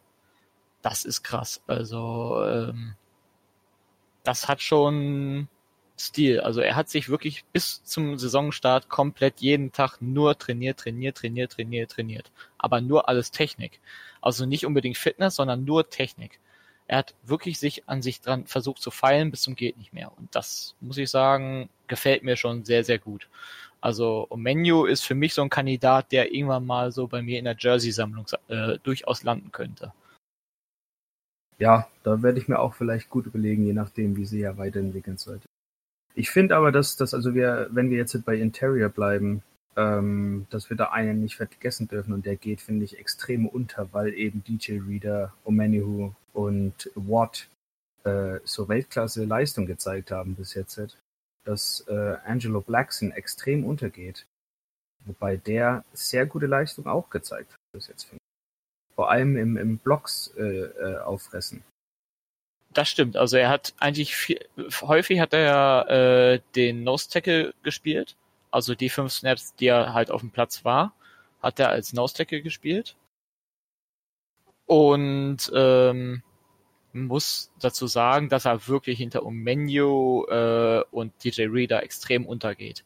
das 0.81 1.05
ist 1.05 1.23
krass. 1.23 1.61
Also 1.67 2.43
ähm, 2.45 2.95
das 4.23 4.47
hat 4.47 4.61
schon 4.61 5.47
Stil. 6.01 6.39
Also 6.39 6.61
er 6.61 6.75
hat 6.75 6.89
sich 6.89 7.09
wirklich 7.09 7.45
bis 7.53 7.83
zum 7.83 8.17
Saisonstart 8.17 8.89
komplett 8.89 9.39
jeden 9.39 9.71
Tag 9.71 10.01
nur 10.01 10.37
trainiert, 10.37 10.79
trainiert, 10.79 11.17
trainiert, 11.17 11.51
trainiert, 11.51 11.91
trainiert. 11.91 12.31
Aber 12.57 12.81
nur 12.81 13.07
alles 13.07 13.31
Technik. 13.31 13.79
Also 14.19 14.45
nicht 14.45 14.65
unbedingt 14.65 14.97
Fitness, 14.97 15.35
sondern 15.35 15.63
nur 15.63 15.89
Technik. 15.89 16.39
Er 16.87 16.97
hat 16.99 17.13
wirklich 17.23 17.59
sich 17.59 17.87
an 17.87 18.01
sich 18.01 18.21
dran 18.21 18.47
versucht 18.47 18.81
zu 18.81 18.91
feilen 18.91 19.31
bis 19.31 19.43
zum 19.43 19.55
geht 19.55 19.77
nicht 19.77 19.93
mehr. 19.93 20.11
Und 20.17 20.35
das 20.35 20.75
muss 20.81 20.97
ich 20.97 21.09
sagen, 21.09 21.69
gefällt 21.87 22.23
mir 22.23 22.35
schon 22.35 22.65
sehr, 22.65 22.83
sehr 22.83 22.99
gut. 22.99 23.29
Also 23.79 24.27
Menu 24.35 24.85
ist 24.85 25.03
für 25.03 25.15
mich 25.15 25.33
so 25.33 25.41
ein 25.41 25.49
Kandidat, 25.49 26.11
der 26.11 26.33
irgendwann 26.33 26.65
mal 26.65 26.91
so 26.91 27.07
bei 27.07 27.21
mir 27.21 27.39
in 27.39 27.45
der 27.45 27.55
Jersey-Sammlung 27.57 28.25
äh, 28.47 28.77
durchaus 28.83 29.23
landen 29.23 29.51
könnte 29.51 29.93
ja, 31.61 31.87
da 32.01 32.23
werde 32.23 32.39
ich 32.39 32.47
mir 32.47 32.57
auch 32.57 32.73
vielleicht 32.73 33.11
gut 33.11 33.27
überlegen, 33.27 33.63
je 33.63 33.73
nachdem, 33.73 34.17
wie 34.17 34.25
sie 34.25 34.39
ja 34.39 34.57
weiterentwickeln 34.57 35.17
sollte. 35.17 35.45
Ich 36.15 36.31
finde 36.31 36.55
aber, 36.55 36.71
dass, 36.71 36.97
dass 36.97 37.13
also 37.13 37.35
wir, 37.35 37.69
wenn 37.71 37.91
wir 37.91 37.97
jetzt 37.97 38.25
bei 38.25 38.35
Interior 38.35 38.89
bleiben, 38.89 39.43
ähm, 39.77 40.47
dass 40.49 40.71
wir 40.71 40.75
da 40.75 40.85
einen 40.85 41.21
nicht 41.21 41.35
vergessen 41.35 41.87
dürfen 41.87 42.13
und 42.13 42.25
der 42.25 42.35
geht, 42.35 42.61
finde 42.61 42.83
ich, 42.83 42.97
extrem 42.97 43.47
unter, 43.47 43.93
weil 43.93 44.13
eben 44.15 44.43
DJ 44.43 44.79
Reader, 44.79 45.33
Omenihu 45.45 46.13
und 46.33 46.91
Watt 46.95 47.47
äh, 48.05 48.39
so 48.43 48.67
Weltklasse 48.67 49.25
Leistung 49.25 49.67
gezeigt 49.67 50.09
haben 50.09 50.33
bis 50.33 50.55
jetzt, 50.55 50.97
dass 51.45 51.85
äh, 51.87 52.17
Angelo 52.25 52.61
Blackson 52.61 53.11
extrem 53.11 53.63
untergeht. 53.63 54.25
Wobei 55.05 55.37
der 55.37 55.85
sehr 55.93 56.25
gute 56.25 56.47
Leistung 56.47 56.87
auch 56.87 57.11
gezeigt 57.11 57.51
hat 57.51 57.59
bis 57.71 57.87
jetzt, 57.87 58.05
finde 58.05 58.21
vor 58.95 59.09
allem 59.09 59.37
im, 59.37 59.57
im 59.57 59.77
Blocks 59.77 60.33
äh, 60.37 60.41
äh, 60.41 60.97
auffressen. 60.99 61.63
Das 62.73 62.89
stimmt. 62.89 63.17
Also 63.17 63.37
er 63.37 63.49
hat 63.49 63.73
eigentlich 63.79 64.15
viel, 64.15 64.39
häufig 64.81 65.19
hat 65.19 65.33
er 65.33 65.89
äh, 65.89 66.39
den 66.55 66.83
Nose 66.83 67.09
Tackle 67.09 67.53
gespielt. 67.63 68.15
Also 68.49 68.75
die 68.75 68.89
fünf 68.89 69.11
Snaps, 69.11 69.55
die 69.55 69.67
er 69.67 69.93
halt 69.93 70.11
auf 70.11 70.21
dem 70.21 70.31
Platz 70.31 70.63
war, 70.63 70.93
hat 71.41 71.59
er 71.59 71.69
als 71.69 71.93
Nose 71.93 72.15
Tackle 72.15 72.41
gespielt. 72.41 72.95
Und 74.65 75.51
ähm, 75.53 76.23
muss 76.93 77.51
dazu 77.59 77.87
sagen, 77.87 78.29
dass 78.29 78.45
er 78.45 78.67
wirklich 78.67 78.97
hinter 78.97 79.29
Menu 79.29 80.25
äh, 80.27 80.83
und 80.91 81.13
DJ 81.23 81.47
Reader 81.47 81.83
extrem 81.83 82.25
untergeht. 82.25 82.85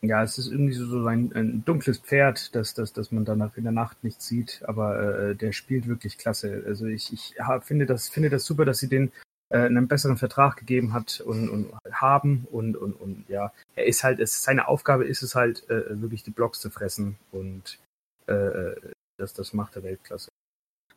Ja, 0.00 0.22
es 0.22 0.38
ist 0.38 0.48
irgendwie 0.48 0.74
so, 0.74 1.04
ein, 1.06 1.32
ein 1.34 1.64
dunkles 1.64 1.98
Pferd, 1.98 2.54
das, 2.54 2.72
das, 2.74 2.92
das 2.92 3.10
man 3.10 3.24
danach 3.24 3.56
in 3.56 3.64
der 3.64 3.72
Nacht 3.72 4.04
nicht 4.04 4.22
sieht, 4.22 4.62
aber 4.64 5.30
äh, 5.30 5.34
der 5.34 5.52
spielt 5.52 5.88
wirklich 5.88 6.18
klasse. 6.18 6.62
Also 6.66 6.86
ich, 6.86 7.12
ich 7.12 7.34
hab, 7.40 7.64
finde, 7.64 7.84
das, 7.84 8.08
finde 8.08 8.30
das 8.30 8.44
super, 8.44 8.64
dass 8.64 8.78
sie 8.78 8.88
den 8.88 9.10
äh, 9.50 9.58
einen 9.58 9.88
besseren 9.88 10.16
Vertrag 10.16 10.56
gegeben 10.56 10.92
hat 10.92 11.20
und, 11.20 11.48
und 11.48 11.72
haben 11.90 12.46
und, 12.52 12.76
und, 12.76 12.92
und 12.92 13.24
ja, 13.28 13.52
er 13.74 13.86
ist 13.86 14.04
halt, 14.04 14.20
es, 14.20 14.42
seine 14.42 14.68
Aufgabe 14.68 15.04
ist 15.04 15.22
es 15.22 15.34
halt, 15.34 15.68
äh, 15.68 16.00
wirklich 16.00 16.22
die 16.22 16.30
Blocks 16.30 16.60
zu 16.60 16.70
fressen 16.70 17.18
und 17.32 17.78
äh, 18.26 18.74
das, 19.16 19.32
das 19.32 19.52
macht 19.52 19.74
er 19.74 19.82
Weltklasse. 19.82 20.28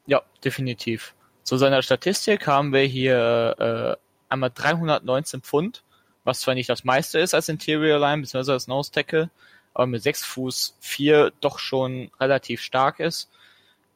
Ja, 0.05 0.21
definitiv. 0.43 1.15
Zu 1.43 1.57
seiner 1.57 1.81
Statistik 1.81 2.45
haben 2.45 2.71
wir 2.71 2.81
hier 2.81 3.55
äh, 3.57 4.31
einmal 4.31 4.51
319 4.53 5.41
Pfund, 5.41 5.83
was 6.23 6.41
zwar 6.41 6.53
nicht 6.53 6.69
das 6.69 6.83
meiste 6.83 7.19
ist 7.19 7.33
als 7.33 7.49
Interior 7.49 7.99
Line, 7.99 8.21
beziehungsweise 8.21 8.53
als 8.53 8.67
Nose 8.67 8.91
Tackle, 8.91 9.29
aber 9.73 9.87
mit 9.87 10.03
6 10.03 10.25
Fuß 10.25 10.75
4 10.79 11.31
doch 11.41 11.59
schon 11.59 12.11
relativ 12.19 12.61
stark 12.61 12.99
ist. 12.99 13.29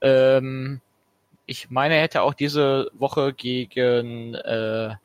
Ähm, 0.02 0.81
ich 1.45 1.69
meine, 1.69 1.95
er 1.95 2.02
hätte 2.02 2.22
auch 2.22 2.34
diese 2.34 2.89
Woche 2.93 3.34
gegen, 3.34 4.34
äh, 4.35 4.95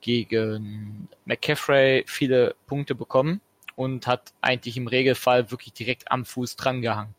gegen 0.00 1.08
McCaffrey 1.24 2.04
viele 2.06 2.54
Punkte 2.66 2.94
bekommen 2.94 3.40
und 3.76 4.06
hat 4.06 4.32
eigentlich 4.40 4.76
im 4.76 4.86
Regelfall 4.86 5.50
wirklich 5.50 5.72
direkt 5.72 6.10
am 6.10 6.24
Fuß 6.24 6.56
dran 6.56 6.82
gehangen. 6.82 7.14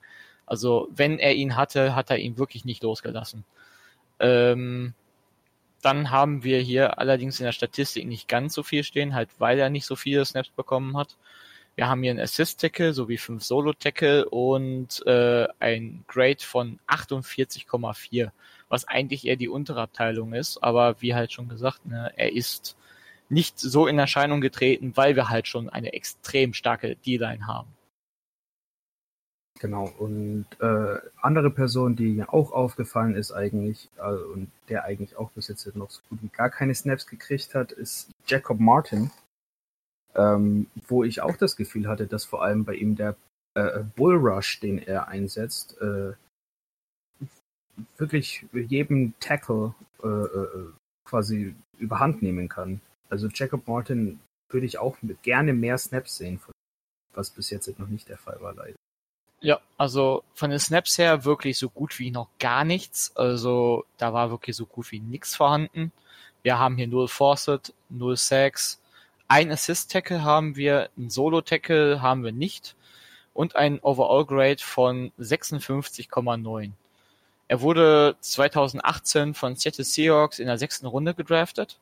Also 0.45 0.87
wenn 0.91 1.19
er 1.19 1.33
ihn 1.33 1.55
hatte, 1.55 1.95
hat 1.95 2.09
er 2.09 2.17
ihn 2.17 2.37
wirklich 2.37 2.65
nicht 2.65 2.83
losgelassen. 2.83 3.43
Ähm, 4.19 4.93
dann 5.85 6.09
haben 6.09 6.43
wir 6.43 6.59
hier 6.59 6.97
allerdings 6.97 7.39
in 7.39 7.45
der 7.45 7.51
Statistik 7.51 8.07
nicht 8.07 8.27
ganz 8.27 8.55
so 8.55 8.63
viel 8.63 8.83
stehen, 8.83 9.13
halt 9.13 9.29
weil 9.37 9.59
er 9.59 9.69
nicht 9.69 9.85
so 9.85 9.95
viele 9.95 10.25
Snaps 10.25 10.49
bekommen 10.49 10.97
hat. 10.97 11.15
Wir 11.75 11.87
haben 11.87 12.01
hier 12.01 12.11
einen 12.11 12.21
Assist-Tackle 12.21 12.93
sowie 12.93 13.17
fünf 13.17 13.43
Solo-Tackle 13.43 14.27
und 14.29 15.05
äh, 15.05 15.47
ein 15.59 16.03
Grade 16.07 16.41
von 16.41 16.79
48,4, 16.87 18.31
was 18.67 18.87
eigentlich 18.87 19.27
eher 19.27 19.35
die 19.35 19.49
untere 19.49 19.81
Abteilung 19.81 20.33
ist. 20.33 20.57
Aber 20.63 21.01
wie 21.01 21.13
halt 21.13 21.31
schon 21.31 21.49
gesagt, 21.49 21.85
ne, 21.85 22.11
er 22.15 22.33
ist 22.33 22.75
nicht 23.29 23.59
so 23.59 23.85
in 23.85 23.99
Erscheinung 23.99 24.41
getreten, 24.41 24.93
weil 24.95 25.15
wir 25.15 25.29
halt 25.29 25.47
schon 25.47 25.69
eine 25.69 25.93
extrem 25.93 26.53
starke 26.53 26.95
D-Line 26.95 27.45
haben. 27.45 27.74
Genau, 29.59 29.85
und 29.99 30.45
äh, 30.59 30.99
andere 31.21 31.49
Person, 31.49 31.95
die 31.95 32.09
mir 32.09 32.33
auch 32.33 32.51
aufgefallen 32.51 33.15
ist 33.15 33.31
eigentlich, 33.31 33.89
äh, 33.97 34.11
und 34.11 34.51
der 34.67 34.83
eigentlich 34.83 35.15
auch 35.15 35.31
bis 35.31 35.47
jetzt 35.47 35.65
noch 35.75 35.89
so 35.89 36.01
gut 36.09 36.21
wie 36.21 36.27
gar 36.27 36.49
keine 36.49 36.75
Snaps 36.75 37.07
gekriegt 37.07 37.55
hat, 37.55 37.71
ist 37.71 38.11
Jacob 38.27 38.59
Martin, 38.59 39.11
ähm, 40.13 40.67
wo 40.87 41.05
ich 41.05 41.21
auch 41.21 41.37
das 41.37 41.55
Gefühl 41.55 41.87
hatte, 41.87 42.05
dass 42.05 42.25
vor 42.25 42.43
allem 42.43 42.65
bei 42.65 42.75
ihm 42.75 42.97
der 42.97 43.15
äh, 43.53 43.83
Bull 43.95 44.15
Rush, 44.15 44.59
den 44.59 44.77
er 44.77 45.07
einsetzt, 45.07 45.79
äh, 45.81 46.13
wirklich 47.97 48.45
jedem 48.51 49.13
Tackle 49.19 49.73
äh, 50.03 50.07
äh, 50.07 50.71
quasi 51.07 51.55
überhand 51.77 52.21
nehmen 52.21 52.49
kann. 52.49 52.81
Also 53.09 53.27
Jacob 53.27 53.67
Martin 53.67 54.19
würde 54.51 54.65
ich 54.65 54.79
auch 54.79 54.97
gerne 55.23 55.53
mehr 55.53 55.77
Snaps 55.77 56.17
sehen, 56.17 56.41
was 57.13 57.29
bis 57.29 57.49
jetzt 57.49 57.79
noch 57.79 57.87
nicht 57.87 58.09
der 58.09 58.17
Fall 58.17 58.41
war, 58.41 58.53
leider. 58.53 58.75
Ja, 59.45 59.59
also 59.77 60.23
von 60.33 60.49
den 60.49 60.57
Snaps 60.57 60.97
her 60.97 61.23
wirklich 61.23 61.59
so 61.59 61.69
gut 61.69 61.99
wie 61.99 62.09
noch 62.09 62.29
gar 62.39 62.63
nichts. 62.63 63.15
Also 63.15 63.85
da 63.99 64.11
war 64.11 64.31
wirklich 64.31 64.55
so 64.55 64.65
gut 64.65 64.91
wie 64.91 64.99
nichts 64.99 65.35
vorhanden. 65.35 65.91
Wir 66.41 66.57
haben 66.57 66.77
hier 66.77 66.87
null 66.87 67.07
Fawcett, 67.07 67.71
null 67.89 68.17
Sacks. 68.17 68.81
Ein 69.27 69.51
Assist-Tackle 69.51 70.23
haben 70.23 70.55
wir, 70.55 70.89
ein 70.97 71.11
Solo-Tackle 71.11 72.01
haben 72.01 72.23
wir 72.23 72.31
nicht 72.31 72.75
und 73.35 73.55
ein 73.55 73.79
Overall-Grade 73.81 74.63
von 74.63 75.11
56,9. 75.19 76.71
Er 77.47 77.61
wurde 77.61 78.15
2018 78.21 79.35
von 79.35 79.55
Seattle 79.55 79.85
Seahawks 79.85 80.39
in 80.39 80.47
der 80.47 80.57
sechsten 80.57 80.87
Runde 80.87 81.13
gedraftet. 81.13 81.77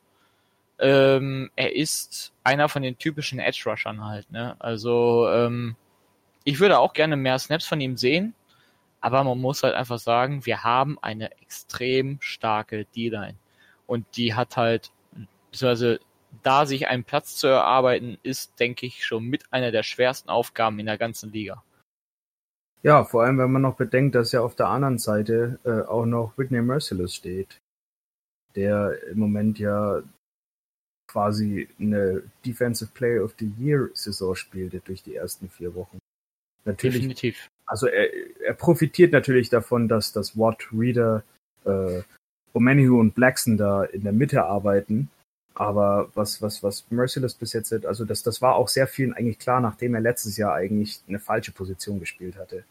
Ähm, 0.78 1.50
er 1.56 1.74
ist 1.74 2.32
einer 2.42 2.68
von 2.68 2.82
den 2.82 2.98
typischen 2.98 3.38
Edge-Rushern 3.38 4.04
halt, 4.04 4.30
ne? 4.30 4.54
Also, 4.58 5.30
ähm, 5.30 5.76
ich 6.44 6.60
würde 6.60 6.78
auch 6.78 6.92
gerne 6.92 7.16
mehr 7.16 7.38
Snaps 7.38 7.66
von 7.66 7.80
ihm 7.80 7.96
sehen, 7.96 8.34
aber 9.00 9.24
man 9.24 9.38
muss 9.38 9.62
halt 9.62 9.74
einfach 9.74 9.98
sagen, 9.98 10.46
wir 10.46 10.64
haben 10.64 10.98
eine 11.02 11.30
extrem 11.40 12.18
starke 12.20 12.86
D-Line. 12.96 13.36
Und 13.86 14.06
die 14.16 14.34
hat 14.34 14.56
halt, 14.56 14.92
beziehungsweise 15.50 16.00
da 16.42 16.66
sich 16.66 16.88
einen 16.88 17.04
Platz 17.04 17.36
zu 17.36 17.46
erarbeiten, 17.46 18.18
ist, 18.22 18.58
denke 18.58 18.86
ich, 18.86 19.04
schon 19.04 19.24
mit 19.24 19.44
einer 19.52 19.70
der 19.70 19.82
schwersten 19.82 20.30
Aufgaben 20.30 20.78
in 20.78 20.86
der 20.86 20.98
ganzen 20.98 21.32
Liga. 21.32 21.62
Ja, 22.82 23.04
vor 23.04 23.22
allem, 23.22 23.38
wenn 23.38 23.52
man 23.52 23.62
noch 23.62 23.76
bedenkt, 23.76 24.14
dass 24.14 24.32
ja 24.32 24.42
auf 24.42 24.56
der 24.56 24.68
anderen 24.68 24.98
Seite 24.98 25.58
äh, 25.64 25.82
auch 25.88 26.04
noch 26.04 26.36
Whitney 26.36 26.60
Merciless 26.60 27.14
steht, 27.14 27.58
der 28.56 29.02
im 29.04 29.18
Moment 29.18 29.58
ja 29.58 30.02
quasi 31.10 31.68
eine 31.78 32.22
Defensive 32.44 32.90
Player 32.92 33.24
of 33.24 33.34
the 33.38 33.50
Year 33.58 33.90
Saison 33.94 34.34
spielte 34.34 34.80
durch 34.80 35.02
die 35.02 35.14
ersten 35.14 35.48
vier 35.48 35.74
Wochen. 35.74 35.98
Natürlich, 36.64 37.00
Definitiv. 37.00 37.48
Also 37.66 37.86
er, 37.86 38.08
er 38.40 38.54
profitiert 38.54 39.12
natürlich 39.12 39.48
davon, 39.48 39.88
dass 39.88 40.12
das 40.12 40.38
Watt, 40.38 40.68
Reader, 40.72 41.22
äh, 41.64 42.02
Omenihu 42.52 43.00
und 43.00 43.14
Blackson 43.14 43.56
da 43.56 43.84
in 43.84 44.02
der 44.02 44.12
Mitte 44.12 44.44
arbeiten. 44.44 45.10
Aber 45.54 46.10
was, 46.14 46.42
was, 46.42 46.62
was 46.62 46.90
Merciless 46.90 47.34
bis 47.34 47.52
jetzt, 47.52 47.72
also 47.84 48.04
das, 48.04 48.22
das 48.22 48.42
war 48.42 48.56
auch 48.56 48.68
sehr 48.68 48.86
vielen 48.86 49.12
eigentlich 49.12 49.38
klar, 49.38 49.60
nachdem 49.60 49.94
er 49.94 50.00
letztes 50.00 50.36
Jahr 50.36 50.54
eigentlich 50.54 51.00
eine 51.06 51.20
falsche 51.20 51.52
Position 51.52 52.00
gespielt 52.00 52.36
hatte. 52.36 52.64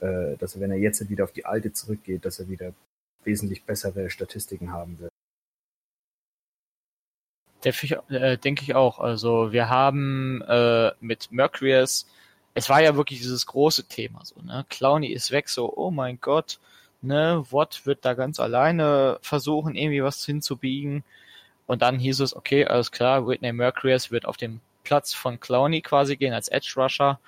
Äh, 0.00 0.36
dass 0.36 0.54
er, 0.54 0.60
wenn 0.60 0.70
er 0.70 0.76
jetzt 0.76 1.08
wieder 1.08 1.24
auf 1.24 1.32
die 1.32 1.46
alte 1.46 1.72
zurückgeht, 1.72 2.24
dass 2.24 2.38
er 2.38 2.48
wieder 2.48 2.72
wesentlich 3.24 3.64
bessere 3.64 4.10
Statistiken 4.10 4.72
haben 4.72 4.98
wird. 4.98 5.10
Äh, 8.08 8.38
denke 8.38 8.62
ich 8.62 8.74
auch. 8.74 9.00
Also 9.00 9.52
wir 9.52 9.68
haben 9.68 10.42
äh, 10.42 10.92
mit 11.00 11.32
Mercurius 11.32 12.06
es 12.58 12.68
war 12.68 12.82
ja 12.82 12.96
wirklich 12.96 13.20
dieses 13.20 13.46
große 13.46 13.84
Thema 13.84 14.24
so, 14.24 14.40
ne? 14.42 14.66
Clowny 14.68 15.08
ist 15.08 15.30
weg, 15.30 15.48
so, 15.48 15.72
oh 15.76 15.90
mein 15.90 16.20
Gott, 16.20 16.58
ne, 17.02 17.44
Watt 17.50 17.86
wird 17.86 18.04
da 18.04 18.14
ganz 18.14 18.40
alleine 18.40 19.18
versuchen, 19.22 19.74
irgendwie 19.76 20.02
was 20.02 20.24
hinzubiegen. 20.24 21.04
Und 21.66 21.82
dann 21.82 21.98
hieß 21.98 22.20
es, 22.20 22.34
okay, 22.34 22.64
alles 22.64 22.90
klar, 22.90 23.26
Whitney 23.26 23.52
Mercurius 23.52 24.10
wird 24.10 24.26
auf 24.26 24.36
den 24.36 24.60
Platz 24.84 25.14
von 25.14 25.38
Clowny 25.38 25.82
quasi 25.82 26.16
gehen 26.16 26.32
als 26.32 26.48
Edge 26.48 26.72
Rusher 26.76 27.20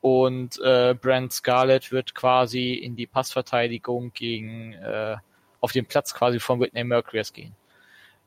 und 0.00 0.60
äh, 0.60 0.94
Brent 0.94 1.32
Scarlett 1.32 1.90
wird 1.90 2.14
quasi 2.14 2.74
in 2.74 2.96
die 2.96 3.06
Passverteidigung 3.06 4.12
gegen 4.12 4.74
äh, 4.74 5.16
auf 5.60 5.72
den 5.72 5.86
Platz 5.86 6.14
quasi 6.14 6.38
von 6.38 6.60
Whitney 6.60 6.84
Mercurius 6.84 7.32
gehen. 7.32 7.56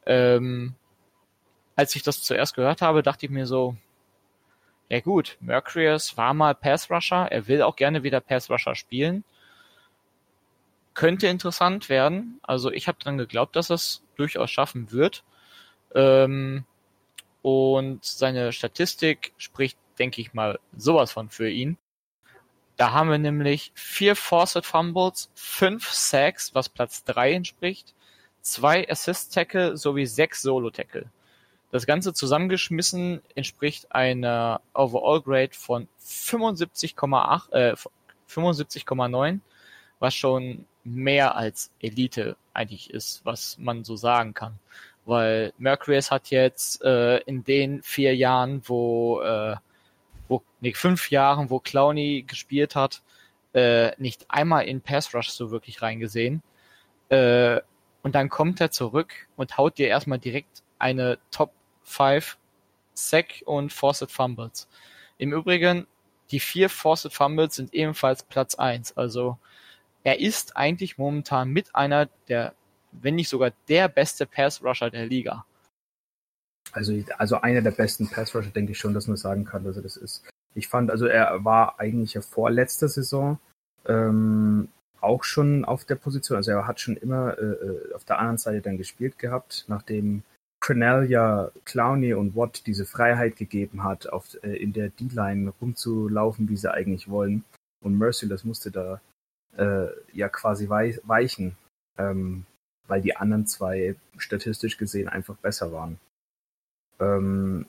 Ähm, 0.05 0.73
als 1.75 1.95
ich 1.95 2.03
das 2.03 2.23
zuerst 2.23 2.55
gehört 2.55 2.81
habe, 2.81 3.03
dachte 3.03 3.25
ich 3.25 3.31
mir 3.31 3.45
so, 3.45 3.77
ja 4.91 4.99
gut, 4.99 5.37
Mercurius 5.39 6.17
war 6.17 6.33
mal 6.33 6.53
Pass 6.53 6.91
Rusher, 6.91 7.31
er 7.31 7.47
will 7.47 7.61
auch 7.61 7.77
gerne 7.77 8.03
wieder 8.03 8.19
Pass 8.19 8.49
Rusher 8.49 8.75
spielen. 8.75 9.23
Könnte 10.93 11.27
interessant 11.27 11.87
werden. 11.87 12.41
Also 12.43 12.73
ich 12.73 12.89
habe 12.89 12.99
dran 12.99 13.17
geglaubt, 13.17 13.55
dass 13.55 13.69
er 13.69 13.75
es 13.75 14.03
durchaus 14.17 14.51
schaffen 14.51 14.91
wird. 14.91 15.23
Ähm, 15.95 16.65
und 17.41 18.03
seine 18.03 18.51
Statistik 18.51 19.31
spricht, 19.37 19.77
denke 19.97 20.19
ich 20.19 20.33
mal, 20.33 20.59
sowas 20.75 21.13
von 21.13 21.29
für 21.29 21.49
ihn. 21.49 21.77
Da 22.75 22.91
haben 22.91 23.09
wir 23.09 23.17
nämlich 23.17 23.71
vier 23.73 24.17
Forced 24.17 24.65
Fumbles, 24.65 25.31
fünf 25.35 25.89
Sacks, 25.89 26.53
was 26.53 26.67
Platz 26.67 27.05
drei 27.05 27.31
entspricht, 27.31 27.95
zwei 28.41 28.89
Assist 28.89 29.33
Tackle 29.33 29.77
sowie 29.77 30.05
sechs 30.05 30.41
Solo 30.41 30.69
Tackle. 30.69 31.09
Das 31.71 31.85
Ganze 31.85 32.13
zusammengeschmissen 32.13 33.21
entspricht 33.33 33.93
einer 33.93 34.61
Overall 34.73 35.21
Grade 35.21 35.53
von 35.53 35.87
75,8, 35.99 37.51
äh, 37.53 37.75
75,9, 38.27 39.39
was 39.99 40.13
schon 40.13 40.65
mehr 40.83 41.35
als 41.35 41.71
Elite 41.79 42.35
eigentlich 42.53 42.89
ist, 42.89 43.21
was 43.25 43.57
man 43.57 43.85
so 43.85 43.95
sagen 43.95 44.33
kann. 44.33 44.59
Weil 45.05 45.53
Mercurius 45.57 46.11
hat 46.11 46.29
jetzt 46.29 46.83
äh, 46.83 47.17
in 47.19 47.43
den 47.45 47.81
vier 47.83 48.15
Jahren, 48.15 48.61
wo, 48.65 49.21
äh, 49.21 49.55
wo 50.27 50.43
nee, 50.59 50.73
fünf 50.73 51.09
Jahren, 51.09 51.49
wo 51.49 51.59
Clowny 51.59 52.23
gespielt 52.27 52.75
hat, 52.75 53.01
äh, 53.53 53.91
nicht 53.99 54.25
einmal 54.29 54.65
in 54.65 54.81
Pass 54.81 55.13
Rush 55.15 55.29
so 55.29 55.51
wirklich 55.51 55.81
reingesehen. 55.81 56.43
Äh, 57.09 57.61
und 58.03 58.15
dann 58.15 58.29
kommt 58.29 58.59
er 58.59 58.71
zurück 58.71 59.13
und 59.37 59.57
haut 59.57 59.77
dir 59.77 59.87
erstmal 59.87 60.19
direkt 60.19 60.63
eine 60.79 61.17
Top 61.29 61.53
5 61.83 62.37
Sack 62.93 63.43
und 63.45 63.71
Forced 63.73 64.11
Fumbles. 64.11 64.67
Im 65.17 65.33
Übrigen, 65.33 65.87
die 66.31 66.39
vier 66.39 66.69
Forced 66.69 67.13
Fumbles 67.13 67.55
sind 67.55 67.73
ebenfalls 67.73 68.23
Platz 68.23 68.55
1. 68.55 68.97
Also 68.97 69.37
er 70.03 70.19
ist 70.19 70.57
eigentlich 70.57 70.97
momentan 70.97 71.49
mit 71.49 71.75
einer 71.75 72.07
der, 72.27 72.53
wenn 72.91 73.15
nicht 73.15 73.29
sogar 73.29 73.51
der 73.67 73.87
beste 73.87 74.25
Pass 74.25 74.63
Rusher 74.63 74.89
der 74.89 75.05
Liga. 75.05 75.45
Also, 76.71 76.93
also 77.17 77.41
einer 77.41 77.61
der 77.61 77.71
besten 77.71 78.09
Pass 78.09 78.33
Rusher, 78.33 78.49
denke 78.49 78.71
ich 78.71 78.79
schon, 78.79 78.93
dass 78.93 79.07
man 79.07 79.17
sagen 79.17 79.45
kann, 79.45 79.63
dass 79.63 79.75
er 79.75 79.83
das 79.83 79.97
ist. 79.97 80.23
Ich 80.55 80.67
fand, 80.67 80.89
also 80.89 81.05
er 81.05 81.43
war 81.43 81.79
eigentlich 81.79 82.13
ja 82.13 82.21
vor 82.21 82.49
letzter 82.49 82.87
Saison 82.87 83.39
ähm, 83.85 84.69
auch 84.99 85.23
schon 85.23 85.65
auf 85.65 85.85
der 85.85 85.95
Position. 85.95 86.37
Also 86.37 86.51
er 86.51 86.67
hat 86.67 86.79
schon 86.79 86.97
immer 86.97 87.37
äh, 87.37 87.41
äh 87.41 87.93
auf 87.93 88.05
der 88.05 88.19
anderen 88.19 88.37
Seite 88.37 88.61
dann 88.61 88.77
gespielt 88.77 89.17
gehabt, 89.17 89.65
nachdem 89.67 90.23
Crenell 90.61 91.09
ja 91.09 91.51
Clowney 91.65 92.13
und 92.13 92.35
Watt 92.35 92.67
diese 92.67 92.85
Freiheit 92.85 93.35
gegeben 93.35 93.83
hat, 93.83 94.07
auf, 94.07 94.37
äh, 94.43 94.55
in 94.55 94.73
der 94.73 94.89
D-Line 94.89 95.51
rumzulaufen, 95.59 96.47
wie 96.49 96.55
sie 96.55 96.71
eigentlich 96.71 97.09
wollen. 97.09 97.43
Und 97.83 97.97
Merciless 97.97 98.43
musste 98.43 98.71
da 98.71 99.01
äh, 99.57 99.87
ja 100.13 100.29
quasi 100.29 100.69
weichen, 100.69 101.57
ähm, 101.97 102.45
weil 102.87 103.01
die 103.01 103.17
anderen 103.17 103.47
zwei 103.47 103.95
statistisch 104.17 104.77
gesehen 104.77 105.09
einfach 105.09 105.35
besser 105.35 105.71
waren. 105.71 105.99
Ähm, 106.99 107.65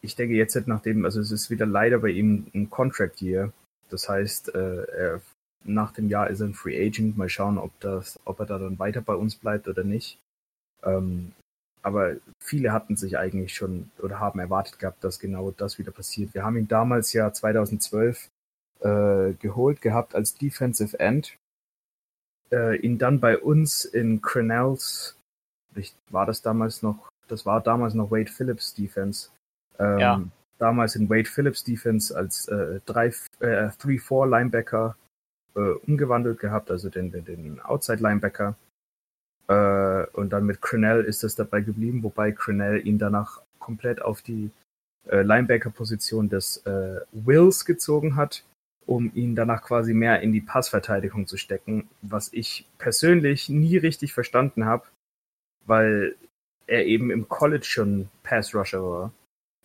ich 0.00 0.14
denke 0.16 0.34
jetzt 0.34 0.56
nachdem, 0.66 1.04
also 1.04 1.20
es 1.20 1.32
ist 1.32 1.50
wieder 1.50 1.66
leider 1.66 1.98
bei 1.98 2.10
ihm 2.10 2.46
ein 2.54 2.70
Contract 2.70 3.20
Year. 3.20 3.52
Das 3.88 4.08
heißt, 4.08 4.54
äh, 4.54 4.84
er, 4.84 5.20
nach 5.64 5.92
dem 5.92 6.08
Jahr 6.08 6.30
ist 6.30 6.40
er 6.40 6.46
ein 6.46 6.54
Free 6.54 6.86
Agent. 6.86 7.16
Mal 7.16 7.28
schauen, 7.28 7.58
ob 7.58 7.78
das, 7.80 8.18
ob 8.24 8.40
er 8.40 8.46
da 8.46 8.58
dann 8.58 8.78
weiter 8.78 9.00
bei 9.00 9.14
uns 9.14 9.36
bleibt 9.36 9.68
oder 9.68 9.84
nicht. 9.84 10.18
Ähm, 10.82 11.32
aber 11.82 12.16
viele 12.40 12.72
hatten 12.72 12.96
sich 12.96 13.18
eigentlich 13.18 13.54
schon 13.54 13.90
oder 14.00 14.20
haben 14.20 14.38
erwartet 14.38 14.78
gehabt, 14.78 15.02
dass 15.02 15.18
genau 15.18 15.50
das 15.50 15.78
wieder 15.78 15.90
passiert. 15.90 16.32
Wir 16.32 16.44
haben 16.44 16.56
ihn 16.56 16.68
damals 16.68 17.12
ja 17.12 17.32
2012 17.32 18.28
äh, 18.80 19.32
geholt 19.34 19.80
gehabt 19.80 20.14
als 20.14 20.34
Defensive 20.34 20.98
End. 20.98 21.36
Äh, 22.50 22.76
ihn 22.76 22.98
dann 22.98 23.20
bei 23.20 23.38
uns 23.38 23.84
in 23.84 24.22
Crenells, 24.22 25.16
war 26.10 26.26
das 26.26 26.42
damals 26.42 26.82
noch, 26.82 27.10
das 27.28 27.46
war 27.46 27.60
damals 27.60 27.94
noch 27.94 28.10
Wade 28.10 28.30
Phillips 28.30 28.74
Defense. 28.74 29.30
Ähm, 29.78 29.98
ja. 29.98 30.22
Damals 30.58 30.94
in 30.94 31.10
Wade 31.10 31.28
Phillips 31.28 31.64
Defense 31.64 32.16
als 32.16 32.46
äh, 32.46 32.80
3-4 32.86 33.20
äh, 33.40 34.28
Linebacker 34.28 34.96
äh, 35.56 35.60
umgewandelt 35.86 36.38
gehabt, 36.38 36.70
also 36.70 36.88
den, 36.88 37.10
den, 37.10 37.24
den 37.24 37.60
Outside 37.60 38.02
Linebacker. 38.02 38.54
Äh, 39.48 40.06
und 40.12 40.30
dann 40.30 40.46
mit 40.46 40.62
Crenell 40.62 41.04
ist 41.04 41.24
es 41.24 41.34
dabei 41.34 41.60
geblieben, 41.60 42.02
wobei 42.02 42.32
Crenell 42.32 42.86
ihn 42.86 42.98
danach 42.98 43.42
komplett 43.58 44.02
auf 44.02 44.22
die 44.22 44.50
äh, 45.08 45.22
Linebacker-Position 45.22 46.28
des 46.28 46.58
äh, 46.66 47.00
Wills 47.12 47.64
gezogen 47.64 48.16
hat, 48.16 48.44
um 48.86 49.10
ihn 49.14 49.34
danach 49.34 49.62
quasi 49.62 49.94
mehr 49.94 50.20
in 50.20 50.32
die 50.32 50.40
Passverteidigung 50.40 51.26
zu 51.26 51.36
stecken, 51.36 51.88
was 52.02 52.32
ich 52.32 52.66
persönlich 52.78 53.48
nie 53.48 53.76
richtig 53.76 54.12
verstanden 54.12 54.64
habe, 54.64 54.84
weil 55.66 56.14
er 56.66 56.86
eben 56.86 57.10
im 57.10 57.28
College 57.28 57.64
schon 57.64 58.08
Pass-Rusher 58.22 58.82
war, 58.82 59.12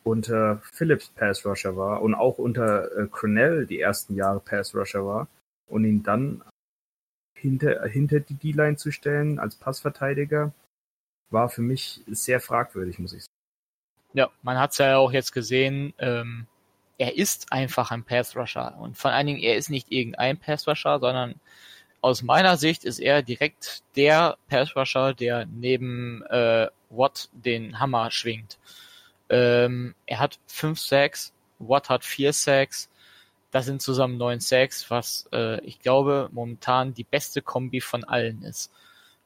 unter 0.04 0.62
Phillips 0.74 1.10
Pass-Rusher 1.10 1.76
war 1.76 2.02
und 2.02 2.16
auch 2.16 2.38
unter 2.38 2.96
äh, 2.98 3.08
Crenell 3.08 3.66
die 3.66 3.80
ersten 3.80 4.16
Jahre 4.16 4.40
Pass-Rusher 4.40 5.06
war 5.06 5.28
und 5.68 5.86
ihn 5.86 6.04
dann 6.04 6.42
hinter, 7.40 7.86
hinter 7.88 8.20
die 8.20 8.34
D-Line 8.34 8.78
zu 8.78 8.92
stellen 8.92 9.40
als 9.40 9.56
Passverteidiger, 9.56 10.54
war 11.30 11.50
für 11.50 11.62
mich 11.62 12.02
sehr 12.08 12.40
fragwürdig, 12.40 13.00
muss 13.00 13.14
ich 13.14 13.24
sagen. 13.24 13.34
Ja, 14.14 14.30
man 14.42 14.58
hat 14.58 14.72
es 14.72 14.78
ja 14.78 14.98
auch 14.98 15.12
jetzt 15.12 15.32
gesehen, 15.32 15.94
ähm, 16.00 16.48
er 16.98 17.16
ist 17.16 17.52
einfach 17.52 17.92
ein 17.92 18.04
Pass-Rusher. 18.04 18.78
Und 18.80 18.98
vor 18.98 19.12
allen 19.12 19.28
Dingen, 19.28 19.40
er 19.40 19.56
ist 19.56 19.70
nicht 19.70 19.92
irgendein 19.92 20.38
Pass-Rusher, 20.38 21.00
sondern 21.00 21.36
aus 22.02 22.24
meiner 22.24 22.58
Sicht 22.58 22.84
ist 22.84 23.00
er 23.00 23.22
direkt 23.22 23.84
der 23.96 24.38
Pass-Rusher, 24.50 25.14
der 25.14 25.46
neben 25.46 26.24
äh, 26.26 26.68
Watt 26.90 27.30
den 27.34 27.80
Hammer 27.80 28.12
schwingt. 28.12 28.58
Ähm, 29.30 29.94
er 30.06 30.20
hat 30.20 30.40
fünf 30.48 30.80
Sacks, 30.80 31.34
Watt 31.60 31.90
hat 31.90 32.04
vier 32.04 32.34
Sacks, 32.34 32.90
das 33.52 33.66
sind 33.66 33.82
zusammen 33.82 34.18
neun 34.18 34.40
Sacks, 34.40 34.90
was 34.90 35.28
äh, 35.32 35.60
ich 35.62 35.80
glaube 35.80 36.30
momentan 36.32 36.94
die 36.94 37.04
beste 37.04 37.42
Kombi 37.42 37.82
von 37.82 38.04
allen 38.04 38.44
ist. 38.44 38.72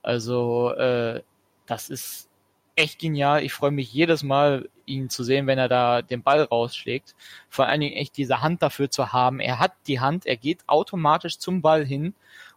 Also 0.02 0.72
äh, 0.74 1.22
das 1.66 1.90
ist 1.90 2.30
echt 2.76 3.00
genial. 3.00 3.44
Ich 3.44 3.54
freue 3.54 3.72
mich 3.72 3.94
jedes 3.94 4.24
Mal, 4.24 4.70
ihn 4.86 5.10
zu 5.10 5.24
sehen, 5.24 5.48
wenn 5.48 5.58
er 5.58 5.70
da 5.70 6.02
den 6.02 6.24
Ball 6.24 6.44
rausschlägt. 6.44 7.16
Vor 7.50 7.68
allen 7.68 7.82
Dingen 7.82 7.96
echt 7.96 8.18
diese 8.18 8.42
Hand 8.42 8.62
dafür 8.62 8.90
zu 8.90 9.14
haben. 9.14 9.40
Er 9.40 9.60
hat 9.60 9.74
die 9.88 10.00
Hand, 10.00 10.26
er 10.26 10.38
geht 10.38 10.68
automatisch 10.68 11.38
zum 11.38 11.62
Ball 11.62 11.86
hin 11.86 12.14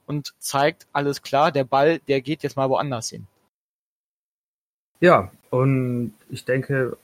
und 0.06 0.34
zeigt, 0.38 0.86
alles 0.92 1.22
klar, 1.22 1.52
der 1.52 1.64
Ball, 1.64 1.98
der 2.00 2.20
geht 2.20 2.42
jetzt 2.42 2.56
mal 2.56 2.68
woanders 2.68 3.10
hin. 3.10 3.26
Ja, 5.00 5.30
und 5.50 6.14
ich 6.30 6.44
denke, 6.44 6.96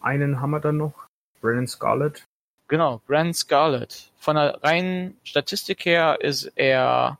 einen 0.00 0.40
haben 0.40 0.50
wir 0.50 0.60
dann 0.60 0.76
noch, 0.76 0.94
Brennan 1.40 1.66
Scarlett, 1.66 2.24
Genau, 2.68 3.00
Brand 3.06 3.34
Scarlett. 3.34 4.12
Von 4.18 4.36
der 4.36 4.62
reinen 4.62 5.16
Statistik 5.24 5.86
her 5.86 6.18
ist 6.20 6.52
er 6.54 7.18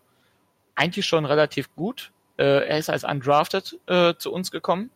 eigentlich 0.75 1.07
schon 1.07 1.25
relativ 1.25 1.75
gut. 1.75 2.13
Äh, 2.37 2.69
er 2.69 2.79
ist 2.79 2.91
als 2.91 3.05
undrafted 3.05 3.79
äh, 3.87 4.15
zu 4.19 4.33
uns 4.33 4.51
gekommen. 4.51 4.91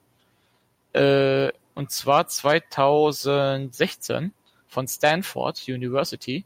Äh, 0.92 1.50
und 1.74 1.90
zwar 1.90 2.26
2016 2.26 4.34
von 4.68 4.86
Stanford 4.86 5.62
University. 5.68 6.44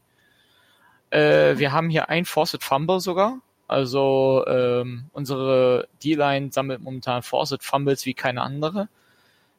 Äh, 1.09 1.57
wir 1.57 1.73
haben 1.73 1.89
hier 1.89 2.09
ein 2.09 2.23
Forced 2.23 2.63
Fumble 2.63 3.01
sogar. 3.01 3.39
Also 3.67 4.45
ähm, 4.47 5.09
unsere 5.11 5.89
D-Line 6.01 6.53
sammelt 6.53 6.81
momentan 6.81 7.23
Forced 7.23 7.63
Fumbles 7.63 8.05
wie 8.05 8.13
keine 8.13 8.41
andere. 8.41 8.87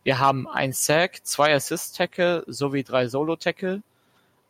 Wir 0.04 0.18
haben 0.18 0.48
ein 0.48 0.72
Sack, 0.72 1.26
zwei 1.26 1.54
Assist-Tackle 1.54 2.44
sowie 2.46 2.82
drei 2.82 3.08
Solo-Tackle. 3.08 3.82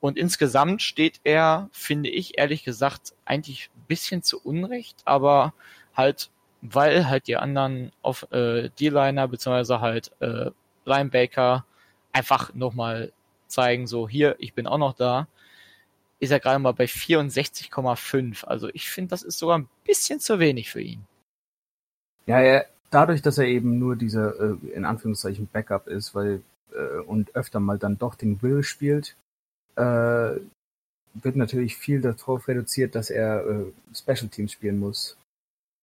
Und 0.00 0.16
insgesamt 0.16 0.82
steht 0.82 1.20
er, 1.24 1.68
finde 1.72 2.08
ich 2.08 2.38
ehrlich 2.38 2.64
gesagt, 2.64 3.14
eigentlich 3.24 3.70
ein 3.76 3.86
bisschen 3.88 4.22
zu 4.22 4.40
Unrecht, 4.40 5.02
aber 5.04 5.54
halt, 5.94 6.30
weil 6.62 7.08
halt 7.08 7.26
die 7.26 7.36
anderen 7.36 7.90
auf 8.02 8.30
äh, 8.30 8.70
D-Liner 8.78 9.26
beziehungsweise 9.26 9.80
halt 9.80 10.12
äh, 10.20 10.50
Linebacker 10.84 11.64
einfach 12.12 12.54
nochmal 12.54 13.12
zeigen, 13.48 13.86
so 13.86 14.08
hier, 14.08 14.36
ich 14.38 14.54
bin 14.54 14.66
auch 14.66 14.78
noch 14.78 14.94
da, 14.94 15.26
ist 16.20 16.30
er 16.30 16.40
gerade 16.40 16.58
mal 16.58 16.72
bei 16.72 16.84
64,5. 16.84 18.44
Also 18.44 18.68
ich 18.72 18.90
finde, 18.90 19.10
das 19.10 19.22
ist 19.22 19.38
sogar 19.38 19.58
ein 19.58 19.68
bisschen 19.84 20.20
zu 20.20 20.38
wenig 20.38 20.70
für 20.70 20.80
ihn. 20.80 21.04
Ja, 22.26 22.40
er, 22.40 22.66
dadurch, 22.90 23.22
dass 23.22 23.38
er 23.38 23.46
eben 23.46 23.78
nur 23.78 23.96
dieser 23.96 24.38
äh, 24.38 24.56
in 24.74 24.84
Anführungszeichen 24.84 25.48
Backup 25.52 25.86
ist, 25.86 26.14
weil 26.14 26.42
äh, 26.72 26.98
und 27.00 27.34
öfter 27.34 27.60
mal 27.60 27.78
dann 27.78 27.98
doch 27.98 28.14
den 28.14 28.42
Will 28.42 28.62
spielt, 28.62 29.16
äh, 29.78 30.40
wird 31.14 31.36
natürlich 31.36 31.76
viel 31.76 32.00
darauf 32.00 32.48
reduziert, 32.48 32.94
dass 32.94 33.10
er 33.10 33.46
äh, 33.46 33.72
Special 33.94 34.28
Teams 34.28 34.52
spielen 34.52 34.78
muss. 34.78 35.16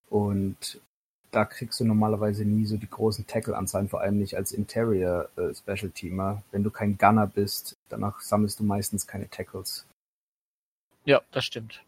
Und 0.10 0.80
da 1.32 1.46
kriegst 1.46 1.80
du 1.80 1.86
normalerweise 1.86 2.46
nie 2.46 2.66
so 2.66 2.78
die 2.78 2.90
großen 2.90 3.28
Tackle-Anzahlen, 3.28 3.90
vor 3.90 4.02
allem 4.02 4.20
nicht 4.20 4.36
als 4.36 4.52
Interior 4.52 5.30
äh, 5.36 5.54
Special 5.54 5.90
Teamer. 5.92 6.44
Wenn 6.52 6.64
du 6.64 6.72
kein 6.72 6.98
Gunner 6.98 7.28
bist, 7.28 7.76
danach 7.90 8.22
sammelst 8.22 8.60
du 8.60 8.64
meistens 8.64 9.08
keine 9.08 9.30
Tackles. 9.30 9.86
Ja, 11.04 11.22
das 11.32 11.46
stimmt. 11.46 11.84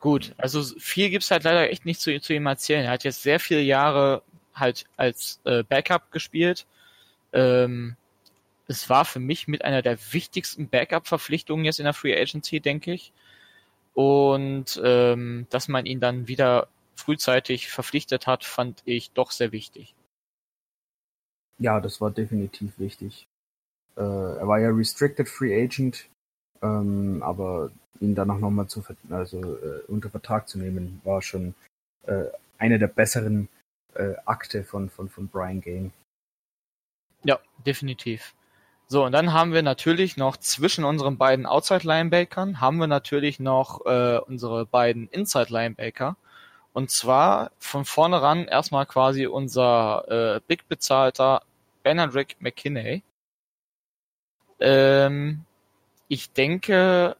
Gut, 0.00 0.34
also 0.36 0.62
viel 0.78 1.08
gibt's 1.08 1.30
halt 1.30 1.44
leider 1.44 1.70
echt 1.70 1.86
nicht 1.86 2.00
zu, 2.00 2.20
zu 2.20 2.34
ihm 2.34 2.46
erzählen. 2.46 2.84
Er 2.84 2.90
hat 2.90 3.04
jetzt 3.04 3.22
sehr 3.22 3.40
viele 3.40 3.62
Jahre 3.62 4.22
halt 4.54 4.84
als 4.96 5.40
äh, 5.44 5.62
Backup 5.62 6.12
gespielt. 6.12 6.66
Ähm, 7.32 7.96
es 8.66 8.88
war 8.88 9.04
für 9.04 9.20
mich 9.20 9.48
mit 9.48 9.64
einer 9.64 9.82
der 9.82 9.98
wichtigsten 10.12 10.68
Backup-Verpflichtungen 10.68 11.64
jetzt 11.64 11.78
in 11.78 11.84
der 11.84 11.94
Free 11.94 12.18
Agency, 12.18 12.60
denke 12.60 12.92
ich. 12.92 13.12
Und 13.92 14.80
ähm, 14.82 15.46
dass 15.50 15.68
man 15.68 15.86
ihn 15.86 16.00
dann 16.00 16.26
wieder 16.26 16.68
frühzeitig 16.96 17.68
verpflichtet 17.68 18.26
hat, 18.26 18.44
fand 18.44 18.82
ich 18.84 19.10
doch 19.12 19.30
sehr 19.30 19.52
wichtig. 19.52 19.94
Ja, 21.58 21.80
das 21.80 22.00
war 22.00 22.10
definitiv 22.10 22.78
wichtig. 22.78 23.26
Äh, 23.96 24.00
er 24.00 24.48
war 24.48 24.58
ja 24.58 24.70
Restricted 24.70 25.28
Free 25.28 25.62
Agent 25.62 26.08
ähm, 26.64 27.22
aber 27.22 27.70
ihn 28.00 28.14
danach 28.14 28.38
nochmal 28.38 28.66
zu, 28.68 28.82
also 29.10 29.38
äh, 29.56 29.82
unter 29.86 30.10
Vertrag 30.10 30.48
zu 30.48 30.58
nehmen, 30.58 31.00
war 31.04 31.20
schon 31.22 31.54
äh, 32.06 32.24
eine 32.58 32.78
der 32.78 32.88
besseren 32.88 33.48
äh, 33.94 34.14
Akte 34.24 34.64
von, 34.64 34.88
von, 34.88 35.08
von 35.08 35.28
Brian 35.28 35.60
Game. 35.60 35.92
Ja, 37.22 37.38
definitiv. 37.66 38.34
So, 38.94 39.04
und 39.04 39.10
dann 39.10 39.32
haben 39.32 39.52
wir 39.52 39.62
natürlich 39.64 40.16
noch 40.16 40.36
zwischen 40.36 40.84
unseren 40.84 41.18
beiden 41.18 41.46
Outside-Linebackern 41.46 42.60
haben 42.60 42.76
wir 42.76 42.86
natürlich 42.86 43.40
noch 43.40 43.84
äh, 43.86 44.18
unsere 44.18 44.66
beiden 44.66 45.08
Inside-Linebacker. 45.08 46.16
Und 46.72 46.92
zwar 46.92 47.50
von 47.58 47.84
vornheran 47.84 48.46
erstmal 48.46 48.86
quasi 48.86 49.26
unser 49.26 50.36
äh, 50.36 50.40
big 50.46 50.68
bezahlter 50.68 51.42
Benedict 51.82 52.40
McKinney. 52.40 53.02
Ähm, 54.60 55.44
ich 56.06 56.30
denke, 56.30 57.16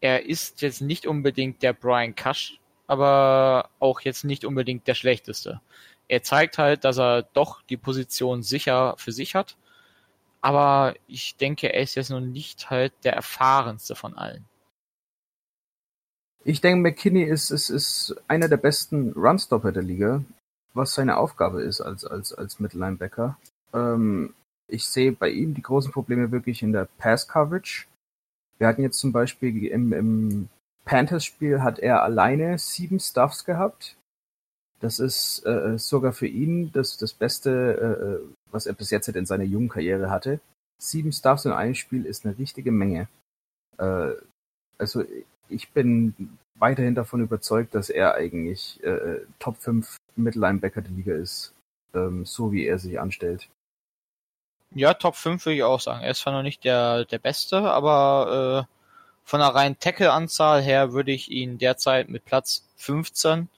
er 0.00 0.26
ist 0.26 0.62
jetzt 0.62 0.80
nicht 0.80 1.06
unbedingt 1.06 1.62
der 1.62 1.74
Brian 1.74 2.16
Cush, 2.16 2.58
aber 2.88 3.70
auch 3.78 4.00
jetzt 4.00 4.24
nicht 4.24 4.44
unbedingt 4.44 4.88
der 4.88 4.94
schlechteste. 4.94 5.60
Er 6.08 6.24
zeigt 6.24 6.58
halt, 6.58 6.82
dass 6.82 6.98
er 6.98 7.22
doch 7.22 7.62
die 7.70 7.76
Position 7.76 8.42
sicher 8.42 8.96
für 8.98 9.12
sich 9.12 9.36
hat, 9.36 9.56
aber 10.40 10.94
ich 11.06 11.36
denke, 11.36 11.72
er 11.72 11.82
ist 11.82 11.94
jetzt 11.94 12.10
noch 12.10 12.20
nicht 12.20 12.70
halt 12.70 12.92
der 13.04 13.14
erfahrenste 13.14 13.94
von 13.94 14.16
allen. 14.16 14.44
Ich 16.44 16.60
denke, 16.60 16.80
McKinney 16.80 17.24
ist, 17.24 17.50
ist, 17.50 17.70
ist 17.70 18.14
einer 18.28 18.48
der 18.48 18.56
besten 18.56 19.12
Runstopper 19.12 19.72
der 19.72 19.82
Liga, 19.82 20.22
was 20.74 20.94
seine 20.94 21.16
Aufgabe 21.16 21.62
ist 21.62 21.80
als, 21.80 22.04
als, 22.04 22.32
als 22.32 22.60
Mittellinebacker. 22.60 23.36
Ähm, 23.74 24.32
ich 24.68 24.86
sehe 24.86 25.12
bei 25.12 25.30
ihm 25.30 25.54
die 25.54 25.62
großen 25.62 25.92
Probleme 25.92 26.30
wirklich 26.30 26.62
in 26.62 26.72
der 26.72 26.88
Pass-Coverage. 26.98 27.86
Wir 28.58 28.68
hatten 28.68 28.82
jetzt 28.82 28.98
zum 28.98 29.12
Beispiel 29.12 29.66
im, 29.66 29.92
im 29.92 30.48
Panthers-Spiel 30.84 31.62
hat 31.62 31.78
er 31.78 32.02
alleine 32.02 32.58
sieben 32.58 33.00
Stuffs 33.00 33.44
gehabt. 33.44 33.96
Das 34.80 34.98
ist 34.98 35.44
äh, 35.46 35.78
sogar 35.78 36.12
für 36.12 36.26
ihn 36.26 36.70
das, 36.72 36.98
das 36.98 37.14
Beste, 37.14 38.22
äh, 38.22 38.34
was 38.50 38.66
er 38.66 38.74
bis 38.74 38.90
jetzt 38.90 39.08
in 39.08 39.26
seiner 39.26 39.44
jungen 39.44 39.68
Karriere 39.68 40.10
hatte. 40.10 40.40
Sieben 40.78 41.12
Stuffs 41.12 41.46
in 41.46 41.52
einem 41.52 41.74
Spiel 41.74 42.04
ist 42.04 42.26
eine 42.26 42.38
richtige 42.38 42.72
Menge. 42.72 43.08
Äh, 43.78 44.12
also 44.78 45.04
ich 45.48 45.70
bin 45.70 46.14
weiterhin 46.58 46.94
davon 46.94 47.22
überzeugt, 47.22 47.74
dass 47.74 47.90
er 47.90 48.14
eigentlich 48.14 48.82
äh, 48.84 49.20
Top 49.38 49.56
5 49.56 49.96
Mittellinebacker 50.16 50.82
der 50.82 50.92
Liga 50.92 51.14
ist, 51.14 51.54
ähm, 51.94 52.24
so 52.24 52.52
wie 52.52 52.66
er 52.66 52.78
sich 52.78 53.00
anstellt. 53.00 53.48
Ja, 54.74 54.94
Top 54.94 55.16
5 55.16 55.44
würde 55.46 55.56
ich 55.56 55.62
auch 55.62 55.80
sagen. 55.80 56.02
Er 56.02 56.10
ist 56.10 56.20
zwar 56.20 56.32
noch 56.32 56.42
nicht 56.42 56.64
der, 56.64 57.04
der 57.04 57.18
Beste, 57.18 57.58
aber 57.70 58.66
äh, 58.68 58.72
von 59.24 59.40
der 59.40 59.48
reinen 59.48 59.78
Tackle-Anzahl 59.78 60.62
her 60.62 60.92
würde 60.92 61.12
ich 61.12 61.30
ihn 61.30 61.58
derzeit 61.58 62.08
mit 62.08 62.24
Platz 62.24 62.64
15, 62.76 63.48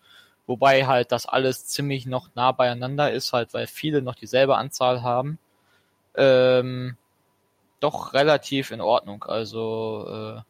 wobei 0.48 0.86
halt 0.86 1.12
das 1.12 1.26
alles 1.26 1.66
ziemlich 1.66 2.06
noch 2.06 2.30
nah 2.34 2.50
beieinander 2.50 3.12
ist, 3.12 3.32
halt 3.32 3.54
weil 3.54 3.68
viele 3.68 4.02
noch 4.02 4.16
dieselbe 4.16 4.56
Anzahl 4.56 5.02
haben, 5.02 5.38
ähm, 6.16 6.96
doch 7.78 8.12
relativ 8.14 8.72
in 8.72 8.80
Ordnung. 8.80 9.22
Also 9.24 10.38
äh, 10.38 10.42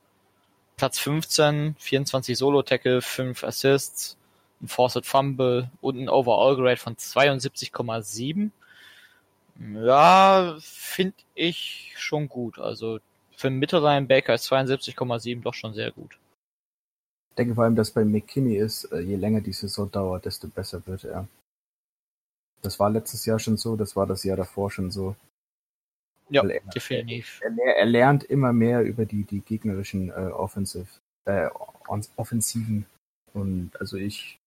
Platz 0.79 0.99
15, 1.01 1.77
24 1.79 2.39
Solo-Tackle, 2.39 3.03
5 3.03 3.45
Assists, 3.45 4.17
ein 4.63 4.69
Forced 4.69 5.05
Fumble 5.05 5.71
und 5.83 5.99
ein 5.99 6.09
Overall-Grade 6.09 6.79
von 6.79 6.97
72,7 6.97 8.51
ja, 9.59 10.57
finde 10.61 11.17
ich 11.35 11.93
schon 11.97 12.29
gut. 12.29 12.59
Also 12.59 13.01
für 13.37 13.49
einen 13.49 13.59
Mittellinebacker 13.59 14.35
ist 14.35 14.51
72,7 14.51 15.43
doch 15.43 15.55
schon 15.55 15.75
sehr 15.75 15.91
gut. 15.91 16.19
Ich 17.39 17.45
denke 17.45 17.55
vor 17.55 17.63
allem, 17.63 17.77
dass 17.77 17.93
bei 17.93 18.05
McKinney 18.05 18.57
ist, 18.57 18.87
äh, 18.87 18.99
je 18.99 19.15
länger 19.15 19.41
die 19.41 19.53
Saison 19.53 19.89
dauert, 19.89 20.25
desto 20.25 20.49
besser 20.49 20.85
wird 20.89 21.05
er. 21.05 21.29
Das 22.63 22.81
war 22.81 22.91
letztes 22.91 23.27
Jahr 23.27 23.39
schon 23.39 23.57
so, 23.57 23.77
das 23.77 23.95
war 23.95 24.09
das 24.09 24.25
Jahr 24.25 24.37
davor 24.37 24.73
schon 24.73 24.91
so. 24.91 25.15
Ja, 26.31 26.45
er, 26.45 26.61
definitiv. 26.75 27.41
Er, 27.41 27.77
er, 27.77 27.87
lernt 27.87 28.25
immer 28.25 28.53
mehr 28.53 28.83
über 28.83 29.07
die, 29.07 29.23
die 29.23 29.39
gegnerischen 29.39 30.11
äh, 30.11 30.33
Offensive, 30.33 30.89
äh, 31.27 31.49
Offensiven. 32.17 32.87
Und 33.33 33.71
also 33.79 33.97
ich 33.97 34.41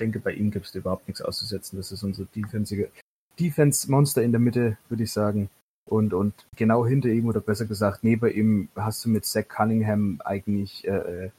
denke, 0.00 0.18
bei 0.18 0.32
ihm 0.32 0.50
gibt 0.50 0.66
es 0.66 0.74
überhaupt 0.74 1.06
nichts 1.06 1.22
auszusetzen. 1.22 1.76
Das 1.76 1.92
ist 1.92 2.02
unser 2.02 2.24
defensive, 2.24 2.90
Defense-Monster 3.38 4.24
in 4.24 4.32
der 4.32 4.40
Mitte, 4.40 4.76
würde 4.88 5.04
ich 5.04 5.12
sagen. 5.12 5.50
Und, 5.88 6.12
und 6.12 6.34
genau 6.56 6.84
hinter 6.84 7.10
ihm, 7.10 7.28
oder 7.28 7.40
besser 7.40 7.66
gesagt, 7.66 8.02
neben 8.02 8.28
ihm 8.28 8.68
hast 8.74 9.04
du 9.04 9.08
mit 9.08 9.24
Zach 9.24 9.46
Cunningham 9.46 10.20
eigentlich 10.24 10.84
äh, 10.88 11.26
äh 11.26 11.30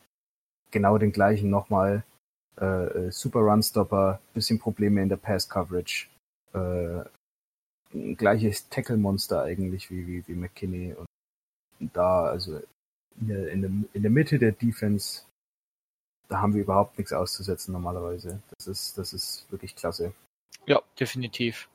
genau 0.76 0.98
den 0.98 1.14
gleichen 1.14 1.50
nochmal. 1.50 2.04
Äh, 2.60 2.66
äh, 2.66 3.12
super 3.12 3.40
Runstopper, 3.40 4.20
bisschen 4.34 4.60
Probleme 4.60 5.02
in 5.02 5.10
der 5.10 5.18
Pass-Coverage. 5.18 6.08
Äh, 6.54 7.04
gleiches 8.16 8.68
Tackle-Monster 8.70 9.42
eigentlich 9.44 9.90
wie, 9.90 10.06
wie, 10.06 10.28
wie 10.28 10.34
McKinney. 10.34 10.94
Und 11.80 11.96
da, 11.96 12.26
also 12.26 12.62
in 13.22 13.28
der, 13.28 13.50
in, 13.94 14.02
der, 14.04 14.12
Mitte 14.12 14.38
der 14.38 14.52
Defense, 14.52 15.24
da 16.28 16.42
haben 16.42 16.54
wir 16.54 16.62
überhaupt 16.62 16.98
nichts 16.98 17.14
auszusetzen 17.14 17.72
normalerweise. 17.72 18.42
Das 18.58 18.68
ist, 18.68 18.98
das 18.98 19.14
ist 19.14 19.50
wirklich 19.50 19.76
klasse. 19.76 20.14
Ja, 20.66 20.82
definitiv. 21.00 21.70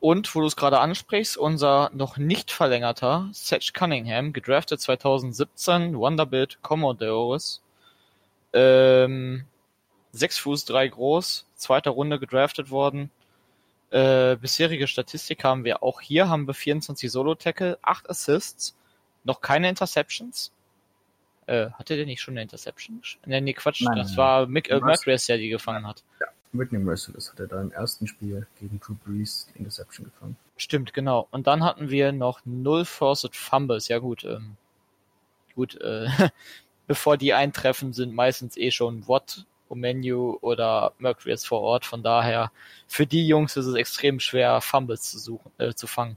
Und 0.00 0.32
wo 0.32 0.40
du 0.40 0.46
es 0.46 0.54
gerade 0.54 0.78
ansprichst, 0.78 1.36
unser 1.36 1.90
noch 1.92 2.18
nicht 2.18 2.52
verlängerter 2.52 3.28
Sage 3.32 3.72
Cunningham, 3.74 4.32
gedraftet 4.32 4.80
2017, 4.80 5.98
Wonderbit 5.98 6.58
Commodores. 6.62 7.62
Ähm, 8.52 9.44
6 10.12 10.38
Fuß 10.38 10.64
3 10.66 10.88
groß, 10.88 11.46
zweiter 11.54 11.90
Runde 11.90 12.18
gedraftet 12.18 12.70
worden. 12.70 13.10
Äh, 13.90 14.36
bisherige 14.36 14.86
Statistik 14.86 15.44
haben 15.44 15.64
wir 15.64 15.82
auch 15.82 16.00
hier, 16.00 16.28
haben 16.28 16.46
wir 16.46 16.54
24 16.54 17.10
Solo-Tackle, 17.10 17.78
8 17.82 18.10
Assists, 18.10 18.76
noch 19.24 19.40
keine 19.40 19.68
Interceptions. 19.68 20.52
Äh, 21.46 21.70
hatte 21.70 21.96
der 21.96 22.04
nicht 22.04 22.20
schon 22.20 22.34
eine 22.34 22.42
Interception? 22.42 23.00
Nee, 23.24 23.40
nee 23.40 23.54
Quatsch. 23.54 23.82
Nein, 23.82 23.96
das 23.96 24.08
nein, 24.08 24.16
war 24.18 24.46
Mick, 24.46 24.68
äh? 24.70 24.80
Mercury, 24.80 25.16
der 25.28 25.38
die 25.38 25.48
gefangen 25.48 25.86
hat. 25.86 26.04
Whitney 26.52 26.78
Merciless 26.78 27.30
hat 27.30 27.40
er 27.40 27.46
da 27.46 27.60
im 27.60 27.72
ersten 27.72 28.06
Spiel 28.06 28.46
gegen 28.58 28.80
Drew 28.80 28.94
Brees 29.04 29.48
die 29.52 29.58
Interception 29.58 30.06
gefangen. 30.06 30.36
Stimmt, 30.56 30.92
genau. 30.92 31.28
Und 31.30 31.46
dann 31.46 31.62
hatten 31.62 31.90
wir 31.90 32.12
noch 32.12 32.40
null 32.44 32.84
Forced 32.84 33.36
Fumbles. 33.36 33.88
Ja 33.88 33.98
gut, 33.98 34.24
ähm, 34.24 34.56
gut, 35.54 35.80
äh, 35.80 36.08
bevor 36.88 37.16
die 37.16 37.34
eintreffen, 37.34 37.92
sind 37.92 38.12
meistens 38.12 38.56
eh 38.56 38.72
schon 38.72 39.06
Watt, 39.06 39.46
Omenu 39.68 40.38
oder 40.40 40.92
Mercury 40.98 41.30
jetzt 41.30 41.46
vor 41.46 41.60
Ort. 41.60 41.84
Von 41.84 42.02
daher, 42.02 42.50
für 42.88 43.06
die 43.06 43.28
Jungs 43.28 43.56
ist 43.56 43.66
es 43.66 43.74
extrem 43.76 44.18
schwer, 44.18 44.60
Fumbles 44.60 45.02
zu 45.02 45.18
suchen, 45.18 45.52
äh, 45.58 45.74
zu 45.74 45.86
fangen. 45.86 46.16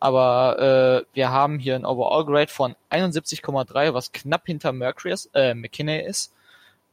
Aber 0.00 1.04
äh, 1.04 1.14
wir 1.14 1.30
haben 1.30 1.60
hier 1.60 1.76
ein 1.76 1.84
Overall 1.84 2.24
Grade 2.24 2.50
von 2.50 2.74
71,3, 2.90 3.94
was 3.94 4.10
knapp 4.10 4.46
hinter 4.46 4.72
Mercury 4.72 5.12
ist, 5.12 5.30
äh, 5.34 5.54
McKinney 5.54 6.00
ist. 6.00 6.34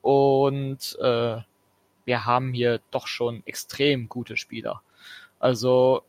Und 0.02 0.96
äh, 1.02 1.38
wir 2.06 2.26
haben 2.26 2.54
hier 2.54 2.82
doch 2.92 3.08
schon 3.08 3.42
extrem 3.48 4.10
gute 4.10 4.38
Spieler. 4.38 4.82
Also 5.40 6.04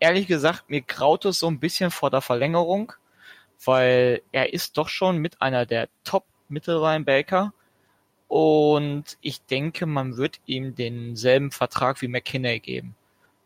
ehrlich 0.00 0.26
gesagt, 0.26 0.70
mir 0.70 0.80
graut 0.80 1.24
es 1.26 1.38
so 1.38 1.48
ein 1.48 1.60
bisschen 1.60 1.90
vor 1.90 2.10
der 2.10 2.22
Verlängerung, 2.22 2.94
weil 3.64 4.22
er 4.32 4.52
ist 4.52 4.76
doch 4.78 4.88
schon 4.88 5.18
mit 5.18 5.40
einer 5.42 5.66
der 5.66 5.88
Top 6.04 6.24
Mittellinebacker 6.48 7.52
und 8.28 9.16
ich 9.20 9.44
denke, 9.46 9.86
man 9.86 10.16
wird 10.16 10.40
ihm 10.46 10.74
denselben 10.74 11.50
Vertrag 11.50 12.00
wie 12.02 12.08
McKinney 12.08 12.60
geben. 12.60 12.94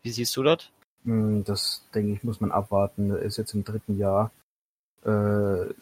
Wie 0.01 0.11
siehst 0.11 0.35
du 0.35 0.43
das? 0.43 0.69
Hm, 1.05 1.43
Das, 1.43 1.87
denke 1.93 2.13
ich, 2.13 2.23
muss 2.23 2.41
man 2.41 2.51
abwarten. 2.51 3.11
Er 3.11 3.19
ist 3.19 3.37
jetzt 3.37 3.53
im 3.53 3.63
dritten 3.63 3.97
Jahr. 3.97 4.31
Äh, 5.05 5.73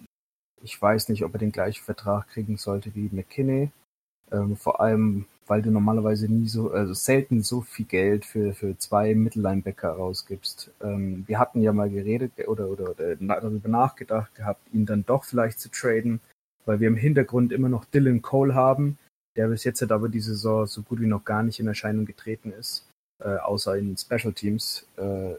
Ich 0.64 0.80
weiß 0.80 1.10
nicht, 1.10 1.24
ob 1.24 1.34
er 1.34 1.40
den 1.40 1.52
gleichen 1.52 1.84
Vertrag 1.84 2.28
kriegen 2.30 2.56
sollte 2.58 2.94
wie 2.94 3.10
McKinney. 3.12 3.72
Ähm, 4.32 4.56
Vor 4.56 4.82
allem, 4.82 5.26
weil 5.48 5.62
du 5.62 5.72
normalerweise 5.72 6.28
nie 6.28 6.48
so, 6.48 6.72
also 6.72 6.94
selten 6.94 7.44
so 7.44 7.62
viel 7.62 7.86
Geld 7.86 8.26
für, 8.26 8.54
für 8.54 8.78
zwei 8.78 9.14
Mittellinebacker 9.16 9.92
rausgibst. 9.92 10.72
Ähm, 10.82 11.24
Wir 11.28 11.40
hatten 11.40 11.62
ja 11.62 11.74
mal 11.74 11.90
geredet 11.90 12.34
oder, 12.48 12.70
oder, 12.70 12.92
oder 12.92 13.16
darüber 13.16 13.70
nachgedacht 13.70 14.34
gehabt, 14.36 14.62
ihn 14.74 14.86
dann 14.86 15.06
doch 15.06 15.26
vielleicht 15.26 15.60
zu 15.60 15.70
traden, 15.70 16.22
weil 16.66 16.80
wir 16.80 16.88
im 16.88 16.96
Hintergrund 16.96 17.52
immer 17.52 17.70
noch 17.70 17.86
Dylan 17.86 18.22
Cole 18.22 18.56
haben, 18.56 18.98
der 19.36 19.48
bis 19.48 19.64
jetzt 19.64 19.82
halt 19.82 19.92
aber 19.92 20.10
die 20.10 20.20
Saison 20.20 20.66
so 20.68 20.82
gut 20.84 21.02
wie 21.02 21.08
noch 21.08 21.26
gar 21.26 21.44
nicht 21.44 21.60
in 21.60 21.68
Erscheinung 21.68 22.06
getreten 22.06 22.52
ist 22.52 22.86
äh, 23.24 23.38
außer 23.38 23.78
in 23.78 23.98
Special 23.98 24.34
Teams, 24.34 24.86
äh, 24.98 25.36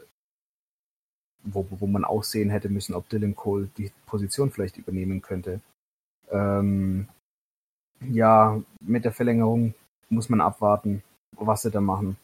wo, 1.44 1.66
wo 1.70 1.86
man 1.86 2.04
auch 2.04 2.22
sehen 2.22 2.50
hätte 2.50 2.68
müssen, 2.68 2.94
ob 2.94 3.08
Dylan 3.08 3.34
Cole 3.36 3.68
die 3.76 3.90
Position 4.06 4.50
vielleicht 4.50 4.76
übernehmen 4.76 5.22
könnte. 5.22 5.60
Ähm, 6.30 7.08
ja, 8.10 8.60
mit 8.80 9.04
der 9.04 9.12
Verlängerung 9.12 9.74
muss 10.08 10.28
man 10.28 10.40
abwarten, 10.40 11.02
was 11.36 11.62
sie 11.62 11.70
da 11.70 11.80
machen. 11.80 12.16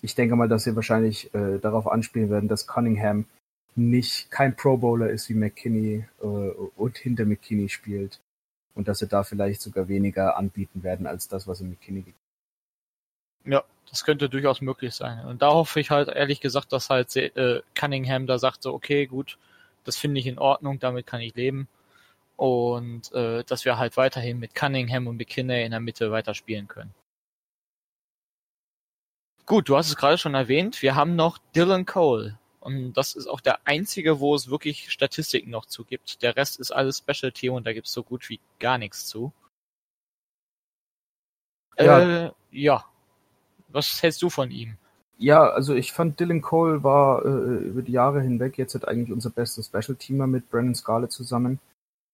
Ich 0.00 0.14
denke 0.14 0.36
mal, 0.36 0.48
dass 0.48 0.64
sie 0.64 0.74
wahrscheinlich 0.74 1.32
äh, 1.34 1.58
darauf 1.58 1.86
anspielen 1.86 2.30
werden, 2.30 2.48
dass 2.48 2.66
Cunningham 2.66 3.26
nicht 3.74 4.30
kein 4.30 4.56
Pro 4.56 4.76
Bowler 4.76 5.10
ist 5.10 5.28
wie 5.28 5.34
McKinney 5.34 6.04
äh, 6.20 6.26
und 6.26 6.98
hinter 6.98 7.24
McKinney 7.24 7.68
spielt 7.68 8.20
und 8.74 8.88
dass 8.88 8.98
sie 8.98 9.06
da 9.06 9.22
vielleicht 9.22 9.60
sogar 9.60 9.88
weniger 9.88 10.36
anbieten 10.36 10.82
werden 10.82 11.06
als 11.06 11.28
das, 11.28 11.46
was 11.46 11.58
sie 11.58 11.64
McKinney 11.64 12.00
gegeben 12.00 12.18
Ja, 13.44 13.64
das 13.88 14.04
könnte 14.04 14.28
durchaus 14.28 14.60
möglich 14.60 14.94
sein. 14.94 15.24
Und 15.26 15.42
da 15.42 15.52
hoffe 15.52 15.80
ich 15.80 15.90
halt 15.90 16.08
ehrlich 16.08 16.40
gesagt, 16.40 16.72
dass 16.72 16.90
halt 16.90 17.14
äh, 17.16 17.62
Cunningham 17.74 18.26
da 18.26 18.38
sagt 18.38 18.62
so, 18.62 18.74
okay, 18.74 19.06
gut, 19.06 19.38
das 19.84 19.96
finde 19.96 20.20
ich 20.20 20.26
in 20.26 20.38
Ordnung, 20.38 20.78
damit 20.78 21.06
kann 21.06 21.20
ich 21.20 21.34
leben. 21.34 21.68
Und 22.36 23.12
äh, 23.12 23.44
dass 23.44 23.64
wir 23.64 23.78
halt 23.78 23.96
weiterhin 23.96 24.38
mit 24.38 24.54
Cunningham 24.54 25.06
und 25.06 25.16
McKinney 25.16 25.64
in 25.64 25.70
der 25.70 25.80
Mitte 25.80 26.10
weiterspielen 26.10 26.68
können. 26.68 26.94
Gut, 29.46 29.68
du 29.68 29.76
hast 29.76 29.88
es 29.88 29.96
gerade 29.96 30.18
schon 30.18 30.34
erwähnt, 30.34 30.82
wir 30.82 30.94
haben 30.94 31.16
noch 31.16 31.38
Dylan 31.54 31.84
Cole. 31.84 32.38
Und 32.60 32.92
das 32.92 33.14
ist 33.14 33.26
auch 33.26 33.40
der 33.40 33.66
einzige, 33.66 34.20
wo 34.20 34.36
es 34.36 34.48
wirklich 34.48 34.92
Statistiken 34.92 35.50
noch 35.50 35.66
zu 35.66 35.84
gibt. 35.84 36.22
Der 36.22 36.36
Rest 36.36 36.60
ist 36.60 36.70
alles 36.70 36.98
Specialty 36.98 37.50
und 37.50 37.66
da 37.66 37.72
gibt 37.72 37.88
es 37.88 37.92
so 37.92 38.04
gut 38.04 38.28
wie 38.28 38.38
gar 38.60 38.78
nichts 38.78 39.06
zu. 39.06 39.32
Ja. 41.76 42.26
Äh, 42.26 42.32
ja. 42.52 42.84
Was 43.68 44.02
hältst 44.02 44.22
du 44.22 44.30
von 44.30 44.50
ihm? 44.50 44.76
Ja, 45.18 45.48
also 45.50 45.74
ich 45.74 45.92
fand 45.92 46.20
Dylan 46.20 46.40
Cole 46.40 46.84
war 46.84 47.24
äh, 47.24 47.28
über 47.64 47.82
die 47.82 47.92
Jahre 47.92 48.20
hinweg 48.20 48.58
jetzt 48.58 48.74
halt 48.74 48.86
eigentlich 48.86 49.12
unser 49.12 49.30
bester 49.30 49.62
Special-Teamer 49.62 50.26
mit 50.26 50.50
Brandon 50.50 50.74
Scarlett 50.74 51.12
zusammen. 51.12 51.58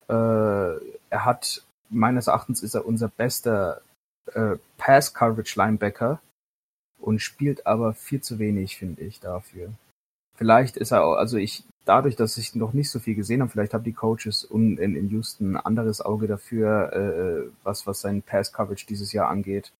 Äh, 0.08 0.12
er 0.12 1.24
hat, 1.24 1.64
meines 1.90 2.26
Erachtens 2.26 2.62
ist 2.62 2.74
er 2.74 2.86
unser 2.86 3.08
bester 3.08 3.82
äh, 4.34 4.56
Pass-Coverage-Linebacker 4.76 6.20
und 6.98 7.20
spielt 7.20 7.66
aber 7.66 7.94
viel 7.94 8.20
zu 8.20 8.38
wenig, 8.38 8.76
finde 8.76 9.02
ich, 9.02 9.20
dafür. 9.20 9.72
Vielleicht 10.36 10.76
ist 10.76 10.92
er 10.92 11.04
auch, 11.04 11.14
also 11.14 11.36
ich, 11.36 11.64
dadurch, 11.84 12.16
dass 12.16 12.36
ich 12.36 12.54
noch 12.54 12.72
nicht 12.72 12.90
so 12.90 13.00
viel 13.00 13.14
gesehen 13.14 13.40
habe, 13.40 13.50
vielleicht 13.50 13.74
haben 13.74 13.84
die 13.84 13.92
Coaches 13.92 14.48
un, 14.48 14.78
in, 14.78 14.94
in 14.94 15.10
Houston 15.10 15.52
ein 15.52 15.56
anderes 15.56 16.00
Auge 16.00 16.26
dafür, 16.26 16.92
äh, 16.92 17.50
was, 17.64 17.86
was 17.86 18.00
sein 18.00 18.22
Pass-Coverage 18.22 18.86
dieses 18.86 19.12
Jahr 19.12 19.28
angeht. 19.28 19.72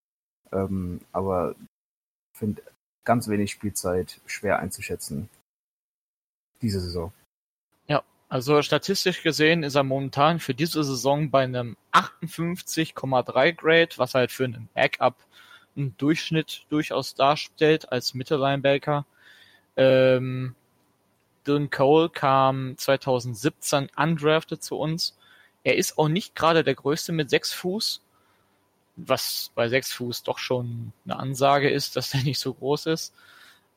Ähm, 0.51 1.01
aber 1.13 1.55
finde 2.39 2.63
ganz 3.05 3.29
wenig 3.29 3.51
Spielzeit 3.51 4.21
schwer 4.27 4.59
einzuschätzen. 4.59 5.29
Diese 6.63 6.81
Saison. 6.81 7.13
Also 8.29 8.61
statistisch 8.61 9.23
gesehen 9.23 9.63
ist 9.63 9.75
er 9.75 9.85
momentan 9.85 10.39
für 10.39 10.55
diese 10.55 10.85
Saison 10.85 11.31
bei 11.31 11.45
einem 11.45 11.77
58,3 11.93 13.53
Grade, 13.53 13.89
was 13.97 14.15
halt 14.15 14.33
für 14.33 14.45
einen 14.45 14.69
Backup 14.75 15.17
einen 15.77 15.97
Durchschnitt 15.97 16.65
durchaus 16.69 17.15
darstellt 17.15 17.91
als 17.91 18.13
Mittellinebacker. 18.13 19.07
Ähm, 19.77 20.55
Dylan 21.47 21.71
Cole 21.71 22.11
kam 22.11 22.77
2017 22.77 23.89
undrafted 23.97 24.63
zu 24.63 24.77
uns. 24.77 25.17
Er 25.65 25.77
ist 25.77 25.99
auch 25.99 26.09
nicht 26.09 26.35
gerade 26.35 26.65
der 26.65 26.75
größte 26.75 27.13
mit 27.13 27.31
sechs 27.31 27.53
Fuß, 27.53 28.03
was 28.97 29.53
bei 29.55 29.69
sechs 29.69 29.93
Fuß 29.93 30.25
doch 30.25 30.39
schon 30.39 30.93
eine 31.05 31.17
Ansage 31.17 31.71
ist, 31.71 31.97
dass 31.97 32.11
der 32.11 32.23
nicht 32.23 32.41
so 32.41 32.53
groß 32.53 32.87
ist. 32.87 33.15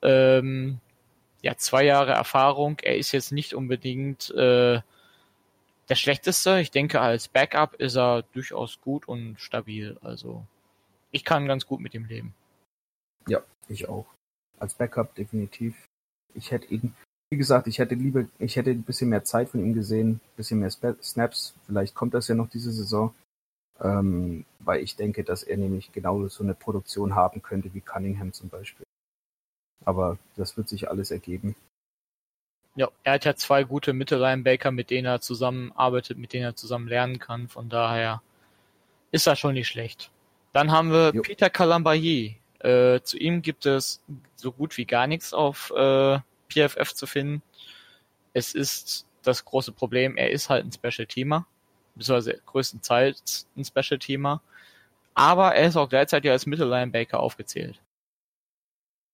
Ähm, 0.02 0.80
ja, 1.41 1.55
zwei 1.57 1.84
Jahre 1.84 2.11
Erfahrung. 2.11 2.80
Er 2.81 2.97
ist 2.97 3.11
jetzt 3.11 3.31
nicht 3.31 3.53
unbedingt 3.53 4.30
äh, 4.31 4.81
der 5.89 5.95
schlechteste. 5.95 6.59
Ich 6.59 6.72
denke, 6.72 7.01
als 7.01 7.27
Backup 7.27 7.76
ist 7.76 7.97
er 7.97 8.23
durchaus 8.34 8.80
gut 8.81 9.07
und 9.07 9.39
stabil. 9.39 9.97
Also 10.01 10.45
ich 11.11 11.26
kann 11.26 11.47
ganz 11.47 11.65
gut 11.65 11.81
mit 11.81 11.93
ihm 11.93 12.05
leben. 12.05 12.34
Ja, 13.27 13.41
ich 13.68 13.89
auch. 13.89 14.05
Als 14.59 14.76
Backup 14.76 15.15
definitiv. 15.15 15.76
Ich 16.34 16.51
hätte 16.51 16.68
ihn, 16.68 16.95
wie 17.30 17.38
gesagt, 17.38 17.68
ich 17.68 17.80
hätte 17.80 17.95
lieber, 17.95 18.26
ich 18.39 18.55
hätte 18.55 18.69
ein 18.69 18.84
bisschen 18.84 19.09
mehr 19.09 19.23
Zeit 19.23 19.49
von 19.49 19.59
ihm 19.59 19.73
gesehen, 19.73 20.09
ein 20.11 20.35
bisschen 20.38 20.59
mehr 20.59 20.72
Snaps. 20.72 21.55
Vielleicht 21.65 21.95
kommt 21.95 22.13
das 22.13 22.27
ja 22.27 22.35
noch 22.35 22.49
diese 22.49 22.72
Saison. 22.72 23.13
Ähm, 23.81 24.45
weil 24.59 24.84
ich 24.84 24.95
denke, 24.95 25.23
dass 25.23 25.41
er 25.41 25.57
nämlich 25.57 25.91
genau 25.91 26.27
so 26.27 26.43
eine 26.43 26.53
Produktion 26.53 27.15
haben 27.15 27.41
könnte 27.41 27.73
wie 27.73 27.81
Cunningham 27.81 28.31
zum 28.31 28.49
Beispiel. 28.49 28.85
Aber 29.85 30.17
das 30.35 30.57
wird 30.57 30.69
sich 30.69 30.89
alles 30.89 31.11
ergeben. 31.11 31.55
Ja, 32.75 32.87
er 33.03 33.13
hat 33.13 33.25
ja 33.25 33.35
zwei 33.35 33.63
gute 33.63 33.93
Mittellinebacker, 33.93 34.71
mit 34.71 34.89
denen 34.89 35.05
er 35.05 35.19
zusammenarbeitet, 35.19 36.17
mit 36.17 36.33
denen 36.33 36.45
er 36.45 36.55
zusammen 36.55 36.87
lernen 36.87 37.19
kann. 37.19 37.49
Von 37.49 37.67
daher 37.67 38.21
ist 39.11 39.27
er 39.27 39.35
schon 39.35 39.53
nicht 39.53 39.67
schlecht. 39.67 40.09
Dann 40.53 40.71
haben 40.71 40.91
wir 40.91 41.11
Jo. 41.13 41.21
Peter 41.21 41.49
Kalambayi. 41.49 42.37
Äh, 42.59 43.01
zu 43.01 43.17
ihm 43.17 43.41
gibt 43.41 43.65
es 43.65 44.03
so 44.35 44.51
gut 44.51 44.77
wie 44.77 44.85
gar 44.85 45.07
nichts 45.07 45.33
auf 45.33 45.71
äh, 45.75 46.19
PFF 46.49 46.93
zu 46.93 47.07
finden. 47.07 47.41
Es 48.33 48.53
ist 48.53 49.05
das 49.23 49.45
große 49.45 49.71
Problem, 49.71 50.15
er 50.15 50.31
ist 50.31 50.49
halt 50.49 50.65
ein 50.65 50.71
Special 50.71 51.07
Teamer, 51.07 51.45
beziehungsweise 51.95 52.39
größtenteils 52.45 53.47
ein 53.57 53.65
Special 53.65 53.99
Teamer. 53.99 54.41
Aber 55.13 55.55
er 55.55 55.67
ist 55.67 55.75
auch 55.75 55.89
gleichzeitig 55.89 56.31
als 56.31 56.45
Mittellinebacker 56.45 57.19
aufgezählt. 57.19 57.81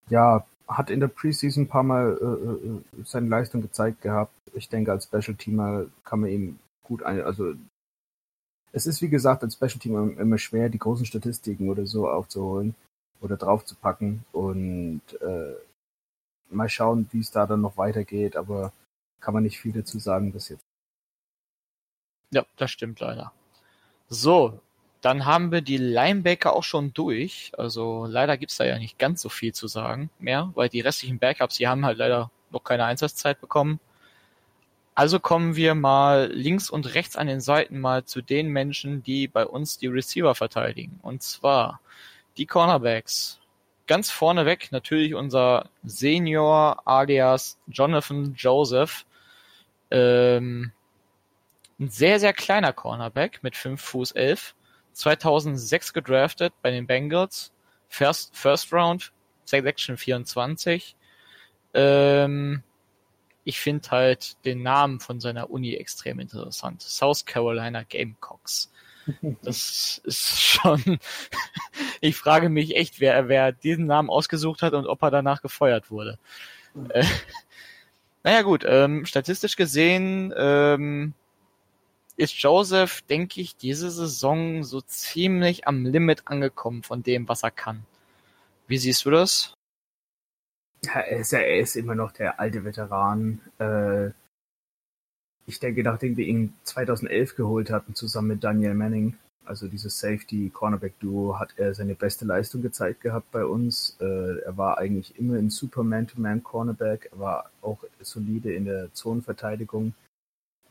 Ja, 0.08 0.46
hat 0.68 0.90
in 0.90 1.00
der 1.00 1.08
Preseason 1.08 1.64
ein 1.64 1.68
paar 1.68 1.82
Mal 1.82 2.18
äh, 2.20 3.00
äh, 3.00 3.04
seine 3.04 3.28
Leistung 3.28 3.62
gezeigt 3.62 4.02
gehabt. 4.02 4.32
Ich 4.52 4.68
denke, 4.68 4.92
als 4.92 5.04
Special 5.04 5.36
Teamer 5.36 5.86
kann 6.04 6.20
man 6.20 6.30
ihm 6.30 6.58
gut 6.82 7.02
ein, 7.02 7.22
also 7.22 7.54
es 8.72 8.86
ist 8.86 9.00
wie 9.02 9.08
gesagt 9.08 9.42
als 9.42 9.54
Special 9.54 9.78
Teamer 9.78 10.18
immer 10.18 10.38
schwer, 10.38 10.68
die 10.68 10.78
großen 10.78 11.06
Statistiken 11.06 11.70
oder 11.70 11.86
so 11.86 12.08
aufzuholen 12.08 12.74
oder 13.20 13.36
draufzupacken 13.36 14.24
und 14.32 15.00
äh, 15.20 15.54
mal 16.50 16.68
schauen, 16.68 17.08
wie 17.12 17.20
es 17.20 17.30
da 17.30 17.46
dann 17.46 17.60
noch 17.60 17.76
weitergeht, 17.76 18.36
aber 18.36 18.72
kann 19.20 19.34
man 19.34 19.42
nicht 19.42 19.58
viel 19.58 19.72
dazu 19.72 19.98
sagen 19.98 20.32
bis 20.32 20.50
jetzt. 20.50 20.64
Ja, 22.32 22.44
das 22.56 22.70
stimmt 22.70 23.00
leider. 23.00 23.32
So, 24.08 24.60
dann 25.00 25.26
haben 25.26 25.52
wir 25.52 25.60
die 25.60 25.76
Linebacker 25.76 26.54
auch 26.54 26.64
schon 26.64 26.92
durch. 26.92 27.52
Also 27.56 28.06
leider 28.08 28.36
gibt's 28.36 28.56
da 28.56 28.64
ja 28.64 28.78
nicht 28.78 28.98
ganz 28.98 29.22
so 29.22 29.28
viel 29.28 29.52
zu 29.54 29.68
sagen 29.68 30.10
mehr, 30.18 30.50
weil 30.54 30.68
die 30.68 30.80
restlichen 30.80 31.18
Backups, 31.18 31.56
die 31.56 31.68
haben 31.68 31.84
halt 31.84 31.98
leider 31.98 32.30
noch 32.50 32.64
keine 32.64 32.84
Einsatzzeit 32.84 33.40
bekommen. 33.40 33.80
Also 34.94 35.20
kommen 35.20 35.54
wir 35.54 35.76
mal 35.76 36.28
links 36.32 36.70
und 36.70 36.94
rechts 36.94 37.14
an 37.16 37.28
den 37.28 37.40
Seiten 37.40 37.78
mal 37.78 38.04
zu 38.04 38.20
den 38.20 38.48
Menschen, 38.48 39.04
die 39.04 39.28
bei 39.28 39.46
uns 39.46 39.78
die 39.78 39.86
Receiver 39.86 40.34
verteidigen. 40.34 40.98
Und 41.02 41.22
zwar 41.22 41.80
die 42.36 42.46
Cornerbacks. 42.46 43.38
Ganz 43.86 44.10
vorneweg 44.10 44.72
natürlich 44.72 45.14
unser 45.14 45.70
Senior 45.84 46.82
alias 46.86 47.58
Jonathan 47.68 48.34
Joseph. 48.36 49.06
Ähm, 49.92 50.72
ein 51.78 51.88
sehr, 51.90 52.18
sehr 52.18 52.32
kleiner 52.32 52.72
Cornerback 52.72 53.42
mit 53.42 53.56
5 53.56 53.80
Fuß 53.80 54.12
11. 54.12 54.56
2006 54.98 55.92
gedraftet 55.92 56.52
bei 56.60 56.70
den 56.72 56.86
Bengals. 56.86 57.52
First, 57.88 58.36
First 58.36 58.72
Round, 58.72 59.12
Selection 59.44 59.96
24. 59.96 60.96
Ähm, 61.72 62.62
ich 63.44 63.60
finde 63.60 63.90
halt 63.90 64.44
den 64.44 64.62
Namen 64.62 64.98
von 64.98 65.20
seiner 65.20 65.50
Uni 65.50 65.74
extrem 65.74 66.18
interessant. 66.18 66.82
South 66.82 67.24
Carolina 67.24 67.84
Gamecocks. 67.84 68.70
Das 69.40 70.02
ist 70.04 70.38
schon. 70.38 70.98
ich 72.02 72.14
frage 72.14 72.50
mich 72.50 72.76
echt, 72.76 73.00
wer, 73.00 73.28
wer 73.28 73.52
diesen 73.52 73.86
Namen 73.86 74.10
ausgesucht 74.10 74.60
hat 74.60 74.74
und 74.74 74.86
ob 74.86 75.00
er 75.00 75.10
danach 75.10 75.40
gefeuert 75.40 75.90
wurde. 75.90 76.18
Äh, 76.90 77.06
naja 78.22 78.42
gut, 78.42 78.64
ähm, 78.66 79.06
statistisch 79.06 79.56
gesehen 79.56 80.34
ähm, 80.36 81.14
ist 82.18 82.34
Joseph, 82.42 83.02
denke 83.02 83.40
ich, 83.40 83.56
diese 83.56 83.90
Saison 83.90 84.64
so 84.64 84.80
ziemlich 84.80 85.68
am 85.68 85.86
Limit 85.86 86.22
angekommen 86.26 86.82
von 86.82 87.02
dem, 87.02 87.28
was 87.28 87.44
er 87.44 87.52
kann. 87.52 87.84
Wie 88.66 88.76
siehst 88.76 89.04
du 89.06 89.10
das? 89.10 89.54
Ja, 90.84 91.00
er, 91.00 91.20
ist 91.20 91.32
ja, 91.32 91.38
er 91.38 91.60
ist 91.60 91.76
immer 91.76 91.94
noch 91.94 92.12
der 92.12 92.40
alte 92.40 92.64
Veteran. 92.64 93.40
Äh, 93.58 94.08
ich 95.46 95.60
denke, 95.60 95.82
nachdem 95.82 96.16
wir 96.16 96.26
ihn 96.26 96.54
2011 96.64 97.36
geholt 97.36 97.70
hatten, 97.70 97.94
zusammen 97.94 98.28
mit 98.28 98.44
Daniel 98.44 98.74
Manning, 98.74 99.16
also 99.44 99.68
dieses 99.68 99.98
Safety-Cornerback-Duo, 100.00 101.38
hat 101.38 101.54
er 101.56 101.72
seine 101.72 101.94
beste 101.94 102.24
Leistung 102.24 102.62
gezeigt 102.62 103.00
gehabt 103.00 103.30
bei 103.30 103.44
uns. 103.44 103.96
Äh, 104.00 104.40
er 104.40 104.56
war 104.56 104.78
eigentlich 104.78 105.16
immer 105.18 105.38
ein 105.38 105.50
super 105.50 105.84
Man-to-Man-Cornerback. 105.84 107.10
Er 107.12 107.18
war 107.18 107.50
auch 107.62 107.84
solide 108.00 108.52
in 108.52 108.64
der 108.64 108.92
Zonenverteidigung. 108.92 109.94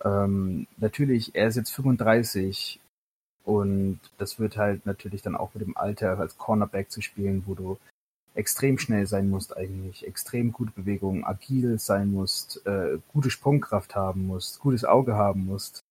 Ähm, 0.04 0.68
natürlich, 0.78 1.36
er 1.36 1.48
ist 1.48 1.56
jetzt 1.56 1.72
35 1.72 2.80
und 3.44 4.00
das 4.18 4.40
wird 4.40 4.58
halt 4.58 4.86
natürlich 4.86 5.22
dann 5.22 5.36
auch 5.36 5.54
mit 5.54 5.66
dem 5.66 5.78
Alter 5.78 6.20
als 6.20 6.38
Cornerback 6.38 6.92
zu 6.92 7.02
spielen, 7.02 7.44
wo 7.46 7.56
du 7.56 7.78
extrem 8.36 8.78
schnell 8.78 9.08
sein 9.08 9.30
musst 9.30 9.58
eigentlich, 9.58 10.06
extrem 10.06 10.52
gute 10.52 10.72
Bewegungen, 10.72 11.26
agil 11.26 11.80
sein 11.80 12.12
musst, 12.12 12.66
äh, 12.68 13.00
gute 13.08 13.32
Sprungkraft 13.32 13.96
haben 13.96 14.28
musst, 14.28 14.60
gutes 14.60 14.86
Auge 14.86 15.16
haben 15.16 15.46
musst, 15.46 15.82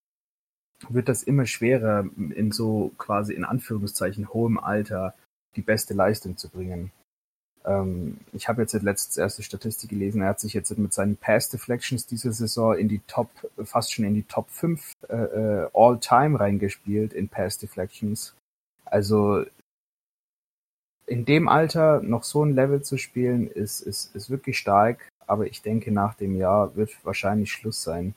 wird 0.88 1.08
das 1.08 1.22
immer 1.22 1.46
schwerer, 1.46 2.04
in 2.16 2.52
so 2.52 2.92
quasi 2.98 3.34
in 3.34 3.44
Anführungszeichen 3.44 4.32
hohem 4.32 4.58
Alter 4.58 5.14
die 5.56 5.62
beste 5.62 5.94
Leistung 5.94 6.36
zu 6.36 6.48
bringen. 6.48 6.92
Ähm, 7.66 8.18
ich 8.32 8.48
habe 8.48 8.62
jetzt 8.62 8.72
letztens 8.74 9.16
erste 9.16 9.42
Statistik 9.42 9.90
gelesen, 9.90 10.22
er 10.22 10.28
hat 10.28 10.40
sich 10.40 10.54
jetzt 10.54 10.76
mit 10.78 10.92
seinen 10.92 11.16
Pass 11.16 11.50
Deflections 11.50 12.06
diese 12.06 12.32
Saison 12.32 12.76
in 12.76 12.88
die 12.88 13.00
Top, 13.06 13.28
fast 13.64 13.92
schon 13.92 14.04
in 14.04 14.14
die 14.14 14.22
Top 14.22 14.48
5 14.50 14.92
äh, 15.08 15.14
äh, 15.16 15.68
All-Time 15.74 16.38
reingespielt 16.38 17.12
in 17.12 17.28
Pass 17.28 17.58
Deflections. 17.58 18.34
Also 18.84 19.44
in 21.06 21.24
dem 21.24 21.48
Alter 21.48 22.00
noch 22.02 22.22
so 22.22 22.44
ein 22.44 22.54
Level 22.54 22.82
zu 22.82 22.98
spielen, 22.98 23.48
ist, 23.48 23.80
ist, 23.80 24.14
ist 24.14 24.30
wirklich 24.30 24.58
stark, 24.58 25.08
aber 25.26 25.46
ich 25.46 25.62
denke, 25.62 25.90
nach 25.90 26.14
dem 26.14 26.36
Jahr 26.36 26.76
wird 26.76 27.04
wahrscheinlich 27.04 27.50
Schluss 27.50 27.82
sein. 27.82 28.14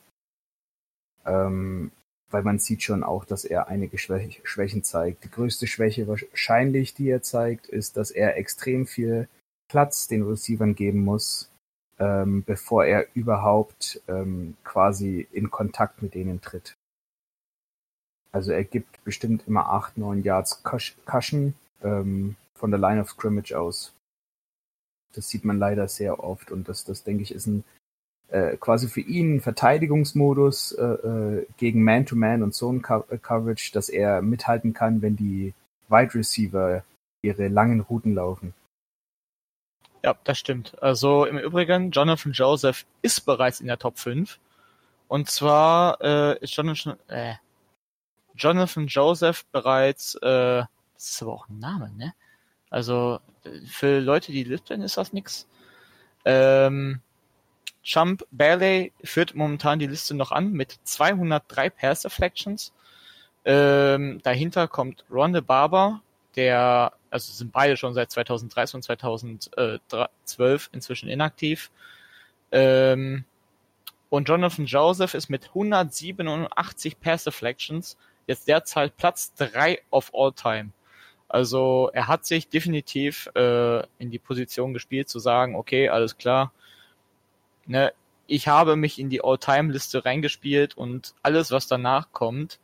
Ähm, 1.26 1.92
weil 2.32 2.44
man 2.44 2.60
sieht 2.60 2.84
schon 2.84 3.04
auch, 3.04 3.26
dass 3.26 3.44
er 3.44 3.68
einige 3.68 3.98
Schwäch 3.98 4.42
Schwächen 4.44 4.84
zeigt. 4.84 5.24
Die 5.24 5.32
größte 5.32 5.66
Schwäche 5.66 6.08
wahrscheinlich, 6.08 6.94
die 6.94 7.10
er 7.10 7.24
zeigt, 7.24 7.68
ist, 7.68 7.98
dass 7.98 8.12
er 8.12 8.38
extrem 8.38 8.86
viel 8.86 9.28
Platz 9.70 10.08
den 10.08 10.24
Receivern 10.24 10.76
geben 10.76 11.04
muss, 11.06 11.50
ähm, 12.00 12.44
bevor 12.44 12.86
er 12.86 13.08
überhaupt 13.14 14.02
ähm, 14.08 14.58
quasi 14.64 15.28
in 15.32 15.50
Kontakt 15.50 16.02
mit 16.02 16.16
denen 16.16 16.42
tritt. 16.42 16.76
Also 18.32 18.52
er 18.52 18.64
gibt 18.64 19.04
bestimmt 19.04 19.48
immer 19.48 19.70
acht, 19.70 19.98
neun 19.98 20.24
Yards 20.24 20.64
Cushion, 20.64 21.54
ähm, 21.82 22.36
von 22.56 22.72
der 22.72 22.80
Line 22.80 23.02
of 23.02 23.10
Scrimmage 23.10 23.54
aus. 23.54 23.94
Das 25.14 25.30
sieht 25.30 25.46
man 25.46 25.58
leider 25.58 25.88
sehr 25.88 26.24
oft 26.24 26.52
und 26.52 26.68
das, 26.68 26.84
das 26.84 27.04
denke 27.04 27.24
ich, 27.24 27.34
ist 27.34 27.48
ein 27.48 27.64
äh, 28.28 28.58
quasi 28.58 28.88
für 28.88 29.02
ihn 29.02 29.36
ein 29.38 29.42
Verteidigungsmodus 29.42 30.74
äh, 30.74 30.84
äh 30.84 31.48
gegen 31.58 31.84
Man-to-Man 31.84 32.42
-Man 32.42 32.44
und 32.44 32.54
Zone-Coverage, 32.54 33.72
dass 33.74 33.90
er 33.90 34.22
mithalten 34.22 34.74
kann, 34.74 35.02
wenn 35.02 35.16
die 35.16 35.54
Wide 35.88 36.14
Receiver 36.14 36.84
ihre 37.24 37.48
langen 37.48 37.80
Routen 37.80 38.14
laufen. 38.14 38.54
Ja, 40.04 40.16
das 40.24 40.40
stimmt. 40.40 40.82
Also 40.82 41.26
im 41.26 41.38
Übrigen, 41.38 41.92
Jonathan 41.92 42.32
Joseph 42.32 42.86
ist 43.02 43.22
bereits 43.26 43.60
in 43.60 43.68
der 43.68 43.78
Top 43.78 44.00
5. 44.00 44.40
Und 45.08 45.30
zwar 45.30 46.00
äh, 46.02 46.40
ist 46.40 46.56
Jonathan, 46.56 46.98
äh, 47.08 47.34
Jonathan 48.36 48.88
Joseph 48.88 49.46
bereits, 49.48 50.16
äh, 50.16 50.64
das 50.94 51.10
ist 51.10 51.22
aber 51.22 51.34
auch 51.34 51.50
ein 51.50 51.60
Name, 51.60 51.92
ne? 51.98 52.14
Also 52.70 53.20
für 53.66 54.00
Leute, 54.00 54.32
die 54.32 54.44
lispeln, 54.44 54.82
ist 54.82 54.98
das 54.98 55.12
nix. 55.12 55.48
Ähm, 56.26 57.02
Jump 57.84 58.26
Bailey 58.32 58.94
führt 59.04 59.36
momentan 59.36 59.80
die 59.80 59.88
Liste 59.88 60.14
noch 60.14 60.32
an 60.32 60.52
mit 60.52 60.80
203 60.84 61.70
Pass 61.72 62.02
Deflections. 62.02 62.72
Ähm, 63.46 64.20
dahinter 64.24 64.68
kommt 64.68 65.06
Ronde 65.10 65.42
Barber, 65.42 66.02
der, 66.36 66.94
also 67.10 67.32
sind 67.32 67.52
beide 67.52 67.78
schon 67.78 67.94
seit 67.94 68.12
2013 68.12 68.78
und 68.78 68.84
2012 68.84 70.70
inzwischen 70.72 71.10
inaktiv. 71.10 71.72
Ähm, 72.52 73.26
und 74.10 74.28
Jonathan 74.28 74.66
Joseph 74.66 75.14
ist 75.14 75.30
mit 75.30 75.50
187 75.50 77.00
Pass 77.00 77.24
Deflections 77.24 77.98
jetzt 78.28 78.48
derzeit 78.48 78.98
Platz 78.98 79.34
3 79.36 79.80
of 79.92 80.12
all 80.14 80.32
time. 80.34 80.72
Also 81.28 81.92
er 81.94 82.08
hat 82.08 82.26
sich 82.26 82.50
definitiv 82.50 83.30
äh, 83.36 83.80
in 84.00 84.10
die 84.10 84.20
Position 84.20 84.74
gespielt 84.74 85.10
zu 85.10 85.20
sagen, 85.20 85.56
okay, 85.56 85.90
alles 85.90 86.18
klar, 86.18 86.52
ne, 87.68 87.94
ich 88.30 88.48
habe 88.48 88.76
mich 88.76 89.00
in 89.00 89.10
die 89.10 89.24
All-Time-Liste 89.24 90.06
reingespielt 90.06 90.78
und 90.78 91.16
alles, 91.24 91.52
was 91.52 91.68
danach 91.68 92.12
kommt, 92.12 92.60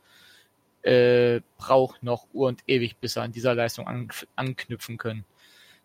äh, 0.86 1.42
braucht 1.58 2.04
noch 2.04 2.28
Uhr 2.32 2.48
und 2.48 2.64
ewig, 2.68 2.98
bis 2.98 3.16
er 3.16 3.24
an 3.24 3.32
dieser 3.32 3.56
Leistung 3.56 3.88
an, 3.88 4.10
anknüpfen 4.36 4.98
können. 4.98 5.26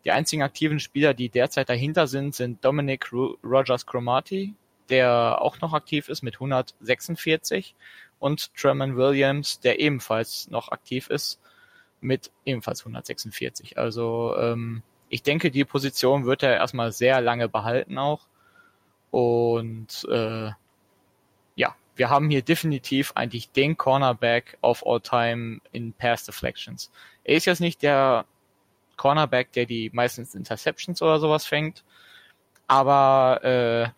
Die 0.04 0.10
einzigen 0.10 0.42
aktiven 0.42 0.78
Spieler, 0.78 1.14
die 1.14 1.28
derzeit 1.30 1.68
dahinter 1.68 2.06
sind, 2.06 2.34
sind 2.34 2.64
Dominic 2.64 3.10
Rogers 3.12 3.86
Cromarty, 3.86 4.54
der 4.90 5.40
auch 5.40 5.60
noch 5.60 5.72
aktiv 5.72 6.08
ist 6.08 6.22
mit 6.22 6.34
146 6.34 7.74
und 8.18 8.54
Tremon 8.54 8.96
Williams, 8.96 9.60
der 9.60 9.80
ebenfalls 9.80 10.48
noch 10.50 10.70
aktiv 10.70 11.08
ist 11.08 11.40
mit 12.00 12.30
ebenfalls 12.44 12.80
146. 12.80 13.78
Also 13.78 14.34
ähm, 14.38 14.82
ich 15.08 15.22
denke, 15.22 15.50
die 15.50 15.64
Position 15.64 16.26
wird 16.26 16.42
er 16.42 16.56
erstmal 16.56 16.92
sehr 16.92 17.20
lange 17.20 17.48
behalten 17.48 17.98
auch. 17.98 18.26
Und 19.10 20.06
äh, 20.10 20.50
wir 22.00 22.08
haben 22.08 22.30
hier 22.30 22.40
definitiv 22.40 23.12
eigentlich 23.14 23.52
den 23.52 23.76
Cornerback 23.76 24.56
of 24.62 24.86
all 24.86 25.02
time 25.02 25.60
in 25.70 25.92
Pass 25.92 26.24
Deflections. 26.24 26.90
Er 27.24 27.36
ist 27.36 27.44
jetzt 27.44 27.60
nicht 27.60 27.82
der 27.82 28.24
Cornerback, 28.96 29.52
der 29.52 29.66
die 29.66 29.90
meistens 29.92 30.34
Interceptions 30.34 31.02
oder 31.02 31.20
sowas 31.20 31.44
fängt, 31.44 31.84
aber 32.68 33.40
äh, 33.44 33.90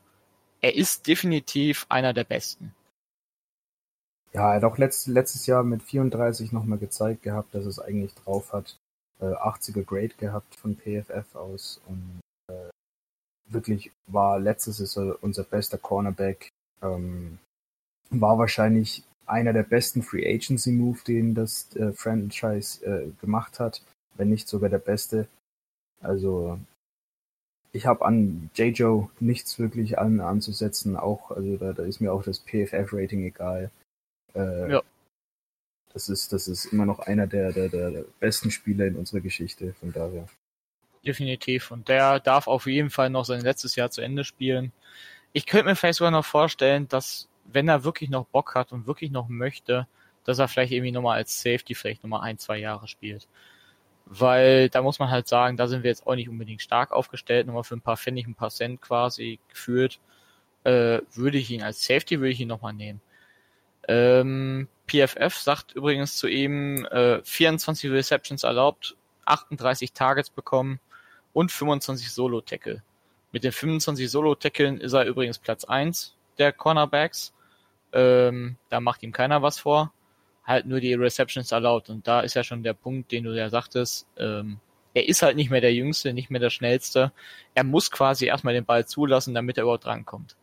er 0.67 0.75
ist 0.75 1.07
definitiv 1.07 1.87
einer 1.91 2.13
der 2.13 2.25
besten. 2.25 2.75
Ja, 4.33 4.51
er 4.51 4.57
hat 4.57 4.65
auch 4.65 4.79
letzt, 4.79 5.07
letztes 5.07 5.47
Jahr 5.47 5.63
mit 5.63 5.85
34 5.85 6.51
nochmal 6.51 6.79
gezeigt 6.79 7.23
gehabt, 7.23 7.55
dass 7.55 7.67
es 7.67 7.79
eigentlich 7.79 8.15
drauf 8.15 8.53
hat. 8.53 8.79
Äh, 9.21 9.27
80er 9.27 9.85
Grade 9.85 10.15
gehabt 10.19 10.57
von 10.57 10.77
PFF 10.77 11.37
aus 11.37 11.81
und 11.87 12.21
äh, 12.49 12.69
wirklich 13.47 13.93
war 14.09 14.41
letztes 14.41 14.79
Saison 14.79 15.15
unser 15.21 15.45
bester 15.45 15.79
Cornerback. 15.79 16.49
Ähm, 16.83 17.39
war 18.21 18.39
wahrscheinlich 18.39 19.05
einer 19.27 19.53
der 19.53 19.63
besten 19.63 20.03
Free 20.03 20.27
Agency 20.27 20.73
Move, 20.73 20.99
den 21.07 21.35
das 21.35 21.75
äh, 21.77 21.93
Franchise 21.93 22.85
äh, 22.85 23.11
gemacht 23.21 23.61
hat, 23.61 23.83
wenn 24.17 24.29
nicht 24.29 24.49
sogar 24.49 24.69
der 24.69 24.79
beste. 24.79 25.29
Also 26.01 26.59
ich 27.73 27.87
habe 27.87 28.05
an 28.05 28.51
J-Joe 28.55 29.09
nichts 29.21 29.59
wirklich 29.59 29.99
an, 29.99 30.21
anzusetzen, 30.21 30.97
auch 30.97 31.31
also 31.31 31.57
da, 31.57 31.73
da 31.73 31.85
ist 31.85 32.01
mir 32.01 32.13
auch 32.13 32.23
das 32.23 32.41
PFF 32.41 32.93
Rating 32.93 33.25
egal. 33.25 33.71
Äh, 34.35 34.73
ja. 34.73 34.83
Das 35.93 36.09
ist, 36.09 36.33
das 36.33 36.49
ist 36.49 36.67
immer 36.67 36.87
noch 36.87 37.01
einer 37.01 37.27
der, 37.27 37.53
der, 37.53 37.69
der 37.69 38.05
besten 38.19 38.51
Spieler 38.51 38.87
in 38.87 38.97
unserer 38.97 39.21
Geschichte, 39.21 39.75
von 39.75 39.93
daher. 39.93 40.27
Definitiv. 41.05 41.71
Und 41.71 41.89
der 41.89 42.21
darf 42.21 42.47
auf 42.47 42.67
jeden 42.67 42.91
Fall 42.91 43.11
noch 43.11 43.25
sein 43.25 43.41
letztes 43.41 43.77
Jahr 43.77 43.91
zu 43.91 44.01
Ende 44.01 44.25
spielen. 44.25 44.73
Ich 45.33 45.47
könnte 45.47 45.67
mir 45.67 45.77
vielleicht 45.77 45.99
sogar 45.99 46.11
noch 46.11 46.25
vorstellen, 46.25 46.89
dass 46.89 47.29
wenn 47.45 47.69
er 47.69 47.85
wirklich 47.85 48.11
noch 48.11 48.27
Bock 48.27 48.55
hat 48.55 48.73
und 48.73 48.87
wirklich 48.87 49.11
noch 49.11 49.29
möchte, 49.29 49.87
dass 50.25 50.39
er 50.39 50.49
vielleicht 50.49 50.73
irgendwie 50.73 50.93
nochmal 50.93 51.19
als 51.19 51.41
Safety 51.41 51.75
vielleicht 51.75 52.03
nochmal 52.03 52.23
ein, 52.23 52.39
zwei 52.39 52.59
Jahre 52.59 52.89
spielt. 52.89 53.29
Weil 54.07 54.69
da 54.69 54.83
muss 54.83 54.99
man 54.99 55.11
halt 55.11 55.29
sagen, 55.29 55.57
da 55.57 55.67
sind 55.67 55.83
wir 55.83 55.91
jetzt 55.91 56.07
auch 56.07 56.15
nicht 56.15 56.29
unbedingt 56.29 56.63
stark 56.63 56.93
aufgestellt, 56.93 57.47
nochmal 57.47 57.65
für 57.65 57.77
ein 57.77 57.81
paar 57.81 57.97
Pfennig, 57.97 58.27
ein 58.27 58.35
paar 58.35 58.51
Cent 58.51 58.81
quasi 58.83 59.39
geführt, 59.49 60.01
äh, 60.65 61.01
würde 61.15 61.39
ich 61.39 61.51
ihn 61.51 61.63
als 61.63 61.85
Safety, 61.85 62.21
würde 62.21 62.31
ich 62.31 62.41
ihn 62.41 62.49
nochmal 62.49 62.73
nehmen. 62.73 63.01
Ähm, 63.89 64.69
PFF 64.87 65.37
sagt 65.37 65.73
übrigens 65.73 66.17
zu 66.17 66.29
ihm, 66.29 66.85
äh, 66.87 67.23
24 67.23 67.91
Receptions 67.91 68.45
erlaubt, 68.45 68.97
38 69.25 69.93
Targets 69.93 70.31
bekommen 70.31 70.81
und 71.33 71.51
25 71.51 72.11
Solo-Tackle. 72.13 72.83
Mit 73.33 73.45
den 73.45 73.53
25 73.53 74.11
Solo-Tackeln 74.11 74.79
ist 74.79 74.93
er 74.93 75.07
übrigens 75.07 75.39
Platz 75.39 75.65
1 75.65 76.15
der 76.43 76.53
Cornerbacks. 76.53 77.33
Ähm, 77.93 78.57
da 78.69 78.81
macht 78.81 79.03
ihm 79.03 79.13
keiner 79.13 79.43
was 79.43 79.59
vor. 79.59 79.93
Halt 80.45 80.67
nur 80.67 80.81
die 80.81 80.95
Receptions 80.95 81.53
erlaubt. 81.53 81.89
Und 81.89 82.09
da 82.09 82.21
ist 82.21 82.35
ja 82.35 82.43
schon 82.43 82.63
der 82.63 82.75
Punkt, 82.75 83.13
den 83.13 83.25
du 83.25 83.37
ja 83.37 83.49
sagtest. 83.49 84.07
Ähm, 84.17 84.59
er 84.95 85.09
ist 85.09 85.23
halt 85.23 85.37
nicht 85.37 85.51
mehr 85.51 85.61
der 85.61 85.73
Jüngste, 85.73 86.13
nicht 86.13 86.31
mehr 86.31 86.41
der 86.41 86.51
Schnellste. 86.51 87.13
Er 87.55 87.65
muss 87.65 87.91
quasi 87.91 88.27
erstmal 88.27 88.55
den 88.55 88.65
Ball 88.65 88.87
zulassen, 88.87 89.35
damit 89.35 89.57
er 89.57 89.63
überhaupt 89.63 89.87
rankommt. 89.87 90.37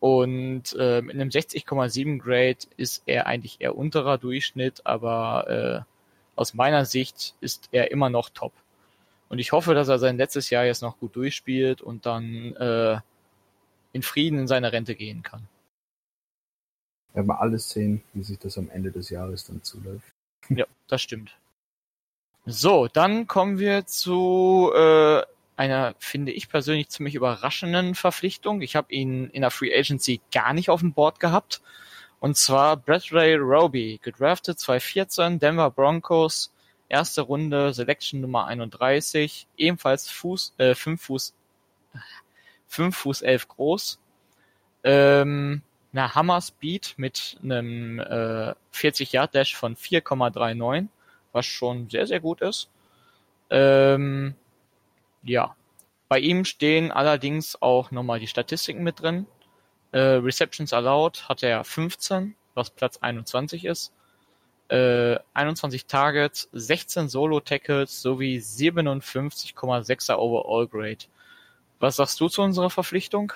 Und 0.00 0.76
äh, 0.78 1.02
mit 1.02 1.14
einem 1.14 1.30
60,7 1.30 2.18
Grade 2.18 2.66
ist 2.76 3.02
er 3.06 3.26
eigentlich 3.26 3.60
eher 3.60 3.76
unterer 3.76 4.18
Durchschnitt, 4.18 4.82
aber 4.84 5.84
äh, 5.86 5.90
aus 6.36 6.54
meiner 6.54 6.84
Sicht 6.84 7.34
ist 7.40 7.68
er 7.72 7.90
immer 7.90 8.10
noch 8.10 8.28
top. 8.28 8.52
Und 9.28 9.38
ich 9.38 9.52
hoffe, 9.52 9.74
dass 9.74 9.88
er 9.88 9.98
sein 9.98 10.16
letztes 10.16 10.50
Jahr 10.50 10.64
jetzt 10.64 10.82
noch 10.82 10.98
gut 10.98 11.16
durchspielt 11.16 11.80
und 11.80 12.06
dann 12.06 12.54
äh, 12.56 12.98
in 13.94 14.02
Frieden 14.02 14.40
in 14.40 14.46
seine 14.46 14.72
Rente 14.72 14.94
gehen 14.94 15.22
kann. 15.22 15.48
Werden 17.14 17.28
wir 17.28 17.40
alles 17.40 17.70
sehen, 17.70 18.02
wie 18.12 18.24
sich 18.24 18.38
das 18.38 18.58
am 18.58 18.68
Ende 18.68 18.90
des 18.90 19.08
Jahres 19.08 19.46
dann 19.46 19.62
zuläuft. 19.62 20.12
Ja, 20.50 20.66
das 20.88 21.00
stimmt. 21.00 21.38
So, 22.44 22.86
dann 22.86 23.26
kommen 23.26 23.58
wir 23.58 23.86
zu 23.86 24.70
äh, 24.74 25.22
einer, 25.56 25.94
finde 25.98 26.32
ich 26.32 26.50
persönlich, 26.50 26.90
ziemlich 26.90 27.14
überraschenden 27.14 27.94
Verpflichtung. 27.94 28.60
Ich 28.60 28.76
habe 28.76 28.92
ihn 28.92 29.30
in 29.30 29.40
der 29.40 29.50
Free 29.50 29.74
Agency 29.74 30.20
gar 30.30 30.52
nicht 30.52 30.68
auf 30.68 30.80
dem 30.80 30.92
Board 30.92 31.18
gehabt. 31.18 31.62
Und 32.20 32.36
zwar 32.36 32.76
Bradley 32.76 33.36
Roby, 33.36 33.98
gedraftet 34.02 34.58
2014, 34.58 35.38
Denver 35.38 35.70
Broncos, 35.70 36.52
erste 36.90 37.22
Runde, 37.22 37.72
Selection 37.72 38.20
Nummer 38.20 38.46
31, 38.46 39.46
ebenfalls 39.56 40.10
Fuß, 40.10 40.54
äh, 40.58 40.74
5 40.74 41.00
Fuß, 41.00 41.34
5 42.74 42.96
Fuß 42.96 43.22
11 43.22 43.48
groß. 43.48 44.00
Ähm, 44.82 45.62
eine 45.92 46.14
Hammer 46.14 46.40
Speed 46.40 46.94
mit 46.96 47.38
einem 47.42 48.00
äh, 48.00 48.54
40 48.72 49.12
Yard 49.12 49.34
Dash 49.34 49.54
von 49.54 49.76
4,39, 49.76 50.88
was 51.32 51.46
schon 51.46 51.88
sehr, 51.88 52.06
sehr 52.06 52.20
gut 52.20 52.40
ist. 52.40 52.68
Ähm, 53.50 54.34
ja. 55.22 55.54
Bei 56.08 56.18
ihm 56.18 56.44
stehen 56.44 56.92
allerdings 56.92 57.60
auch 57.62 57.90
nochmal 57.90 58.20
die 58.20 58.26
Statistiken 58.26 58.82
mit 58.82 59.00
drin. 59.00 59.26
Äh, 59.92 59.98
Receptions 59.98 60.72
allowed 60.72 61.28
hat 61.28 61.42
er 61.42 61.64
15, 61.64 62.34
was 62.54 62.70
Platz 62.70 62.98
21 62.98 63.64
ist. 63.64 63.92
Äh, 64.68 65.18
21 65.34 65.86
Targets, 65.86 66.48
16 66.52 67.08
Solo-Tackles 67.08 68.02
sowie 68.02 68.38
57,6er 68.38 70.16
Overall 70.16 70.66
Grade. 70.66 71.04
Was 71.84 71.96
sagst 71.96 72.18
du 72.18 72.30
zu 72.30 72.40
unserer 72.40 72.70
Verpflichtung? 72.70 73.34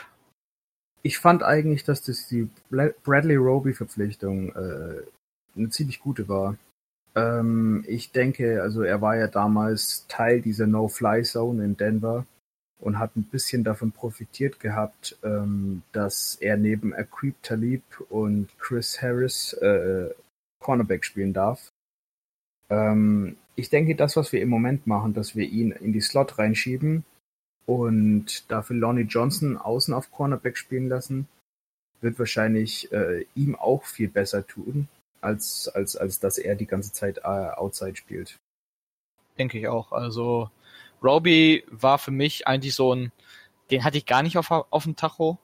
Ich 1.03 1.19
fand 1.19 1.43
eigentlich, 1.43 1.85
dass 1.85 2.01
das 2.01 2.29
die 2.29 2.49
Bradley 2.71 3.37
Roby 3.37 3.75
Verpflichtung 3.75 4.57
äh, 4.57 5.03
eine 5.55 5.69
ziemlich 5.69 6.01
gute 6.01 6.31
war. 6.31 6.57
Ähm, 7.15 7.85
ich 7.87 8.11
denke, 8.11 8.63
also 8.63 8.81
er 8.81 9.03
war 9.03 9.19
ja 9.19 9.27
damals 9.27 10.07
Teil 10.09 10.41
dieser 10.41 10.67
No-Fly-Zone 10.67 11.63
in 11.63 11.77
Denver 11.77 12.25
und 12.81 12.99
hat 12.99 13.17
ein 13.17 13.25
bisschen 13.25 13.65
davon 13.65 13.93
profitiert 13.93 14.61
gehabt, 14.61 15.19
ähm, 15.23 15.83
dass 15.93 16.37
er 16.37 16.57
neben 16.57 16.95
Aqib 16.95 17.35
Talib 17.43 17.83
und 18.09 18.49
Chris 18.59 19.03
Harris 19.03 19.53
äh, 19.53 20.09
Cornerback 20.65 21.05
spielen 21.05 21.35
darf. 21.35 21.69
Ähm, 22.71 23.37
ich 23.57 23.69
denke, 23.69 23.95
das, 23.95 24.17
was 24.17 24.33
wir 24.33 24.41
im 24.41 24.49
Moment 24.49 24.87
machen, 24.87 25.13
dass 25.13 25.37
wir 25.37 25.47
ihn 25.47 25.73
in 25.73 25.93
die 25.93 26.01
Slot 26.01 26.39
reinschieben 26.39 27.05
und 27.69 28.51
dafür 28.51 28.77
Lonnie 28.77 29.03
Johnson 29.03 29.59
außen 29.59 29.93
auf 29.93 30.11
Cornerback 30.11 30.57
spielen 30.57 30.89
lassen, 30.89 31.29
wird 32.01 32.19
wahrscheinlich 32.19 32.91
äh, 32.93 33.27
ihm 33.35 33.57
auch 33.57 33.85
viel 33.85 34.09
besser 34.09 34.47
tun, 34.47 34.89
als, 35.21 35.69
als, 35.69 35.95
als 35.95 36.19
dass 36.19 36.39
er 36.39 36.55
die 36.55 36.65
ganze 36.65 36.93
Zeit 36.95 37.19
äh, 37.19 37.21
outside 37.21 37.95
spielt. 37.95 38.39
Denke 39.39 39.59
ich 39.59 39.69
auch. 39.69 39.93
Also 39.93 40.51
Roby 41.03 41.63
war 41.69 41.99
für 41.99 42.11
mich 42.11 42.47
eigentlich 42.47 42.75
so 42.75 42.95
ein, 42.95 43.13
den 43.71 43.85
hatte 43.85 43.99
ich 43.99 44.07
gar 44.07 44.23
nicht 44.23 44.39
auf, 44.39 44.51
auf 44.51 44.85
dem 44.85 44.97
Tacho. 44.97 45.37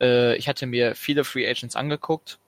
Äh, 0.00 0.36
ich 0.36 0.48
hatte 0.48 0.66
mir 0.66 0.96
viele 0.96 1.22
Free 1.22 1.48
Agents 1.48 1.76
angeguckt. 1.76 2.40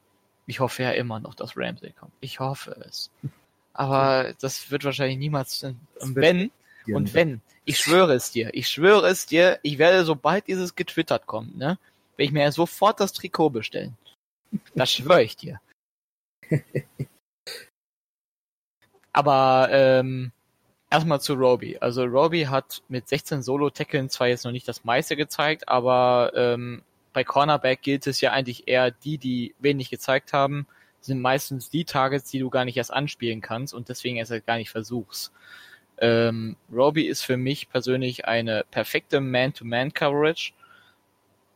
Ich 0.48 0.58
hoffe 0.58 0.82
ja 0.82 0.90
immer 0.90 1.20
noch, 1.20 1.36
dass 1.36 1.56
Ramsey 1.56 1.92
kommt. 1.92 2.12
Ich 2.18 2.40
hoffe 2.40 2.76
es. 2.88 3.12
Aber 3.72 4.34
das 4.40 4.72
wird 4.72 4.82
wahrscheinlich 4.82 5.18
niemals. 5.18 5.62
Und 5.62 6.16
wenn, 6.16 6.50
und 6.94 7.14
wenn, 7.14 7.40
ich 7.64 7.78
schwöre 7.78 8.14
es 8.14 8.30
dir, 8.30 8.50
ich 8.54 8.68
schwöre 8.68 9.08
es 9.08 9.26
dir, 9.26 9.58
ich 9.62 9.78
werde, 9.78 10.04
sobald 10.04 10.46
dieses 10.46 10.74
getwittert 10.74 11.26
kommt, 11.26 11.56
ne, 11.56 11.78
werde 12.16 12.28
ich 12.28 12.32
mir 12.32 12.42
ja 12.42 12.52
sofort 12.52 13.00
das 13.00 13.12
Trikot 13.12 13.50
bestellen. 13.50 13.96
Das 14.74 14.92
schwöre 14.92 15.22
ich 15.22 15.36
dir. 15.36 15.60
Aber 19.12 19.68
ähm, 19.70 20.32
erstmal 20.90 21.20
zu 21.20 21.34
Roby. 21.34 21.78
Also 21.80 22.04
Roby 22.04 22.44
hat 22.44 22.82
mit 22.88 23.08
16 23.08 23.42
Solo-Tackeln 23.42 24.10
zwar 24.10 24.28
jetzt 24.28 24.44
noch 24.44 24.52
nicht 24.52 24.68
das 24.68 24.84
meiste 24.84 25.16
gezeigt, 25.16 25.68
aber 25.68 26.32
ähm, 26.34 26.82
bei 27.12 27.24
Cornerback 27.24 27.80
gilt 27.82 28.06
es 28.06 28.20
ja 28.20 28.32
eigentlich 28.32 28.68
eher 28.68 28.90
die, 28.90 29.18
die 29.18 29.54
wenig 29.58 29.88
gezeigt 29.88 30.32
haben, 30.34 30.66
sind 31.00 31.20
meistens 31.20 31.70
die 31.70 31.84
Targets, 31.84 32.30
die 32.30 32.40
du 32.40 32.50
gar 32.50 32.64
nicht 32.64 32.76
erst 32.76 32.92
anspielen 32.92 33.40
kannst 33.40 33.72
und 33.72 33.88
deswegen 33.88 34.16
erst 34.16 34.30
halt 34.30 34.46
gar 34.46 34.58
nicht 34.58 34.70
versuchst. 34.70 35.32
Ähm, 35.98 36.56
Roby 36.72 37.06
ist 37.06 37.22
für 37.22 37.36
mich 37.36 37.68
persönlich 37.70 38.26
eine 38.26 38.64
perfekte 38.70 39.20
Man-to-Man-Coverage. 39.20 40.52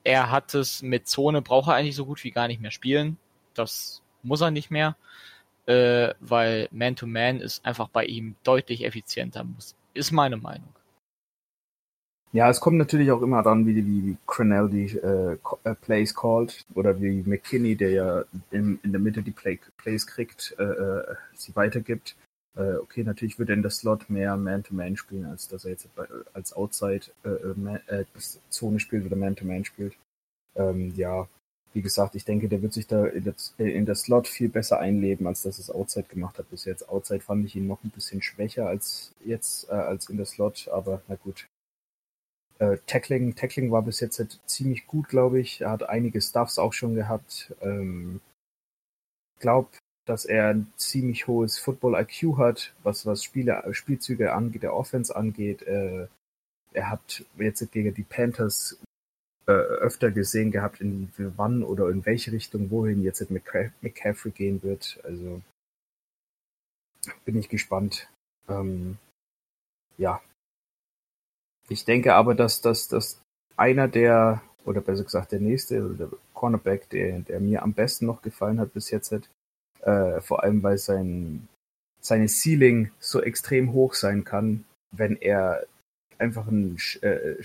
Er 0.02 0.30
hat 0.30 0.54
es 0.54 0.82
mit 0.82 1.08
Zone, 1.08 1.42
braucht 1.42 1.68
er 1.68 1.74
eigentlich 1.74 1.96
so 1.96 2.06
gut 2.06 2.24
wie 2.24 2.30
gar 2.30 2.48
nicht 2.48 2.60
mehr 2.60 2.70
spielen. 2.70 3.18
Das 3.54 4.02
muss 4.22 4.40
er 4.40 4.50
nicht 4.50 4.70
mehr, 4.70 4.96
äh, 5.66 6.14
weil 6.20 6.68
Man-to-Man 6.72 7.38
-Man 7.38 7.40
ist 7.40 7.64
einfach 7.66 7.88
bei 7.88 8.04
ihm 8.04 8.36
deutlich 8.44 8.84
effizienter. 8.84 9.44
Muss, 9.44 9.74
ist 9.92 10.10
meine 10.10 10.36
Meinung. 10.36 10.74
Ja, 12.32 12.48
es 12.48 12.60
kommt 12.60 12.78
natürlich 12.78 13.10
auch 13.10 13.22
immer 13.22 13.42
dann, 13.42 13.66
wie, 13.66 13.74
wie, 13.74 14.06
wie 14.06 14.16
Crenell 14.26 14.68
die 14.68 14.96
äh, 14.96 15.36
äh, 15.64 15.74
Plays 15.74 16.14
called 16.14 16.64
oder 16.74 17.00
wie 17.00 17.24
McKinney, 17.26 17.74
der 17.74 17.90
ja 17.90 18.24
in, 18.52 18.78
in 18.84 18.92
der 18.92 19.00
Mitte 19.00 19.22
die 19.22 19.32
Play, 19.32 19.58
Plays 19.78 20.06
kriegt, 20.06 20.54
äh, 20.58 20.62
äh 20.62 21.14
sie 21.34 21.56
weitergibt. 21.56 22.14
Äh, 22.56 22.74
okay, 22.76 23.04
natürlich 23.04 23.38
würde 23.38 23.52
er 23.52 23.56
in 23.56 23.62
der 23.62 23.70
Slot 23.70 24.10
mehr 24.10 24.36
Man-to-Man 24.36 24.94
-Man 24.94 24.96
spielen, 24.96 25.26
als 25.26 25.48
dass 25.48 25.64
er 25.64 25.72
jetzt 25.72 25.88
als 26.32 26.52
Outside 26.52 27.06
äh, 27.24 28.00
äh, 28.00 28.78
spielt 28.78 29.06
oder 29.06 29.16
Man-to-Man 29.16 29.62
-Man 29.62 29.64
spielt. 29.64 29.96
Ähm, 30.56 30.92
ja, 30.96 31.28
wie 31.72 31.82
gesagt, 31.82 32.16
ich 32.16 32.24
denke, 32.24 32.48
der 32.48 32.62
wird 32.62 32.72
sich 32.72 32.86
da 32.88 33.06
in 33.06 33.24
der, 33.24 33.34
in 33.58 33.86
der 33.86 33.94
Slot 33.94 34.26
viel 34.26 34.48
besser 34.48 34.80
einleben, 34.80 35.26
als 35.26 35.42
dass 35.42 35.58
es 35.58 35.70
Outside 35.70 36.08
gemacht 36.08 36.38
hat 36.38 36.50
bis 36.50 36.64
jetzt. 36.64 36.88
Outside 36.88 37.20
fand 37.20 37.46
ich 37.46 37.54
ihn 37.54 37.68
noch 37.68 37.84
ein 37.84 37.90
bisschen 37.90 38.22
schwächer 38.22 38.66
als 38.66 39.14
jetzt, 39.24 39.68
äh, 39.68 39.74
als 39.74 40.08
in 40.08 40.16
der 40.16 40.26
Slot, 40.26 40.68
aber 40.68 41.02
na 41.06 41.14
gut. 41.14 41.46
Äh, 42.58 42.78
Tackling, 42.86 43.36
Tackling 43.36 43.70
war 43.70 43.82
bis 43.82 44.00
jetzt 44.00 44.18
halt 44.18 44.40
ziemlich 44.46 44.86
gut, 44.86 45.08
glaube 45.08 45.40
ich. 45.40 45.60
Er 45.60 45.70
hat 45.70 45.88
einige 45.88 46.20
Stuffs 46.20 46.58
auch 46.58 46.72
schon 46.72 46.94
gehabt. 46.94 47.54
Ähm, 47.62 48.20
glaub, 49.38 49.70
dass 50.06 50.24
er 50.24 50.48
ein 50.48 50.72
ziemlich 50.76 51.26
hohes 51.26 51.58
Football-IQ 51.58 52.38
hat, 52.38 52.74
was, 52.82 53.06
was 53.06 53.22
Spiele, 53.22 53.62
Spielzüge 53.72 54.32
angeht, 54.32 54.62
der 54.62 54.74
Offense 54.74 55.14
angeht. 55.14 55.62
Äh, 55.62 56.08
er 56.72 56.90
hat 56.90 57.24
jetzt 57.36 57.70
gegen 57.72 57.94
die 57.94 58.02
Panthers 58.02 58.78
äh, 59.46 59.52
öfter 59.52 60.10
gesehen 60.10 60.50
gehabt, 60.50 60.80
in 60.80 61.12
wann 61.16 61.62
oder 61.62 61.88
in 61.90 62.06
welche 62.06 62.32
Richtung, 62.32 62.70
wohin 62.70 63.02
jetzt 63.02 63.30
mit 63.30 63.44
McCaffrey 63.82 64.30
gehen 64.30 64.62
wird. 64.62 65.00
Also 65.04 65.42
bin 67.24 67.36
ich 67.36 67.48
gespannt. 67.48 68.08
Ähm, 68.48 68.98
ja. 69.96 70.20
Ich 71.68 71.84
denke 71.84 72.14
aber, 72.14 72.34
dass, 72.34 72.60
dass, 72.60 72.88
dass 72.88 73.22
einer 73.56 73.88
der, 73.88 74.42
oder 74.64 74.80
besser 74.80 75.04
gesagt 75.04 75.32
der 75.32 75.40
nächste, 75.40 75.84
oder 75.84 75.94
der 75.94 76.18
Cornerback, 76.34 76.88
der, 76.90 77.20
der 77.20 77.40
mir 77.40 77.62
am 77.62 77.74
besten 77.74 78.06
noch 78.06 78.22
gefallen 78.22 78.60
hat 78.60 78.72
bis 78.72 78.90
jetzt, 78.90 79.12
äh, 79.82 80.20
vor 80.20 80.42
allem 80.42 80.62
weil 80.62 80.78
sein, 80.78 81.48
seine 82.00 82.28
Ceiling 82.28 82.90
so 82.98 83.20
extrem 83.20 83.72
hoch 83.72 83.94
sein 83.94 84.24
kann, 84.24 84.64
wenn 84.90 85.16
er 85.16 85.66
einfach 86.18 86.48
einen, 86.48 86.76
äh, 87.00 87.36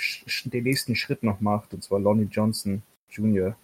den 0.46 0.64
nächsten 0.64 0.96
Schritt 0.96 1.24
noch 1.24 1.40
macht, 1.40 1.74
und 1.74 1.84
zwar 1.84 2.00
Lonnie 2.00 2.28
Johnson 2.30 2.84
Jr., 3.10 3.56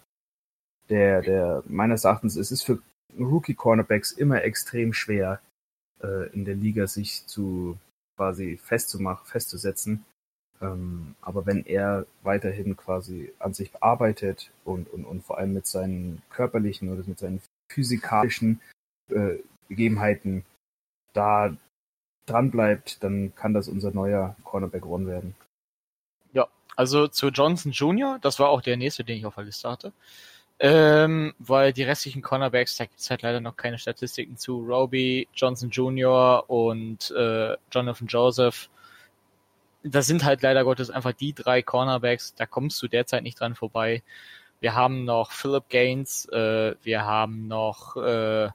der, 0.90 1.22
der 1.22 1.64
meines 1.68 2.04
Erachtens, 2.04 2.36
es 2.36 2.52
ist 2.52 2.64
für 2.64 2.80
Rookie-Cornerbacks 3.18 4.12
immer 4.12 4.44
extrem 4.44 4.94
schwer, 4.94 5.42
äh, 6.02 6.30
in 6.34 6.46
der 6.46 6.56
Liga 6.56 6.88
sich 6.88 7.26
zu 7.28 7.78
quasi 8.18 8.58
festzumachen, 8.58 9.26
festzusetzen. 9.26 10.06
Ähm, 10.62 11.16
aber 11.22 11.46
wenn 11.46 11.66
er 11.66 12.06
weiterhin 12.24 12.78
quasi 12.78 13.34
an 13.40 13.54
sich 13.54 13.72
arbeitet 13.82 14.52
und, 14.64 14.90
und, 14.94 15.06
und 15.06 15.24
vor 15.24 15.38
allem 15.38 15.54
mit 15.54 15.66
seinen 15.66 16.22
körperlichen 16.30 16.90
oder 16.90 17.04
mit 17.06 17.20
seinen 17.20 17.42
physikalischen 17.74 18.62
äh, 19.10 19.38
Gegebenheiten 19.70 20.46
da 21.14 21.56
dran 22.26 22.52
bleibt, 22.52 23.04
dann 23.04 23.34
kann 23.36 23.54
das 23.54 23.68
unser 23.68 23.92
neuer 23.92 24.36
Cornerback 24.44 24.86
One 24.86 25.08
werden. 25.08 25.36
Ja, 26.34 26.48
also 26.76 27.08
zu 27.08 27.30
Johnson 27.30 27.72
Jr., 27.72 28.20
das 28.22 28.40
war 28.40 28.50
auch 28.50 28.62
der 28.62 28.78
nächste, 28.78 29.04
den 29.04 29.18
ich 29.18 29.26
auf 29.26 29.36
der 29.36 29.46
Liste 29.46 29.70
hatte. 29.70 29.94
Ähm, 30.64 31.34
weil 31.40 31.74
die 31.74 31.82
restlichen 31.82 32.22
Cornerbacks, 32.22 32.78
da 32.78 32.86
gibt 32.86 33.00
es 33.00 33.10
halt 33.10 33.24
leider 33.24 33.40
noch 33.40 33.58
keine 33.58 33.80
Statistiken 33.80 34.38
zu. 34.38 34.60
Roby, 34.60 35.28
Johnson 35.34 35.72
Jr. 35.72 36.48
und 36.48 37.10
äh, 37.18 37.58
Jonathan 37.72 38.08
Joseph. 38.08 38.70
Das 39.82 40.06
sind 40.06 40.24
halt 40.24 40.44
leider 40.44 40.64
Gottes 40.64 40.92
einfach 40.92 41.14
die 41.14 41.34
drei 41.34 41.64
Cornerbacks, 41.64 42.36
da 42.36 42.46
kommst 42.46 42.80
du 42.84 42.88
derzeit 42.88 43.24
nicht 43.24 43.40
dran 43.40 43.56
vorbei. 43.56 44.04
Wir 44.62 44.76
haben 44.76 45.06
noch 45.06 45.32
Philip 45.32 45.68
Gaines, 45.70 46.26
äh, 46.28 46.76
wir 46.84 47.04
haben 47.04 47.48
noch 47.48 47.98
äh, 47.98 48.50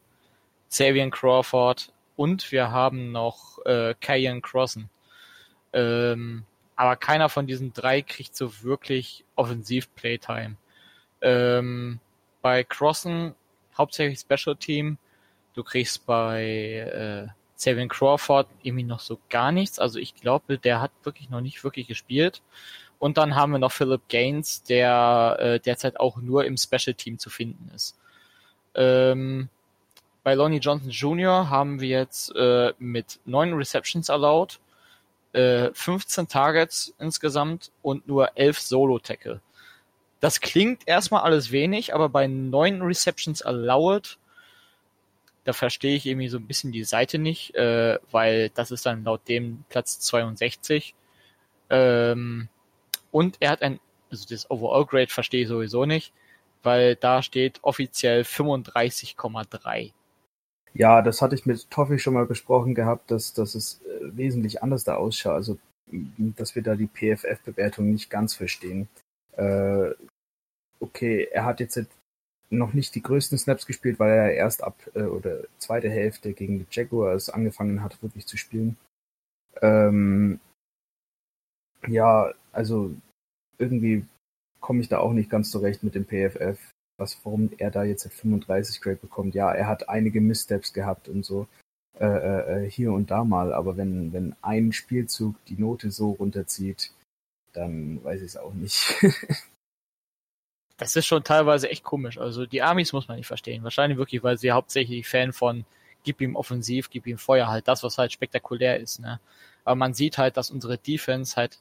Xavier 0.71 1.11
Crawford 1.11 1.93
und 2.15 2.53
wir 2.53 2.71
haben 2.71 3.11
noch 3.11 3.59
äh, 3.67 3.95
Kayan 4.01 4.41
Crossen. 4.41 4.89
Ähm, 5.73 6.45
aber 6.77 6.95
keiner 6.95 7.29
von 7.29 7.47
diesen 7.49 7.73
drei 7.73 8.03
kriegt 8.03 8.37
so 8.37 8.63
wirklich 8.63 9.25
offensiv 9.35 9.93
Playtime. 9.97 10.57
Ähm, 11.23 11.99
bei 12.41 12.63
Crossen 12.63 13.35
hauptsächlich 13.77 14.21
Special 14.21 14.57
Team. 14.57 14.99
Du 15.55 15.65
kriegst 15.65 16.07
bei 16.07 17.27
äh, 17.27 17.33
Savin 17.57 17.89
Crawford 17.89 18.47
irgendwie 18.63 18.85
noch 18.85 19.01
so 19.01 19.19
gar 19.29 19.51
nichts. 19.51 19.81
Also 19.81 19.99
ich 19.99 20.15
glaube, 20.15 20.59
der 20.59 20.81
hat 20.81 20.93
wirklich 21.03 21.31
noch 21.31 21.41
nicht 21.41 21.65
wirklich 21.65 21.89
gespielt. 21.89 22.43
Und 22.99 23.19
dann 23.19 23.35
haben 23.35 23.53
wir 23.53 23.59
noch 23.59 23.73
Philip 23.73 24.09
Gaines, 24.09 24.63
der 24.63 25.37
äh, 25.39 25.61
derzeit 25.61 26.01
auch 26.01 26.17
nur 26.17 26.45
im 26.45 26.57
Special 26.57 26.95
Team 26.95 27.19
zu 27.19 27.31
finden 27.31 27.71
ist. 27.75 27.99
Ähm, 28.75 29.49
bei 30.23 30.35
Lonnie 30.35 30.59
Johnson 30.59 30.91
Jr. 30.91 31.51
haben 31.51 31.81
wir 31.81 31.89
jetzt 32.01 32.35
äh, 32.35 32.73
mit 32.79 33.21
neun 33.27 33.53
Receptions 33.55 34.11
allowed, 34.11 34.59
äh, 35.33 35.71
15 35.73 36.29
Targets 36.29 36.95
insgesamt 36.99 37.71
und 37.83 38.09
nur 38.09 38.37
elf 38.37 38.59
Solo-Tackle. 38.59 39.41
Das 40.21 40.41
klingt 40.41 40.89
erstmal 40.89 41.23
alles 41.23 41.53
wenig, 41.53 41.95
aber 41.95 42.09
bei 42.09 42.27
neun 42.27 42.83
Receptions 42.83 43.43
allowed, 43.43 44.19
da 45.45 45.53
verstehe 45.53 45.95
ich 45.95 46.07
irgendwie 46.07 46.29
so 46.29 46.39
ein 46.39 46.47
bisschen 46.47 46.73
die 46.73 46.85
Seite 46.85 47.19
nicht, 47.19 47.55
äh, 47.55 47.99
weil 48.11 48.51
das 48.51 48.71
ist 48.71 48.87
dann 48.87 49.05
laut 49.05 49.29
dem 49.29 49.65
Platz 49.69 50.01
62. 50.01 50.95
Ähm, 51.71 52.49
und 53.17 53.37
er 53.41 53.51
hat 53.51 53.63
ein, 53.63 53.81
also 54.11 54.27
das 54.29 54.51
Overall 54.51 54.87
Grade 54.87 55.13
verstehe 55.13 55.43
ich 55.43 55.49
sowieso 55.49 55.85
nicht, 55.85 56.13
weil 56.63 56.97
da 56.97 57.23
steht 57.23 57.63
offiziell 57.63 58.23
35,3. 58.23 59.93
Ja, 60.75 61.01
das 61.01 61.23
hatte 61.23 61.35
ich 61.35 61.47
mit 61.47 61.71
Toffi 61.71 61.99
schon 61.99 62.15
mal 62.15 62.27
besprochen 62.27 62.75
gehabt, 62.75 63.11
dass, 63.11 63.33
dass 63.33 63.55
es 63.55 63.81
äh, 63.83 64.17
wesentlich 64.17 64.63
anders 64.63 64.85
da 64.85 64.97
ausschaut. 64.97 65.35
Also, 65.35 65.59
dass 65.89 66.55
wir 66.55 66.63
da 66.63 66.75
die 66.75 66.89
PFF-Bewertung 66.89 67.93
nicht 67.93 68.11
ganz 68.11 68.35
verstehen 68.35 68.89
äh, 69.37 69.95
okay, 70.81 71.29
er 71.31 71.45
hat 71.45 71.61
jetzt 71.61 71.81
noch 72.51 72.73
nicht 72.73 72.95
die 72.95 73.03
größten 73.03 73.39
Snaps 73.39 73.67
gespielt, 73.67 73.99
weil 73.99 74.13
er 74.13 74.35
erst 74.35 74.63
ab 74.63 74.77
äh, 74.95 75.03
oder 75.03 75.45
zweite 75.59 75.91
Hälfte 75.91 76.33
gegen 76.33 76.59
die 76.59 76.67
Jaguars 76.71 77.31
angefangen 77.31 77.83
hat, 77.83 78.03
wirklich 78.03 78.27
zu 78.27 78.37
spielen. 78.37 78.77
Ähm, 79.63 80.41
ja, 81.87 82.33
also 82.53 82.95
irgendwie 83.59 84.05
komme 84.61 84.81
ich 84.81 84.89
da 84.89 84.99
auch 84.99 85.13
nicht 85.13 85.31
ganz 85.31 85.51
zurecht 85.51 85.83
mit 85.83 85.95
dem 85.95 86.07
PFF, 86.07 86.59
was 86.99 87.19
warum 87.25 87.51
er 87.59 87.71
da 87.71 87.85
jetzt 87.85 88.11
35 88.11 88.81
Grade 88.81 88.97
bekommt. 88.97 89.35
Ja, 89.35 89.53
er 89.53 89.69
hat 89.69 89.89
einige 89.89 90.21
Missteps 90.21 90.73
gehabt 90.73 91.09
und 91.09 91.25
so 91.25 91.47
äh, 92.01 92.65
äh, 92.65 92.71
hier 92.71 92.93
und 92.93 93.11
da 93.11 93.25
mal, 93.25 93.53
aber 93.53 93.77
wenn 93.77 94.13
wenn 94.13 94.35
ein 94.43 94.73
Spielzug 94.73 95.37
die 95.47 95.61
Note 95.61 95.91
so 95.91 96.13
runterzieht, 96.13 96.93
dann 97.53 98.03
weiß 98.05 98.21
ich 98.21 98.29
es 98.29 98.37
auch 98.37 98.53
nicht. 98.55 98.95
das 100.77 100.95
ist 100.95 101.07
schon 101.07 101.25
teilweise 101.25 101.71
echt 101.71 101.85
komisch. 101.85 102.19
Also 102.19 102.47
die 102.47 102.63
Amis 102.63 102.93
muss 102.93 103.09
man 103.09 103.17
nicht 103.17 103.27
verstehen. 103.27 103.65
Wahrscheinlich 103.65 103.99
wirklich, 103.99 104.23
weil 104.23 104.39
sie 104.39 104.53
hauptsächlich 104.53 105.09
Fan 105.09 105.33
von 105.33 105.65
gib 106.03 106.21
ihm 106.21 106.37
offensiv, 106.37 106.89
gib 106.91 107.07
ihm 107.07 107.19
Feuer 107.19 107.49
halt, 107.49 107.67
das, 107.69 107.83
was 107.83 107.99
halt 107.99 108.13
spektakulär 108.13 108.79
ist. 108.79 109.01
Ne? 109.01 109.21
Aber 109.65 109.75
man 109.75 109.95
sieht 109.95 110.19
halt, 110.19 110.37
dass 110.37 110.51
unsere 110.51 110.79
Defense 110.79 111.37
halt 111.37 111.59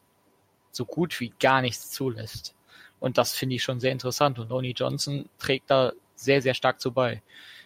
so 0.76 0.86
gut 0.86 1.20
wie 1.20 1.34
gar 1.40 1.62
nichts 1.62 1.92
zulässt. 1.92 2.56
Und 3.00 3.18
das 3.18 3.36
finde 3.36 3.56
ich 3.56 3.64
schon 3.64 3.80
sehr 3.80 3.92
interessant. 3.92 4.40
Und 4.40 4.50
Lonnie 4.50 4.74
Johnson 4.76 5.30
trägt 5.38 5.70
da 5.70 5.94
sehr, 6.16 6.42
sehr 6.42 6.54
stark 6.54 6.82
zu 6.82 6.92
bei. 6.92 7.22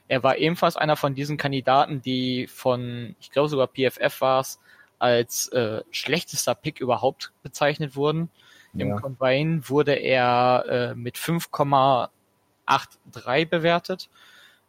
Er 0.07 0.23
war 0.23 0.37
ebenfalls 0.37 0.75
einer 0.75 0.95
von 0.95 1.13
diesen 1.13 1.37
Kandidaten, 1.37 2.01
die 2.01 2.47
von, 2.47 3.15
ich 3.19 3.31
glaube 3.31 3.49
sogar 3.49 3.67
PFF 3.67 4.21
war 4.21 4.41
es, 4.41 4.59
als 4.97 5.49
äh, 5.49 5.83
schlechtester 5.91 6.55
Pick 6.55 6.79
überhaupt 6.79 7.31
bezeichnet 7.43 7.95
wurden. 7.95 8.29
Ja. 8.73 8.85
Im 8.85 8.95
Combine 8.97 9.69
wurde 9.69 9.93
er 9.93 10.65
äh, 10.67 10.95
mit 10.95 11.17
5,83 11.17 13.45
bewertet. 13.45 14.09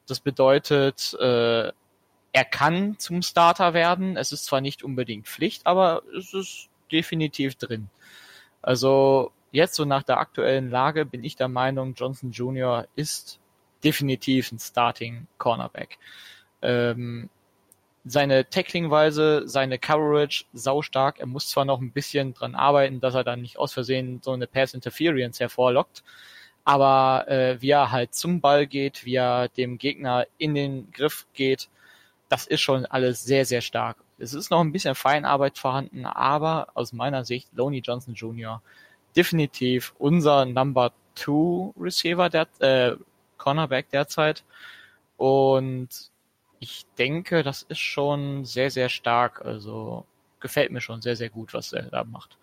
Das 0.07 0.21
bedeutet, 0.21 1.17
äh, 1.21 1.73
er 2.33 2.45
kann 2.45 2.99
zum 2.99 3.23
Starter 3.23 3.75
werden. 3.75 4.17
Es 4.17 4.33
ist 4.33 4.45
zwar 4.45 4.61
nicht 4.61 4.83
unbedingt 4.83 5.27
Pflicht, 5.27 5.67
aber 5.67 6.03
es 6.17 6.33
ist 6.33 6.69
definitiv 6.93 7.57
drin. 7.57 7.89
Also 8.63 9.33
jetzt 9.53 9.75
so 9.75 9.85
nach 9.85 10.03
der 10.03 10.19
aktuellen 10.19 10.71
Lage 10.71 11.05
bin 11.07 11.25
ich 11.25 11.37
der 11.37 11.49
Meinung, 11.49 11.95
Johnson 11.95 12.31
Jr. 12.31 12.87
ist 12.97 13.41
definitiv 13.83 14.53
ein 14.53 14.59
Starting 14.59 15.27
Cornerback. 15.39 15.99
Ähm, 16.63 17.31
seine 18.05 18.49
Tacklingweise, 18.49 19.43
seine 19.47 19.79
Coverage 19.79 20.45
saustark. 20.53 21.19
Er 21.19 21.27
muss 21.27 21.49
zwar 21.49 21.65
noch 21.65 21.81
ein 21.81 21.93
bisschen 21.93 22.35
dran 22.35 22.55
arbeiten, 22.55 23.01
dass 23.01 23.15
er 23.15 23.25
dann 23.25 23.43
nicht 23.43 23.59
aus 23.59 23.73
Versehen 23.73 24.21
so 24.23 24.33
eine 24.33 24.47
Pass 24.47 24.75
Interference 24.75 25.41
hervorlockt, 25.41 26.03
aber 26.65 27.27
äh, 27.29 27.61
wie 27.61 27.71
er 27.71 27.91
halt 27.91 28.15
zum 28.15 28.41
Ball 28.41 28.67
geht, 28.67 29.05
wie 29.05 29.17
er 29.17 29.49
dem 29.49 29.79
Gegner 29.79 30.27
in 30.39 30.55
den 30.55 30.91
Griff 30.93 31.27
geht, 31.35 31.69
das 32.29 32.47
ist 32.47 32.61
schon 32.61 32.87
alles 32.87 33.25
sehr, 33.25 33.45
sehr 33.45 33.61
stark. 33.61 33.99
Es 34.21 34.35
ist 34.35 34.51
noch 34.51 34.61
ein 34.61 34.73
bisschen 34.73 34.95
Feinarbeit 34.95 35.59
vorhanden, 35.59 36.05
aber 36.05 36.69
aus 36.75 36.93
meiner 36.93 37.25
Sicht 37.25 37.49
Loney 37.55 37.79
Johnson 37.79 38.15
Jr. 38.15 38.63
definitiv 39.17 39.95
unser 39.99 40.45
Number 40.45 40.93
Two 41.15 41.75
Receiver, 41.79 42.29
der 42.29 42.49
äh, 42.61 42.97
Cornerback 43.39 43.91
derzeit. 43.91 44.45
Und 45.17 45.89
ich 46.61 46.87
denke, 46.99 47.43
das 47.43 47.63
ist 47.63 47.81
schon 47.81 48.45
sehr, 48.45 48.71
sehr 48.71 48.89
stark. 48.89 49.45
Also 49.45 50.05
gefällt 50.41 50.71
mir 50.71 50.81
schon 50.81 51.03
sehr, 51.03 51.17
sehr 51.17 51.31
gut, 51.31 51.55
was 51.55 51.73
er 51.73 51.85
da 51.85 52.05
macht. 52.05 52.39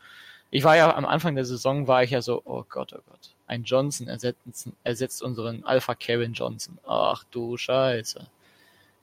Ich 0.50 0.64
war 0.64 0.76
ja 0.78 0.96
am 0.96 1.06
Anfang 1.06 1.36
der 1.36 1.46
Saison, 1.46 1.88
war 1.88 2.04
ich 2.04 2.12
ja 2.12 2.22
so, 2.22 2.42
oh 2.46 2.64
Gott, 2.70 2.94
oh 2.94 3.02
Gott, 3.10 3.36
ein 3.48 3.64
Johnson 3.64 4.08
ersetzt, 4.08 4.70
ersetzt 4.84 5.22
unseren 5.22 5.66
Alpha 5.66 5.94
Kevin 5.94 6.34
Johnson. 6.34 6.80
Ach 6.88 7.24
du 7.32 7.58
Scheiße. 7.58 8.28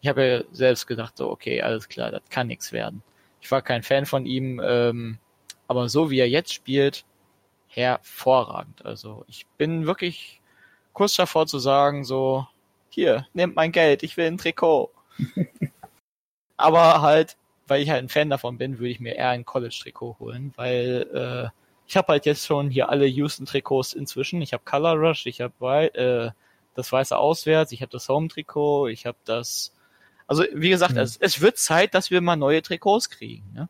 Ich 0.05 0.09
habe 0.11 0.27
ja 0.27 0.43
selbst 0.53 0.87
gedacht, 0.87 1.17
so, 1.17 1.31
okay, 1.31 1.63
alles 1.63 1.89
klar, 1.89 2.11
das 2.11 2.21
kann 2.29 2.49
nichts 2.49 2.73
werden. 2.73 3.03
Ich 3.41 3.51
war 3.51 3.63
kein 3.63 3.83
Fan 3.83 4.05
von 4.05 4.27
ihm, 4.27 4.61
ähm, 4.63 5.17
aber 5.67 5.89
so 5.89 6.11
wie 6.11 6.19
er 6.19 6.29
jetzt 6.29 6.53
spielt, 6.53 7.07
hervorragend. 7.69 8.85
Also 8.85 9.25
ich 9.29 9.47
bin 9.57 9.87
wirklich 9.87 10.43
kurz 10.93 11.17
davor 11.17 11.47
zu 11.47 11.59
sagen, 11.59 12.05
so, 12.05 12.47
hier, 12.91 13.27
nehmt 13.33 13.57
mein 13.57 13.73
Geld, 13.73 14.03
ich 14.03 14.19
will 14.19 14.27
ein 14.27 14.37
Trikot. 14.37 14.91
Aber 16.59 17.01
halt, 17.01 17.39
weil 17.67 17.81
ich 17.81 17.89
halt 17.89 18.05
ein 18.05 18.11
Fan 18.11 18.29
davon 18.29 18.59
bin, 18.59 18.79
würde 18.79 18.91
ich 18.91 19.01
mir 19.01 19.17
eher 19.17 19.31
ein 19.31 19.47
College-Trikot 19.47 20.19
holen, 20.19 20.53
weil 20.57 21.09
äh, 21.15 21.49
ich 21.87 21.97
habe 21.97 22.09
halt 22.09 22.27
jetzt 22.27 22.45
schon 22.45 22.69
hier 22.69 22.91
alle 22.91 23.07
Houston-Trikots 23.07 23.95
inzwischen. 23.95 24.43
Ich 24.43 24.53
habe 24.53 24.65
Color 24.67 24.97
Rush, 24.97 25.25
ich 25.25 25.41
habe 25.41 25.95
äh, 25.95 26.31
das 26.75 26.93
weiße 26.93 27.17
Auswärts, 27.17 27.73
ich 27.73 27.81
habe 27.81 27.91
das 27.91 28.07
Home-Trikot, 28.11 28.89
ich 28.89 29.07
habe 29.07 29.17
das. 29.25 29.71
Also 30.27 30.45
wie 30.53 30.71
gesagt, 30.71 30.95
mhm. 30.95 31.01
es, 31.01 31.17
es 31.17 31.41
wird 31.41 31.59
Zeit, 31.59 31.95
dass 31.95 32.11
wir 32.11 32.21
mal 32.21 32.37
neue 32.37 32.63
Trikots 32.63 33.11
kriegen. 33.11 33.53
Ne? 33.53 33.69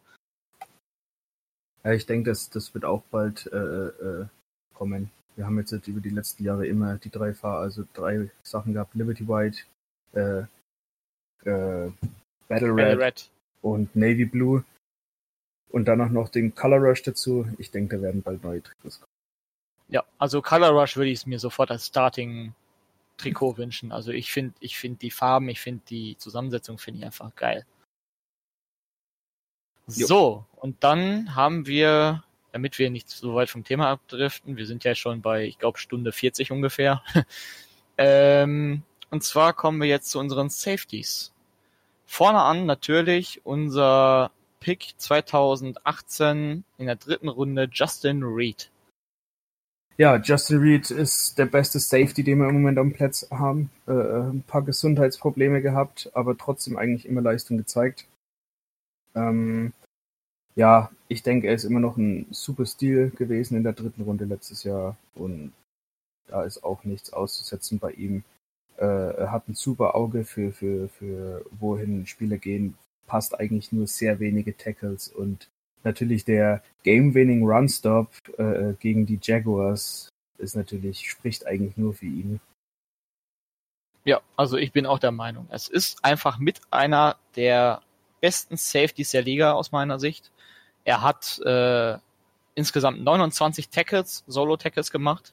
Ja, 1.85 1.93
ich 1.93 2.07
denke, 2.07 2.31
das, 2.31 2.49
das 2.51 2.73
wird 2.75 2.85
auch 2.85 3.03
bald 3.11 3.47
äh, 3.53 3.57
äh, 3.57 4.27
kommen. 4.73 5.11
Wir 5.37 5.47
haben 5.47 5.59
jetzt 5.59 5.73
über 5.89 6.01
die 6.01 6.11
letzten 6.11 6.45
Jahre 6.45 6.67
immer 6.67 6.97
die 6.97 7.11
drei 7.11 7.35
Fahr 7.35 7.59
also 7.59 7.85
drei 7.93 8.31
Sachen 8.43 8.73
gehabt: 8.73 8.95
Liberty 8.95 9.27
White, 9.27 9.59
äh, 10.13 10.45
äh, 11.49 11.91
Battle, 12.49 12.75
Red, 12.75 12.99
Red, 12.99 13.31
und 13.63 13.95
Navy 13.97 14.25
Blue. 14.25 14.65
Und 15.71 15.87
dann 15.87 16.01
auch 16.01 16.11
noch 16.11 16.29
den 16.29 16.55
Color 16.55 16.79
Rush 16.79 17.03
dazu. 17.03 17.49
Ich 17.59 17.73
denke, 17.73 17.97
da 17.97 18.03
werden 18.03 18.23
bald 18.23 18.45
neue 18.45 18.63
Trikots 18.63 19.01
kommen. 19.01 19.09
Ja, 19.89 20.05
also 20.19 20.41
Color 20.41 20.71
Rush 20.71 20.97
würde 20.97 21.11
ich 21.11 21.19
es 21.19 21.27
mir 21.27 21.41
sofort 21.41 21.73
als 21.73 21.87
Starting 21.87 22.55
Trikot 23.17 23.57
wünschen. 23.59 23.93
Also 23.93 24.11
ich 24.11 24.33
finde, 24.33 24.55
ich 24.61 24.79
finde 24.79 24.99
die 24.99 25.11
Farben, 25.11 25.49
ich 25.49 25.61
finde 25.61 25.83
die 25.89 26.17
Zusammensetzung 26.19 26.79
finde 26.79 27.01
ich 27.01 27.07
einfach 27.07 27.35
geil. 27.35 27.65
Jo. 29.89 30.07
So, 30.07 30.47
und 30.57 30.83
dann 30.83 31.35
haben 31.35 31.67
wir, 31.67 32.25
damit 32.53 32.79
wir 32.79 32.91
nicht 32.91 33.11
so 33.11 33.35
weit 33.35 33.51
vom 33.51 33.65
Thema 33.65 33.91
abdriften, 33.91 34.57
wir 34.57 34.67
sind 34.67 34.83
ja 34.85 34.95
schon 34.95 35.21
bei, 35.21 35.45
ich 35.45 35.59
glaube, 35.59 35.79
Stunde 35.79 36.13
40 36.13 36.51
ungefähr. 36.51 37.03
ähm, 37.99 38.83
und 39.11 39.23
zwar 39.23 39.53
kommen 39.53 39.81
wir 39.81 39.89
jetzt 39.89 40.11
zu 40.11 40.19
unseren 40.19 40.49
Safeties. 40.49 41.33
Vorne 42.07 42.41
an 42.41 42.67
natürlich 42.67 43.41
unser 43.45 44.31
Pick 44.61 44.95
2018 44.97 46.65
in 46.79 46.87
der 46.87 46.97
dritten 46.97 47.29
Runde 47.29 47.69
Justin 47.71 48.23
Reed. 48.23 48.71
Ja, 49.97 50.17
Justin 50.17 50.59
Reed 50.59 50.91
ist 50.91 51.39
der 51.39 51.47
beste 51.47 51.79
Safety, 51.79 52.25
den 52.25 52.39
wir 52.39 52.49
im 52.49 52.55
Moment 52.55 52.79
am 52.79 52.93
Platz 52.93 53.29
haben. 53.31 53.71
Äh, 53.87 53.93
ein 53.93 54.43
paar 54.43 54.63
Gesundheitsprobleme 54.63 55.63
gehabt, 55.63 56.11
aber 56.15 56.37
trotzdem 56.37 56.77
eigentlich 56.77 57.07
immer 57.07 57.21
Leistung 57.21 57.59
gezeigt. 57.59 58.09
Ähm, 59.15 59.73
ja, 60.57 60.91
ich 61.07 61.23
denke, 61.23 61.47
er 61.47 61.55
ist 61.55 61.65
immer 61.65 61.79
noch 61.79 61.97
ein 61.97 62.27
super 62.31 62.67
Stil 62.67 63.11
gewesen 63.11 63.57
in 63.57 63.63
der 63.63 63.73
dritten 63.73 64.03
Runde 64.03 64.25
letztes 64.25 64.65
Jahr 64.65 64.97
und 65.15 65.53
da 66.27 66.43
ist 66.43 66.65
auch 66.65 66.83
nichts 66.85 67.13
auszusetzen 67.13 67.79
bei 67.79 67.93
ihm. 67.93 68.25
Äh, 68.77 68.85
er 68.85 69.31
hat 69.31 69.49
ein 69.49 69.55
super 69.55 69.95
Auge 69.95 70.25
für, 70.25 70.51
für, 70.53 70.89
für 70.89 71.45
wohin 71.53 72.07
Spiele 72.07 72.39
gehen, 72.39 72.77
passt 73.07 73.39
eigentlich 73.39 73.71
nur 73.71 73.87
sehr 73.87 74.19
wenige 74.19 74.57
Tackles 74.57 75.09
und 75.09 75.49
natürlich 75.85 76.25
der 76.25 76.63
Game-Winning 76.83 77.45
Run-Stop 77.45 78.11
äh, 78.39 78.75
gegen 78.81 79.07
die 79.07 79.19
Jaguars 79.23 80.09
ist 80.39 80.57
natürlich, 80.57 81.09
spricht 81.09 81.47
eigentlich 81.47 81.77
nur 81.77 81.95
für 81.95 82.07
ihn. 82.07 82.41
Ja, 84.05 84.21
also 84.37 84.57
ich 84.57 84.73
bin 84.73 84.85
auch 84.85 84.99
der 84.99 85.13
Meinung, 85.13 85.47
es 85.51 85.69
ist 85.69 86.05
einfach 86.05 86.39
mit 86.39 86.61
einer 86.71 87.17
der 87.37 87.83
besten 88.21 88.57
Safeties 88.57 89.11
der 89.13 89.23
Liga 89.23 89.53
aus 89.53 89.73
meiner 89.73 89.99
Sicht. 89.99 90.31
Er 90.85 91.03
hat 91.03 91.39
äh, 91.45 91.97
insgesamt 92.55 93.03
29 93.03 93.71
Tackles, 93.71 94.25
Solo-Tackles 94.27 94.91
gemacht. 94.91 95.33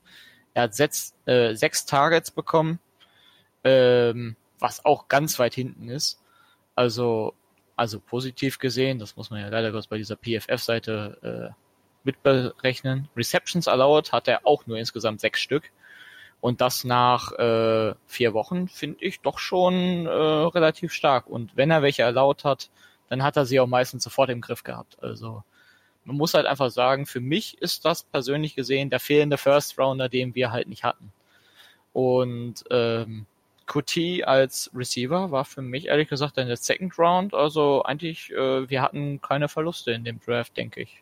Er 0.53 0.63
hat 0.63 0.75
sechs, 0.75 1.13
äh, 1.25 1.53
sechs 1.55 1.85
Targets 1.85 2.31
bekommen, 2.31 2.79
ähm, 3.63 4.35
was 4.59 4.85
auch 4.85 5.07
ganz 5.07 5.39
weit 5.39 5.53
hinten 5.53 5.89
ist. 5.89 6.21
Also 6.75 7.33
also 7.81 7.99
positiv 7.99 8.59
gesehen, 8.59 8.99
das 8.99 9.15
muss 9.15 9.31
man 9.31 9.41
ja 9.41 9.47
leider 9.47 9.71
bei 9.89 9.97
dieser 9.97 10.15
PFF-Seite 10.15 11.51
äh, 11.51 11.53
mitberechnen. 12.03 13.09
Receptions 13.17 13.67
allowed 13.67 14.11
hat 14.11 14.27
er 14.27 14.45
auch 14.45 14.67
nur 14.67 14.77
insgesamt 14.77 15.19
sechs 15.19 15.39
Stück. 15.39 15.71
Und 16.41 16.61
das 16.61 16.83
nach 16.83 17.31
äh, 17.31 17.95
vier 18.05 18.35
Wochen 18.35 18.67
finde 18.67 19.03
ich 19.03 19.21
doch 19.21 19.39
schon 19.39 20.05
äh, 20.05 20.09
relativ 20.11 20.93
stark. 20.93 21.25
Und 21.25 21.57
wenn 21.57 21.71
er 21.71 21.81
welche 21.81 22.03
erlaubt 22.03 22.43
hat, 22.43 22.69
dann 23.09 23.23
hat 23.23 23.35
er 23.35 23.47
sie 23.47 23.59
auch 23.59 23.65
meistens 23.65 24.03
sofort 24.03 24.29
im 24.29 24.41
Griff 24.41 24.61
gehabt. 24.61 25.01
Also 25.01 25.41
man 26.05 26.17
muss 26.17 26.35
halt 26.35 26.45
einfach 26.45 26.69
sagen, 26.69 27.07
für 27.07 27.19
mich 27.19 27.59
ist 27.63 27.83
das 27.83 28.03
persönlich 28.03 28.53
gesehen 28.53 28.91
der 28.91 28.99
fehlende 28.99 29.39
First 29.39 29.79
Rounder, 29.79 30.07
den 30.07 30.35
wir 30.35 30.51
halt 30.51 30.67
nicht 30.67 30.83
hatten. 30.83 31.11
Und 31.93 32.63
ähm, 32.69 33.25
QT 33.71 34.25
als 34.25 34.69
Receiver 34.75 35.31
war 35.31 35.45
für 35.45 35.61
mich 35.61 35.87
ehrlich 35.87 36.09
gesagt 36.09 36.37
in 36.37 36.47
der 36.47 36.57
Second 36.57 36.99
Round. 36.99 37.33
Also 37.33 37.83
eigentlich, 37.83 38.29
äh, 38.31 38.69
wir 38.69 38.81
hatten 38.81 39.21
keine 39.21 39.47
Verluste 39.47 39.91
in 39.91 40.03
dem 40.03 40.19
Draft, 40.19 40.57
denke 40.57 40.81
ich. 40.81 41.01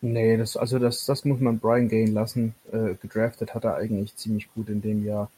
Nee, 0.00 0.36
das, 0.36 0.56
also 0.56 0.78
das, 0.78 1.04
das 1.04 1.24
muss 1.24 1.40
man 1.40 1.58
Brian 1.58 1.88
gehen 1.88 2.12
lassen. 2.12 2.54
Äh, 2.70 2.94
gedraftet 2.94 3.54
hat 3.54 3.64
er 3.64 3.74
eigentlich 3.74 4.14
ziemlich 4.14 4.52
gut 4.54 4.68
in 4.68 4.82
dem 4.82 5.04
Jahr. 5.04 5.28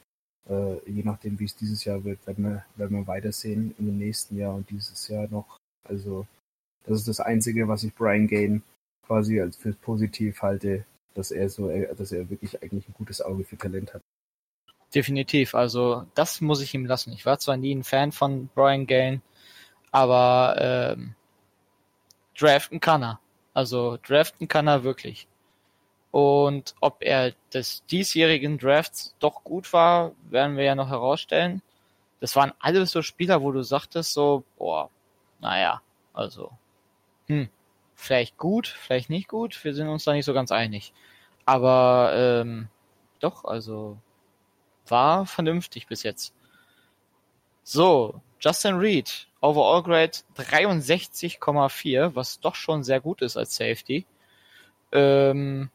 Äh, 0.47 0.77
je 0.91 1.05
nachdem, 1.05 1.39
wie 1.39 1.47
es 1.47 1.57
dieses 1.57 1.85
Jahr 1.85 2.05
wird, 2.05 2.27
werden 2.27 2.45
wir, 2.45 2.65
werden 2.77 2.99
wir 2.99 3.07
weitersehen 3.07 3.75
dem 3.79 3.97
nächsten 3.97 4.37
Jahr 4.37 4.55
und 4.55 4.69
dieses 4.69 5.09
Jahr 5.09 5.27
noch. 5.31 5.59
Also, 5.89 6.27
das 6.85 6.99
ist 6.99 7.09
das 7.09 7.21
Einzige, 7.21 7.67
was 7.67 7.83
ich 7.83 7.95
Brian 7.95 8.27
Gain 8.27 8.63
quasi 9.07 9.41
als 9.41 9.57
für 9.57 9.73
positiv 9.73 10.43
halte, 10.43 10.85
dass 11.15 11.31
er 11.31 11.49
so, 11.49 11.71
dass 11.97 12.13
er 12.13 12.29
wirklich 12.29 12.63
eigentlich 12.63 12.87
ein 12.89 12.95
gutes 12.95 13.23
Auge 13.23 13.45
für 13.45 13.57
Talent 13.57 13.95
hat. 13.95 14.03
Definitiv, 14.95 15.55
also 15.55 16.07
das 16.15 16.41
muss 16.41 16.63
ich 16.63 16.73
ihm 16.75 16.87
lassen. 16.87 17.13
Ich 17.13 17.27
war 17.27 17.39
zwar 17.39 17.57
nie 17.57 17.75
ein 17.75 17.85
Fan 17.85 18.11
von 18.11 18.49
Brian 18.55 18.87
Gane, 18.87 19.21
aber 19.91 20.57
ähm, 20.59 21.15
draften 22.39 22.81
kann 22.81 23.03
er. 23.03 23.21
Also 23.53 23.99
draften 24.03 24.49
kann 24.49 24.67
er 24.67 24.85
wirklich. 24.85 25.29
Und 26.11 26.75
ob 26.81 27.03
er 27.03 27.35
des 27.53 27.85
diesjährigen 27.87 28.57
Drafts 28.57 29.15
doch 29.19 29.45
gut 29.45 29.73
war, 29.73 30.13
werden 30.31 30.57
wir 30.57 30.65
ja 30.65 30.75
noch 30.75 30.89
herausstellen. 30.89 31.61
Das 32.21 32.35
waren 32.35 32.53
alles 32.59 32.91
so 32.91 33.03
Spieler, 33.03 33.43
wo 33.43 33.53
du 33.53 33.63
sagtest 33.63 34.15
so, 34.15 34.43
boah, 34.57 34.91
naja, 35.41 35.83
also, 36.15 36.51
hm, 37.27 37.49
vielleicht 37.95 38.39
gut, 38.39 38.67
vielleicht 38.67 39.11
nicht 39.11 39.29
gut, 39.29 39.63
wir 39.65 39.75
sind 39.75 39.89
uns 39.89 40.05
da 40.05 40.13
nicht 40.13 40.25
so 40.25 40.33
ganz 40.33 40.51
einig. 40.51 40.93
Aber 41.45 42.13
ähm, 42.15 42.69
doch, 43.21 43.45
also 43.45 43.99
war 44.91 45.27
vernünftig 45.27 45.87
bis 45.87 46.03
jetzt. 46.03 46.35
So, 47.63 48.21
Justin 48.41 48.77
Reed, 48.77 49.29
Overall 49.41 49.83
Grade 49.83 50.19
63,4, 50.37 52.15
was 52.15 52.41
doch 52.41 52.55
schon 52.55 52.83
sehr 52.83 53.01
gut 53.01 53.23
ist 53.23 53.37
als 53.37 53.57
Safety. 53.57 54.07
Ähm, 54.93 55.71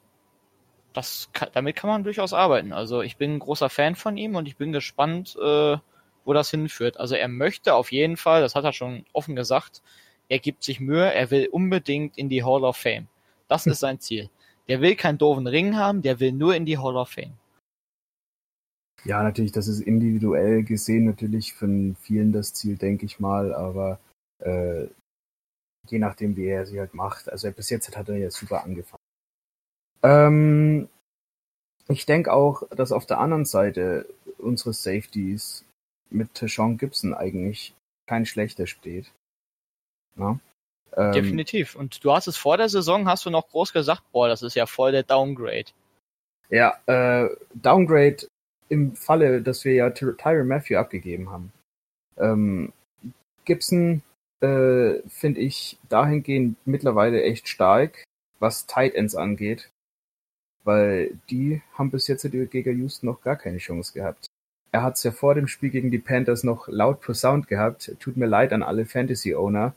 das 0.93 1.29
damit 1.53 1.75
kann 1.75 1.89
man 1.89 2.03
durchaus 2.03 2.33
arbeiten. 2.33 2.71
Also 2.71 3.01
ich 3.01 3.17
bin 3.17 3.35
ein 3.35 3.39
großer 3.39 3.69
Fan 3.69 3.95
von 3.95 4.17
ihm 4.17 4.35
und 4.35 4.47
ich 4.47 4.57
bin 4.57 4.71
gespannt, 4.71 5.35
äh, 5.41 5.77
wo 6.25 6.33
das 6.33 6.49
hinführt. 6.51 6.97
Also 6.99 7.15
er 7.15 7.27
möchte 7.27 7.75
auf 7.75 7.91
jeden 7.91 8.17
Fall, 8.17 8.41
das 8.41 8.55
hat 8.55 8.63
er 8.63 8.73
schon 8.73 9.05
offen 9.11 9.35
gesagt, 9.35 9.81
er 10.29 10.39
gibt 10.39 10.63
sich 10.63 10.79
Mühe, 10.79 11.13
er 11.13 11.31
will 11.31 11.47
unbedingt 11.51 12.17
in 12.17 12.29
die 12.29 12.43
Hall 12.43 12.63
of 12.63 12.77
Fame. 12.77 13.07
Das 13.47 13.65
ist 13.65 13.79
sein 13.81 13.99
Ziel. 13.99 14.29
Der 14.67 14.81
will 14.81 14.95
keinen 14.95 15.17
doofen 15.17 15.47
Ring 15.47 15.75
haben, 15.75 16.01
der 16.01 16.19
will 16.19 16.31
nur 16.31 16.55
in 16.55 16.65
die 16.65 16.77
Hall 16.77 16.95
of 16.95 17.09
Fame. 17.09 17.33
Ja, 19.05 19.21
natürlich, 19.21 19.51
das 19.51 19.67
ist 19.67 19.81
individuell 19.81 20.63
gesehen 20.63 21.05
natürlich 21.05 21.53
von 21.53 21.95
vielen 21.99 22.31
das 22.31 22.53
Ziel, 22.53 22.77
denke 22.77 23.05
ich 23.05 23.19
mal, 23.19 23.53
aber 23.53 23.99
äh, 24.39 24.87
je 25.89 25.99
nachdem, 25.99 26.35
wie 26.37 26.45
er 26.45 26.65
sie 26.65 26.79
halt 26.79 26.93
macht. 26.93 27.29
Also 27.29 27.51
bis 27.51 27.69
jetzt 27.69 27.95
hat 27.95 28.09
er 28.09 28.17
ja 28.17 28.31
super 28.31 28.63
angefangen. 28.63 29.01
Ähm, 30.03 30.89
ich 31.87 32.05
denke 32.05 32.31
auch, 32.31 32.67
dass 32.69 32.91
auf 32.91 33.05
der 33.05 33.19
anderen 33.19 33.45
Seite 33.45 34.05
unsere 34.37 34.73
Safeties 34.73 35.65
mit 36.09 36.37
Sean 36.37 36.77
Gibson 36.77 37.13
eigentlich 37.13 37.73
kein 38.07 38.25
schlechter 38.25 38.67
steht. 38.67 39.11
Ja? 40.17 40.39
Ähm, 40.95 41.11
Definitiv. 41.11 41.75
Und 41.75 42.03
du 42.03 42.13
hast 42.13 42.27
es 42.27 42.37
vor 42.37 42.57
der 42.57 42.69
Saison, 42.69 43.07
hast 43.07 43.25
du 43.25 43.29
noch 43.29 43.49
groß 43.49 43.73
gesagt, 43.73 44.03
boah, 44.11 44.27
das 44.27 44.43
ist 44.43 44.55
ja 44.55 44.65
voll 44.65 44.91
der 44.91 45.03
Downgrade. 45.03 45.71
Ja, 46.49 46.79
äh, 46.85 47.29
Downgrade 47.55 48.27
im 48.69 48.95
Falle, 48.95 49.41
dass 49.41 49.65
wir 49.65 49.73
ja 49.73 49.89
Tyron 49.89 50.47
Matthew 50.47 50.77
abgegeben 50.77 51.29
haben. 51.29 51.51
Ähm, 52.17 52.73
Gibson 53.45 54.01
äh, 54.41 55.01
finde 55.07 55.41
ich 55.41 55.77
dahingehend 55.89 56.57
mittlerweile 56.65 57.23
echt 57.23 57.47
stark, 57.47 58.03
was 58.39 58.67
Tight 58.67 58.95
Ends 58.95 59.15
angeht, 59.15 59.69
weil 60.63 61.17
die 61.29 61.61
haben 61.73 61.91
bis 61.91 62.07
jetzt 62.07 62.29
gegen 62.29 62.77
Houston 62.79 63.07
noch 63.07 63.21
gar 63.21 63.35
keine 63.35 63.57
Chance 63.57 63.93
gehabt. 63.93 64.27
Er 64.71 64.81
hat 64.81 64.95
es 64.95 65.03
ja 65.03 65.11
vor 65.11 65.35
dem 65.35 65.47
Spiel 65.47 65.69
gegen 65.69 65.91
die 65.91 65.99
Panthers 65.99 66.43
noch 66.43 66.67
laut 66.67 67.03
Sound 67.15 67.47
gehabt. 67.47 67.95
Tut 67.99 68.17
mir 68.17 68.25
leid 68.25 68.53
an 68.53 68.63
alle 68.63 68.85
Fantasy-Owner, 68.85 69.75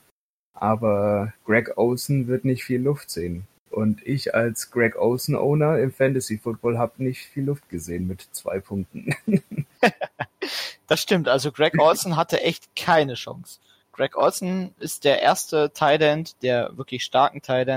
aber 0.53 1.33
Greg 1.45 1.77
Olsen 1.77 2.27
wird 2.27 2.45
nicht 2.45 2.63
viel 2.63 2.81
Luft 2.81 3.11
sehen. 3.11 3.47
Und 3.77 4.01
ich 4.07 4.33
als 4.33 4.71
Greg 4.71 4.95
Olsen-Owner 4.95 5.77
im 5.77 5.93
Fantasy 5.93 6.39
Football 6.39 6.79
habe 6.79 7.03
nicht 7.03 7.27
viel 7.27 7.43
Luft 7.43 7.69
gesehen 7.69 8.07
mit 8.07 8.27
zwei 8.31 8.59
Punkten. 8.59 9.15
das 10.87 10.99
stimmt. 10.99 11.27
Also 11.27 11.51
Greg 11.51 11.79
Olsen 11.79 12.17
hatte 12.17 12.41
echt 12.41 12.75
keine 12.75 13.13
Chance. 13.13 13.59
Greg 13.91 14.17
Olsen 14.17 14.73
ist 14.79 15.03
der 15.03 15.21
erste 15.21 15.69
Tight 15.75 16.01
der 16.41 16.75
wirklich 16.75 17.03
starken 17.03 17.43
Tight 17.43 17.67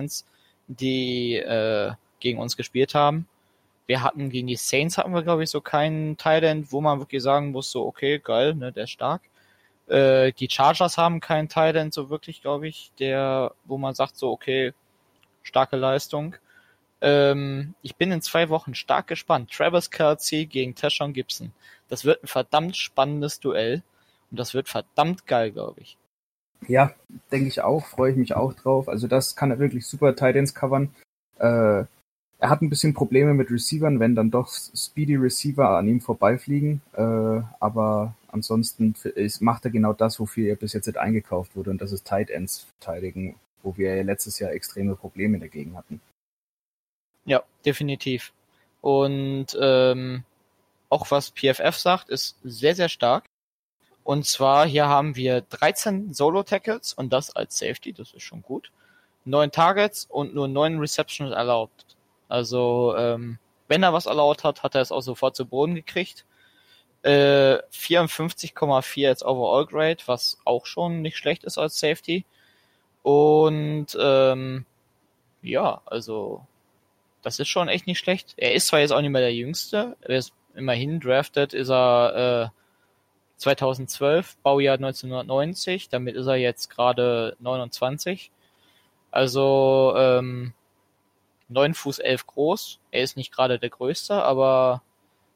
die 0.69 1.35
äh, 1.35 1.93
gegen 2.19 2.39
uns 2.39 2.57
gespielt 2.57 2.95
haben. 2.95 3.29
Wir 3.87 4.03
hatten 4.03 4.31
gegen 4.31 4.47
die 4.47 4.57
Saints 4.57 4.97
hatten 4.97 5.13
wir 5.13 5.23
glaube 5.23 5.43
ich 5.45 5.51
so 5.51 5.61
keinen 5.61 6.17
Tight 6.17 6.73
wo 6.73 6.81
man 6.81 6.99
wirklich 7.01 7.23
sagen 7.23 7.51
muss 7.51 7.71
so 7.71 7.85
okay 7.85 8.19
geil, 8.21 8.55
ne, 8.55 8.73
der 8.73 8.85
ist 8.85 8.93
stark. 8.93 9.21
Äh, 9.87 10.33
die 10.33 10.49
Chargers 10.49 10.97
haben 10.97 11.21
keinen 11.21 11.51
Tight 11.51 11.93
so 11.93 12.09
wirklich 12.09 12.41
glaube 12.41 12.69
ich, 12.69 12.91
der 12.99 13.53
wo 13.67 13.77
man 13.77 13.95
sagt 13.95 14.17
so 14.17 14.31
okay 14.31 14.73
starke 15.43 15.77
Leistung. 15.77 16.37
Ähm, 17.01 17.75
ich 17.83 17.97
bin 17.97 18.13
in 18.13 18.23
zwei 18.23 18.49
Wochen 18.49 18.75
stark 18.75 19.07
gespannt. 19.07 19.51
Travis 19.51 19.91
Kelsey 19.91 20.47
gegen 20.47 20.75
Tashon 20.75 21.13
Gibson. 21.13 21.53
Das 21.89 22.05
wird 22.05 22.23
ein 22.23 22.29
verdammt 22.29 22.77
spannendes 22.77 23.41
Duell 23.41 23.83
und 24.31 24.39
das 24.39 24.55
wird 24.55 24.69
verdammt 24.69 25.27
geil, 25.27 25.51
glaube 25.51 25.81
ich. 25.81 25.97
Ja, 26.69 26.93
denke 27.33 27.49
ich 27.49 27.63
auch, 27.63 27.87
freue 27.87 28.13
ich 28.13 28.19
mich 28.19 28.35
auch 28.35 28.53
drauf. 28.53 28.89
Also 28.89 29.09
das 29.09 29.35
kann 29.35 29.51
er 29.51 29.59
wirklich 29.59 29.87
super 29.87 30.15
Titans 30.15 30.55
covern. 30.55 30.95
Äh, 31.39 31.85
er 32.43 32.49
hat 32.49 32.63
ein 32.63 32.71
bisschen 32.71 32.95
Probleme 32.95 33.35
mit 33.35 33.51
Receivern, 33.51 34.01
wenn 34.01 34.15
dann 34.15 34.31
doch 34.31 34.49
Speedy 34.49 35.17
Receiver 35.17 35.77
an 35.77 35.89
ihm 35.89 36.01
vorbeifliegen. 36.01 36.81
Äh, 36.95 37.43
aber 37.61 38.15
ansonsten 38.29 38.95
macht 39.41 39.65
er 39.65 39.71
genau 39.71 39.93
das, 39.93 40.21
wofür 40.21 40.49
er 40.49 40.57
bis 40.57 40.73
jetzt 40.73 40.87
nicht 40.87 40.99
eingekauft 40.99 41.57
wurde. 41.57 41.71
Und 41.71 41.81
das 41.83 41.93
ist 41.93 42.07
Tight 42.07 42.31
Ends 42.31 42.67
verteidigen, 42.79 43.37
wo 43.63 43.77
wir 43.77 43.97
ja 43.97 44.03
letztes 44.03 44.39
Jahr 44.39 44.53
extreme 44.53 44.97
Probleme 44.97 45.39
dagegen 45.39 45.77
hatten. 45.77 46.01
Ja, 47.25 47.43
definitiv. 47.65 48.33
Und 48.81 49.47
ähm, 49.61 50.25
auch 50.89 51.11
was 51.11 51.31
PFF 51.31 51.77
sagt, 51.77 52.09
ist 52.09 52.37
sehr, 52.43 52.75
sehr 52.75 52.89
stark. 52.89 53.25
Und 54.03 54.27
zwar 54.27 54.67
hier 54.67 54.89
haben 54.89 55.15
wir 55.15 55.43
13 55.43 56.15
Solo-Tackles 56.15 56.95
und 56.95 57.13
das 57.13 57.37
als 57.37 57.59
Safety, 57.59 57.93
das 57.93 58.13
ist 58.13 58.23
schon 58.23 58.43
gut. 58.43 58.73
9 59.25 59.53
Targets 59.53 60.07
und 60.07 60.35
nur 60.35 60.49
9 60.49 60.79
Receptions 60.79 61.33
erlaubt. 61.33 61.85
Also 62.29 62.95
ähm, 62.97 63.39
wenn 63.69 63.83
er 63.83 63.93
was 63.93 64.07
erlaubt 64.07 64.43
hat, 64.43 64.63
hat 64.63 64.75
er 64.75 64.81
es 64.81 64.91
auch 64.91 65.03
sofort 65.03 65.37
zu 65.37 65.47
Boden 65.47 65.75
gekriegt. 65.75 66.25
Äh, 67.03 67.59
54,4 67.73 69.09
als 69.09 69.25
Overall 69.25 69.67
Grade, 69.67 69.99
was 70.07 70.39
auch 70.45 70.67
schon 70.67 71.03
nicht 71.03 71.17
schlecht 71.17 71.45
ist 71.45 71.59
als 71.59 71.79
Safety. 71.79 72.25
Und 73.03 73.87
ähm, 73.99 74.67
ja, 75.43 75.81
also 75.87 76.47
das 77.23 77.39
ist 77.39 77.49
schon 77.49 77.69
echt 77.69 77.87
nicht 77.87 77.99
schlecht. 77.99 78.35
Er 78.37 78.55
ist 78.55 78.69
zwar 78.69 78.81
jetzt 78.81 78.93
auch 78.93 79.01
nicht 79.01 79.11
mehr 79.11 79.21
der 79.21 79.35
Jüngste, 79.35 79.97
er 80.01 80.17
ist 80.17 80.33
immerhin 80.55 81.01
drafted, 81.01 81.55
ist 81.55 81.71
er 81.71 82.51
äh, 82.53 82.61
2012, 83.39 84.37
Baujahr 84.43 84.75
1990, 84.75 85.89
damit 85.89 86.15
ist 86.17 86.27
er 86.27 86.37
jetzt 86.37 86.69
gerade 86.69 87.37
29. 87.41 88.31
Also 89.11 89.95
ähm, 89.97 90.53
9 91.49 91.75
Fuß 91.75 91.99
11 91.99 92.27
groß. 92.27 92.79
Er 92.91 93.03
ist 93.03 93.17
nicht 93.17 93.33
gerade 93.33 93.59
der 93.59 93.71
Größte, 93.71 94.23
aber 94.23 94.83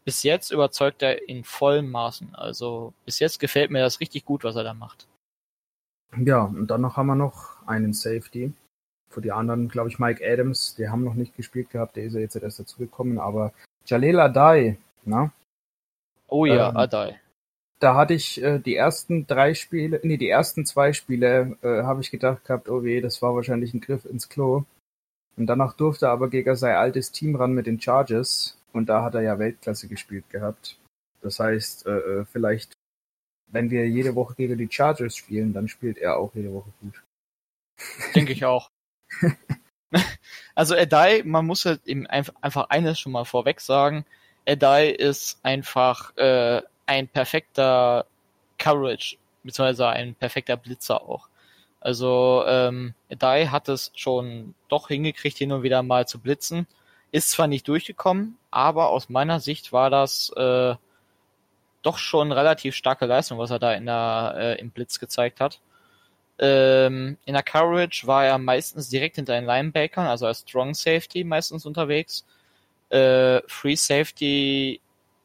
bis 0.05 0.23
jetzt 0.23 0.51
überzeugt 0.51 1.03
er 1.03 1.29
in 1.29 1.45
vollen 1.45 1.91
Maßen. 1.91 2.35
Also 2.35 2.93
bis 3.05 3.19
jetzt 3.19 3.41
gefällt 3.41 3.71
mir 3.71 3.81
das 3.81 4.01
richtig 4.01 4.25
gut, 4.25 4.45
was 4.45 4.57
er 4.57 4.65
da 4.65 4.75
macht. 4.75 5.07
Ja, 6.19 6.45
und 6.45 6.69
dann 6.69 6.81
noch 6.81 6.97
haben 6.97 7.07
wir 7.07 7.15
noch 7.15 7.57
einen 7.67 7.93
Safety. 7.93 8.53
Für 9.09 9.21
die 9.21 9.33
anderen, 9.33 9.69
glaube 9.69 9.89
ich, 9.89 9.99
Mike 9.99 10.25
Adams, 10.25 10.75
die 10.77 10.89
haben 10.89 11.05
noch 11.05 11.15
nicht 11.15 11.37
gespielt 11.37 11.71
gehabt, 11.71 11.97
der 11.97 12.05
ist 12.05 12.15
ja 12.15 12.21
jetzt 12.21 12.37
erst 12.37 12.61
dazugekommen, 12.61 13.19
aber 13.19 13.53
Jaleel 13.87 14.19
Adai, 14.19 14.79
na? 15.05 15.33
Oh 16.29 16.47
ja, 16.47 16.71
ähm, 16.71 16.77
Adai. 16.77 17.21
Da 17.81 17.95
hatte 17.95 18.15
ich 18.15 18.43
äh, 18.43 18.59
die 18.59 18.77
ersten 18.77 19.27
drei 19.27 19.55
Spiele, 19.55 20.01
nee, 20.03 20.17
die 20.17 20.29
ersten 20.29 20.65
zwei 20.65 20.93
Spiele, 20.93 21.57
äh, 21.63 21.83
habe 21.83 22.01
ich 22.01 22.11
gedacht 22.11 22.45
gehabt, 22.45 22.69
oh 22.69 22.83
weh, 22.83 23.01
das 23.01 23.23
war 23.23 23.35
wahrscheinlich 23.35 23.75
ein 23.75 23.81
Griff 23.81 24.05
ins 24.05 24.29
Klo. 24.29 24.65
Und 25.37 25.47
danach 25.47 25.75
durfte 25.75 26.07
er 26.07 26.13
aber 26.13 26.29
gegen 26.31 26.55
sein 26.57 26.77
altes 26.77 27.13
Team 27.13 27.37
ran 27.37 27.53
mit 27.53 27.67
den 27.67 27.81
Chargers 27.81 28.57
und 28.73 28.89
da 28.89 29.03
hat 29.03 29.15
er 29.15 29.23
ja 29.23 29.39
Weltklasse 29.39 29.89
gespielt 29.89 30.29
gehabt. 30.31 30.79
Das 31.23 31.41
heißt, 31.41 31.87
äh, 31.87 31.91
äh, 31.91 32.25
vielleicht, 32.25 32.73
wenn 33.55 33.71
wir 33.71 33.89
jede 33.89 34.15
Woche 34.15 34.35
gegen 34.35 34.59
die 34.59 34.69
Chargers 34.71 35.17
spielen, 35.17 35.53
dann 35.53 35.69
spielt 35.69 35.99
er 35.99 36.19
auch 36.19 36.35
jede 36.35 36.53
Woche 36.53 36.71
gut. 36.81 37.03
Denke 38.15 38.33
ich 38.33 38.45
auch. 38.45 38.71
also 40.55 40.75
Edai, 40.75 41.23
man 41.25 41.47
muss 41.47 41.65
halt 41.65 41.87
eben 41.87 42.07
einfach 42.07 42.69
eines 42.69 43.01
schon 43.01 43.13
mal 43.13 43.25
vorweg 43.25 43.61
sagen. 43.61 44.05
Edai 44.45 44.91
ist 44.91 45.39
einfach 45.43 46.17
äh, 46.17 46.61
ein 46.87 47.09
perfekter 47.09 48.07
Coverage, 48.59 49.17
beziehungsweise 49.43 49.89
ein 49.89 50.15
perfekter 50.15 50.57
Blitzer 50.57 51.03
auch. 51.03 51.29
Also 51.81 52.45
ähm, 52.47 52.95
Dai 53.11 53.47
hat 53.47 53.69
es 53.69 53.93
schon 53.95 54.55
doch 54.69 54.89
hingekriegt, 54.89 55.37
hin 55.37 55.53
und 55.53 55.63
wieder 55.63 55.83
mal 55.83 56.09
zu 56.09 56.19
blitzen. 56.19 56.67
Ist 57.13 57.31
zwar 57.31 57.47
nicht 57.47 57.69
durchgekommen, 57.69 58.39
aber 58.51 58.89
aus 58.89 59.09
meiner 59.11 59.39
Sicht 59.39 59.73
war 59.73 59.91
das 59.91 60.33
äh, 60.37 60.75
doch 61.85 61.99
schon 61.99 62.33
relativ 62.33 62.75
starke 62.75 63.07
Leistung, 63.07 63.39
was 63.39 63.51
er 63.51 63.59
da 63.59 63.73
in 63.75 63.87
der, 63.87 64.35
äh, 64.37 64.61
im 64.61 64.71
Blitz 64.71 64.99
gezeigt 64.99 65.41
hat. 65.41 65.61
Ähm, 66.39 67.17
in 67.27 67.35
der 67.35 67.43
Coverage 67.45 68.07
war 68.07 68.25
er 68.25 68.39
meistens 68.39 68.89
direkt 68.89 69.17
hinter 69.17 69.35
den 69.35 69.45
Linebackern, 69.45 70.07
also 70.07 70.27
als 70.27 70.41
Strong 70.41 70.75
Safety 70.75 71.23
meistens 71.23 71.65
unterwegs. 71.65 72.25
Äh, 72.89 73.41
Free 73.47 73.77
Safety 73.77 74.81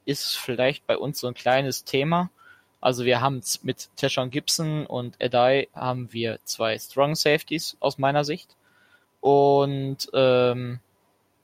ist 0.05 0.37
vielleicht 0.37 0.85
bei 0.85 0.97
uns 0.97 1.19
so 1.19 1.27
ein 1.27 1.33
kleines 1.33 1.83
Thema. 1.83 2.29
Also 2.81 3.05
wir 3.05 3.21
haben 3.21 3.41
mit 3.63 3.89
Teshon 3.95 4.29
Gibson 4.29 4.85
und 4.85 5.15
Edai 5.19 5.67
haben 5.73 6.13
wir 6.13 6.39
zwei 6.45 6.77
Strong 6.77 7.15
Safeties 7.15 7.77
aus 7.79 7.97
meiner 7.97 8.23
Sicht. 8.23 8.55
Und 9.21 10.09
ähm, 10.13 10.79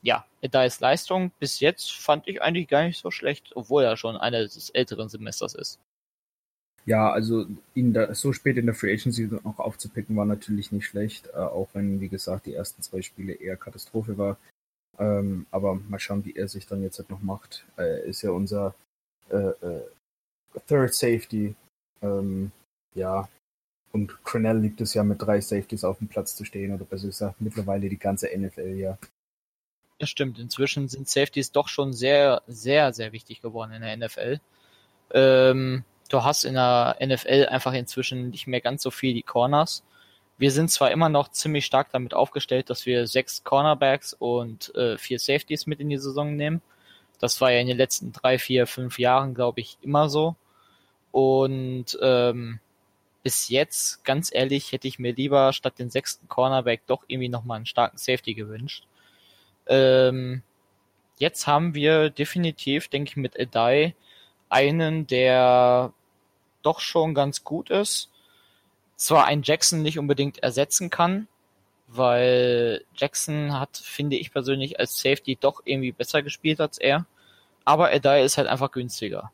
ja, 0.06 0.24
Edais 0.42 0.80
Leistung 0.80 1.32
bis 1.40 1.60
jetzt 1.60 1.92
fand 1.92 2.28
ich 2.28 2.42
eigentlich 2.42 2.68
gar 2.68 2.84
nicht 2.84 3.02
so 3.02 3.10
schlecht, 3.10 3.52
obwohl 3.56 3.84
er 3.84 3.98
schon 3.98 4.16
einer 4.16 4.44
des 4.44 4.70
älteren 4.70 5.10
Semesters 5.10 5.56
ist. 5.56 5.80
Ja, 6.86 7.12
also 7.12 7.48
ihn 7.74 7.94
da 7.94 8.14
so 8.14 8.32
spät 8.32 8.58
in 8.58 8.68
der 8.68 8.76
Free 8.76 8.94
Agency 8.94 9.28
noch 9.28 9.58
aufzupicken 9.58 10.16
war 10.16 10.26
natürlich 10.26 10.72
nicht 10.72 10.86
schlecht, 10.86 11.28
äh, 11.34 11.38
auch 11.38 11.70
wenn, 11.74 12.00
wie 12.00 12.10
gesagt, 12.10 12.46
die 12.46 12.54
ersten 12.54 12.84
zwei 12.84 13.02
Spiele 13.02 13.34
eher 13.34 13.58
Katastrophe 13.58 14.20
war. 14.20 14.38
Ähm, 15.00 15.48
aber 15.50 15.74
mal 15.74 16.00
schauen, 16.00 16.24
wie 16.24 16.36
er 16.36 16.48
sich 16.48 16.68
dann 16.68 16.84
jetzt 16.84 17.00
halt 17.00 17.10
noch 17.10 17.22
macht. 17.22 17.66
Er 17.76 18.04
ist 18.04 18.22
ja 18.22 18.30
unser 18.30 18.76
äh, 19.30 19.38
äh, 19.38 19.82
Third 20.68 20.94
Safety. 20.94 21.56
Ähm, 22.04 22.52
ja, 22.94 23.28
und 23.92 24.24
Cronell 24.24 24.60
liebt 24.60 24.80
es 24.82 24.94
ja 24.94 25.04
mit 25.04 25.20
drei 25.20 25.42
Safeties 25.42 25.84
auf 25.84 25.98
dem 25.98 26.08
Platz 26.08 26.36
zu 26.36 26.46
stehen, 26.46 26.74
oder 26.74 26.86
besser 26.86 27.08
gesagt, 27.08 27.42
mittlerweile 27.42 27.90
die 27.90 27.98
ganze 27.98 28.28
NFL 28.38 28.76
ja. 28.78 29.00
Das 29.98 30.10
stimmt, 30.10 30.40
inzwischen 30.40 30.88
sind 30.88 31.08
Safeties 31.08 31.52
doch 31.52 31.68
schon 31.70 31.94
sehr, 31.94 32.42
sehr, 32.48 32.94
sehr 32.94 33.14
wichtig 33.14 33.42
geworden 33.42 33.72
in 33.72 33.82
der 33.82 33.96
NFL. 33.96 34.40
Ähm, 35.12 35.86
du 36.10 36.24
hast 36.24 36.44
in 36.44 36.56
der 36.56 36.98
NFL 37.02 37.48
einfach 37.50 37.74
inzwischen 37.74 38.30
nicht 38.30 38.48
mehr 38.48 38.62
ganz 38.62 38.84
so 38.84 38.92
viel 38.92 39.14
die 39.14 39.22
Corners. 39.22 39.84
Wir 40.38 40.52
sind 40.52 40.70
zwar 40.70 40.92
immer 40.92 41.08
noch 41.08 41.30
ziemlich 41.30 41.66
stark 41.66 41.92
damit 41.92 42.14
aufgestellt, 42.14 42.70
dass 42.70 42.86
wir 42.86 43.08
sechs 43.08 43.46
Cornerbacks 43.46 44.14
und 44.14 44.76
äh, 44.76 44.98
vier 44.98 45.18
Safeties 45.18 45.66
mit 45.66 45.80
in 45.80 45.90
die 45.90 45.98
Saison 45.98 46.36
nehmen. 46.36 46.62
Das 47.20 47.40
war 47.40 47.52
ja 47.52 47.60
in 47.60 47.68
den 47.68 47.78
letzten 47.78 48.12
drei, 48.12 48.38
vier, 48.38 48.68
fünf 48.68 49.00
Jahren, 49.00 49.34
glaube 49.34 49.62
ich, 49.62 49.78
immer 49.82 50.10
so. 50.10 50.36
Und 51.12 51.98
ähm, 52.02 52.60
bis 53.24 53.48
jetzt, 53.48 54.04
ganz 54.04 54.30
ehrlich, 54.34 54.74
hätte 54.74 54.90
ich 54.90 55.00
mir 55.00 55.14
lieber 55.14 55.54
statt 55.54 55.80
den 55.80 55.90
sechsten 55.90 56.28
Cornerback 56.28 56.82
doch 56.86 57.04
irgendwie 57.08 57.30
nochmal 57.30 57.56
einen 57.58 57.66
starken 57.66 57.98
Safety 57.98 58.34
gewünscht. 58.34 58.86
Ähm, 59.68 60.42
jetzt 61.18 61.48
haben 61.48 61.74
wir 61.74 62.10
definitiv, 62.10 62.88
denke 62.88 63.10
ich, 63.10 63.18
mit 63.18 63.36
Edai 63.36 63.96
einen, 64.50 65.08
der 65.08 65.94
doch 66.62 66.80
schon 66.80 67.14
ganz 67.14 67.44
gut 67.44 67.70
ist. 67.70 68.10
Zwar 68.96 69.26
ein 69.26 69.42
Jackson 69.44 69.82
nicht 69.82 70.00
unbedingt 70.00 70.40
ersetzen 70.40 70.90
kann, 70.90 71.28
weil 71.88 72.84
Jackson 72.96 73.60
hat, 73.60 73.78
finde 73.78 74.16
ich 74.16 74.32
persönlich, 74.32 74.80
als 74.80 75.00
Safety 75.00 75.38
doch 75.40 75.62
irgendwie 75.66 75.92
besser 75.92 76.24
gespielt 76.24 76.62
als 76.62 76.78
er. 76.78 77.06
Aber 77.66 77.94
Edai 77.94 78.24
ist 78.24 78.38
halt 78.38 78.48
einfach 78.48 78.72
günstiger. 78.72 79.32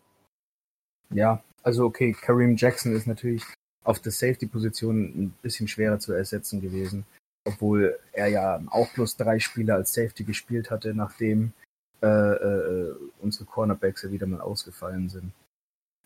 Ja, 1.10 1.44
also 1.64 1.86
okay, 1.86 2.14
Kareem 2.20 2.56
Jackson 2.56 2.95
ist 2.95 3.08
natürlich 3.08 3.44
auf 3.84 3.99
der 3.99 4.12
Safety-Position 4.12 5.03
ein 5.03 5.34
bisschen 5.41 5.68
schwerer 5.68 5.99
zu 5.99 6.14
ersetzen 6.14 6.62
gewesen, 6.62 7.06
obwohl 7.46 8.00
er 8.12 8.28
ja 8.28 8.62
auch 8.68 8.90
bloß 8.94 9.18
drei 9.18 9.40
Spiele 9.40 9.74
als 9.74 9.94
Safety 9.94 10.24
gespielt 10.24 10.70
hatte, 10.72 10.94
nachdem 10.94 11.54
äh, 12.02 12.08
äh, 12.08 12.96
unsere 13.20 13.46
Cornerbacks 13.46 14.04
ja 14.04 14.12
wieder 14.12 14.28
mal 14.28 14.42
ausgefallen 14.42 15.10
sind. 15.10 15.32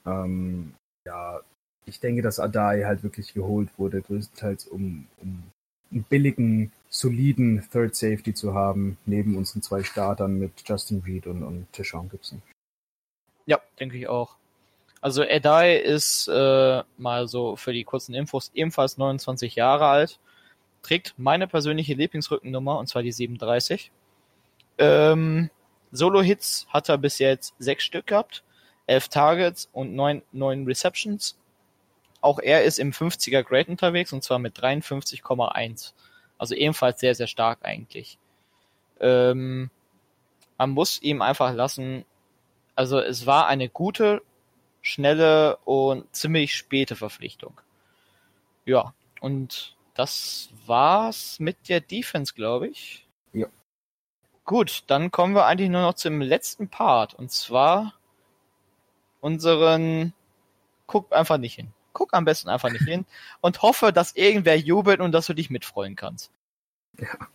Ähm, 0.06 0.74
ja, 1.06 1.42
ich 1.86 2.00
denke, 2.00 2.22
dass 2.22 2.40
Adai 2.40 2.84
halt 2.84 3.04
wirklich 3.04 3.34
geholt 3.34 3.70
wurde, 3.78 4.02
größtenteils 4.02 4.68
um, 4.68 5.08
um 5.22 5.44
einen 5.92 6.04
billigen, 6.04 6.72
soliden 6.90 7.66
Third 7.72 7.96
Safety 7.96 8.34
zu 8.34 8.54
haben, 8.54 8.98
neben 9.06 9.38
unseren 9.38 9.62
zwei 9.62 9.84
Startern 9.84 10.38
mit 10.40 10.52
Justin 10.66 11.02
Reed 11.06 11.28
und, 11.28 11.44
und 11.44 11.72
Tishon 11.72 12.10
Gibson. 12.10 12.42
Ja, 13.46 13.60
denke 13.80 13.98
ich 13.98 14.08
auch. 14.08 14.36
Also 15.02 15.22
Edai 15.22 15.76
ist 15.78 16.28
äh, 16.28 16.84
mal 16.98 17.28
so 17.28 17.56
für 17.56 17.74
die 17.74 17.84
kurzen 17.84 18.16
Infos 18.16 18.50
ebenfalls 18.56 18.98
29 18.98 19.56
Jahre 19.56 19.86
alt, 19.86 20.20
trägt 20.86 21.16
meine 21.18 21.48
persönliche 21.48 21.96
Lieblingsrückennummer 21.96 22.78
und 22.78 22.88
zwar 22.88 23.02
die 23.02 23.12
37. 23.12 23.92
Ähm, 24.78 25.50
Solo-Hits 25.92 26.68
hat 26.70 26.90
er 26.90 27.00
bis 27.00 27.18
jetzt 27.18 27.56
sechs 27.58 27.84
Stück 27.84 28.06
gehabt, 28.06 28.44
elf 28.86 29.10
Targets 29.10 29.68
und 29.74 29.96
neun, 29.96 30.22
neun 30.32 30.66
Receptions. 30.66 31.40
Auch 32.22 32.38
er 32.38 32.64
ist 32.64 32.78
im 32.78 32.92
50er 32.92 33.42
Grade 33.42 33.72
unterwegs 33.72 34.14
und 34.14 34.24
zwar 34.24 34.38
mit 34.38 34.60
53,1. 34.60 35.94
Also 36.38 36.54
ebenfalls 36.54 37.00
sehr, 37.00 37.16
sehr 37.16 37.28
stark 37.28 37.60
eigentlich. 37.64 38.20
Ähm, 39.00 39.72
man 40.60 40.70
muss 40.70 41.02
ihm 41.02 41.24
einfach 41.24 41.52
lassen, 41.56 42.06
also 42.76 43.00
es 43.00 43.26
war 43.26 43.48
eine 43.48 43.70
gute 43.70 44.22
schnelle 44.84 45.58
und 45.66 46.16
ziemlich 46.16 46.54
späte 46.54 46.96
Verpflichtung. 46.96 47.60
Ja, 48.66 48.94
und 49.20 49.75
das 49.96 50.50
war's 50.66 51.40
mit 51.40 51.70
der 51.70 51.82
Defense, 51.82 52.34
glaube 52.34 52.68
ich. 52.68 53.08
Ja. 53.34 53.48
Gut, 54.44 54.84
dann 54.88 55.10
kommen 55.10 55.34
wir 55.34 55.46
eigentlich 55.46 55.70
nur 55.70 55.82
noch 55.82 55.96
zum 55.96 56.22
letzten 56.22 56.70
Part. 56.70 57.14
Und 57.14 57.32
zwar 57.32 57.94
unseren 59.22 60.14
Guck 60.88 61.12
einfach 61.14 61.38
nicht 61.38 61.56
hin. 61.56 61.74
Guck 61.94 62.14
am 62.14 62.26
besten 62.26 62.50
einfach 62.50 62.70
nicht 62.70 62.86
hin 62.86 63.06
und 63.42 63.62
hoffe, 63.62 63.92
dass 63.92 64.16
irgendwer 64.16 64.58
jubelt 64.58 65.00
und 65.00 65.12
dass 65.14 65.26
du 65.26 65.34
dich 65.34 65.50
mitfreuen 65.50 65.96
kannst. 65.96 66.32
Ja. 67.00 67.28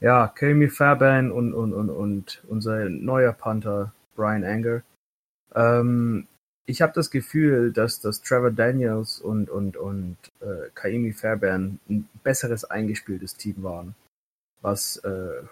Ja, 0.00 0.26
Kami 0.26 0.68
Fairbairn 0.68 1.30
und, 1.30 1.54
und, 1.54 1.72
und, 1.72 1.88
und 1.88 2.42
unser 2.48 2.88
neuer 2.88 3.32
Panther 3.32 3.92
Brian 4.16 4.42
Anger. 4.42 4.82
Ähm, 5.54 6.26
ich 6.66 6.82
habe 6.82 6.92
das 6.92 7.10
Gefühl, 7.10 7.72
dass, 7.72 8.00
dass 8.00 8.22
Trevor 8.22 8.50
Daniels 8.50 9.20
und, 9.20 9.50
und, 9.50 9.76
und 9.76 10.16
äh, 10.40 10.68
Kaimi 10.74 11.12
Fairbairn 11.12 11.80
ein 11.88 12.08
besseres 12.22 12.64
eingespieltes 12.64 13.36
Team 13.36 13.62
waren, 13.62 13.94
was 14.60 14.98
äh, 14.98 15.42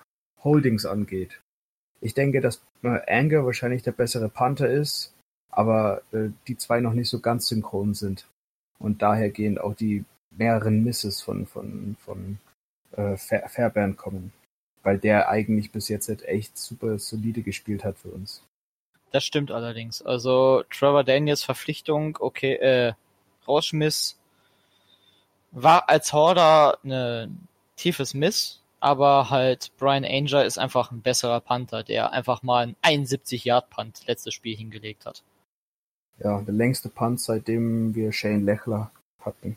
Holdings 0.45 0.87
angeht. 0.87 1.41
Ich 2.01 2.15
denke, 2.15 2.41
dass 2.41 2.63
äh, 2.83 3.01
Anger 3.07 3.45
wahrscheinlich 3.45 3.83
der 3.83 3.93
bessere 3.93 4.29
Panther 4.29 4.71
ist, 4.71 5.13
aber 5.51 6.03
äh, 6.13 6.31
die 6.47 6.57
zwei 6.57 6.81
noch 6.81 6.95
nicht 6.95 7.11
so 7.11 7.21
ganz 7.21 7.49
synchron 7.49 7.95
sind. 7.95 8.27
Und 8.79 9.03
daher 9.03 9.31
gehen 9.31 9.59
auch 9.59 9.75
die 9.75 10.05
mehreren 10.31 10.85
Misses 10.85 11.21
von, 11.21 11.47
von, 11.47 11.97
von 12.01 12.39
äh, 12.93 13.17
Fair 13.17 13.49
Fairbairn 13.49 13.97
kommen. 13.97 14.33
Weil 14.83 14.99
der 14.99 15.29
eigentlich 15.29 15.73
bis 15.73 15.89
jetzt 15.89 16.09
halt 16.09 16.23
echt 16.23 16.57
super 16.57 16.99
solide 16.99 17.43
gespielt 17.43 17.85
hat 17.85 17.99
für 17.99 18.09
uns. 18.09 18.43
Das 19.13 19.25
stimmt 19.25 19.51
allerdings. 19.51 20.03
Also 20.03 20.63
Trevor 20.71 21.05
Daniels 21.05 21.43
Verpflichtung, 21.43 22.17
okay, 22.21 22.55
äh, 22.55 22.93
Rauschmiss 23.47 24.17
war 25.53 25.89
als 25.89 26.13
Horder 26.13 26.79
ein 26.85 27.49
tiefes 27.77 28.15
Miss, 28.15 28.61
aber 28.79 29.31
halt 29.31 29.73
Brian 29.79 30.05
Anger 30.05 30.45
ist 30.45 30.59
einfach 30.59 30.93
ein 30.93 31.03
besserer 31.03 31.41
Panther, 31.41 31.83
der 31.83 32.13
einfach 32.13 32.43
mal 32.43 32.63
einen 32.63 32.77
71 32.83 33.45
Yard 33.45 33.69
Punt 33.71 34.07
letztes 34.07 34.35
Spiel 34.35 34.57
hingelegt 34.57 35.07
hat. 35.07 35.23
Ja, 36.19 36.41
der 36.43 36.55
längste 36.55 36.89
Punt, 36.89 37.21
seitdem 37.21 37.95
wir 37.95 38.13
Shane 38.13 38.45
Lechler 38.45 38.91
hatten. 39.21 39.57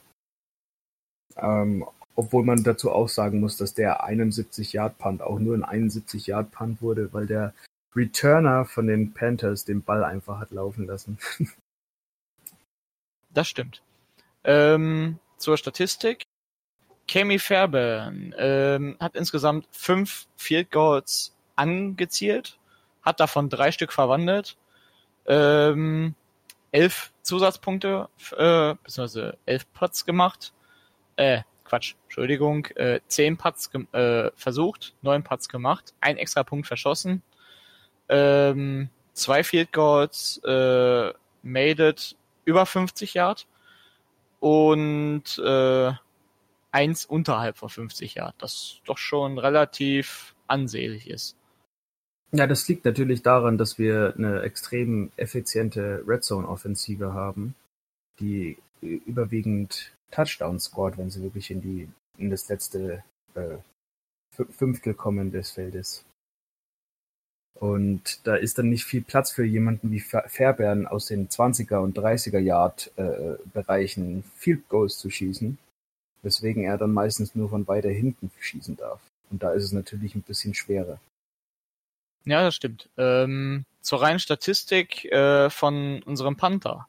Ähm, 1.35 1.85
obwohl 2.15 2.43
man 2.43 2.63
dazu 2.63 2.91
auch 2.91 3.09
sagen 3.09 3.39
muss, 3.39 3.57
dass 3.57 3.73
der 3.73 4.03
71 4.03 4.73
Yard 4.73 4.97
Punt 4.97 5.21
auch 5.21 5.39
nur 5.39 5.55
ein 5.55 5.63
71 5.63 6.27
Yard 6.27 6.51
Punt 6.51 6.81
wurde, 6.81 7.11
weil 7.11 7.27
der 7.27 7.53
Returner 7.95 8.65
von 8.65 8.88
den 8.88 9.14
Panthers 9.14 9.65
den 9.65 9.84
Ball 9.84 10.03
einfach 10.03 10.40
hat 10.40 10.52
laufen 10.52 10.88
lassen. 10.88 11.18
das 13.34 13.48
stimmt. 13.48 13.82
Ähm, 14.44 15.20
zur 15.38 15.57
Statistik. 15.57 16.24
Kami 17.07 17.38
Fairbairn 17.38 18.34
ähm, 18.38 18.98
hat 18.99 19.15
insgesamt 19.15 19.68
fünf 19.72 20.28
Field 20.38 20.72
Goals 20.72 21.36
angezielt, 21.56 22.57
hat 23.02 23.20
davon 23.20 23.49
drei 23.49 23.72
Stück 23.72 23.91
verwandelt, 23.91 24.57
ähm, 25.26 26.15
elf 26.72 27.11
Zusatzpunkte, 27.22 28.10
äh, 28.38 28.76
beziehungsweise 28.84 29.38
elf 29.45 29.72
Putts 29.74 30.06
gemacht, 30.06 30.53
äh, 31.18 31.41
Quatsch, 31.65 31.95
Entschuldigung, 32.06 32.68
äh, 32.76 32.99
zehn 33.07 33.38
Putts 33.38 33.70
äh, 33.91 34.32
versucht, 34.36 34.95
neun 35.02 35.24
Putts 35.24 35.49
gemacht, 35.49 35.94
ein 35.99 36.18
extra 36.18 36.44
Punkt 36.44 36.68
verschossen, 36.68 37.22
ähm, 38.14 38.90
zwei 39.14 39.44
Field 39.44 39.73
Goals, 39.73 40.40
äh, 40.45 41.14
made 41.41 41.90
it 41.90 42.15
über 42.45 42.65
50 42.65 43.15
Yard 43.15 43.48
und 44.40 45.23
äh, 45.44 45.91
eins 46.72 47.06
unterhalb 47.06 47.57
von 47.57 47.69
50 47.69 48.15
Yard, 48.15 48.35
das 48.38 48.81
doch 48.85 48.98
schon 48.98 49.40
relativ 49.40 50.35
ansehlich 50.48 51.10
ist. 51.10 51.35
Ja, 52.31 52.48
das 52.48 52.68
liegt 52.68 52.85
natürlich 52.85 53.22
daran, 53.22 53.57
dass 53.57 53.77
wir 53.77 54.14
eine 54.18 54.41
extrem 54.41 55.11
effiziente 55.18 56.03
Red 56.07 56.23
Zone 56.23 56.48
Offensive 56.48 57.14
haben, 57.14 57.56
die 58.19 58.57
überwiegend 58.81 59.91
Touchdowns 60.11 60.65
scored, 60.65 60.98
wenn 60.98 61.10
sie 61.10 61.22
wirklich 61.22 61.52
in 61.52 61.61
die 61.61 61.90
in 62.18 62.30
das 62.30 62.48
letzte 62.49 63.03
äh, 63.35 63.57
Fünftel 64.31 64.94
kommen 64.94 65.31
des 65.31 65.52
Feldes. 65.52 66.06
Und 67.55 68.25
da 68.25 68.35
ist 68.35 68.57
dann 68.57 68.69
nicht 68.69 68.84
viel 68.84 69.01
Platz 69.01 69.31
für 69.31 69.45
jemanden 69.45 69.91
wie 69.91 69.99
Fairbairn 69.99 70.88
aus 70.88 71.05
den 71.05 71.30
20er 71.30 71.77
und 71.77 71.97
30er 71.97 72.39
Yard 72.39 72.91
äh, 72.97 73.35
Bereichen 73.53 74.23
Field 74.35 74.67
Goals 74.69 74.97
zu 74.97 75.09
schießen, 75.09 75.57
weswegen 76.23 76.63
er 76.63 76.77
dann 76.77 76.91
meistens 76.91 77.35
nur 77.35 77.49
von 77.49 77.67
weiter 77.67 77.89
hinten 77.89 78.31
schießen 78.39 78.75
darf. 78.75 78.99
Und 79.30 79.43
da 79.43 79.53
ist 79.53 79.63
es 79.63 79.71
natürlich 79.71 80.15
ein 80.15 80.23
bisschen 80.23 80.53
schwerer. 80.53 80.99
Ja, 82.25 82.43
das 82.43 82.55
stimmt. 82.55 82.89
Ähm, 82.97 83.65
zur 83.81 84.01
reinen 84.01 84.19
Statistik 84.19 85.05
äh, 85.05 85.49
von 85.49 86.01
unserem 86.03 86.38
Panther. 86.38 86.88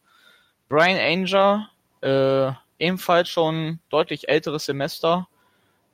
Brian 0.69 0.99
Anger, 0.99 1.71
äh, 2.01 2.53
ebenfalls 2.79 3.29
schon 3.29 3.81
deutlich 3.91 4.29
älteres 4.29 4.65
Semester, 4.67 5.29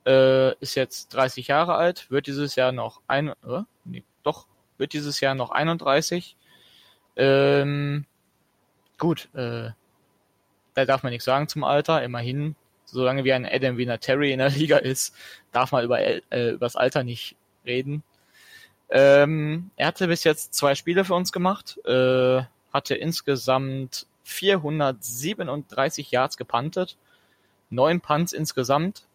äh, 0.06 0.54
ist 0.60 0.74
jetzt 0.74 1.14
30 1.14 1.48
Jahre 1.48 1.74
alt, 1.74 2.10
wird 2.10 2.26
dieses 2.26 2.54
Jahr 2.54 2.72
noch 2.72 3.00
ein, 3.06 3.28
äh, 3.28 3.62
nee, 3.84 4.04
doch, 4.22 4.46
wird 4.80 4.92
dieses 4.92 5.20
Jahr 5.20 5.36
noch 5.36 5.50
31. 5.50 6.36
Ähm, 7.16 8.06
gut, 8.98 9.28
äh, 9.34 9.70
da 10.74 10.84
darf 10.84 11.02
man 11.02 11.12
nichts 11.12 11.24
sagen 11.24 11.48
zum 11.48 11.64
Alter, 11.64 12.02
immerhin, 12.02 12.56
solange 12.84 13.24
wie 13.24 13.32
ein 13.32 13.46
Adam 13.46 13.76
Terry 14.00 14.32
in 14.32 14.38
der 14.38 14.50
Liga 14.56 14.78
ist, 14.78 15.14
darf 15.52 15.70
man 15.72 15.84
über, 15.84 16.00
äh, 16.00 16.22
über 16.30 16.66
das 16.66 16.76
Alter 16.76 17.04
nicht 17.04 17.36
reden. 17.64 18.02
Ähm, 18.88 19.70
er 19.76 19.86
hatte 19.88 20.08
bis 20.08 20.24
jetzt 20.24 20.54
zwei 20.54 20.74
Spiele 20.74 21.04
für 21.04 21.14
uns 21.14 21.30
gemacht, 21.30 21.78
äh, 21.84 22.42
hatte 22.72 22.94
insgesamt 22.96 24.06
437 24.24 26.10
Yards 26.10 26.36
gepuntet, 26.36 26.96
neun 27.68 28.00
Punts 28.00 28.32
insgesamt. 28.32 29.06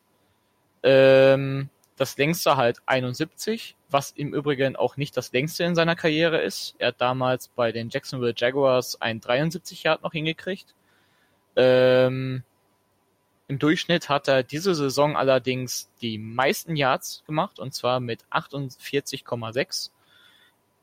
Ähm, 0.84 1.70
das 1.98 2.18
längste 2.18 2.58
halt 2.58 2.82
71, 2.86 3.76
was 3.90 4.12
im 4.12 4.34
Übrigen 4.34 4.76
auch 4.76 4.98
nicht 4.98 5.16
das 5.16 5.32
längste 5.32 5.64
in 5.64 5.76
seiner 5.76 5.96
Karriere 5.96 6.42
ist. 6.42 6.76
Er 6.78 6.90
hat 6.90 7.00
damals 7.00 7.48
bei 7.48 7.72
den 7.72 7.90
Jacksonville 7.90 8.34
Jaguars 8.36 9.02
ein 9.02 9.22
73 9.22 9.84
Yard 9.84 10.04
noch 10.04 10.12
hingekriegt. 10.12 10.76
Ähm, 11.56 12.44
Im 13.48 13.60
Durchschnitt 13.60 14.10
hat 14.10 14.28
er 14.28 14.44
diese 14.44 14.76
Saison 14.76 15.16
allerdings 15.16 15.90
die 16.02 16.18
meisten 16.18 16.76
Yards 16.76 17.24
gemacht, 17.26 17.60
und 17.60 17.74
zwar 17.74 18.00
mit 18.00 18.26
48,6. 18.26 19.92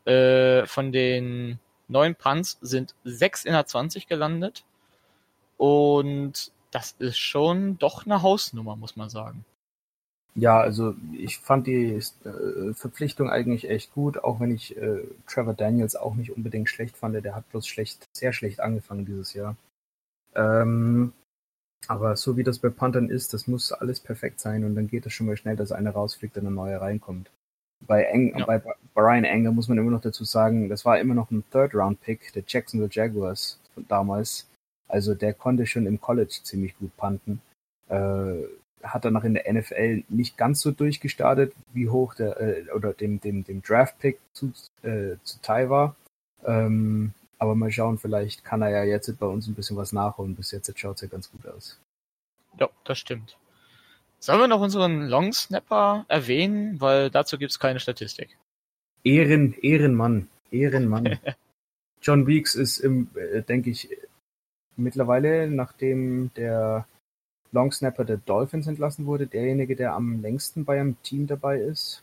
Äh, 0.04 0.66
von 0.66 0.92
den 0.92 1.60
neun 1.88 2.14
Punts 2.14 2.58
sind 2.62 2.94
sechs 3.04 3.44
in 3.44 3.52
der 3.52 3.66
20 3.66 4.06
gelandet. 4.06 4.64
Und 5.58 6.52
das 6.70 6.96
ist 6.98 7.18
schon 7.18 7.78
doch 7.78 8.06
eine 8.06 8.22
Hausnummer, 8.22 8.76
muss 8.76 8.96
man 8.96 9.10
sagen. 9.10 9.44
Ja, 10.34 10.60
also 10.60 10.94
ich 11.12 11.38
fand 11.38 11.66
die 11.66 12.00
äh, 12.24 12.72
Verpflichtung 12.74 13.28
eigentlich 13.28 13.68
echt 13.68 13.92
gut, 13.92 14.24
auch 14.24 14.40
wenn 14.40 14.50
ich 14.50 14.76
äh, 14.78 15.02
Trevor 15.26 15.52
Daniels 15.52 15.94
auch 15.94 16.14
nicht 16.14 16.34
unbedingt 16.34 16.70
schlecht 16.70 16.96
fand. 16.96 17.22
Der 17.22 17.34
hat 17.34 17.48
bloß 17.50 17.66
schlecht, 17.66 18.06
sehr 18.16 18.32
schlecht 18.32 18.60
angefangen 18.60 19.04
dieses 19.04 19.34
Jahr. 19.34 19.56
Ähm, 20.34 21.12
aber 21.88 22.16
so 22.16 22.36
wie 22.36 22.44
das 22.44 22.58
bei 22.58 22.70
Panthern 22.70 23.10
ist, 23.10 23.34
das 23.34 23.46
muss 23.46 23.72
alles 23.72 24.00
perfekt 24.00 24.40
sein 24.40 24.64
und 24.64 24.74
dann 24.74 24.88
geht 24.88 25.04
es 25.04 25.12
schon 25.12 25.26
mal 25.26 25.36
schnell, 25.36 25.56
dass 25.56 25.72
einer 25.72 25.90
rausfliegt 25.90 26.36
und 26.38 26.46
eine 26.46 26.54
neue 26.54 26.80
reinkommt. 26.80 27.30
Bei, 27.80 28.04
Eng, 28.04 28.38
ja. 28.38 28.46
bei 28.46 28.62
Brian 28.94 29.24
Anger 29.24 29.50
muss 29.50 29.68
man 29.68 29.76
immer 29.76 29.90
noch 29.90 30.00
dazu 30.00 30.24
sagen, 30.24 30.68
das 30.68 30.84
war 30.84 31.00
immer 31.00 31.14
noch 31.14 31.30
ein 31.30 31.44
Third-Round-Pick 31.50 32.32
der 32.32 32.44
Jacksonville 32.46 32.90
Jaguars 32.90 33.58
damals. 33.88 34.48
Also 34.88 35.14
der 35.14 35.34
konnte 35.34 35.66
schon 35.66 35.86
im 35.86 36.00
College 36.00 36.40
ziemlich 36.42 36.78
gut 36.78 36.96
panten. 36.96 37.42
Äh, 37.88 38.44
hat 38.82 39.04
danach 39.04 39.24
in 39.24 39.34
der 39.34 39.52
NFL 39.52 40.04
nicht 40.08 40.36
ganz 40.36 40.60
so 40.60 40.70
durchgestartet, 40.70 41.54
wie 41.72 41.88
hoch 41.88 42.14
der 42.14 42.40
äh, 42.40 42.70
oder 42.74 42.92
dem, 42.92 43.20
dem, 43.20 43.44
dem 43.44 43.62
Draft-Pick 43.62 44.18
zu, 44.32 44.52
äh, 44.82 45.16
zu 45.22 45.40
Teil 45.40 45.70
war. 45.70 45.96
Ähm, 46.44 47.12
aber 47.38 47.54
mal 47.54 47.72
schauen, 47.72 47.98
vielleicht 47.98 48.44
kann 48.44 48.62
er 48.62 48.70
ja 48.70 48.84
jetzt 48.84 49.18
bei 49.18 49.26
uns 49.26 49.48
ein 49.48 49.54
bisschen 49.54 49.76
was 49.76 49.92
nachholen. 49.92 50.34
Bis 50.34 50.50
jetzt 50.52 50.78
schaut 50.78 50.96
es 50.96 51.02
ja 51.02 51.08
ganz 51.08 51.30
gut 51.30 51.46
aus. 51.46 51.80
Ja, 52.58 52.68
das 52.84 52.98
stimmt. 52.98 53.36
Sollen 54.18 54.38
wir 54.38 54.46
noch 54.48 54.60
unseren 54.60 55.08
Long 55.08 55.32
Snapper 55.32 56.04
erwähnen, 56.08 56.80
weil 56.80 57.10
dazu 57.10 57.38
gibt 57.38 57.50
es 57.50 57.58
keine 57.58 57.80
Statistik. 57.80 58.36
Ehren, 59.02 59.54
Ehrenmann, 59.60 60.28
Ehrenmann. 60.52 61.18
John 62.02 62.26
Weeks 62.26 62.54
ist 62.54 62.78
im, 62.78 63.08
äh, 63.16 63.42
denke 63.42 63.70
ich, 63.70 63.88
mittlerweile, 64.76 65.48
nachdem 65.48 66.32
der 66.34 66.86
Long 67.52 67.70
Snapper 67.70 68.04
der 68.04 68.16
Dolphins 68.16 68.66
entlassen 68.66 69.06
wurde, 69.06 69.26
derjenige, 69.26 69.76
der 69.76 69.92
am 69.94 70.20
längsten 70.22 70.64
bei 70.64 70.80
einem 70.80 71.00
Team 71.02 71.26
dabei 71.26 71.60
ist. 71.60 72.02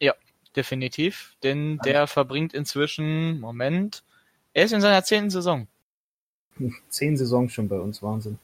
Ja, 0.00 0.14
definitiv, 0.56 1.36
denn 1.42 1.78
der 1.84 2.06
verbringt 2.06 2.52
inzwischen, 2.52 3.40
Moment, 3.40 4.02
er 4.52 4.64
ist 4.64 4.72
in 4.72 4.80
seiner 4.80 5.04
zehnten 5.04 5.30
Saison. 5.30 5.68
Zehn 6.88 7.16
Saisons 7.16 7.52
schon 7.52 7.68
bei 7.68 7.78
uns, 7.78 8.02
Wahnsinn. 8.02 8.38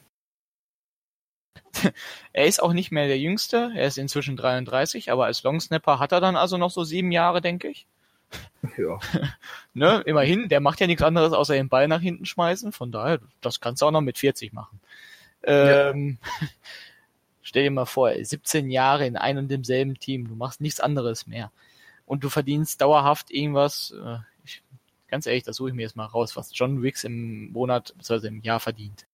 er 2.33 2.45
ist 2.45 2.61
auch 2.61 2.73
nicht 2.73 2.91
mehr 2.91 3.07
der 3.07 3.19
Jüngste, 3.19 3.71
er 3.75 3.87
ist 3.87 3.97
inzwischen 3.97 4.37
33, 4.37 5.11
aber 5.11 5.25
als 5.25 5.43
Longsnapper 5.43 5.99
hat 5.99 6.11
er 6.11 6.21
dann 6.21 6.35
also 6.35 6.57
noch 6.57 6.71
so 6.71 6.83
sieben 6.83 7.11
Jahre, 7.11 7.41
denke 7.41 7.67
ich. 7.67 7.85
Ja. 8.77 8.99
ne, 9.73 10.03
immerhin, 10.05 10.49
der 10.49 10.59
macht 10.59 10.81
ja 10.81 10.87
nichts 10.87 11.01
anderes, 11.01 11.31
außer 11.31 11.53
den 11.53 11.69
Ball 11.69 11.87
nach 11.87 12.01
hinten 12.01 12.25
schmeißen, 12.25 12.73
von 12.73 12.91
daher, 12.91 13.19
das 13.39 13.61
kannst 13.61 13.81
du 13.81 13.85
auch 13.85 13.91
noch 13.91 14.01
mit 14.01 14.17
40 14.17 14.51
machen. 14.51 14.81
Ähm, 15.43 16.17
ja. 16.21 16.47
Stell 17.41 17.63
dir 17.63 17.71
mal 17.71 17.85
vor, 17.85 18.11
17 18.13 18.69
Jahre 18.69 19.07
in 19.07 19.15
einem 19.15 19.39
und 19.39 19.47
demselben 19.47 19.97
Team, 19.97 20.27
du 20.27 20.35
machst 20.35 20.59
nichts 20.59 20.81
anderes 20.81 21.27
mehr. 21.27 21.51
Und 22.05 22.23
du 22.23 22.29
verdienst 22.29 22.81
dauerhaft 22.81 23.31
irgendwas, 23.31 23.93
äh, 24.03 24.17
ich, 24.43 24.61
ganz 25.07 25.25
ehrlich, 25.25 25.43
das 25.43 25.55
suche 25.55 25.69
ich 25.69 25.75
mir 25.75 25.83
jetzt 25.83 25.95
mal 25.95 26.05
raus, 26.05 26.35
was 26.35 26.51
John 26.53 26.83
Wicks 26.83 27.03
im 27.03 27.51
Monat 27.51 27.93
bzw. 27.97 28.27
im 28.27 28.41
Jahr 28.41 28.59
verdient. 28.59 29.05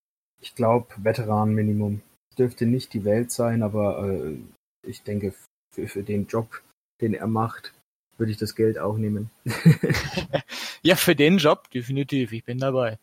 Ich 0.42 0.56
glaube, 0.56 0.88
Veteran-Minimum. 0.98 2.02
Dürfte 2.38 2.66
nicht 2.66 2.94
die 2.94 3.06
Welt 3.06 3.32
sein, 3.32 3.62
aber 3.62 4.04
äh, 4.04 4.38
ich 4.82 5.04
denke, 5.04 5.36
für, 5.72 5.88
für 5.88 6.02
den 6.02 6.26
Job, 6.26 6.64
den 7.02 7.14
er 7.14 7.28
macht, 7.28 7.74
würde 8.18 8.32
ich 8.32 8.38
das 8.38 8.56
Geld 8.56 8.80
auch 8.80 8.98
nehmen. 8.98 9.30
ja, 10.82 10.96
für 10.96 11.16
den 11.16 11.38
Job, 11.38 11.70
definitiv, 11.70 12.32
ich 12.32 12.44
bin 12.44 12.58
dabei. 12.58 12.98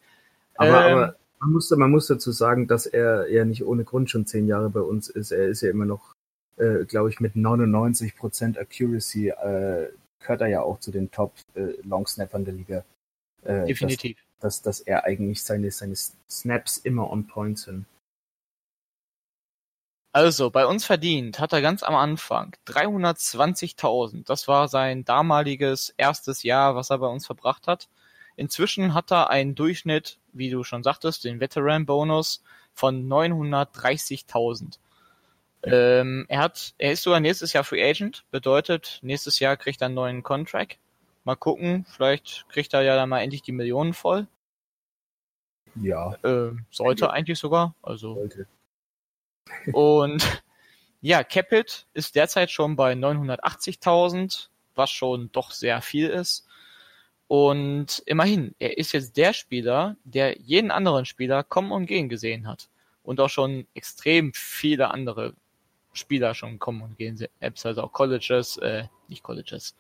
Aber, 0.56 0.88
ähm, 0.88 0.98
aber 0.98 1.16
man, 1.40 1.52
muss, 1.52 1.70
man 1.70 1.90
muss 1.90 2.06
dazu 2.06 2.32
sagen, 2.32 2.66
dass 2.66 2.86
er 2.86 3.30
ja 3.30 3.44
nicht 3.44 3.64
ohne 3.64 3.84
Grund 3.84 4.10
schon 4.10 4.26
zehn 4.26 4.46
Jahre 4.46 4.70
bei 4.70 4.80
uns 4.80 5.08
ist. 5.08 5.32
Er 5.32 5.48
ist 5.48 5.62
ja 5.62 5.70
immer 5.70 5.86
noch, 5.86 6.14
äh, 6.56 6.84
glaube 6.84 7.10
ich, 7.10 7.20
mit 7.20 7.34
99% 7.34 8.58
Accuracy 8.58 9.28
äh, 9.28 9.88
gehört 10.20 10.42
er 10.42 10.48
ja 10.48 10.62
auch 10.62 10.78
zu 10.78 10.90
den 10.90 11.10
Top 11.10 11.34
äh, 11.54 11.72
Longsnappern 11.82 12.44
der 12.44 12.54
Liga. 12.54 12.84
Äh, 13.42 13.66
definitiv. 13.66 14.18
Dass, 14.40 14.62
dass, 14.62 14.80
dass 14.80 14.86
er 14.86 15.04
eigentlich 15.04 15.42
seine, 15.42 15.70
seine 15.70 15.96
Snaps 15.96 16.78
immer 16.78 17.10
on 17.10 17.26
point 17.26 17.58
sind. 17.58 17.86
Also, 20.12 20.50
bei 20.50 20.66
uns 20.66 20.84
verdient 20.84 21.38
hat 21.38 21.52
er 21.52 21.62
ganz 21.62 21.84
am 21.84 21.94
Anfang 21.94 22.56
320.000. 22.66 24.24
Das 24.26 24.48
war 24.48 24.66
sein 24.66 25.04
damaliges 25.04 25.94
erstes 25.96 26.42
Jahr, 26.42 26.74
was 26.74 26.90
er 26.90 26.98
bei 26.98 27.06
uns 27.06 27.26
verbracht 27.26 27.68
hat. 27.68 27.88
Inzwischen 28.34 28.92
hat 28.92 29.12
er 29.12 29.30
einen 29.30 29.54
Durchschnitt, 29.54 30.18
wie 30.32 30.50
du 30.50 30.64
schon 30.64 30.82
sagtest, 30.82 31.24
den 31.24 31.40
Veteran-Bonus 31.40 32.42
von 32.74 33.08
930.000. 33.08 34.78
Ähm, 35.62 36.24
er 36.28 36.40
hat, 36.40 36.74
er 36.78 36.92
ist 36.92 37.02
sogar 37.02 37.20
nächstes 37.20 37.52
Jahr 37.52 37.64
Free 37.64 37.88
Agent, 37.88 38.24
bedeutet, 38.30 38.98
nächstes 39.02 39.38
Jahr 39.40 39.56
kriegt 39.56 39.82
er 39.82 39.86
einen 39.86 39.94
neuen 39.94 40.22
Contract. 40.22 40.78
Mal 41.24 41.36
gucken, 41.36 41.84
vielleicht 41.88 42.46
kriegt 42.48 42.72
er 42.72 42.80
ja 42.82 42.96
dann 42.96 43.10
mal 43.10 43.20
endlich 43.20 43.42
die 43.42 43.52
Millionen 43.52 43.92
voll. 43.92 44.26
Ja. 45.74 46.14
Äh, 46.22 46.52
sollte 46.70 47.10
eigentlich 47.10 47.38
sogar, 47.38 47.74
also. 47.82 48.14
Sollte. 48.14 48.46
Und 49.72 50.42
ja, 51.00 51.24
Capit 51.24 51.86
ist 51.92 52.14
derzeit 52.14 52.50
schon 52.50 52.76
bei 52.76 52.94
980.000, 52.94 54.48
was 54.74 54.90
schon 54.90 55.30
doch 55.32 55.50
sehr 55.50 55.82
viel 55.82 56.08
ist. 56.08 56.46
Und 57.30 58.02
immerhin, 58.06 58.56
er 58.58 58.76
ist 58.76 58.90
jetzt 58.90 59.16
der 59.16 59.32
Spieler, 59.34 59.94
der 60.02 60.40
jeden 60.40 60.72
anderen 60.72 61.04
Spieler 61.04 61.44
kommen 61.44 61.70
und 61.70 61.86
gehen 61.86 62.08
gesehen 62.08 62.48
hat. 62.48 62.68
Und 63.04 63.20
auch 63.20 63.28
schon 63.28 63.68
extrem 63.72 64.32
viele 64.34 64.90
andere 64.90 65.34
Spieler 65.92 66.34
schon 66.34 66.58
kommen 66.58 66.82
und 66.82 66.98
gehen, 66.98 67.24
also 67.40 67.84
auch 67.84 67.92
Colleges, 67.92 68.56
äh, 68.56 68.88
nicht 69.06 69.22
Colleges, 69.22 69.76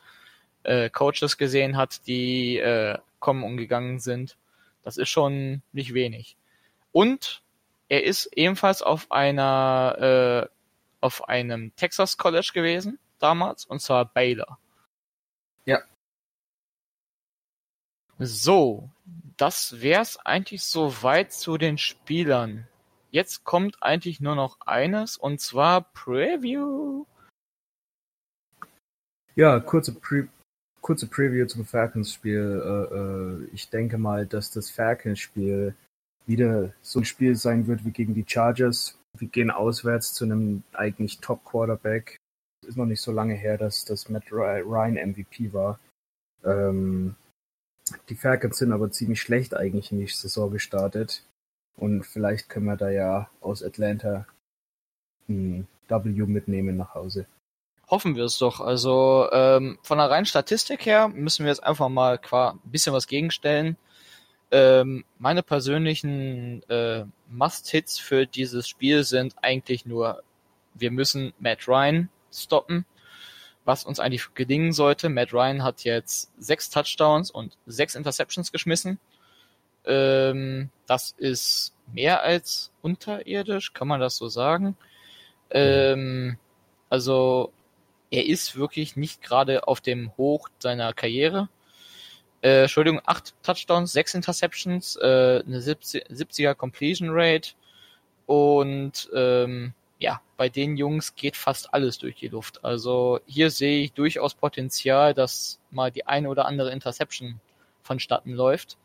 äh, 0.62 0.90
Coaches 0.90 1.38
gesehen 1.38 1.76
hat, 1.76 2.06
die 2.06 2.58
äh, 2.58 2.98
kommen 3.18 3.42
und 3.42 3.56
gegangen 3.56 3.98
sind. 3.98 4.36
Das 4.84 4.96
ist 4.96 5.08
schon 5.08 5.62
nicht 5.72 5.92
wenig. 5.92 6.36
Und 6.92 7.42
er 7.88 8.04
ist 8.04 8.26
ebenfalls 8.26 8.80
auf 8.80 9.10
einer, 9.10 10.48
äh, 10.48 10.54
auf 11.00 11.28
einem 11.28 11.74
Texas 11.74 12.16
College 12.16 12.52
gewesen 12.54 13.00
damals, 13.18 13.64
und 13.64 13.82
zwar 13.82 14.04
Baylor. 14.04 14.60
Ja. 15.64 15.80
So, 18.22 18.90
das 19.38 19.80
wär's 19.80 20.18
eigentlich 20.18 20.62
soweit 20.62 21.32
zu 21.32 21.56
den 21.56 21.78
Spielern. 21.78 22.68
Jetzt 23.10 23.44
kommt 23.44 23.82
eigentlich 23.82 24.20
nur 24.20 24.34
noch 24.34 24.60
eines, 24.60 25.16
und 25.16 25.40
zwar 25.40 25.90
Preview. 25.94 27.06
Ja, 29.36 29.58
kurze, 29.58 29.94
Pre 29.94 30.28
kurze 30.82 31.06
Preview 31.06 31.46
zum 31.46 31.64
Falcons-Spiel. 31.64 32.62
Äh, 32.62 32.94
äh, 32.94 33.54
ich 33.54 33.70
denke 33.70 33.96
mal, 33.96 34.26
dass 34.26 34.50
das 34.50 34.68
Falcons-Spiel 34.68 35.74
wieder 36.26 36.74
so 36.82 37.00
ein 37.00 37.06
Spiel 37.06 37.36
sein 37.36 37.66
wird 37.66 37.86
wie 37.86 37.90
gegen 37.90 38.12
die 38.12 38.26
Chargers. 38.28 38.98
Wir 39.16 39.28
gehen 39.28 39.50
auswärts 39.50 40.12
zu 40.12 40.26
einem 40.26 40.62
eigentlich 40.74 41.20
Top-Quarterback. 41.20 42.18
Ist 42.66 42.76
noch 42.76 42.84
nicht 42.84 43.00
so 43.00 43.12
lange 43.12 43.34
her, 43.34 43.56
dass, 43.56 43.86
dass 43.86 44.10
Matt 44.10 44.30
Ryan 44.30 44.96
MVP 44.96 45.54
war. 45.54 45.80
Ähm, 46.44 47.16
die 48.08 48.14
Falcons 48.14 48.58
sind 48.58 48.72
aber 48.72 48.90
ziemlich 48.90 49.20
schlecht 49.20 49.54
eigentlich 49.54 49.92
in 49.92 49.98
die 49.98 50.06
Saison 50.06 50.50
gestartet. 50.50 51.24
Und 51.76 52.04
vielleicht 52.04 52.48
können 52.48 52.66
wir 52.66 52.76
da 52.76 52.90
ja 52.90 53.30
aus 53.40 53.62
Atlanta 53.62 54.26
ein 55.28 55.66
W 55.88 56.26
mitnehmen 56.26 56.76
nach 56.76 56.94
Hause. 56.94 57.26
Hoffen 57.88 58.14
wir 58.14 58.24
es 58.24 58.38
doch. 58.38 58.60
Also 58.60 59.28
ähm, 59.32 59.78
von 59.82 59.98
der 59.98 60.10
reinen 60.10 60.26
Statistik 60.26 60.86
her 60.86 61.08
müssen 61.08 61.44
wir 61.44 61.50
jetzt 61.50 61.64
einfach 61.64 61.88
mal 61.88 62.20
ein 62.30 62.58
bisschen 62.64 62.92
was 62.92 63.06
gegenstellen. 63.06 63.76
Ähm, 64.52 65.04
meine 65.18 65.42
persönlichen 65.42 66.62
äh, 66.68 67.04
Must-Hits 67.28 67.98
für 67.98 68.26
dieses 68.26 68.68
Spiel 68.68 69.04
sind 69.04 69.34
eigentlich 69.42 69.86
nur, 69.86 70.22
wir 70.74 70.90
müssen 70.90 71.32
Matt 71.38 71.66
Ryan 71.66 72.08
stoppen, 72.32 72.84
was 73.64 73.84
uns 73.84 74.00
eigentlich 74.00 74.34
gelingen 74.34 74.72
sollte. 74.72 75.08
Matt 75.08 75.32
Ryan 75.32 75.62
hat 75.62 75.84
jetzt 75.84 76.32
sechs 76.38 76.70
Touchdowns 76.70 77.30
und 77.30 77.56
sechs 77.66 77.94
Interceptions 77.94 78.52
geschmissen. 78.52 78.98
Ähm, 79.84 80.70
das 80.86 81.14
ist 81.16 81.74
mehr 81.92 82.22
als 82.22 82.70
unterirdisch, 82.82 83.72
kann 83.72 83.88
man 83.88 84.00
das 84.00 84.16
so 84.16 84.28
sagen. 84.28 84.76
Ähm, 85.50 86.38
also 86.88 87.52
er 88.10 88.26
ist 88.26 88.56
wirklich 88.56 88.96
nicht 88.96 89.22
gerade 89.22 89.66
auf 89.68 89.80
dem 89.80 90.16
Hoch 90.16 90.48
seiner 90.58 90.92
Karriere. 90.92 91.48
Äh, 92.42 92.62
Entschuldigung, 92.62 93.00
acht 93.04 93.34
Touchdowns, 93.42 93.92
sechs 93.92 94.14
Interceptions, 94.14 94.96
äh, 94.96 95.42
eine 95.46 95.60
70, 95.60 96.04
er 96.38 96.54
Completion 96.54 97.10
Rate 97.12 97.50
und 98.26 99.10
ähm, 99.14 99.74
ja, 100.00 100.20
bei 100.36 100.48
den 100.48 100.76
Jungs 100.76 101.14
geht 101.14 101.36
fast 101.36 101.72
alles 101.72 101.98
durch 101.98 102.16
die 102.16 102.28
Luft. 102.28 102.64
Also 102.64 103.20
hier 103.26 103.50
sehe 103.50 103.84
ich 103.84 103.92
durchaus 103.92 104.34
Potenzial, 104.34 105.14
dass 105.14 105.60
mal 105.70 105.92
die 105.92 106.06
eine 106.06 106.28
oder 106.28 106.46
andere 106.46 106.72
Interception 106.72 107.40
vonstatten 107.82 108.32
läuft. 108.32 108.78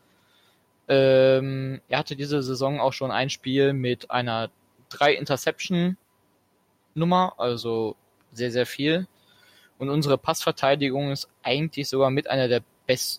Ähm, 0.87 1.81
er 1.87 1.99
hatte 1.99 2.15
diese 2.15 2.43
Saison 2.43 2.79
auch 2.79 2.93
schon 2.93 3.11
ein 3.11 3.31
Spiel 3.31 3.73
mit 3.73 4.11
einer 4.11 4.51
drei 4.89 5.15
Interception 5.15 5.97
Nummer, 6.93 7.33
also 7.37 7.95
sehr, 8.31 8.51
sehr 8.51 8.67
viel. 8.67 9.07
Und 9.79 9.89
unsere 9.89 10.17
Passverteidigung 10.17 11.11
ist 11.11 11.27
eigentlich 11.41 11.89
sogar 11.89 12.11
mit 12.11 12.29
einer 12.29 12.47
der 12.47 12.61
besten 12.85 13.15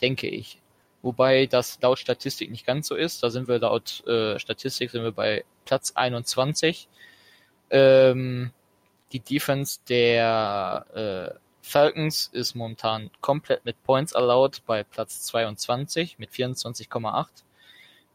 denke 0.00 0.28
ich. 0.28 0.60
Wobei 1.02 1.46
das 1.46 1.78
laut 1.80 1.98
Statistik 1.98 2.50
nicht 2.50 2.66
ganz 2.66 2.88
so 2.88 2.94
ist. 2.94 3.22
Da 3.22 3.30
sind 3.30 3.48
wir 3.48 3.58
laut 3.58 4.04
äh, 4.06 4.38
Statistik 4.38 4.90
sind 4.90 5.02
wir 5.02 5.12
bei 5.12 5.44
Platz 5.64 5.92
21. 5.94 6.88
Ähm, 7.70 8.52
die 9.12 9.20
Defense 9.20 9.78
der 9.88 11.34
äh, 11.34 11.38
Falcons 11.62 12.30
ist 12.32 12.54
momentan 12.54 13.10
komplett 13.20 13.64
mit 13.64 13.82
Points 13.84 14.14
allowed 14.14 14.64
bei 14.66 14.82
Platz 14.84 15.22
22 15.22 16.18
mit 16.18 16.30
24,8. 16.30 17.26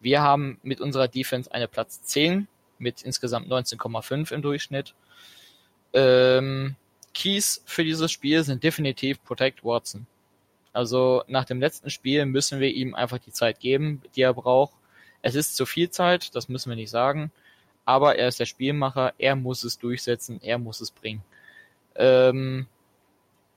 Wir 0.02 0.22
haben 0.22 0.60
mit 0.64 0.82
unserer 0.82 1.08
Defense 1.08 1.52
eine 1.52 1.68
Platz 1.68 2.04
10 2.04 2.48
mit 2.80 3.04
insgesamt 3.04 3.48
19,5 3.48 4.34
im 4.34 4.42
Durchschnitt. 4.42 4.94
Ähm, 5.94 6.76
Keys 7.14 7.62
für 7.66 7.84
dieses 7.84 8.12
Spiel 8.12 8.44
sind 8.44 8.64
definitiv 8.64 9.24
Protect 9.24 9.64
Watson. 9.64 10.08
Also 10.74 11.24
nach 11.28 11.46
dem 11.46 11.60
letzten 11.60 11.90
Spiel 11.90 12.26
müssen 12.26 12.60
wir 12.60 12.70
ihm 12.74 12.96
einfach 12.96 13.20
die 13.20 13.32
Zeit 13.32 13.60
geben, 13.60 14.02
die 14.16 14.22
er 14.22 14.34
braucht. 14.34 14.74
Es 15.22 15.36
ist 15.36 15.56
zu 15.56 15.66
viel 15.66 15.90
Zeit, 15.90 16.36
das 16.36 16.50
müssen 16.50 16.70
wir 16.70 16.76
nicht 16.76 16.90
sagen. 16.90 17.32
Aber 17.86 18.18
er 18.18 18.28
ist 18.28 18.40
der 18.40 18.46
Spielmacher, 18.46 19.14
er 19.18 19.36
muss 19.36 19.64
es 19.64 19.78
durchsetzen, 19.78 20.42
er 20.42 20.58
muss 20.58 20.82
es 20.82 20.92
bringen. 20.92 21.24
Ähm, 21.96 22.68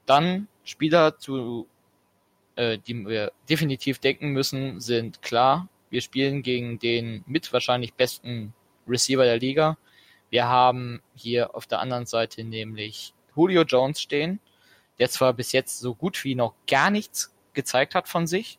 dann 0.05 0.49
Spieler, 0.65 1.19
zu, 1.19 1.67
äh, 2.57 2.79
die 2.79 3.07
wir 3.07 3.33
definitiv 3.49 3.99
denken 3.99 4.31
müssen, 4.31 4.81
sind 4.81 5.23
klar. 5.23 5.69
Wir 5.91 6.01
spielen 6.01 6.43
gegen 6.43 6.79
den 6.79 7.25
mit 7.27 7.53
wahrscheinlich 7.53 7.95
besten 7.95 8.53
Receiver 8.87 9.25
der 9.25 9.39
Liga. 9.39 9.79
Wir 10.31 10.49
haben 10.49 11.01
hier 11.15 11.55
auf 11.55 11.67
der 11.67 11.81
anderen 11.81 12.07
Seite 12.07 12.45
nämlich 12.45 13.15
Julio 13.37 13.63
Jones 13.63 14.01
stehen, 14.01 14.41
der 14.99 15.09
zwar 15.11 15.33
bis 15.33 15.53
jetzt 15.53 15.79
so 15.79 15.95
gut 15.95 16.25
wie 16.25 16.35
noch 16.35 16.55
gar 16.67 16.91
nichts 16.91 17.35
gezeigt 17.53 17.95
hat 17.95 18.09
von 18.09 18.27
sich, 18.27 18.59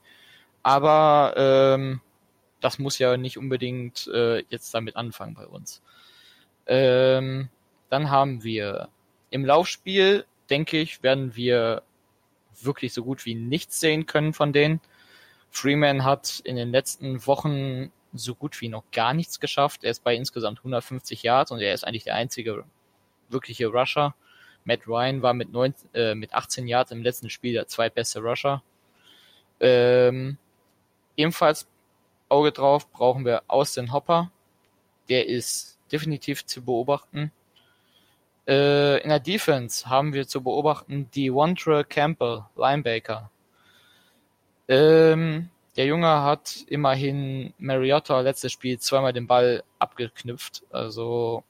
aber 0.63 1.33
ähm, 1.37 2.01
das 2.59 2.79
muss 2.79 2.99
ja 2.99 3.17
nicht 3.17 3.37
unbedingt 3.37 4.07
äh, 4.07 4.43
jetzt 4.49 4.73
damit 4.73 4.95
anfangen 4.95 5.35
bei 5.35 5.45
uns. 5.45 5.81
Ähm, 6.65 7.49
dann 7.89 8.09
haben 8.09 8.43
wir 8.43 8.89
im 9.29 9.45
Laufspiel, 9.45 10.25
denke 10.49 10.79
ich, 10.79 11.03
werden 11.03 11.35
wir 11.35 11.83
wirklich 12.61 12.93
so 12.93 13.03
gut 13.03 13.25
wie 13.25 13.35
nichts 13.35 13.79
sehen 13.79 14.05
können 14.05 14.33
von 14.33 14.53
denen. 14.53 14.81
Freeman 15.49 16.03
hat 16.03 16.41
in 16.43 16.55
den 16.55 16.71
letzten 16.71 17.25
Wochen 17.25 17.91
so 18.13 18.35
gut 18.35 18.59
wie 18.61 18.69
noch 18.69 18.83
gar 18.91 19.13
nichts 19.13 19.39
geschafft. 19.39 19.83
Er 19.83 19.91
ist 19.91 20.03
bei 20.03 20.15
insgesamt 20.15 20.59
150 20.59 21.23
Yards 21.23 21.51
und 21.51 21.59
er 21.59 21.73
ist 21.73 21.83
eigentlich 21.85 22.03
der 22.03 22.15
einzige 22.15 22.63
wirkliche 23.29 23.67
Rusher. 23.67 24.15
Matt 24.67 24.85
Ryan 24.85 25.21
war 25.21 25.33
mit, 25.33 25.51
19, 25.51 25.89
äh, 25.93 26.13
mit 26.13 26.33
18 26.33 26.67
Yards 26.67 26.91
im 26.91 27.01
letzten 27.01 27.29
Spiel 27.29 27.53
der 27.53 27.67
zweitbeste 27.67 28.19
Rusher. 28.19 28.61
Ähm, 29.61 30.37
ebenfalls 31.15 31.67
Auge 32.27 32.51
drauf 32.51 32.91
brauchen 32.91 33.25
wir 33.25 33.43
Austin 33.47 33.93
Hopper. 33.93 34.29
Der 35.07 35.27
ist 35.27 35.79
definitiv 35.89 36.45
zu 36.45 36.61
beobachten. 36.61 37.31
Äh, 38.45 39.01
in 39.01 39.09
der 39.09 39.21
Defense 39.21 39.89
haben 39.89 40.13
wir 40.13 40.27
zu 40.27 40.43
beobachten 40.43 41.09
die 41.15 41.33
Wontre 41.33 41.85
Campbell, 41.85 42.43
Linebacker. 42.57 43.31
Ähm, 44.67 45.49
der 45.77 45.85
Junge 45.85 46.23
hat 46.23 46.65
immerhin 46.67 47.53
Mariota 47.57 48.19
letztes 48.19 48.51
Spiel 48.51 48.79
zweimal 48.79 49.13
den 49.13 49.27
Ball 49.27 49.63
abgeknüpft. 49.79 50.63
Also 50.71 51.45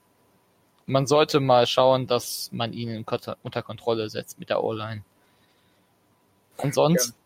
man 0.88 1.06
sollte 1.06 1.40
mal 1.40 1.68
schauen, 1.68 2.08
dass 2.08 2.50
man 2.52 2.74
ihn 2.74 3.06
unter 3.44 3.62
Kontrolle 3.62 4.10
setzt 4.10 4.40
mit 4.40 4.50
der 4.50 4.64
O-Line. 4.64 5.04
Ansonsten. 6.58 7.12
Ja. 7.12 7.18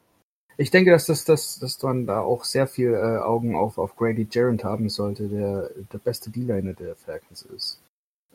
Ich 0.57 0.69
denke, 0.69 0.91
dass, 0.91 1.05
das, 1.05 1.23
dass, 1.23 1.59
dass 1.59 1.81
man 1.81 2.05
da 2.05 2.19
auch 2.19 2.43
sehr 2.43 2.67
viel 2.67 2.93
äh, 2.93 3.17
Augen 3.19 3.55
auf, 3.55 3.77
auf 3.77 3.95
Grady 3.95 4.27
Jarrett 4.29 4.63
haben 4.63 4.89
sollte, 4.89 5.27
der 5.27 5.69
der 5.91 5.97
beste 5.97 6.29
D-Liner 6.29 6.73
der 6.73 6.95
Falcons 6.95 7.43
ist. 7.43 7.79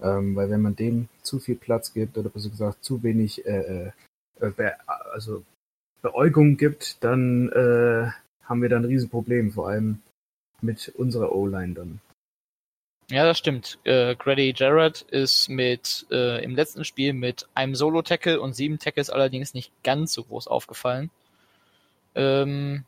Ähm, 0.01 0.35
weil 0.35 0.51
wenn 0.51 0.63
man 0.63 0.77
dem 0.77 1.09
zu 1.23 1.39
viel 1.39 1.57
Platz 1.57 1.93
gibt 1.93 2.17
oder 2.19 2.31
besser 2.31 2.51
gesagt 2.51 2.85
zu 2.85 3.03
wenig 3.03 3.47
äh, 3.47 3.93
äh, 4.41 4.51
Be 4.51 4.75
also 4.87 5.45
Beäugung 6.03 6.57
gibt, 6.57 7.03
dann 7.05 7.51
äh, 7.51 8.11
haben 8.45 8.63
wir 8.63 8.69
da 8.69 8.77
ein 8.77 8.85
Riesenproblem, 8.85 9.53
vor 9.53 9.69
allem 9.69 10.01
mit 10.61 10.93
unserer 10.97 11.33
O-Line 11.33 11.75
dann. 11.75 12.01
Ja, 13.09 13.25
das 13.25 13.39
stimmt. 13.39 13.79
Äh, 13.85 14.17
Grady 14.17 14.53
Jarrett 14.57 15.03
ist 15.03 15.49
mit 15.49 16.07
äh, 16.11 16.43
im 16.43 16.57
letzten 16.57 16.85
Spiel 16.85 17.13
mit 17.13 17.47
einem 17.55 17.77
Solo-Tackle 17.77 18.41
und 18.41 18.55
sieben 18.55 18.81
Tackles 18.81 19.11
allerdings 19.11 19.55
nicht 19.55 19.71
ganz 19.85 20.13
so 20.13 20.25
groß 20.25 20.49
aufgefallen. 20.49 21.11
Ähm, 22.17 22.85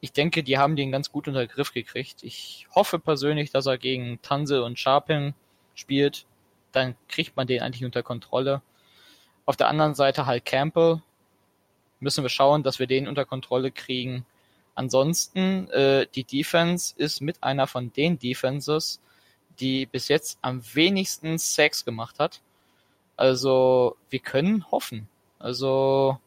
ich 0.00 0.12
denke, 0.12 0.42
die 0.42 0.58
haben 0.58 0.74
den 0.74 0.90
ganz 0.90 1.12
gut 1.12 1.28
unter 1.28 1.46
Griff 1.46 1.72
gekriegt. 1.72 2.24
Ich 2.24 2.66
hoffe 2.74 2.98
persönlich, 2.98 3.50
dass 3.52 3.66
er 3.66 3.78
gegen 3.78 4.20
Tanse 4.22 4.64
und 4.64 4.78
Sharpin 4.78 5.34
spielt. 5.76 6.26
Dann 6.72 6.96
kriegt 7.08 7.36
man 7.36 7.46
den 7.46 7.62
eigentlich 7.62 7.84
unter 7.84 8.02
Kontrolle. 8.02 8.60
Auf 9.46 9.56
der 9.56 9.68
anderen 9.68 9.94
Seite 9.94 10.26
halt 10.26 10.44
Campbell. 10.44 11.00
Müssen 12.00 12.24
wir 12.24 12.28
schauen, 12.28 12.64
dass 12.64 12.80
wir 12.80 12.88
den 12.88 13.06
unter 13.06 13.24
Kontrolle 13.24 13.70
kriegen. 13.70 14.26
Ansonsten, 14.74 15.70
äh, 15.70 16.08
die 16.12 16.24
Defense 16.24 16.92
ist 16.98 17.20
mit 17.20 17.42
einer 17.44 17.68
von 17.68 17.92
den 17.92 18.18
Defenses, 18.18 19.00
die 19.60 19.86
bis 19.86 20.08
jetzt 20.08 20.38
am 20.42 20.62
wenigsten 20.74 21.38
Sex 21.38 21.84
gemacht 21.84 22.18
hat. 22.18 22.40
Also 23.16 23.96
wir 24.10 24.18
können 24.20 24.70
hoffen. 24.70 25.08
Also 25.38 26.18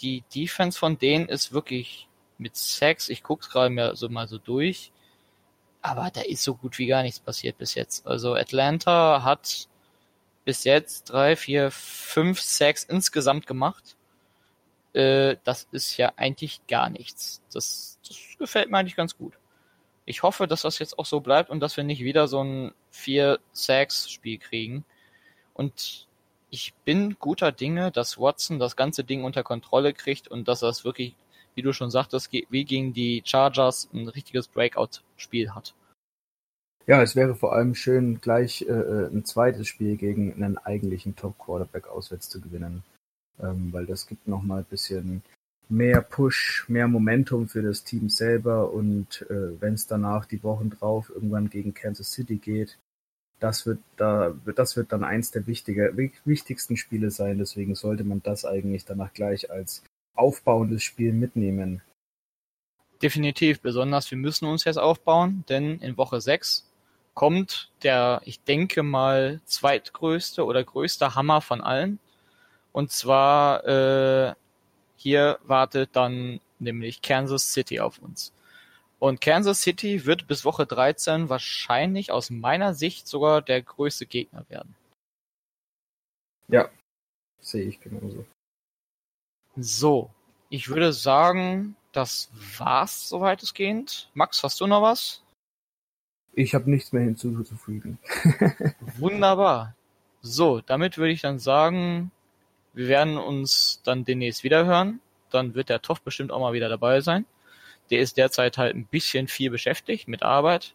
die 0.00 0.24
Defense 0.34 0.78
von 0.78 0.98
denen 0.98 1.28
ist 1.28 1.52
wirklich 1.52 2.08
mit 2.38 2.56
Sex. 2.56 3.08
Ich 3.08 3.22
guck's 3.22 3.50
gerade 3.50 3.70
mir 3.70 3.96
so 3.96 4.08
mal 4.08 4.28
so 4.28 4.38
durch. 4.38 4.92
Aber 5.82 6.10
da 6.10 6.22
ist 6.22 6.42
so 6.42 6.54
gut 6.54 6.78
wie 6.78 6.86
gar 6.86 7.02
nichts 7.02 7.20
passiert 7.20 7.58
bis 7.58 7.74
jetzt. 7.74 8.06
Also 8.06 8.34
Atlanta 8.34 9.22
hat 9.22 9.68
bis 10.44 10.64
jetzt 10.64 11.10
drei, 11.10 11.36
vier, 11.36 11.70
fünf 11.70 12.40
Sacks 12.40 12.84
insgesamt 12.84 13.46
gemacht. 13.46 13.96
Äh, 14.94 15.36
das 15.44 15.68
ist 15.72 15.96
ja 15.96 16.12
eigentlich 16.16 16.66
gar 16.66 16.90
nichts. 16.90 17.42
Das, 17.52 17.98
das 18.06 18.18
gefällt 18.38 18.70
mir 18.70 18.78
eigentlich 18.78 18.96
ganz 18.96 19.16
gut 19.16 19.34
ich 20.06 20.22
hoffe, 20.22 20.46
dass 20.46 20.62
das 20.62 20.78
jetzt 20.78 20.98
auch 20.98 21.06
so 21.06 21.20
bleibt 21.20 21.50
und 21.50 21.60
dass 21.60 21.76
wir 21.76 21.84
nicht 21.84 22.02
wieder 22.02 22.28
so 22.28 22.42
ein 22.42 22.72
4-6-Spiel 22.92 24.38
kriegen. 24.38 24.84
Und 25.54 26.06
ich 26.50 26.74
bin 26.84 27.16
guter 27.18 27.52
Dinge, 27.52 27.90
dass 27.90 28.18
Watson 28.18 28.58
das 28.58 28.76
ganze 28.76 29.04
Ding 29.04 29.24
unter 29.24 29.42
Kontrolle 29.42 29.92
kriegt 29.92 30.28
und 30.28 30.46
dass 30.46 30.62
er 30.62 30.68
es 30.68 30.84
wirklich, 30.84 31.14
wie 31.54 31.62
du 31.62 31.72
schon 31.72 31.90
sagtest, 31.90 32.30
wie 32.32 32.64
gegen 32.64 32.92
die 32.92 33.22
Chargers 33.24 33.88
ein 33.92 34.08
richtiges 34.08 34.48
Breakout-Spiel 34.48 35.54
hat. 35.54 35.74
Ja, 36.86 37.02
es 37.02 37.16
wäre 37.16 37.34
vor 37.34 37.54
allem 37.54 37.74
schön, 37.74 38.20
gleich 38.20 38.62
äh, 38.62 38.72
äh 38.72 39.06
ein 39.06 39.24
zweites 39.24 39.68
Spiel 39.68 39.96
gegen 39.96 40.34
einen 40.34 40.58
eigentlichen 40.58 41.16
Top-Quarterback 41.16 41.88
auswärts 41.88 42.28
zu 42.28 42.42
gewinnen. 42.42 42.84
Ähm, 43.40 43.72
weil 43.72 43.86
das 43.86 44.06
gibt 44.06 44.28
nochmal 44.28 44.58
ein 44.60 44.66
bisschen 44.66 45.22
mehr 45.68 46.00
Push, 46.02 46.66
mehr 46.68 46.88
Momentum 46.88 47.48
für 47.48 47.62
das 47.62 47.84
Team 47.84 48.08
selber 48.08 48.72
und 48.72 49.22
äh, 49.30 49.60
wenn 49.60 49.74
es 49.74 49.86
danach 49.86 50.26
die 50.26 50.42
Wochen 50.42 50.70
drauf 50.70 51.10
irgendwann 51.10 51.50
gegen 51.50 51.74
Kansas 51.74 52.12
City 52.12 52.36
geht, 52.36 52.78
das 53.40 53.66
wird 53.66 53.80
da 53.96 54.34
das 54.54 54.76
wird 54.76 54.92
dann 54.92 55.04
eins 55.04 55.30
der 55.30 55.46
wichtiger, 55.46 55.90
wichtigsten 56.24 56.76
Spiele 56.76 57.10
sein. 57.10 57.38
Deswegen 57.38 57.74
sollte 57.74 58.04
man 58.04 58.22
das 58.22 58.44
eigentlich 58.44 58.84
danach 58.84 59.12
gleich 59.12 59.50
als 59.50 59.82
aufbauendes 60.14 60.82
Spiel 60.82 61.12
mitnehmen. 61.12 61.82
Definitiv, 63.02 63.60
besonders 63.60 64.10
wir 64.10 64.18
müssen 64.18 64.46
uns 64.46 64.64
jetzt 64.64 64.78
aufbauen, 64.78 65.44
denn 65.48 65.78
in 65.80 65.96
Woche 65.96 66.20
6 66.20 66.70
kommt 67.12 67.70
der, 67.82 68.22
ich 68.24 68.42
denke 68.42 68.82
mal, 68.82 69.40
zweitgrößte 69.44 70.44
oder 70.44 70.62
größte 70.64 71.14
Hammer 71.14 71.40
von 71.40 71.60
allen. 71.60 71.98
Und 72.72 72.90
zwar 72.90 73.64
äh, 73.66 74.34
hier 75.04 75.38
wartet 75.42 75.90
dann 75.92 76.40
nämlich 76.58 77.02
Kansas 77.02 77.52
City 77.52 77.78
auf 77.78 77.98
uns. 77.98 78.32
Und 78.98 79.20
Kansas 79.20 79.60
City 79.60 80.06
wird 80.06 80.26
bis 80.26 80.46
Woche 80.46 80.64
13 80.64 81.28
wahrscheinlich 81.28 82.10
aus 82.10 82.30
meiner 82.30 82.72
Sicht 82.72 83.06
sogar 83.06 83.42
der 83.42 83.60
größte 83.60 84.06
Gegner 84.06 84.46
werden. 84.48 84.74
Ja, 86.48 86.70
sehe 87.38 87.64
ich 87.64 87.80
genauso. 87.80 88.24
So, 89.56 90.08
ich 90.48 90.70
würde 90.70 90.94
sagen, 90.94 91.76
das 91.92 92.30
war's 92.56 93.06
soweit 93.06 93.42
es 93.42 93.52
geht. 93.52 94.08
Max, 94.14 94.42
hast 94.42 94.58
du 94.62 94.66
noch 94.66 94.80
was? 94.80 95.22
Ich 96.32 96.54
habe 96.54 96.70
nichts 96.70 96.92
mehr 96.92 97.02
hinzuzufügen. 97.02 97.98
Wunderbar. 98.96 99.76
So, 100.22 100.62
damit 100.62 100.96
würde 100.96 101.12
ich 101.12 101.20
dann 101.20 101.38
sagen, 101.38 102.10
wir 102.74 102.88
werden 102.88 103.16
uns 103.16 103.80
dann 103.84 104.04
demnächst 104.04 104.44
wieder 104.44 104.66
hören. 104.66 105.00
Dann 105.30 105.54
wird 105.54 105.68
der 105.68 105.82
Toff 105.82 106.02
bestimmt 106.02 106.32
auch 106.32 106.40
mal 106.40 106.52
wieder 106.52 106.68
dabei 106.68 107.00
sein. 107.00 107.24
Der 107.90 108.00
ist 108.00 108.16
derzeit 108.16 108.58
halt 108.58 108.74
ein 108.74 108.86
bisschen 108.86 109.28
viel 109.28 109.50
beschäftigt 109.50 110.08
mit 110.08 110.22
Arbeit. 110.22 110.74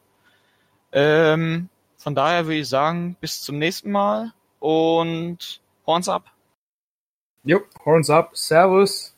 Ähm, 0.92 1.70
von 1.98 2.16
daher 2.16 2.46
würde 2.46 2.60
ich 2.60 2.70
sagen, 2.70 3.16
bis 3.20 3.42
zum 3.42 3.58
nächsten 3.58 3.92
Mal 3.92 4.34
und 4.60 5.62
Horns 5.86 6.08
up. 6.08 6.32
Jo, 7.44 7.62
Horns 7.86 8.10
up. 8.10 8.36
Servus. 8.36 9.16